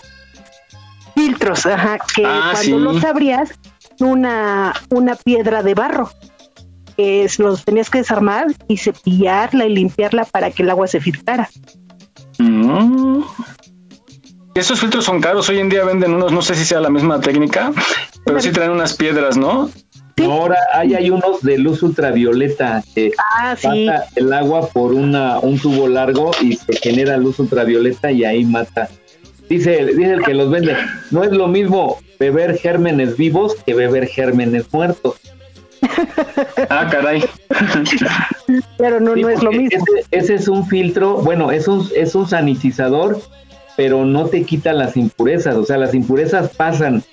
filtros 1.15 1.65
ajá, 1.65 1.97
que 2.13 2.23
Ah, 2.25 2.51
cuando 2.53 2.61
sí. 2.61 2.83
los 2.83 3.03
abrías, 3.03 3.49
una, 3.99 4.73
una 4.89 5.15
piedra 5.15 5.63
de 5.63 5.73
barro 5.73 6.11
que 6.95 7.27
los 7.39 7.63
tenías 7.65 7.89
que 7.89 7.99
desarmar 7.99 8.47
y 8.67 8.77
cepillarla 8.77 9.65
y 9.65 9.73
limpiarla 9.75 10.25
para 10.25 10.51
que 10.51 10.63
el 10.63 10.69
agua 10.69 10.87
se 10.87 10.99
filtrara. 10.99 11.49
Mm. 12.39 13.21
Esos 14.55 14.79
filtros 14.79 15.05
son 15.05 15.21
caros. 15.21 15.47
Hoy 15.49 15.59
en 15.59 15.69
día 15.69 15.85
venden 15.85 16.13
unos, 16.13 16.31
no 16.31 16.41
sé 16.41 16.55
si 16.55 16.65
sea 16.65 16.79
la 16.81 16.89
misma 16.89 17.19
técnica, 17.21 17.71
pero 18.25 18.39
sí 18.41 18.51
traen 18.51 18.71
unas 18.71 18.95
piedras, 18.95 19.37
¿no? 19.37 19.69
Ahora 20.23 20.57
hay, 20.73 20.93
hay 20.93 21.09
unos 21.09 21.41
de 21.41 21.57
luz 21.57 21.81
ultravioleta 21.81 22.83
que 22.93 23.11
Ah, 23.17 23.55
sí. 23.57 23.87
pasa 23.87 24.05
el 24.15 24.31
agua 24.33 24.67
por 24.67 24.93
una, 24.93 25.39
un 25.39 25.57
tubo 25.57 25.87
largo 25.87 26.29
y 26.41 26.57
se 26.57 26.75
genera 26.75 27.17
luz 27.17 27.39
ultravioleta 27.39 28.11
y 28.11 28.23
ahí 28.23 28.45
mata. 28.45 28.87
Dice, 29.49 29.83
dice 29.95 30.11
el 30.13 30.23
que 30.23 30.33
los 30.35 30.51
vende, 30.51 30.75
no 31.09 31.23
es 31.23 31.31
lo 31.31 31.47
mismo 31.47 31.97
beber 32.19 32.57
gérmenes 32.57 33.17
vivos 33.17 33.55
que 33.65 33.73
beber 33.73 34.05
gérmenes 34.05 34.71
muertos. 34.71 35.15
Ah, 36.69 36.87
caray. 36.91 37.23
Pero 38.77 38.99
no, 38.99 39.15
Sí, 39.15 39.21
no 39.21 39.29
es 39.29 39.43
lo 39.43 39.51
mismo. 39.51 39.69
Ese, 39.97 40.05
ese 40.11 40.35
es 40.35 40.47
un 40.47 40.67
filtro, 40.67 41.17
bueno, 41.17 41.51
es 41.51 41.67
un, 41.67 41.87
es 41.95 42.15
un 42.15 42.27
sanitizador, 42.27 43.19
pero 43.77 44.05
no 44.05 44.25
te 44.27 44.43
quita 44.43 44.73
las 44.73 44.95
impurezas. 44.97 45.55
O 45.55 45.65
sea, 45.65 45.77
las 45.77 45.93
impurezas 45.93 46.49
pasan. 46.55 47.03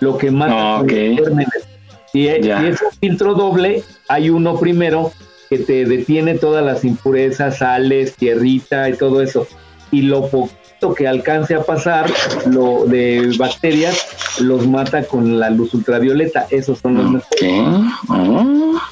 Lo 0.00 0.18
que 0.18 0.30
mata 0.30 0.52
Ah, 0.54 0.76
son 0.78 0.84
ok. 0.86 0.92
los 0.92 1.18
gérmenes. 1.26 1.68
Y, 2.12 2.28
e- 2.28 2.42
Ya. 2.42 2.62
y 2.62 2.66
es 2.68 2.82
un 2.82 2.90
filtro 3.00 3.34
doble. 3.34 3.82
Hay 4.08 4.28
uno 4.30 4.58
primero 4.58 5.12
que 5.48 5.58
te 5.58 5.84
detiene 5.84 6.34
todas 6.34 6.64
las 6.64 6.84
impurezas, 6.84 7.58
sales, 7.58 8.14
tierrita 8.14 8.88
y 8.90 8.94
todo 8.94 9.22
eso. 9.22 9.46
Y 9.90 10.02
lo 10.02 10.28
poquito 10.76 10.94
que 10.94 11.08
alcance 11.08 11.54
a 11.54 11.62
pasar 11.62 12.10
lo 12.46 12.84
de 12.86 13.34
bacterias 13.38 14.40
los 14.40 14.66
mata 14.66 15.04
con 15.04 15.38
la 15.38 15.50
luz 15.50 15.74
ultravioleta. 15.74 16.46
Esos 16.50 16.78
son 16.78 16.96
los 16.96 17.10
mejores. 17.10 17.28
Ok. 17.32 17.98
Ah. 18.10 18.90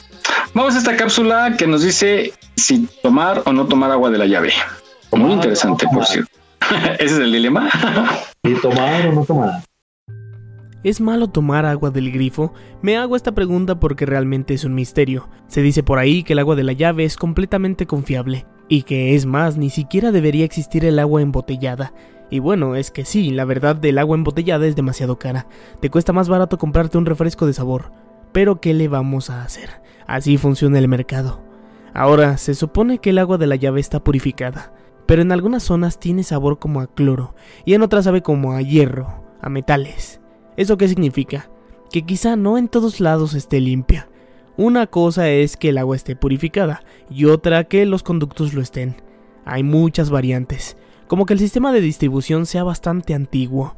Vamos 0.55 0.75
a 0.75 0.79
esta 0.79 0.97
cápsula 0.97 1.57
que 1.57 1.67
nos 1.67 1.83
dice 1.83 2.33
si 2.57 2.87
tomar 3.03 3.43
o 3.45 3.53
no 3.53 3.67
tomar 3.67 3.91
agua 3.91 4.11
de 4.11 4.19
la 4.19 4.27
llave. 4.27 4.53
Muy 5.13 5.33
interesante, 5.33 5.87
no 5.87 5.93
por 5.93 6.07
cierto. 6.07 6.31
Ese 6.99 7.15
es 7.15 7.21
el 7.21 7.33
dilema. 7.33 7.69
¿Y 8.43 8.55
tomar 8.55 9.07
o 9.09 9.13
no 9.13 9.25
tomar? 9.25 9.63
¿Es 10.83 11.01
malo 11.01 11.29
tomar 11.29 11.65
agua 11.65 11.91
del 11.91 12.13
grifo? 12.13 12.53
Me 12.83 12.99
hago 12.99 13.17
esta 13.17 13.33
pregunta 13.33 13.81
porque 13.81 14.05
realmente 14.05 14.53
es 14.55 14.65
un 14.65 14.75
misterio. 14.75 15.29
Se 15.49 15.63
dice 15.63 15.83
por 15.83 15.99
ahí 15.99 16.23
que 16.23 16.35
el 16.35 16.41
agua 16.41 16.57
de 16.57 16.65
la 16.65 16.73
llave 16.73 17.05
es 17.05 17.17
completamente 17.17 17.87
confiable, 17.87 18.45
y 18.69 18.83
que 18.83 19.15
es 19.15 19.27
más, 19.27 19.57
ni 19.57 19.71
siquiera 19.71 20.13
debería 20.13 20.45
existir 20.45 20.85
el 20.85 20.99
agua 20.99 21.23
embotellada. 21.23 21.93
Y 22.31 22.39
bueno, 22.39 22.75
es 22.75 22.91
que 22.91 23.05
sí, 23.05 23.31
la 23.31 23.45
verdad 23.45 23.77
del 23.77 23.99
agua 23.99 24.17
embotellada 24.17 24.67
es 24.67 24.77
demasiado 24.77 25.19
cara. 25.19 25.47
Te 25.81 25.91
cuesta 25.91 26.13
más 26.13 26.29
barato 26.29 26.59
comprarte 26.59 26.99
un 26.99 27.07
refresco 27.07 27.47
de 27.47 27.53
sabor. 27.53 27.93
Pero 28.33 28.61
¿qué 28.61 28.75
le 28.75 28.89
vamos 28.89 29.31
a 29.31 29.43
hacer? 29.43 29.71
Así 30.07 30.37
funciona 30.39 30.79
el 30.79 30.89
mercado. 30.89 31.43
Ahora, 31.93 32.39
se 32.39 32.55
supone 32.55 32.99
que 32.99 33.11
el 33.11 33.19
agua 33.19 33.39
de 33.39 33.47
la 33.47 33.55
llave 33.55 33.81
está 33.81 34.03
purificada, 34.03 34.73
pero 35.07 35.23
en 35.23 35.31
algunas 35.31 35.63
zonas 35.63 36.01
tiene 36.01 36.25
sabor 36.25 36.59
como 36.59 36.81
a 36.81 36.89
cloro, 36.89 37.37
y 37.65 37.75
en 37.75 37.83
otras 37.83 38.05
sabe 38.05 38.23
como 38.23 38.53
a 38.53 38.63
hierro, 38.63 39.23
a 39.41 39.49
metales. 39.49 40.21
¿Eso 40.57 40.77
qué 40.77 40.89
significa? 40.89 41.51
Que 41.93 42.05
quizá 42.05 42.35
no 42.35 42.59
en 42.59 42.67
todos 42.67 42.99
lados 42.99 43.35
esté 43.35 43.61
limpia. 43.61 44.09
Una 44.57 44.87
cosa 44.87 45.29
es 45.29 45.57
que 45.57 45.71
el 45.71 45.79
agua 45.79 45.97
esté 45.97 46.15
purificada 46.15 46.83
y 47.11 47.25
otra 47.25 47.65
que 47.65 47.85
los 47.87 48.05
conductos 48.05 48.55
lo 48.55 48.63
estén. 48.63 48.97
Hay 49.45 49.65
muchas 49.65 50.11
variantes, 50.11 50.77
como 51.09 51.27
que 51.27 51.35
el 51.35 51.41
sistema 51.41 51.73
de 51.73 51.81
distribución 51.81 52.47
sea 52.47 52.63
bastante 52.63 53.15
antiguo, 53.15 53.77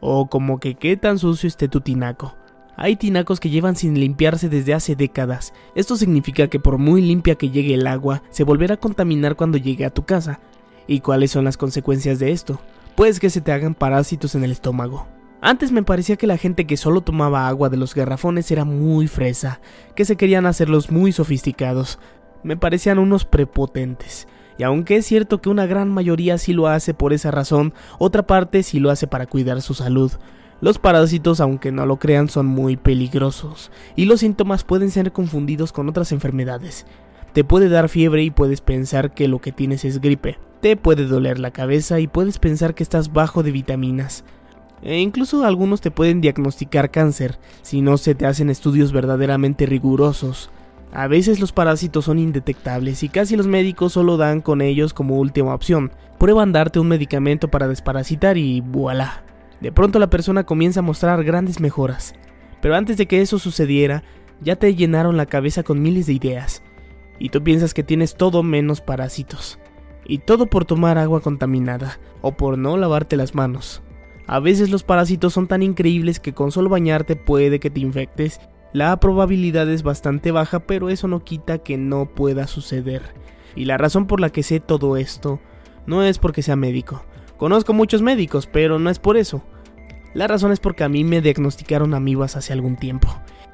o 0.00 0.28
como 0.28 0.60
que 0.60 0.76
qué 0.76 0.96
tan 0.96 1.18
sucio 1.18 1.46
esté 1.46 1.68
tu 1.68 1.82
tinaco. 1.82 2.34
Hay 2.76 2.96
tinacos 2.96 3.38
que 3.38 3.50
llevan 3.50 3.76
sin 3.76 4.00
limpiarse 4.00 4.48
desde 4.48 4.74
hace 4.74 4.96
décadas. 4.96 5.52
Esto 5.74 5.96
significa 5.96 6.48
que 6.48 6.58
por 6.58 6.78
muy 6.78 7.02
limpia 7.02 7.36
que 7.36 7.50
llegue 7.50 7.74
el 7.74 7.86
agua, 7.86 8.22
se 8.30 8.44
volverá 8.44 8.74
a 8.74 8.80
contaminar 8.80 9.36
cuando 9.36 9.58
llegue 9.58 9.84
a 9.84 9.90
tu 9.90 10.04
casa. 10.04 10.40
¿Y 10.86 11.00
cuáles 11.00 11.30
son 11.30 11.44
las 11.44 11.56
consecuencias 11.56 12.18
de 12.18 12.32
esto? 12.32 12.60
Pues 12.96 13.20
que 13.20 13.30
se 13.30 13.40
te 13.40 13.52
hagan 13.52 13.74
parásitos 13.74 14.34
en 14.34 14.42
el 14.42 14.52
estómago. 14.52 15.06
Antes 15.46 15.72
me 15.72 15.82
parecía 15.82 16.16
que 16.16 16.26
la 16.26 16.38
gente 16.38 16.66
que 16.66 16.78
solo 16.78 17.02
tomaba 17.02 17.48
agua 17.48 17.68
de 17.68 17.76
los 17.76 17.94
garrafones 17.94 18.50
era 18.50 18.64
muy 18.64 19.08
fresa, 19.08 19.60
que 19.94 20.06
se 20.06 20.16
querían 20.16 20.46
hacerlos 20.46 20.90
muy 20.90 21.12
sofisticados. 21.12 21.98
Me 22.42 22.56
parecían 22.56 22.98
unos 22.98 23.26
prepotentes. 23.26 24.26
Y 24.56 24.62
aunque 24.62 24.96
es 24.96 25.04
cierto 25.04 25.42
que 25.42 25.50
una 25.50 25.66
gran 25.66 25.90
mayoría 25.90 26.38
sí 26.38 26.54
lo 26.54 26.66
hace 26.66 26.94
por 26.94 27.12
esa 27.12 27.30
razón, 27.30 27.74
otra 27.98 28.26
parte 28.26 28.62
sí 28.62 28.80
lo 28.80 28.90
hace 28.90 29.06
para 29.06 29.26
cuidar 29.26 29.60
su 29.60 29.74
salud. 29.74 30.12
Los 30.62 30.78
parásitos, 30.78 31.42
aunque 31.42 31.72
no 31.72 31.84
lo 31.84 31.98
crean, 31.98 32.30
son 32.30 32.46
muy 32.46 32.78
peligrosos, 32.78 33.70
y 33.96 34.06
los 34.06 34.20
síntomas 34.20 34.64
pueden 34.64 34.90
ser 34.90 35.12
confundidos 35.12 35.72
con 35.72 35.90
otras 35.90 36.10
enfermedades. 36.12 36.86
Te 37.34 37.44
puede 37.44 37.68
dar 37.68 37.90
fiebre 37.90 38.22
y 38.22 38.30
puedes 38.30 38.62
pensar 38.62 39.12
que 39.12 39.28
lo 39.28 39.42
que 39.42 39.52
tienes 39.52 39.84
es 39.84 40.00
gripe. 40.00 40.38
Te 40.62 40.78
puede 40.78 41.04
doler 41.04 41.38
la 41.38 41.50
cabeza 41.50 42.00
y 42.00 42.06
puedes 42.06 42.38
pensar 42.38 42.74
que 42.74 42.82
estás 42.82 43.12
bajo 43.12 43.42
de 43.42 43.52
vitaminas. 43.52 44.24
E 44.84 44.98
incluso 44.98 45.44
algunos 45.44 45.80
te 45.80 45.90
pueden 45.90 46.20
diagnosticar 46.20 46.90
cáncer 46.90 47.38
si 47.62 47.80
no 47.80 47.96
se 47.96 48.14
te 48.14 48.26
hacen 48.26 48.50
estudios 48.50 48.92
verdaderamente 48.92 49.64
rigurosos. 49.64 50.50
A 50.92 51.08
veces 51.08 51.40
los 51.40 51.52
parásitos 51.52 52.04
son 52.04 52.18
indetectables 52.18 53.02
y 53.02 53.08
casi 53.08 53.34
los 53.34 53.46
médicos 53.46 53.94
solo 53.94 54.18
dan 54.18 54.42
con 54.42 54.60
ellos 54.60 54.92
como 54.92 55.16
última 55.16 55.54
opción. 55.54 55.90
Prueban 56.18 56.52
darte 56.52 56.78
un 56.80 56.88
medicamento 56.88 57.48
para 57.48 57.66
desparasitar 57.66 58.36
y 58.36 58.60
voilà. 58.60 59.24
De 59.62 59.72
pronto 59.72 59.98
la 59.98 60.10
persona 60.10 60.44
comienza 60.44 60.80
a 60.80 60.84
mostrar 60.84 61.24
grandes 61.24 61.60
mejoras. 61.60 62.14
Pero 62.60 62.76
antes 62.76 62.98
de 62.98 63.06
que 63.06 63.22
eso 63.22 63.38
sucediera, 63.38 64.04
ya 64.42 64.56
te 64.56 64.74
llenaron 64.74 65.16
la 65.16 65.26
cabeza 65.26 65.62
con 65.62 65.80
miles 65.80 66.06
de 66.06 66.12
ideas. 66.12 66.62
Y 67.18 67.30
tú 67.30 67.42
piensas 67.42 67.72
que 67.72 67.82
tienes 67.82 68.16
todo 68.16 68.42
menos 68.42 68.82
parásitos. 68.82 69.58
Y 70.04 70.18
todo 70.18 70.46
por 70.46 70.66
tomar 70.66 70.98
agua 70.98 71.22
contaminada 71.22 71.98
o 72.20 72.36
por 72.36 72.58
no 72.58 72.76
lavarte 72.76 73.16
las 73.16 73.34
manos. 73.34 73.82
A 74.26 74.40
veces 74.40 74.70
los 74.70 74.84
parásitos 74.84 75.32
son 75.32 75.46
tan 75.46 75.62
increíbles 75.62 76.20
que 76.20 76.32
con 76.32 76.50
solo 76.50 76.70
bañarte 76.70 77.16
puede 77.16 77.60
que 77.60 77.70
te 77.70 77.80
infectes. 77.80 78.40
La 78.72 78.98
probabilidad 78.98 79.70
es 79.70 79.82
bastante 79.82 80.30
baja, 80.30 80.60
pero 80.60 80.88
eso 80.88 81.08
no 81.08 81.24
quita 81.24 81.58
que 81.58 81.76
no 81.76 82.06
pueda 82.06 82.46
suceder. 82.46 83.02
Y 83.54 83.66
la 83.66 83.78
razón 83.78 84.06
por 84.06 84.20
la 84.20 84.30
que 84.30 84.42
sé 84.42 84.60
todo 84.60 84.96
esto 84.96 85.40
no 85.86 86.02
es 86.02 86.18
porque 86.18 86.42
sea 86.42 86.56
médico. 86.56 87.04
Conozco 87.36 87.72
muchos 87.72 88.02
médicos, 88.02 88.46
pero 88.46 88.78
no 88.78 88.90
es 88.90 88.98
por 88.98 89.16
eso. 89.16 89.44
La 90.14 90.26
razón 90.26 90.52
es 90.52 90.60
porque 90.60 90.84
a 90.84 90.88
mí 90.88 91.04
me 91.04 91.20
diagnosticaron 91.20 91.92
amibas 91.92 92.36
hace 92.36 92.52
algún 92.52 92.76
tiempo. 92.76 93.08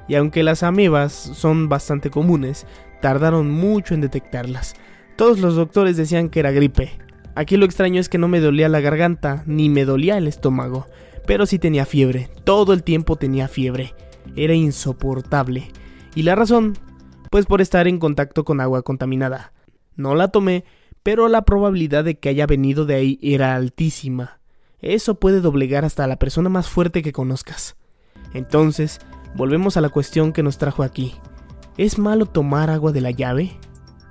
Y 0.07 0.15
aunque 0.15 0.43
las 0.43 0.63
amibas 0.63 1.11
son 1.11 1.69
bastante 1.69 2.09
comunes, 2.09 2.65
tardaron 3.01 3.49
mucho 3.49 3.93
en 3.93 4.01
detectarlas. 4.01 4.75
Todos 5.15 5.39
los 5.39 5.55
doctores 5.55 5.97
decían 5.97 6.29
que 6.29 6.39
era 6.39 6.51
gripe. 6.51 6.97
Aquí 7.35 7.57
lo 7.57 7.65
extraño 7.65 7.99
es 7.99 8.09
que 8.09 8.17
no 8.17 8.27
me 8.27 8.39
dolía 8.39 8.69
la 8.69 8.81
garganta, 8.81 9.43
ni 9.45 9.69
me 9.69 9.85
dolía 9.85 10.17
el 10.17 10.27
estómago, 10.27 10.87
pero 11.25 11.45
sí 11.45 11.59
tenía 11.59 11.85
fiebre, 11.85 12.29
todo 12.43 12.73
el 12.73 12.83
tiempo 12.83 13.15
tenía 13.15 13.47
fiebre. 13.47 13.93
Era 14.35 14.53
insoportable. 14.53 15.71
¿Y 16.15 16.23
la 16.23 16.35
razón? 16.35 16.77
Pues 17.29 17.45
por 17.45 17.61
estar 17.61 17.87
en 17.87 17.99
contacto 17.99 18.43
con 18.43 18.59
agua 18.59 18.81
contaminada. 18.81 19.53
No 19.95 20.15
la 20.15 20.27
tomé, 20.27 20.65
pero 21.03 21.27
la 21.29 21.43
probabilidad 21.43 22.03
de 22.03 22.19
que 22.19 22.29
haya 22.29 22.45
venido 22.45 22.85
de 22.85 22.95
ahí 22.95 23.19
era 23.21 23.55
altísima. 23.55 24.39
Eso 24.81 25.15
puede 25.15 25.41
doblegar 25.41 25.85
hasta 25.85 26.03
a 26.03 26.07
la 26.07 26.17
persona 26.17 26.49
más 26.49 26.67
fuerte 26.67 27.01
que 27.01 27.13
conozcas. 27.13 27.77
Entonces, 28.33 28.99
volvemos 29.35 29.77
a 29.77 29.81
la 29.81 29.89
cuestión 29.89 30.33
que 30.33 30.43
nos 30.43 30.57
trajo 30.57 30.83
aquí. 30.83 31.15
¿Es 31.77 31.97
malo 31.97 32.25
tomar 32.25 32.69
agua 32.69 32.91
de 32.91 33.01
la 33.01 33.11
llave? 33.11 33.57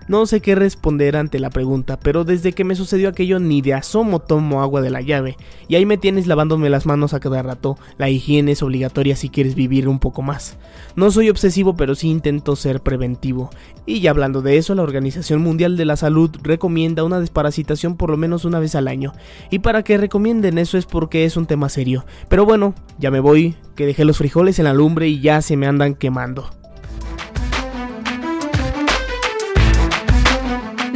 No 0.08 0.26
sé 0.26 0.40
qué 0.40 0.54
responder 0.54 1.16
ante 1.16 1.38
la 1.38 1.50
pregunta, 1.50 1.98
pero 1.98 2.24
desde 2.24 2.52
que 2.52 2.64
me 2.64 2.74
sucedió 2.74 3.08
aquello 3.08 3.38
ni 3.38 3.62
de 3.62 3.74
asomo 3.74 4.18
tomo 4.18 4.60
agua 4.60 4.80
de 4.80 4.90
la 4.90 5.00
llave, 5.00 5.36
y 5.68 5.76
ahí 5.76 5.86
me 5.86 5.98
tienes 5.98 6.26
lavándome 6.26 6.68
las 6.68 6.84
manos 6.84 7.14
a 7.14 7.20
cada 7.20 7.42
rato, 7.42 7.78
la 7.96 8.10
higiene 8.10 8.52
es 8.52 8.62
obligatoria 8.62 9.14
si 9.14 9.28
quieres 9.28 9.54
vivir 9.54 9.88
un 9.88 10.00
poco 10.00 10.22
más. 10.22 10.58
No 10.96 11.10
soy 11.10 11.30
obsesivo, 11.30 11.76
pero 11.76 11.94
sí 11.94 12.08
intento 12.08 12.56
ser 12.56 12.80
preventivo. 12.80 13.50
Y 13.86 14.00
ya 14.00 14.10
hablando 14.10 14.42
de 14.42 14.56
eso, 14.56 14.74
la 14.74 14.82
Organización 14.82 15.42
Mundial 15.42 15.76
de 15.76 15.84
la 15.84 15.96
Salud 15.96 16.30
recomienda 16.42 17.04
una 17.04 17.20
desparasitación 17.20 17.96
por 17.96 18.10
lo 18.10 18.16
menos 18.16 18.44
una 18.44 18.58
vez 18.58 18.74
al 18.74 18.88
año, 18.88 19.12
y 19.50 19.60
para 19.60 19.84
que 19.84 19.96
recomienden 19.96 20.58
eso 20.58 20.76
es 20.76 20.86
porque 20.86 21.24
es 21.24 21.36
un 21.36 21.46
tema 21.46 21.68
serio. 21.68 22.04
Pero 22.28 22.44
bueno, 22.44 22.74
ya 22.98 23.10
me 23.10 23.20
voy, 23.20 23.54
que 23.76 23.86
dejé 23.86 24.04
los 24.04 24.18
frijoles 24.18 24.58
en 24.58 24.64
la 24.64 24.74
lumbre 24.74 25.08
y 25.08 25.20
ya 25.20 25.40
se 25.40 25.56
me 25.56 25.66
andan 25.66 25.94
quemando. 25.94 26.59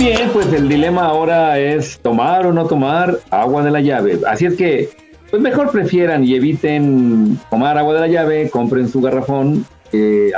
El 0.00 0.68
dilema 0.68 1.04
ahora 1.04 1.58
es 1.58 1.98
tomar 2.00 2.46
o 2.46 2.52
no 2.52 2.66
tomar 2.66 3.18
agua 3.30 3.62
de 3.62 3.70
la 3.70 3.80
llave. 3.80 4.18
Así 4.26 4.46
es 4.46 4.54
que, 4.54 4.88
pues 5.30 5.42
mejor 5.42 5.70
prefieran 5.70 6.24
y 6.24 6.34
eviten 6.34 7.38
tomar 7.50 7.76
agua 7.76 7.94
de 7.94 8.00
la 8.00 8.08
llave, 8.08 8.50
compren 8.50 8.88
su 8.88 9.00
garrafón. 9.00 9.66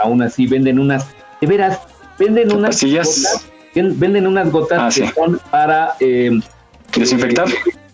aún 0.03 0.23
así 0.23 0.47
venden 0.47 0.79
unas, 0.79 1.07
de 1.41 1.47
veras, 1.47 1.81
venden 2.19 2.53
unas 2.53 2.83
gotas, 2.83 3.49
venden 3.75 4.27
unas 4.27 4.51
gotas 4.51 4.79
ah, 4.81 4.89
que 4.93 5.13
son 5.13 5.41
para 5.51 5.95
eh, 6.01 6.41
desinfectar, 6.97 7.47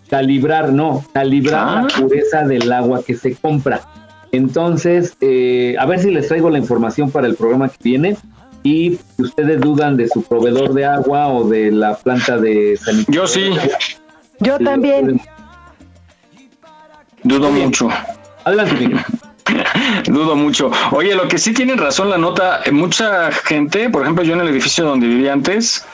calibrar, 0.09 0.73
no, 0.73 1.05
calibrar 1.12 1.66
la 1.66 1.81
ah. 1.81 2.01
pureza 2.01 2.47
del 2.47 2.73
agua 2.73 3.03
que 3.03 3.15
se 3.15 3.35
compra. 3.35 3.82
Entonces, 4.32 5.16
eh, 5.20 5.74
a 5.78 5.86
ver 5.86 6.01
si 6.01 6.11
les 6.11 6.28
traigo 6.28 6.51
la 6.51 6.59
información 6.59 7.11
para 7.11 7.27
el 7.27 7.35
programa 7.35 7.69
que 7.69 7.77
viene 7.82 8.16
y 8.69 8.99
ustedes 9.16 9.61
dudan 9.61 9.97
de 9.97 10.09
su 10.09 10.23
proveedor 10.23 10.74
de 10.74 10.85
agua 10.85 11.28
o 11.28 11.49
de 11.49 11.73
la 11.73 11.97
planta 11.97 12.36
de 12.36 12.77
sanitación. 12.77 13.15
Yo 13.15 13.27
sí. 13.27 13.51
Yo 14.40 14.59
también. 14.59 15.20
Dudo 17.23 17.51
mucho. 17.51 17.89
Adelante, 18.45 18.90
Dudo 20.07 20.36
mucho. 20.36 20.70
Oye, 20.93 21.15
lo 21.15 21.28
que 21.28 21.39
sí 21.39 21.55
tienen 21.55 21.78
razón 21.78 22.11
la 22.11 22.19
nota, 22.19 22.61
mucha 22.70 23.32
gente, 23.32 23.89
por 23.89 24.03
ejemplo, 24.03 24.23
yo 24.23 24.35
en 24.35 24.40
el 24.40 24.49
edificio 24.49 24.85
donde 24.85 25.07
vivía 25.07 25.32
antes, 25.32 25.86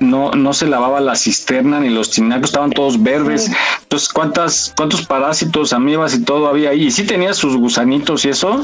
no, 0.00 0.32
no 0.32 0.52
se 0.52 0.66
lavaba 0.66 1.00
la 1.00 1.14
cisterna 1.14 1.78
ni 1.78 1.90
los 1.90 2.10
tinacos, 2.10 2.50
estaban 2.50 2.70
todos 2.70 3.00
verdes. 3.00 3.52
Entonces, 3.82 4.08
¿cuántas, 4.08 4.74
cuántos 4.76 5.06
parásitos, 5.06 5.72
amibas 5.72 6.14
y 6.14 6.24
todo 6.24 6.48
había 6.48 6.70
ahí? 6.70 6.86
Y 6.86 6.90
sí 6.90 7.06
tenía 7.06 7.34
sus 7.34 7.56
gusanitos 7.56 8.24
y 8.24 8.30
eso, 8.30 8.62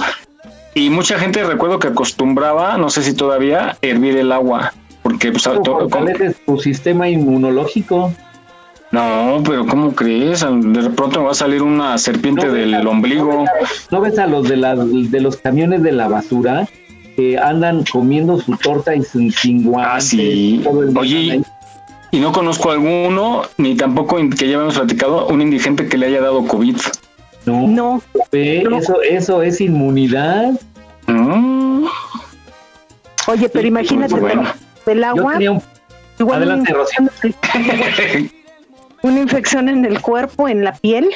y 0.74 0.90
mucha 0.90 1.18
gente 1.18 1.42
recuerdo 1.44 1.78
que 1.78 1.88
acostumbraba, 1.88 2.78
no 2.78 2.88
sé 2.90 3.02
si 3.02 3.14
todavía, 3.14 3.76
hervir 3.82 4.16
el 4.16 4.32
agua. 4.32 4.72
Porque 5.02 5.32
pues, 5.32 5.42
todo, 5.42 5.88
tu 6.46 6.58
sistema 6.58 7.08
inmunológico. 7.08 8.12
No, 8.92 9.42
pero 9.44 9.66
¿cómo 9.66 9.94
crees? 9.94 10.40
De 10.40 10.90
pronto 10.90 11.20
me 11.20 11.26
va 11.26 11.32
a 11.32 11.34
salir 11.34 11.62
una 11.62 11.96
serpiente 11.98 12.48
del 12.50 12.86
ombligo. 12.86 13.44
¿No 13.90 14.00
ves 14.00 14.18
a 14.18 14.26
los 14.26 14.48
de, 14.48 14.56
la, 14.56 14.76
de 14.76 15.20
los 15.20 15.38
camiones 15.38 15.82
de 15.82 15.92
la 15.92 16.08
basura 16.08 16.68
que 17.16 17.38
andan 17.38 17.84
comiendo 17.90 18.38
su 18.38 18.56
torta 18.56 18.94
y 18.94 19.02
su 19.02 19.30
chingua? 19.30 19.96
Ah, 19.96 20.00
sí. 20.00 20.62
Oye, 20.94 21.42
y 22.10 22.20
no 22.20 22.30
conozco 22.32 22.70
alguno, 22.70 23.42
ni 23.56 23.74
tampoco 23.74 24.16
que 24.16 24.46
ya 24.46 24.56
habíamos 24.56 24.74
platicado, 24.74 25.26
un 25.28 25.40
indigente 25.40 25.88
que 25.88 25.96
le 25.96 26.06
haya 26.06 26.20
dado 26.20 26.46
COVID. 26.46 26.76
No. 27.47 27.66
No. 27.66 28.02
Eso, 28.32 29.02
eso 29.02 29.43
es 29.43 29.60
inmunidad. 29.60 30.52
Mm. 31.06 31.86
Oye, 33.28 33.48
pero 33.48 33.66
imagínate, 33.66 34.14
del 34.86 35.05
agua. 35.05 35.39
Adelante, 36.32 36.74
Una 39.02 39.20
infección 39.20 39.69
en 39.69 39.85
el 39.85 40.01
cuerpo, 40.01 40.48
en 40.48 40.64
la 40.64 40.73
piel. 40.73 41.09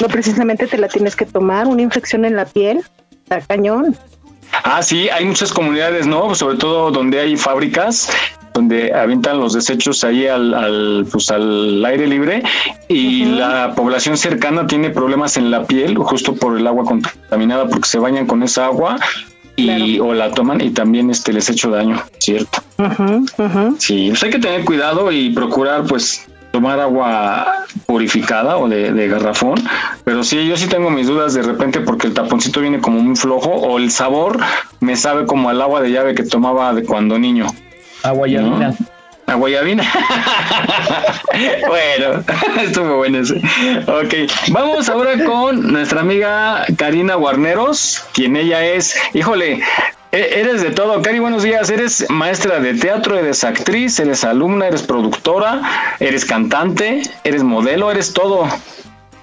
No 0.00 0.08
precisamente 0.08 0.66
te 0.66 0.78
la 0.78 0.88
tienes 0.88 1.16
que 1.16 1.24
tomar, 1.24 1.66
una 1.66 1.82
infección 1.82 2.24
en 2.24 2.36
la 2.36 2.44
piel, 2.44 2.82
está 3.22 3.40
cañón. 3.40 3.96
Ah, 4.62 4.82
sí, 4.82 5.08
hay 5.08 5.24
muchas 5.24 5.52
comunidades, 5.52 6.06
¿no? 6.06 6.34
Sobre 6.34 6.58
todo 6.58 6.90
donde 6.90 7.20
hay 7.20 7.36
fábricas 7.36 8.10
donde 8.56 8.94
avientan 8.94 9.38
los 9.38 9.52
desechos 9.52 10.02
ahí 10.02 10.26
al, 10.26 10.54
al, 10.54 11.06
pues, 11.12 11.30
al 11.30 11.84
aire 11.84 12.06
libre 12.06 12.42
y 12.88 13.26
la 13.26 13.74
población 13.76 14.16
cercana 14.16 14.66
tiene 14.66 14.90
problemas 14.90 15.36
en 15.36 15.50
la 15.50 15.66
piel 15.66 15.96
justo 15.98 16.34
por 16.34 16.56
el 16.56 16.66
agua 16.66 16.84
contaminada 16.84 17.68
porque 17.68 17.88
se 17.88 17.98
bañan 17.98 18.26
con 18.26 18.42
esa 18.42 18.64
agua 18.64 18.96
y 19.56 19.98
o 19.98 20.14
la 20.14 20.30
toman 20.30 20.60
y 20.60 20.70
también 20.70 21.10
este 21.10 21.32
les 21.32 21.48
hecho 21.50 21.70
daño, 21.70 22.02
¿cierto? 22.18 22.62
Sí, 23.78 24.08
pues 24.08 24.22
hay 24.22 24.30
que 24.30 24.38
tener 24.38 24.64
cuidado 24.64 25.12
y 25.12 25.30
procurar 25.30 25.84
pues 25.84 26.26
tomar 26.50 26.80
agua 26.80 27.66
purificada 27.84 28.56
o 28.56 28.68
de, 28.68 29.08
garrafón, 29.08 29.56
pero 30.04 30.24
sí, 30.24 30.46
yo 30.46 30.56
sí 30.56 30.68
tengo 30.68 30.88
mis 30.88 31.06
dudas 31.06 31.34
de 31.34 31.42
repente 31.42 31.80
porque 31.80 32.06
el 32.06 32.14
taponcito 32.14 32.60
viene 32.60 32.80
como 32.80 33.00
muy 33.00 33.16
flojo 33.16 33.50
o 33.50 33.76
el 33.76 33.90
sabor 33.90 34.38
me 34.80 34.96
sabe 34.96 35.26
como 35.26 35.50
al 35.50 35.60
agua 35.60 35.82
de 35.82 35.90
llave 35.90 36.14
que 36.14 36.22
tomaba 36.22 36.72
de 36.72 36.84
cuando 36.84 37.18
niño. 37.18 37.46
Agua 38.06 38.28
llavina. 38.28 38.72
Agua 39.26 39.48
llavina. 39.50 39.82
bueno, 41.66 42.24
estuvo 42.62 42.98
bueno 42.98 43.18
ese. 43.18 43.38
Ok, 43.88 44.30
vamos 44.52 44.88
ahora 44.88 45.24
con 45.24 45.72
nuestra 45.72 46.02
amiga 46.02 46.64
Karina 46.76 47.16
Guarneros, 47.16 48.04
quien 48.14 48.36
ella 48.36 48.64
es, 48.64 48.96
híjole, 49.12 49.60
e, 50.12 50.40
Eres 50.40 50.62
de 50.62 50.70
todo, 50.70 51.02
Cari, 51.02 51.18
buenos 51.18 51.42
días. 51.42 51.68
Eres 51.68 52.08
maestra 52.08 52.60
de 52.60 52.74
teatro, 52.74 53.18
eres 53.18 53.42
actriz, 53.42 53.98
eres 53.98 54.22
alumna, 54.22 54.68
eres 54.68 54.84
productora, 54.84 55.60
eres 55.98 56.24
cantante, 56.24 57.02
eres 57.24 57.42
modelo, 57.42 57.90
eres 57.90 58.12
todo. 58.12 58.48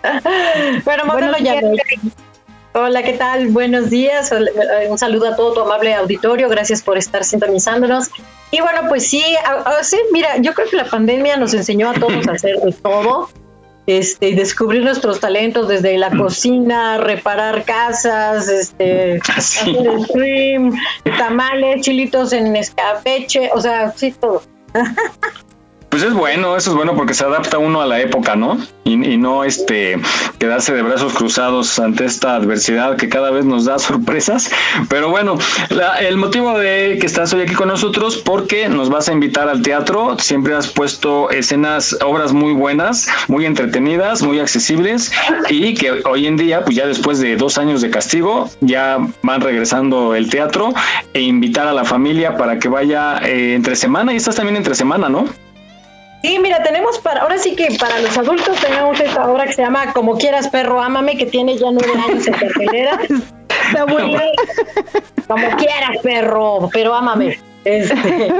bueno, 0.83 1.05
modelo 1.05 1.37
ya. 1.37 1.55
Hola, 2.75 3.03
¿qué 3.03 3.13
tal? 3.13 3.49
Buenos 3.49 3.91
días. 3.91 4.31
Eh, 4.31 4.87
un 4.89 4.97
saludo 4.97 5.27
a 5.27 5.35
todo 5.35 5.53
tu 5.53 5.59
amable 5.61 5.93
auditorio. 5.93 6.49
Gracias 6.49 6.81
por 6.81 6.97
estar 6.97 7.23
sintonizándonos. 7.23 8.09
Y 8.49 8.61
bueno, 8.61 8.81
pues 8.89 9.07
sí, 9.07 9.23
sí, 9.83 9.97
mira, 10.11 10.37
yo 10.37 10.53
creo 10.53 10.67
que 10.67 10.77
la 10.77 10.85
pandemia 10.85 11.37
nos 11.37 11.53
enseñó 11.53 11.91
a 11.91 11.93
todos 11.93 12.27
a 12.27 12.31
hacer 12.31 12.59
de 12.59 12.71
todo 12.71 13.29
este, 13.85 14.33
descubrir 14.33 14.83
nuestros 14.83 15.19
talentos 15.19 15.67
desde 15.67 15.97
la 15.97 16.09
cocina, 16.09 16.97
reparar 16.97 17.63
casas, 17.63 18.47
este, 18.47 19.19
hacer 19.35 19.75
stream, 20.05 20.73
tamales, 21.17 21.81
chilitos 21.81 22.33
en 22.33 22.55
escabeche, 22.55 23.51
o 23.53 23.61
sea, 23.61 23.91
sí, 23.91 24.11
todo. 24.11 24.41
Pues 25.93 26.01
es 26.01 26.13
bueno, 26.15 26.57
eso 26.57 26.71
es 26.71 26.75
bueno 26.75 26.95
porque 26.95 27.13
se 27.13 27.23
adapta 27.23 27.59
uno 27.59 27.79
a 27.79 27.85
la 27.85 28.01
época, 28.01 28.35
¿no? 28.35 28.57
Y, 28.83 28.95
no 28.97 29.43
este 29.43 29.99
quedarse 30.39 30.73
de 30.73 30.81
brazos 30.81 31.13
cruzados 31.13 31.77
ante 31.77 32.05
esta 32.05 32.35
adversidad 32.35 32.97
que 32.97 33.09
cada 33.09 33.29
vez 33.29 33.45
nos 33.45 33.65
da 33.65 33.77
sorpresas. 33.79 34.49
Pero 34.89 35.11
bueno, 35.11 35.37
el 35.99 36.17
motivo 36.17 36.57
de 36.57 36.97
que 36.99 37.05
estás 37.05 37.31
hoy 37.33 37.41
aquí 37.41 37.53
con 37.53 37.67
nosotros 37.67 38.17
porque 38.17 38.69
nos 38.69 38.89
vas 38.89 39.07
a 39.07 39.13
invitar 39.13 39.49
al 39.49 39.61
teatro. 39.61 40.17
Siempre 40.17 40.55
has 40.55 40.67
puesto 40.67 41.29
escenas, 41.29 41.95
obras 42.03 42.33
muy 42.33 42.53
buenas, 42.53 43.07
muy 43.27 43.45
entretenidas, 43.45 44.23
muy 44.23 44.39
accesibles 44.39 45.11
y 45.51 45.75
que 45.75 46.01
hoy 46.05 46.25
en 46.25 46.37
día, 46.37 46.63
pues 46.63 46.75
ya 46.75 46.87
después 46.87 47.19
de 47.19 47.35
dos 47.35 47.59
años 47.59 47.81
de 47.81 47.91
castigo, 47.91 48.49
ya 48.61 48.97
van 49.21 49.41
regresando 49.41 50.15
el 50.15 50.31
teatro 50.31 50.73
e 51.13 51.21
invitar 51.21 51.67
a 51.67 51.73
la 51.73 51.85
familia 51.85 52.35
para 52.35 52.57
que 52.57 52.67
vaya 52.67 53.19
eh, 53.19 53.53
entre 53.53 53.75
semana 53.75 54.11
y 54.11 54.15
estás 54.15 54.33
también 54.33 54.55
entre 54.55 54.73
semana, 54.73 55.07
¿no? 55.07 55.27
Sí, 56.23 56.39
mira, 56.39 56.63
tenemos 56.63 56.99
para, 56.99 57.21
ahora 57.21 57.37
sí 57.37 57.53
que 57.53 57.67
para 57.77 57.99
los 57.99 58.17
adultos 58.17 58.57
tenemos 58.61 58.97
esta 58.99 59.29
obra 59.29 59.45
que 59.45 59.53
se 59.53 59.61
llama 59.61 59.91
Como 59.91 60.17
quieras 60.17 60.47
perro, 60.47 60.81
ámame, 60.81 61.17
que 61.17 61.25
tiene 61.25 61.57
ya 61.57 61.69
nueve 61.69 61.91
años 62.07 62.25
en 62.25 62.33
cartelera. 62.33 62.99
Como 65.27 65.57
quieras 65.57 65.97
perro, 66.01 66.69
pero 66.71 66.93
ámame. 66.93 67.39
Este, 67.65 68.33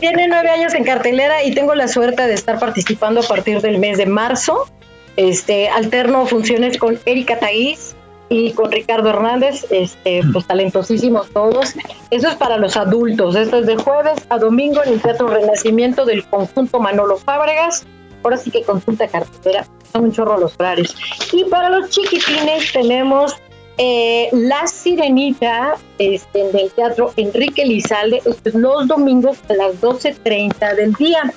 tiene 0.00 0.28
nueve 0.28 0.48
años 0.48 0.74
en 0.74 0.84
cartelera 0.84 1.42
y 1.42 1.54
tengo 1.54 1.74
la 1.74 1.88
suerte 1.88 2.26
de 2.26 2.34
estar 2.34 2.58
participando 2.58 3.20
a 3.20 3.24
partir 3.24 3.60
del 3.60 3.78
mes 3.78 3.98
de 3.98 4.06
marzo. 4.06 4.68
Este, 5.16 5.68
alterno 5.68 6.26
funciones 6.26 6.78
con 6.78 6.98
Erika 7.04 7.38
Taís, 7.38 7.96
y 8.34 8.50
con 8.52 8.72
Ricardo 8.72 9.10
Hernández, 9.10 9.64
este, 9.70 10.22
pues 10.32 10.44
talentosísimos 10.46 11.30
todos. 11.30 11.74
Eso 12.10 12.28
es 12.28 12.34
para 12.34 12.56
los 12.56 12.76
adultos. 12.76 13.36
Esto 13.36 13.58
es 13.58 13.66
de 13.66 13.76
jueves 13.76 14.26
a 14.28 14.38
domingo 14.38 14.82
en 14.84 14.94
el 14.94 15.00
Teatro 15.00 15.28
Renacimiento 15.28 16.04
del 16.04 16.24
conjunto 16.26 16.80
Manolo 16.80 17.16
Fábregas. 17.16 17.86
Ahora 18.24 18.36
sí 18.36 18.50
que 18.50 18.62
consulta 18.62 19.06
cartera, 19.06 19.68
son 19.92 20.04
un 20.04 20.12
chorro 20.12 20.36
los 20.38 20.54
horarios. 20.58 20.96
Y 21.32 21.44
para 21.44 21.70
los 21.70 21.90
chiquitines 21.90 22.72
tenemos 22.72 23.36
eh, 23.78 24.30
La 24.32 24.66
Sirenita 24.66 25.76
este, 25.98 26.50
del 26.50 26.72
Teatro 26.72 27.12
Enrique 27.16 27.64
Lizalde, 27.64 28.20
los 28.54 28.88
domingos 28.88 29.38
a 29.48 29.54
las 29.54 29.80
12.30 29.80 30.74
del 30.74 30.92
día. 30.94 31.32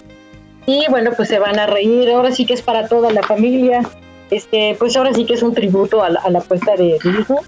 Y 0.65 0.83
bueno, 0.89 1.11
pues 1.15 1.29
se 1.29 1.37
van 1.37 1.59
a 1.59 1.67
reír. 1.67 2.09
Ahora 2.09 2.31
sí 2.31 2.47
que 2.47 2.55
es 2.55 2.63
para 2.63 2.87
toda 2.87 3.11
la 3.11 3.21
familia 3.21 3.87
este, 4.31 4.75
pues 4.77 4.95
ahora 4.97 5.13
sí 5.13 5.25
que 5.25 5.33
es 5.35 5.43
un 5.43 5.53
tributo 5.53 6.03
a 6.03 6.09
la, 6.09 6.19
a 6.19 6.41
puesta 6.41 6.75
de 6.75 6.97
Disney, 7.03 7.39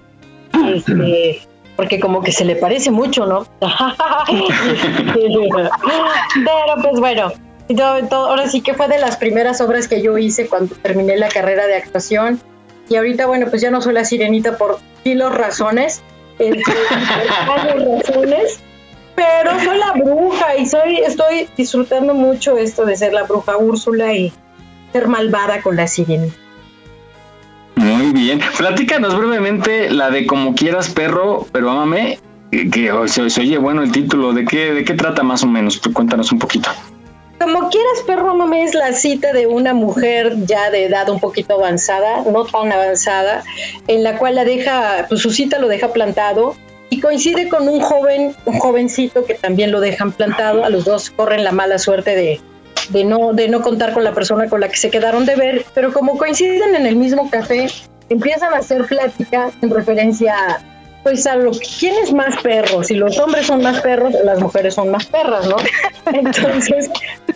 este, 0.74 1.40
porque 1.76 2.00
como 2.00 2.22
que 2.22 2.32
se 2.32 2.44
le 2.44 2.56
parece 2.56 2.90
mucho, 2.90 3.26
¿no? 3.26 3.46
Pero 6.34 6.82
pues 6.82 7.00
bueno, 7.00 7.32
ahora 8.10 8.48
sí 8.48 8.60
que 8.60 8.74
fue 8.74 8.88
de 8.88 8.98
las 8.98 9.16
primeras 9.16 9.60
obras 9.60 9.88
que 9.88 10.02
yo 10.02 10.18
hice 10.18 10.48
cuando 10.48 10.74
terminé 10.76 11.16
la 11.16 11.28
carrera 11.28 11.66
de 11.66 11.76
actuación. 11.76 12.40
Y 12.88 12.96
ahorita, 12.96 13.26
bueno, 13.26 13.46
pues 13.48 13.62
ya 13.62 13.70
no 13.70 13.80
soy 13.80 13.94
la 13.94 14.04
sirenita 14.04 14.58
por 14.58 14.80
kilos 15.04 15.32
razones, 15.32 16.02
este, 16.38 16.72
razones, 17.46 18.60
pero 19.14 19.60
soy 19.60 19.78
la 19.78 19.92
bruja 19.92 20.56
y 20.56 20.66
soy, 20.66 20.98
estoy 20.98 21.48
disfrutando 21.56 22.14
mucho 22.14 22.56
esto 22.56 22.84
de 22.84 22.96
ser 22.96 23.12
la 23.12 23.22
bruja 23.24 23.56
Úrsula 23.58 24.12
y 24.12 24.32
ser 24.92 25.06
malvada 25.06 25.62
con 25.62 25.76
la 25.76 25.86
sirenita. 25.86 26.36
Muy 28.10 28.22
bien. 28.22 28.40
Platícanos 28.58 29.16
brevemente 29.16 29.90
la 29.90 30.10
de 30.10 30.26
Como 30.26 30.54
quieras 30.54 30.88
perro, 30.88 31.46
pero 31.52 31.70
ámame, 31.70 32.18
que 32.50 32.92
se, 33.06 33.22
oye 33.22 33.58
bueno 33.58 33.82
el 33.82 33.92
título. 33.92 34.32
¿De 34.32 34.44
qué, 34.44 34.72
¿De 34.72 34.84
qué 34.84 34.94
trata 34.94 35.22
más 35.22 35.44
o 35.44 35.46
menos? 35.46 35.80
Cuéntanos 35.92 36.32
un 36.32 36.38
poquito. 36.40 36.70
Como 37.38 37.70
quieras 37.70 38.02
perro, 38.06 38.30
ámame 38.30 38.64
es 38.64 38.74
la 38.74 38.92
cita 38.92 39.32
de 39.32 39.46
una 39.46 39.72
mujer 39.72 40.34
ya 40.44 40.70
de 40.70 40.84
edad 40.84 41.08
un 41.08 41.20
poquito 41.20 41.54
avanzada, 41.54 42.22
no 42.30 42.44
tan 42.44 42.70
avanzada, 42.70 43.44
en 43.86 44.02
la 44.02 44.18
cual 44.18 44.34
la 44.34 44.44
deja, 44.44 45.06
pues 45.08 45.22
su 45.22 45.30
cita 45.30 45.58
lo 45.58 45.68
deja 45.68 45.92
plantado 45.92 46.54
y 46.90 47.00
coincide 47.00 47.48
con 47.48 47.66
un 47.66 47.80
joven, 47.80 48.34
un 48.44 48.58
jovencito 48.58 49.24
que 49.24 49.34
también 49.34 49.70
lo 49.70 49.80
dejan 49.80 50.12
plantado. 50.12 50.64
A 50.64 50.68
los 50.68 50.84
dos 50.84 51.10
corren 51.10 51.44
la 51.44 51.52
mala 51.52 51.78
suerte 51.78 52.14
de 52.14 52.40
de 52.90 53.04
no, 53.04 53.32
de 53.32 53.48
no 53.48 53.62
contar 53.62 53.92
con 53.92 54.04
la 54.04 54.12
persona 54.12 54.48
con 54.48 54.60
la 54.60 54.68
que 54.68 54.76
se 54.76 54.90
quedaron 54.90 55.24
de 55.24 55.36
ver, 55.36 55.64
pero 55.74 55.92
como 55.92 56.18
coinciden 56.18 56.74
en 56.74 56.86
el 56.86 56.96
mismo 56.96 57.30
café, 57.30 57.68
empiezan 58.10 58.52
a 58.52 58.58
hacer 58.58 58.84
plática 58.84 59.50
en 59.62 59.70
referencia 59.70 60.34
a, 60.34 60.58
pues 61.02 61.26
a 61.26 61.36
lo 61.36 61.52
quién 61.52 61.94
es 62.02 62.12
más 62.12 62.36
perro, 62.42 62.82
si 62.84 62.94
los 62.94 63.18
hombres 63.18 63.46
son 63.46 63.62
más 63.62 63.80
perros, 63.80 64.12
las 64.24 64.40
mujeres 64.40 64.74
son 64.74 64.90
más 64.90 65.06
perras, 65.06 65.48
¿no? 65.48 65.56
Entonces, 66.12 66.90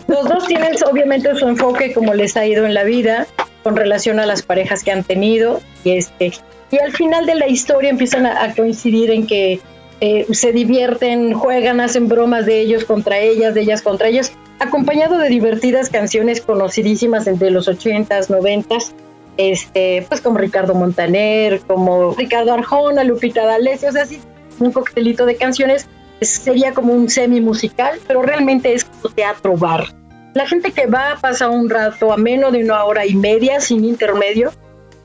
los 0.06 0.28
dos 0.28 0.46
tienen 0.46 0.74
obviamente 0.90 1.34
su 1.34 1.48
enfoque 1.48 1.94
como 1.94 2.12
les 2.12 2.36
ha 2.36 2.44
ido 2.44 2.66
en 2.66 2.74
la 2.74 2.84
vida 2.84 3.26
con 3.62 3.76
relación 3.76 4.20
a 4.20 4.26
las 4.26 4.42
parejas 4.42 4.84
que 4.84 4.92
han 4.92 5.05
tenido 5.05 5.60
y 5.84 5.92
este 5.92 6.32
y 6.70 6.78
al 6.78 6.92
final 6.92 7.24
de 7.24 7.36
la 7.36 7.46
historia 7.46 7.90
empiezan 7.90 8.26
a, 8.26 8.52
coincidir 8.55 9.10
en 9.10 9.28
que 9.28 9.60
eh, 10.01 10.26
se 10.32 10.52
divierten, 10.52 11.32
juegan, 11.32 11.80
hacen 11.80 12.09
bromas 12.09 12.46
de 12.46 12.60
ellos 12.60 12.84
contra 12.84 13.18
ellas, 13.18 13.55
de 13.55 13.60
ellas 13.60 13.80
contra 13.80 14.09
ellos, 14.09 14.32
acompañado 14.59 15.18
de 15.18 15.28
divertidas 15.28 15.88
canciones 15.88 16.40
conocidísimas 16.40 17.28
entre 17.28 17.52
los 17.52 17.68
80s, 17.68 18.26
90s, 18.26 18.92
este, 19.36 20.05
pues 20.09 20.20
como 20.20 20.39
Ricardo 20.39 20.74
Montaner, 20.74 21.61
como 21.61 22.15
Ricardo 22.15 22.52
Arjona, 22.52 23.05
Lupita 23.05 23.44
D'Alessio, 23.44 23.89
o 23.89 23.93
sea, 23.93 24.06
sí, 24.06 24.20
un 24.61 24.73
coctelito 24.73 25.27
de 25.27 25.36
canciones, 25.36 25.89
sería 26.20 26.73
como 26.73 26.93
un 26.93 27.11
semi 27.11 27.40
musical, 27.40 27.98
pero 28.06 28.23
realmente 28.23 28.74
es 28.74 28.86
teatro 29.15 29.56
bar. 29.56 29.86
La 30.35 30.47
gente 30.47 30.73
que 30.73 30.86
va 30.86 31.19
pasa 31.20 31.48
un 31.48 31.70
rato 31.70 32.12
a 32.12 32.16
menos 32.16 32.52
de 32.52 32.65
una 32.65 32.85
hora 32.85 33.06
y 33.06 33.15
media 33.15 33.61
sin 33.61 33.85
intermedio. 33.85 34.52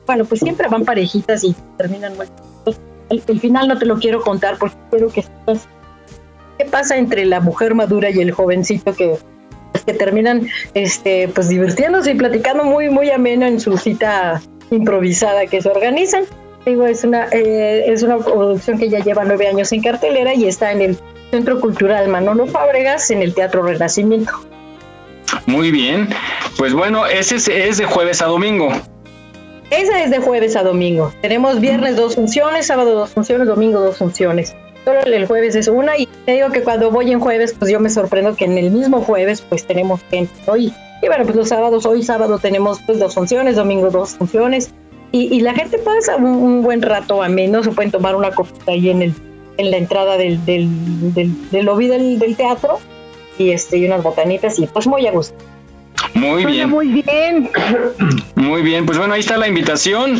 Bueno, 0.06 0.24
pues 0.24 0.40
siempre 0.40 0.66
van 0.68 0.84
parejitas 0.84 1.44
y 1.44 1.54
terminan 1.76 2.16
muy. 2.16 2.26
El, 3.10 3.22
el 3.26 3.40
final 3.40 3.68
no 3.68 3.78
te 3.78 3.86
lo 3.86 3.98
quiero 3.98 4.22
contar 4.22 4.58
porque 4.58 4.76
quiero 4.90 5.08
que 5.08 5.22
sepas 5.22 5.68
qué 6.58 6.64
pasa 6.64 6.96
entre 6.96 7.24
la 7.26 7.40
mujer 7.40 7.74
madura 7.74 8.10
y 8.10 8.20
el 8.20 8.32
jovencito 8.32 8.94
que 8.94 9.18
que 9.82 9.94
terminan 9.94 10.48
este, 10.74 11.28
pues 11.28 11.48
divirtiéndose 11.48 12.12
y 12.12 12.14
platicando 12.14 12.64
muy, 12.64 12.88
muy 12.88 13.10
ameno 13.10 13.46
en 13.46 13.60
su 13.60 13.76
cita 13.78 14.42
improvisada 14.70 15.46
que 15.46 15.60
se 15.60 15.68
organizan. 15.68 16.24
Digo, 16.66 16.86
es 16.86 17.04
una, 17.04 17.28
eh, 17.32 17.84
es 17.86 18.02
una 18.02 18.18
producción 18.18 18.78
que 18.78 18.88
ya 18.88 18.98
lleva 19.00 19.24
nueve 19.24 19.48
años 19.48 19.72
en 19.72 19.82
cartelera 19.82 20.34
y 20.34 20.46
está 20.46 20.72
en 20.72 20.82
el 20.82 20.98
Centro 21.30 21.60
Cultural 21.60 22.08
Manolo 22.08 22.46
Fábregas, 22.46 23.10
en 23.10 23.22
el 23.22 23.34
Teatro 23.34 23.62
Renacimiento. 23.62 24.32
Muy 25.46 25.70
bien, 25.70 26.08
pues 26.58 26.74
bueno, 26.74 27.06
ese 27.06 27.36
es 27.36 27.78
de 27.78 27.84
jueves 27.84 28.20
a 28.20 28.26
domingo. 28.26 28.70
Esa 29.70 30.02
es 30.02 30.10
de 30.10 30.18
jueves 30.18 30.56
a 30.56 30.62
domingo. 30.64 31.12
Tenemos 31.22 31.60
viernes 31.60 31.96
dos 31.96 32.16
funciones, 32.16 32.66
sábado 32.66 32.92
dos 32.94 33.10
funciones, 33.10 33.46
domingo 33.46 33.80
dos 33.80 33.98
funciones. 33.98 34.54
Solo 34.84 35.00
el 35.02 35.26
jueves 35.26 35.54
es 35.56 35.68
una 35.68 35.96
y 35.98 36.06
te 36.06 36.32
digo 36.32 36.50
que 36.50 36.62
cuando 36.62 36.90
voy 36.90 37.12
en 37.12 37.20
jueves, 37.20 37.54
pues 37.58 37.70
yo 37.70 37.80
me 37.80 37.90
sorprendo 37.90 38.34
que 38.34 38.46
en 38.46 38.56
el 38.56 38.70
mismo 38.70 39.02
jueves 39.02 39.42
pues 39.42 39.66
tenemos 39.66 40.00
gente 40.10 40.32
hoy. 40.46 40.72
Y 41.02 41.06
bueno, 41.06 41.24
pues 41.24 41.36
los 41.36 41.48
sábados, 41.48 41.86
hoy 41.86 42.02
sábado 42.02 42.38
tenemos 42.38 42.80
pues 42.86 42.98
dos 42.98 43.14
funciones, 43.14 43.56
domingo 43.56 43.90
dos 43.90 44.16
funciones. 44.16 44.72
Y, 45.12 45.40
la 45.40 45.54
gente 45.54 45.76
pasa 45.78 46.16
un, 46.16 46.62
buen 46.62 46.82
rato 46.82 47.20
a 47.20 47.28
menos, 47.28 47.64
se 47.64 47.72
pueden 47.72 47.90
tomar 47.90 48.14
una 48.14 48.30
copita 48.30 48.70
ahí 48.70 48.90
en 48.90 49.02
el 49.02 49.14
en 49.60 49.70
la 49.70 49.76
entrada 49.76 50.16
del, 50.16 50.44
del, 50.46 50.68
del, 51.14 51.64
lobby 51.64 51.86
del, 51.86 52.36
teatro 52.36 52.78
y 53.38 53.50
este 53.50 53.76
y 53.76 53.86
unas 53.86 54.02
botanitas 54.02 54.58
y 54.58 54.66
pues 54.66 54.86
muy 54.86 55.06
a 55.06 55.12
gusto. 55.12 55.36
Muy 56.14 56.44
bien. 56.46 56.70
Muy 56.70 57.02
bien. 57.02 57.50
Muy 58.34 58.62
bien, 58.62 58.86
pues 58.86 58.98
bueno, 58.98 59.14
ahí 59.14 59.20
está 59.20 59.36
la 59.36 59.48
invitación 59.48 60.18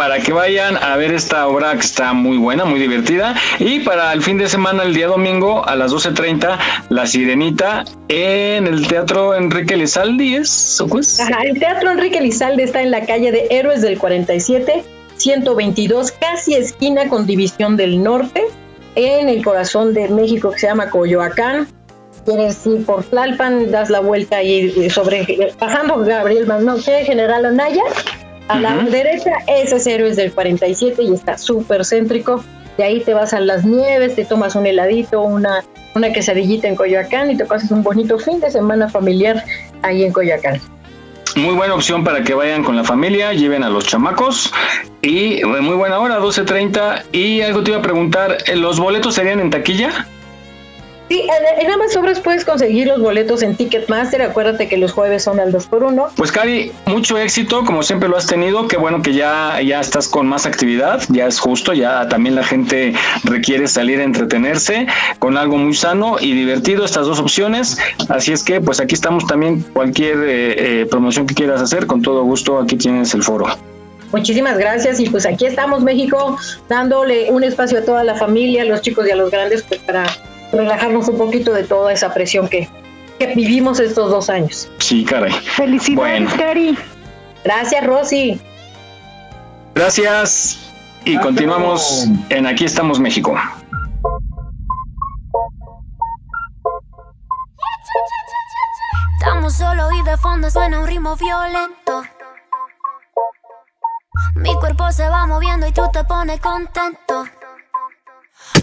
para 0.00 0.18
que 0.18 0.32
vayan 0.32 0.78
a 0.78 0.96
ver 0.96 1.12
esta 1.12 1.46
obra 1.46 1.74
que 1.74 1.80
está 1.80 2.14
muy 2.14 2.38
buena, 2.38 2.64
muy 2.64 2.80
divertida. 2.80 3.34
Y 3.58 3.80
para 3.80 4.14
el 4.14 4.22
fin 4.22 4.38
de 4.38 4.48
semana, 4.48 4.82
el 4.82 4.94
día 4.94 5.08
domingo, 5.08 5.62
a 5.68 5.76
las 5.76 5.92
12.30, 5.92 6.56
La 6.88 7.06
Sirenita 7.06 7.84
en 8.08 8.66
el 8.66 8.88
Teatro 8.88 9.34
Enrique 9.34 9.76
Lizaldi, 9.76 10.36
¿es? 10.36 10.82
Pues? 10.88 11.20
Ajá, 11.20 11.42
el 11.42 11.58
Teatro 11.58 11.90
Enrique 11.90 12.18
Lizaldi 12.18 12.62
está 12.62 12.80
en 12.80 12.90
la 12.90 13.04
calle 13.04 13.30
de 13.30 13.48
Héroes 13.50 13.82
del 13.82 13.98
47, 13.98 14.84
122, 15.18 16.12
casi 16.12 16.54
esquina 16.54 17.06
con 17.10 17.26
División 17.26 17.76
del 17.76 18.02
Norte, 18.02 18.44
en 18.94 19.28
el 19.28 19.44
corazón 19.44 19.92
de 19.92 20.08
México 20.08 20.52
que 20.52 20.60
se 20.60 20.66
llama 20.66 20.88
Coyoacán. 20.88 21.68
Quieres 22.24 22.66
ir 22.66 22.86
por 22.86 23.04
Tlalpan, 23.04 23.70
das 23.70 23.90
la 23.90 24.00
vuelta 24.00 24.42
y 24.42 24.88
sobre, 24.88 25.52
bajando 25.60 25.98
Gabriel 25.98 26.46
Manoche, 26.46 27.04
General 27.04 27.44
Anaya, 27.44 27.82
a 28.50 28.58
la 28.58 28.76
derecha, 28.76 29.30
ese 29.46 29.76
es 29.76 29.86
Héroes 29.86 30.16
del 30.16 30.32
47 30.32 31.02
y 31.02 31.14
está 31.14 31.38
súper 31.38 31.84
céntrico. 31.84 32.44
De 32.76 32.84
ahí 32.84 33.00
te 33.00 33.14
vas 33.14 33.32
a 33.32 33.40
las 33.40 33.64
nieves, 33.64 34.16
te 34.16 34.24
tomas 34.24 34.56
un 34.56 34.66
heladito, 34.66 35.20
una, 35.22 35.64
una 35.94 36.12
quesadillita 36.12 36.66
en 36.66 36.76
Coyoacán 36.76 37.30
y 37.30 37.36
te 37.36 37.44
pasas 37.44 37.70
un 37.70 37.82
bonito 37.82 38.18
fin 38.18 38.40
de 38.40 38.50
semana 38.50 38.88
familiar 38.88 39.44
ahí 39.82 40.04
en 40.04 40.12
Coyoacán. 40.12 40.60
Muy 41.36 41.54
buena 41.54 41.74
opción 41.74 42.02
para 42.02 42.22
que 42.22 42.34
vayan 42.34 42.64
con 42.64 42.76
la 42.76 42.82
familia, 42.82 43.32
lleven 43.32 43.62
a 43.62 43.70
los 43.70 43.86
chamacos 43.86 44.52
y 45.00 45.42
muy 45.44 45.76
buena 45.76 46.00
hora, 46.00 46.18
12.30. 46.18 47.04
Y 47.12 47.42
algo 47.42 47.62
te 47.62 47.70
iba 47.70 47.78
a 47.78 47.82
preguntar, 47.82 48.38
¿los 48.54 48.80
boletos 48.80 49.14
serían 49.14 49.38
en 49.38 49.50
taquilla? 49.50 50.06
Sí, 51.10 51.26
en, 51.58 51.68
ambas 51.72 51.96
obras 51.96 52.20
puedes 52.20 52.44
conseguir 52.44 52.86
los 52.86 53.00
boletos 53.00 53.42
en 53.42 53.56
Ticketmaster. 53.56 54.22
Acuérdate 54.22 54.68
que 54.68 54.76
los 54.76 54.92
jueves 54.92 55.24
son 55.24 55.40
al 55.40 55.52
2x1. 55.52 56.10
Pues, 56.14 56.30
Cari, 56.30 56.70
mucho 56.86 57.18
éxito, 57.18 57.64
como 57.64 57.82
siempre 57.82 58.08
lo 58.08 58.16
has 58.16 58.28
tenido. 58.28 58.68
Qué 58.68 58.76
bueno 58.76 59.02
que 59.02 59.12
ya, 59.12 59.60
ya 59.60 59.80
estás 59.80 60.06
con 60.06 60.28
más 60.28 60.46
actividad. 60.46 61.02
Ya 61.08 61.26
es 61.26 61.40
justo, 61.40 61.72
ya 61.72 62.08
también 62.08 62.36
la 62.36 62.44
gente 62.44 62.94
requiere 63.24 63.66
salir 63.66 63.98
a 63.98 64.04
entretenerse 64.04 64.86
con 65.18 65.36
algo 65.36 65.56
muy 65.56 65.74
sano 65.74 66.18
y 66.20 66.32
divertido. 66.32 66.84
Estas 66.84 67.06
dos 67.06 67.18
opciones. 67.18 67.78
Así 68.08 68.30
es 68.30 68.44
que, 68.44 68.60
pues 68.60 68.78
aquí 68.78 68.94
estamos 68.94 69.26
también. 69.26 69.62
Cualquier 69.72 70.16
eh, 70.18 70.82
eh, 70.82 70.86
promoción 70.88 71.26
que 71.26 71.34
quieras 71.34 71.60
hacer, 71.60 71.88
con 71.88 72.02
todo 72.02 72.22
gusto, 72.22 72.60
aquí 72.60 72.76
tienes 72.76 73.12
el 73.14 73.24
foro. 73.24 73.46
Muchísimas 74.12 74.58
gracias 74.58 75.00
y 75.00 75.08
pues 75.08 75.26
aquí 75.26 75.46
estamos 75.46 75.82
México 75.82 76.38
dándole 76.68 77.32
un 77.32 77.42
espacio 77.42 77.78
a 77.78 77.82
toda 77.82 78.04
la 78.04 78.14
familia, 78.14 78.62
a 78.62 78.64
los 78.64 78.80
chicos 78.80 79.08
y 79.08 79.10
a 79.10 79.16
los 79.16 79.30
grandes 79.30 79.62
pues 79.62 79.80
para 79.80 80.04
relajarnos 80.52 81.08
un 81.08 81.18
poquito 81.18 81.52
de 81.52 81.64
toda 81.64 81.92
esa 81.92 82.12
presión 82.12 82.48
que, 82.48 82.68
vivimos 83.34 83.80
estos 83.80 84.10
dos 84.10 84.30
años. 84.30 84.70
Sí, 84.78 85.04
caray. 85.04 85.32
Felicidades, 85.32 86.32
Cari. 86.34 86.78
Gracias, 87.44 87.86
Rosy. 87.86 88.40
Gracias. 89.74 90.70
Y 91.04 91.18
continuamos 91.18 92.06
en 92.28 92.46
Aquí 92.46 92.64
estamos 92.64 92.98
México. 92.98 93.34
Estamos 99.18 99.54
solo 99.54 99.88
y 99.92 100.02
de 100.02 100.16
fondo 100.16 100.50
suena 100.50 100.80
un 100.80 100.86
ritmo 100.86 101.14
violento. 101.16 102.02
Mi 104.34 104.54
cuerpo 104.54 104.90
se 104.92 105.08
va 105.08 105.26
moviendo 105.26 105.66
y 105.66 105.72
tú 105.72 105.82
te 105.92 106.04
pones 106.04 106.40
contento. 106.40 107.24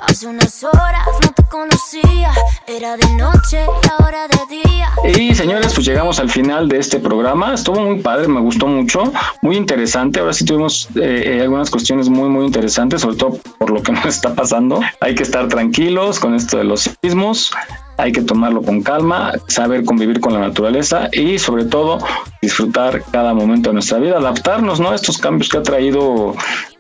Hace 0.02 0.28
unas 0.28 0.64
horas 0.64 1.08
no 1.24 1.32
te 1.34 1.44
conocía, 1.44 2.32
era 2.68 2.98
de 2.98 3.10
noche 3.16 3.66
y 3.84 4.02
ahora 4.02 4.28
de 4.28 4.56
día. 4.56 4.90
Y 5.18 5.34
señores, 5.36 5.74
pues 5.74 5.86
llegamos 5.86 6.20
al 6.20 6.30
final 6.30 6.68
de 6.68 6.80
este 6.80 7.00
programa. 7.00 7.54
Estuvo 7.54 7.82
muy 7.82 8.00
padre, 8.02 8.28
me 8.28 8.42
gustó 8.42 8.68
mucho, 8.68 9.12
muy 9.42 9.56
interesante. 9.56 10.20
Ahora 10.20 10.34
sí 10.34 10.46
tuvimos 10.46 10.90
eh, 10.96 11.38
eh, 11.38 11.42
algunas 11.42 11.70
cuestiones 11.70 12.10
muy, 12.10 12.30
muy 12.30 12.46
interesantes, 12.46 13.02
sobre 13.02 13.16
todo 13.16 13.40
por 13.58 13.72
lo 13.72 13.82
que 13.82 13.92
nos 13.94 14.06
está 14.06 14.36
pasando. 14.36 14.82
Hay 15.02 15.16
que 15.16 15.24
estar 15.24 15.48
tranquilos 15.48 16.20
con 16.20 16.36
esto 16.36 16.58
de 16.58 16.64
los 16.64 16.90
sismos 17.02 17.52
hay 17.98 18.12
que 18.12 18.22
tomarlo 18.22 18.62
con 18.62 18.84
calma, 18.84 19.34
saber 19.48 19.84
convivir 19.84 20.20
con 20.20 20.34
la 20.34 20.40
naturaleza 20.40 21.10
y 21.12 21.40
sobre 21.40 21.66
todo 21.66 21.98
disfrutar 22.42 23.04
cada 23.12 23.34
momento 23.34 23.70
de 23.70 23.74
nuestra 23.74 23.98
vida, 23.98 24.18
adaptarnos 24.18 24.80
¿no? 24.80 24.92
a 24.92 24.96
estos 24.96 25.18
cambios 25.18 25.50
que 25.50 25.58
ha 25.58 25.64
traído, 25.64 26.36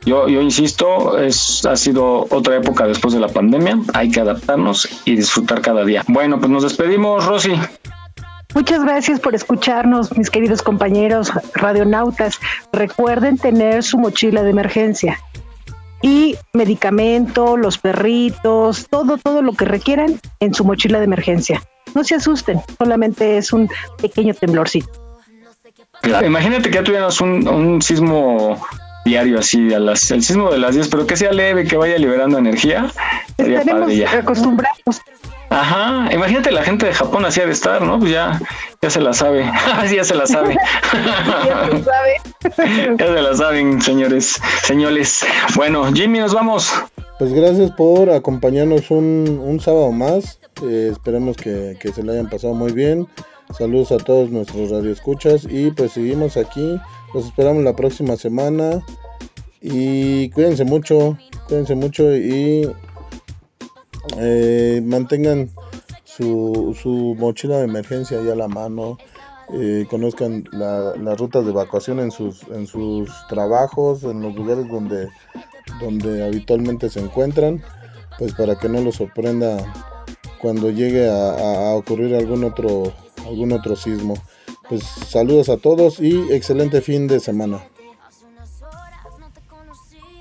yo, 0.07 0.29
yo 0.29 0.41
insisto, 0.41 1.17
es, 1.17 1.65
ha 1.65 1.75
sido 1.75 2.25
otra 2.29 2.55
época 2.55 2.87
después 2.87 3.13
de 3.13 3.19
la 3.19 3.27
pandemia, 3.27 3.77
hay 3.93 4.09
que 4.09 4.21
adaptarnos 4.21 4.87
y 5.03 5.15
disfrutar 5.15 5.61
cada 5.61 5.83
día. 5.83 6.03
Bueno, 6.07 6.39
pues 6.39 6.49
nos 6.49 6.63
despedimos, 6.63 7.25
Rosy. 7.25 7.53
Muchas 8.55 8.83
gracias 8.83 9.19
por 9.19 9.35
escucharnos, 9.35 10.17
mis 10.17 10.29
queridos 10.29 10.61
compañeros 10.61 11.31
radionautas. 11.53 12.39
Recuerden 12.71 13.37
tener 13.37 13.83
su 13.83 13.97
mochila 13.97 14.43
de 14.43 14.49
emergencia 14.49 15.19
y 16.01 16.37
medicamento, 16.53 17.57
los 17.57 17.77
perritos, 17.77 18.87
todo, 18.89 19.17
todo 19.17 19.41
lo 19.41 19.51
que 19.53 19.65
requieran 19.65 20.19
en 20.39 20.53
su 20.53 20.63
mochila 20.63 20.99
de 20.99 21.05
emergencia. 21.05 21.61
No 21.93 22.05
se 22.05 22.15
asusten, 22.15 22.61
solamente 22.77 23.37
es 23.37 23.51
un 23.51 23.69
pequeño 24.01 24.33
temblorcito. 24.33 24.89
Imagínate 26.03 26.69
que 26.69 26.75
ya 26.75 26.83
tuviéramos 26.83 27.19
un, 27.21 27.81
sismo 27.81 28.61
diario 29.07 29.39
así, 29.39 29.73
a 29.73 29.79
las, 29.79 30.11
el 30.11 30.23
sismo 30.23 30.51
de 30.51 30.59
las 30.59 30.75
10, 30.75 30.89
pero 30.89 31.07
que 31.07 31.17
sea 31.17 31.31
leve, 31.31 31.65
que 31.65 31.77
vaya 31.77 31.97
liberando 31.97 32.37
energía. 32.37 32.91
Estaremos 33.37 34.13
acostumbrados. 34.13 35.01
Ajá, 35.49 36.13
imagínate 36.13 36.51
la 36.51 36.63
gente 36.63 36.87
de 36.87 36.93
Japón 36.93 37.25
así 37.25 37.39
de 37.39 37.51
estar, 37.51 37.81
¿no? 37.81 37.99
Pues 37.99 38.11
ya, 38.11 38.39
ya 38.81 38.89
se 38.89 38.99
la 38.99 39.13
sabe. 39.13 39.43
Así 39.43 39.95
ya 39.95 40.03
se 40.03 40.15
la 40.15 40.27
sabe. 40.27 40.55
ya 41.45 41.69
se 41.71 41.83
sabe. 41.83 42.97
ya 42.97 43.05
se 43.05 43.21
la 43.21 43.35
saben, 43.35 43.81
señores, 43.81 44.41
señores. 44.63 45.25
Bueno, 45.55 45.91
Jimmy, 45.93 46.19
nos 46.19 46.33
vamos. 46.33 46.73
Pues 47.17 47.33
gracias 47.33 47.71
por 47.71 48.09
acompañarnos 48.09 48.91
un, 48.91 49.41
un 49.41 49.59
sábado 49.59 49.91
más. 49.91 50.39
Eh, 50.63 50.89
esperemos 50.91 51.37
que, 51.37 51.77
que 51.79 51.93
se 51.93 52.03
lo 52.03 52.11
hayan 52.11 52.29
pasado 52.29 52.53
muy 52.53 52.73
bien. 52.73 53.07
Saludos 53.55 53.91
a 53.91 53.97
todos 53.97 54.29
nuestros 54.29 54.71
radioescuchas 54.71 55.47
y 55.49 55.71
pues 55.71 55.91
seguimos 55.91 56.37
aquí. 56.37 56.79
Los 57.13 57.25
esperamos 57.25 57.63
la 57.63 57.75
próxima 57.75 58.17
semana. 58.17 58.83
Y 59.61 60.29
cuídense 60.29 60.65
mucho, 60.65 61.17
cuídense 61.47 61.75
mucho 61.75 62.15
y 62.15 62.69
eh, 64.17 64.81
mantengan 64.83 65.49
su, 66.03 66.75
su, 66.81 67.15
mochila 67.19 67.57
de 67.57 67.65
emergencia 67.65 68.19
ahí 68.19 68.29
a 68.29 68.35
la 68.35 68.47
mano, 68.47 68.97
eh, 69.53 69.85
conozcan 69.89 70.45
las 70.51 71.19
rutas 71.19 71.45
de 71.45 71.51
evacuación 71.51 71.99
en 71.99 72.11
sus, 72.11 72.43
en 72.53 72.65
sus 72.65 73.11
trabajos, 73.29 74.03
en 74.03 74.21
los 74.21 74.35
lugares 74.35 74.67
donde, 74.67 75.09
donde 75.79 76.25
habitualmente 76.25 76.89
se 76.89 76.99
encuentran, 76.99 77.61
pues 78.17 78.33
para 78.33 78.57
que 78.57 78.69
no 78.69 78.81
los 78.81 78.95
sorprenda 78.95 79.57
cuando 80.41 80.71
llegue 80.71 81.09
a, 81.09 81.69
a 81.69 81.75
ocurrir 81.75 82.15
algún 82.15 82.43
otro, 82.43 82.93
algún 83.27 83.51
otro 83.51 83.75
sismo. 83.75 84.15
Pues 84.69 84.83
saludos 84.83 85.49
a 85.49 85.57
todos 85.57 85.99
y 85.99 86.31
excelente 86.31 86.81
fin 86.81 87.07
de 87.07 87.19
semana. 87.19 87.61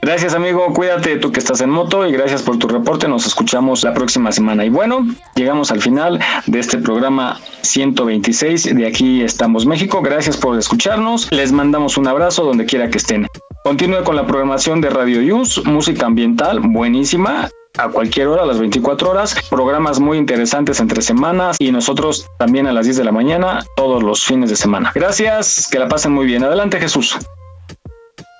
Gracias 0.06 0.34
amigo, 0.34 0.72
cuídate 0.72 1.16
tú 1.16 1.32
que 1.32 1.40
estás 1.40 1.60
en 1.62 1.70
moto 1.70 2.06
y 2.06 2.12
gracias 2.12 2.42
por 2.42 2.58
tu 2.58 2.68
reporte. 2.68 3.08
Nos 3.08 3.26
escuchamos 3.26 3.82
la 3.82 3.92
próxima 3.92 4.30
semana. 4.30 4.64
Y 4.64 4.68
bueno, 4.68 5.04
llegamos 5.34 5.72
al 5.72 5.80
final 5.80 6.20
de 6.46 6.60
este 6.60 6.78
programa 6.78 7.40
126 7.62 8.76
de 8.76 8.86
Aquí 8.86 9.22
estamos 9.22 9.66
México. 9.66 10.02
Gracias 10.02 10.36
por 10.36 10.56
escucharnos. 10.56 11.32
Les 11.32 11.50
mandamos 11.50 11.96
un 11.96 12.06
abrazo 12.06 12.44
donde 12.44 12.66
quiera 12.66 12.88
que 12.88 12.98
estén. 12.98 13.26
Continúe 13.64 14.04
con 14.04 14.14
la 14.14 14.28
programación 14.28 14.80
de 14.80 14.90
Radio 14.90 15.38
Use, 15.38 15.62
música 15.62 16.06
ambiental 16.06 16.60
buenísima 16.60 17.50
a 17.78 17.88
cualquier 17.88 18.28
hora, 18.28 18.42
a 18.42 18.46
las 18.46 18.58
24 18.58 19.10
horas, 19.10 19.36
programas 19.50 20.00
muy 20.00 20.18
interesantes 20.18 20.80
entre 20.80 21.02
semanas 21.02 21.56
y 21.58 21.72
nosotros 21.72 22.26
también 22.38 22.66
a 22.66 22.72
las 22.72 22.86
10 22.86 22.98
de 22.98 23.04
la 23.04 23.12
mañana, 23.12 23.64
todos 23.76 24.02
los 24.02 24.24
fines 24.24 24.50
de 24.50 24.56
semana. 24.56 24.92
Gracias, 24.94 25.68
que 25.70 25.78
la 25.78 25.88
pasen 25.88 26.12
muy 26.12 26.26
bien. 26.26 26.44
Adelante 26.44 26.78
Jesús. 26.78 27.16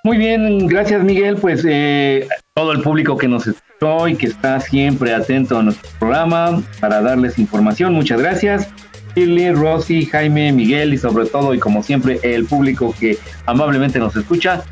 Muy 0.04 0.18
bien, 0.18 0.66
gracias 0.68 1.02
Miguel. 1.02 1.36
Pues 1.36 1.64
eh, 1.68 2.28
todo 2.54 2.72
el 2.72 2.80
público 2.82 3.16
que 3.16 3.28
nos 3.28 3.46
escuchó 3.46 4.06
y 4.08 4.16
que 4.16 4.26
está 4.26 4.60
siempre 4.60 5.14
atento 5.14 5.58
a 5.58 5.62
nuestro 5.62 5.90
programa 5.98 6.62
para 6.80 7.00
darles 7.02 7.38
información, 7.38 7.92
muchas 7.92 8.20
gracias. 8.20 8.68
Shirley, 9.16 9.52
Rosy, 9.52 10.04
Jaime, 10.06 10.52
Miguel 10.52 10.92
y 10.92 10.98
sobre 10.98 11.26
todo 11.26 11.54
y 11.54 11.58
como 11.58 11.82
siempre 11.82 12.20
el 12.22 12.44
público 12.44 12.94
que 13.00 13.18
amablemente 13.46 13.98
nos 13.98 14.14
escucha. 14.14 14.62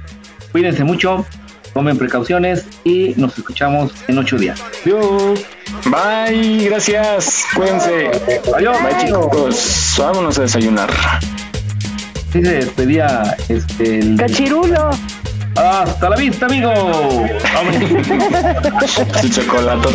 Cuídense 0.52 0.84
mucho, 0.84 1.26
tomen 1.74 1.98
precauciones 1.98 2.64
y 2.84 3.12
nos 3.16 3.36
escuchamos 3.36 3.92
en 4.08 4.16
ocho 4.18 4.38
días. 4.38 4.62
Adiós. 4.82 5.44
Bye, 5.86 6.64
gracias. 6.70 7.44
Cuídense. 7.54 8.10
Adiós. 8.56 8.76
Bye 8.82 9.04
chicos. 9.04 9.94
Vámonos 9.98 10.38
a 10.38 10.42
desayunar. 10.42 10.90
Sí 12.32 12.42
se 12.42 12.54
despedía 12.54 13.36
este 13.48 13.98
el... 13.98 14.16
Cachirulo. 14.16 14.90
Hasta 15.56 16.10
la 16.10 16.16
vista, 16.16 16.46
amigo. 16.46 16.72
Su 19.20 19.28
chocolate. 19.28 19.88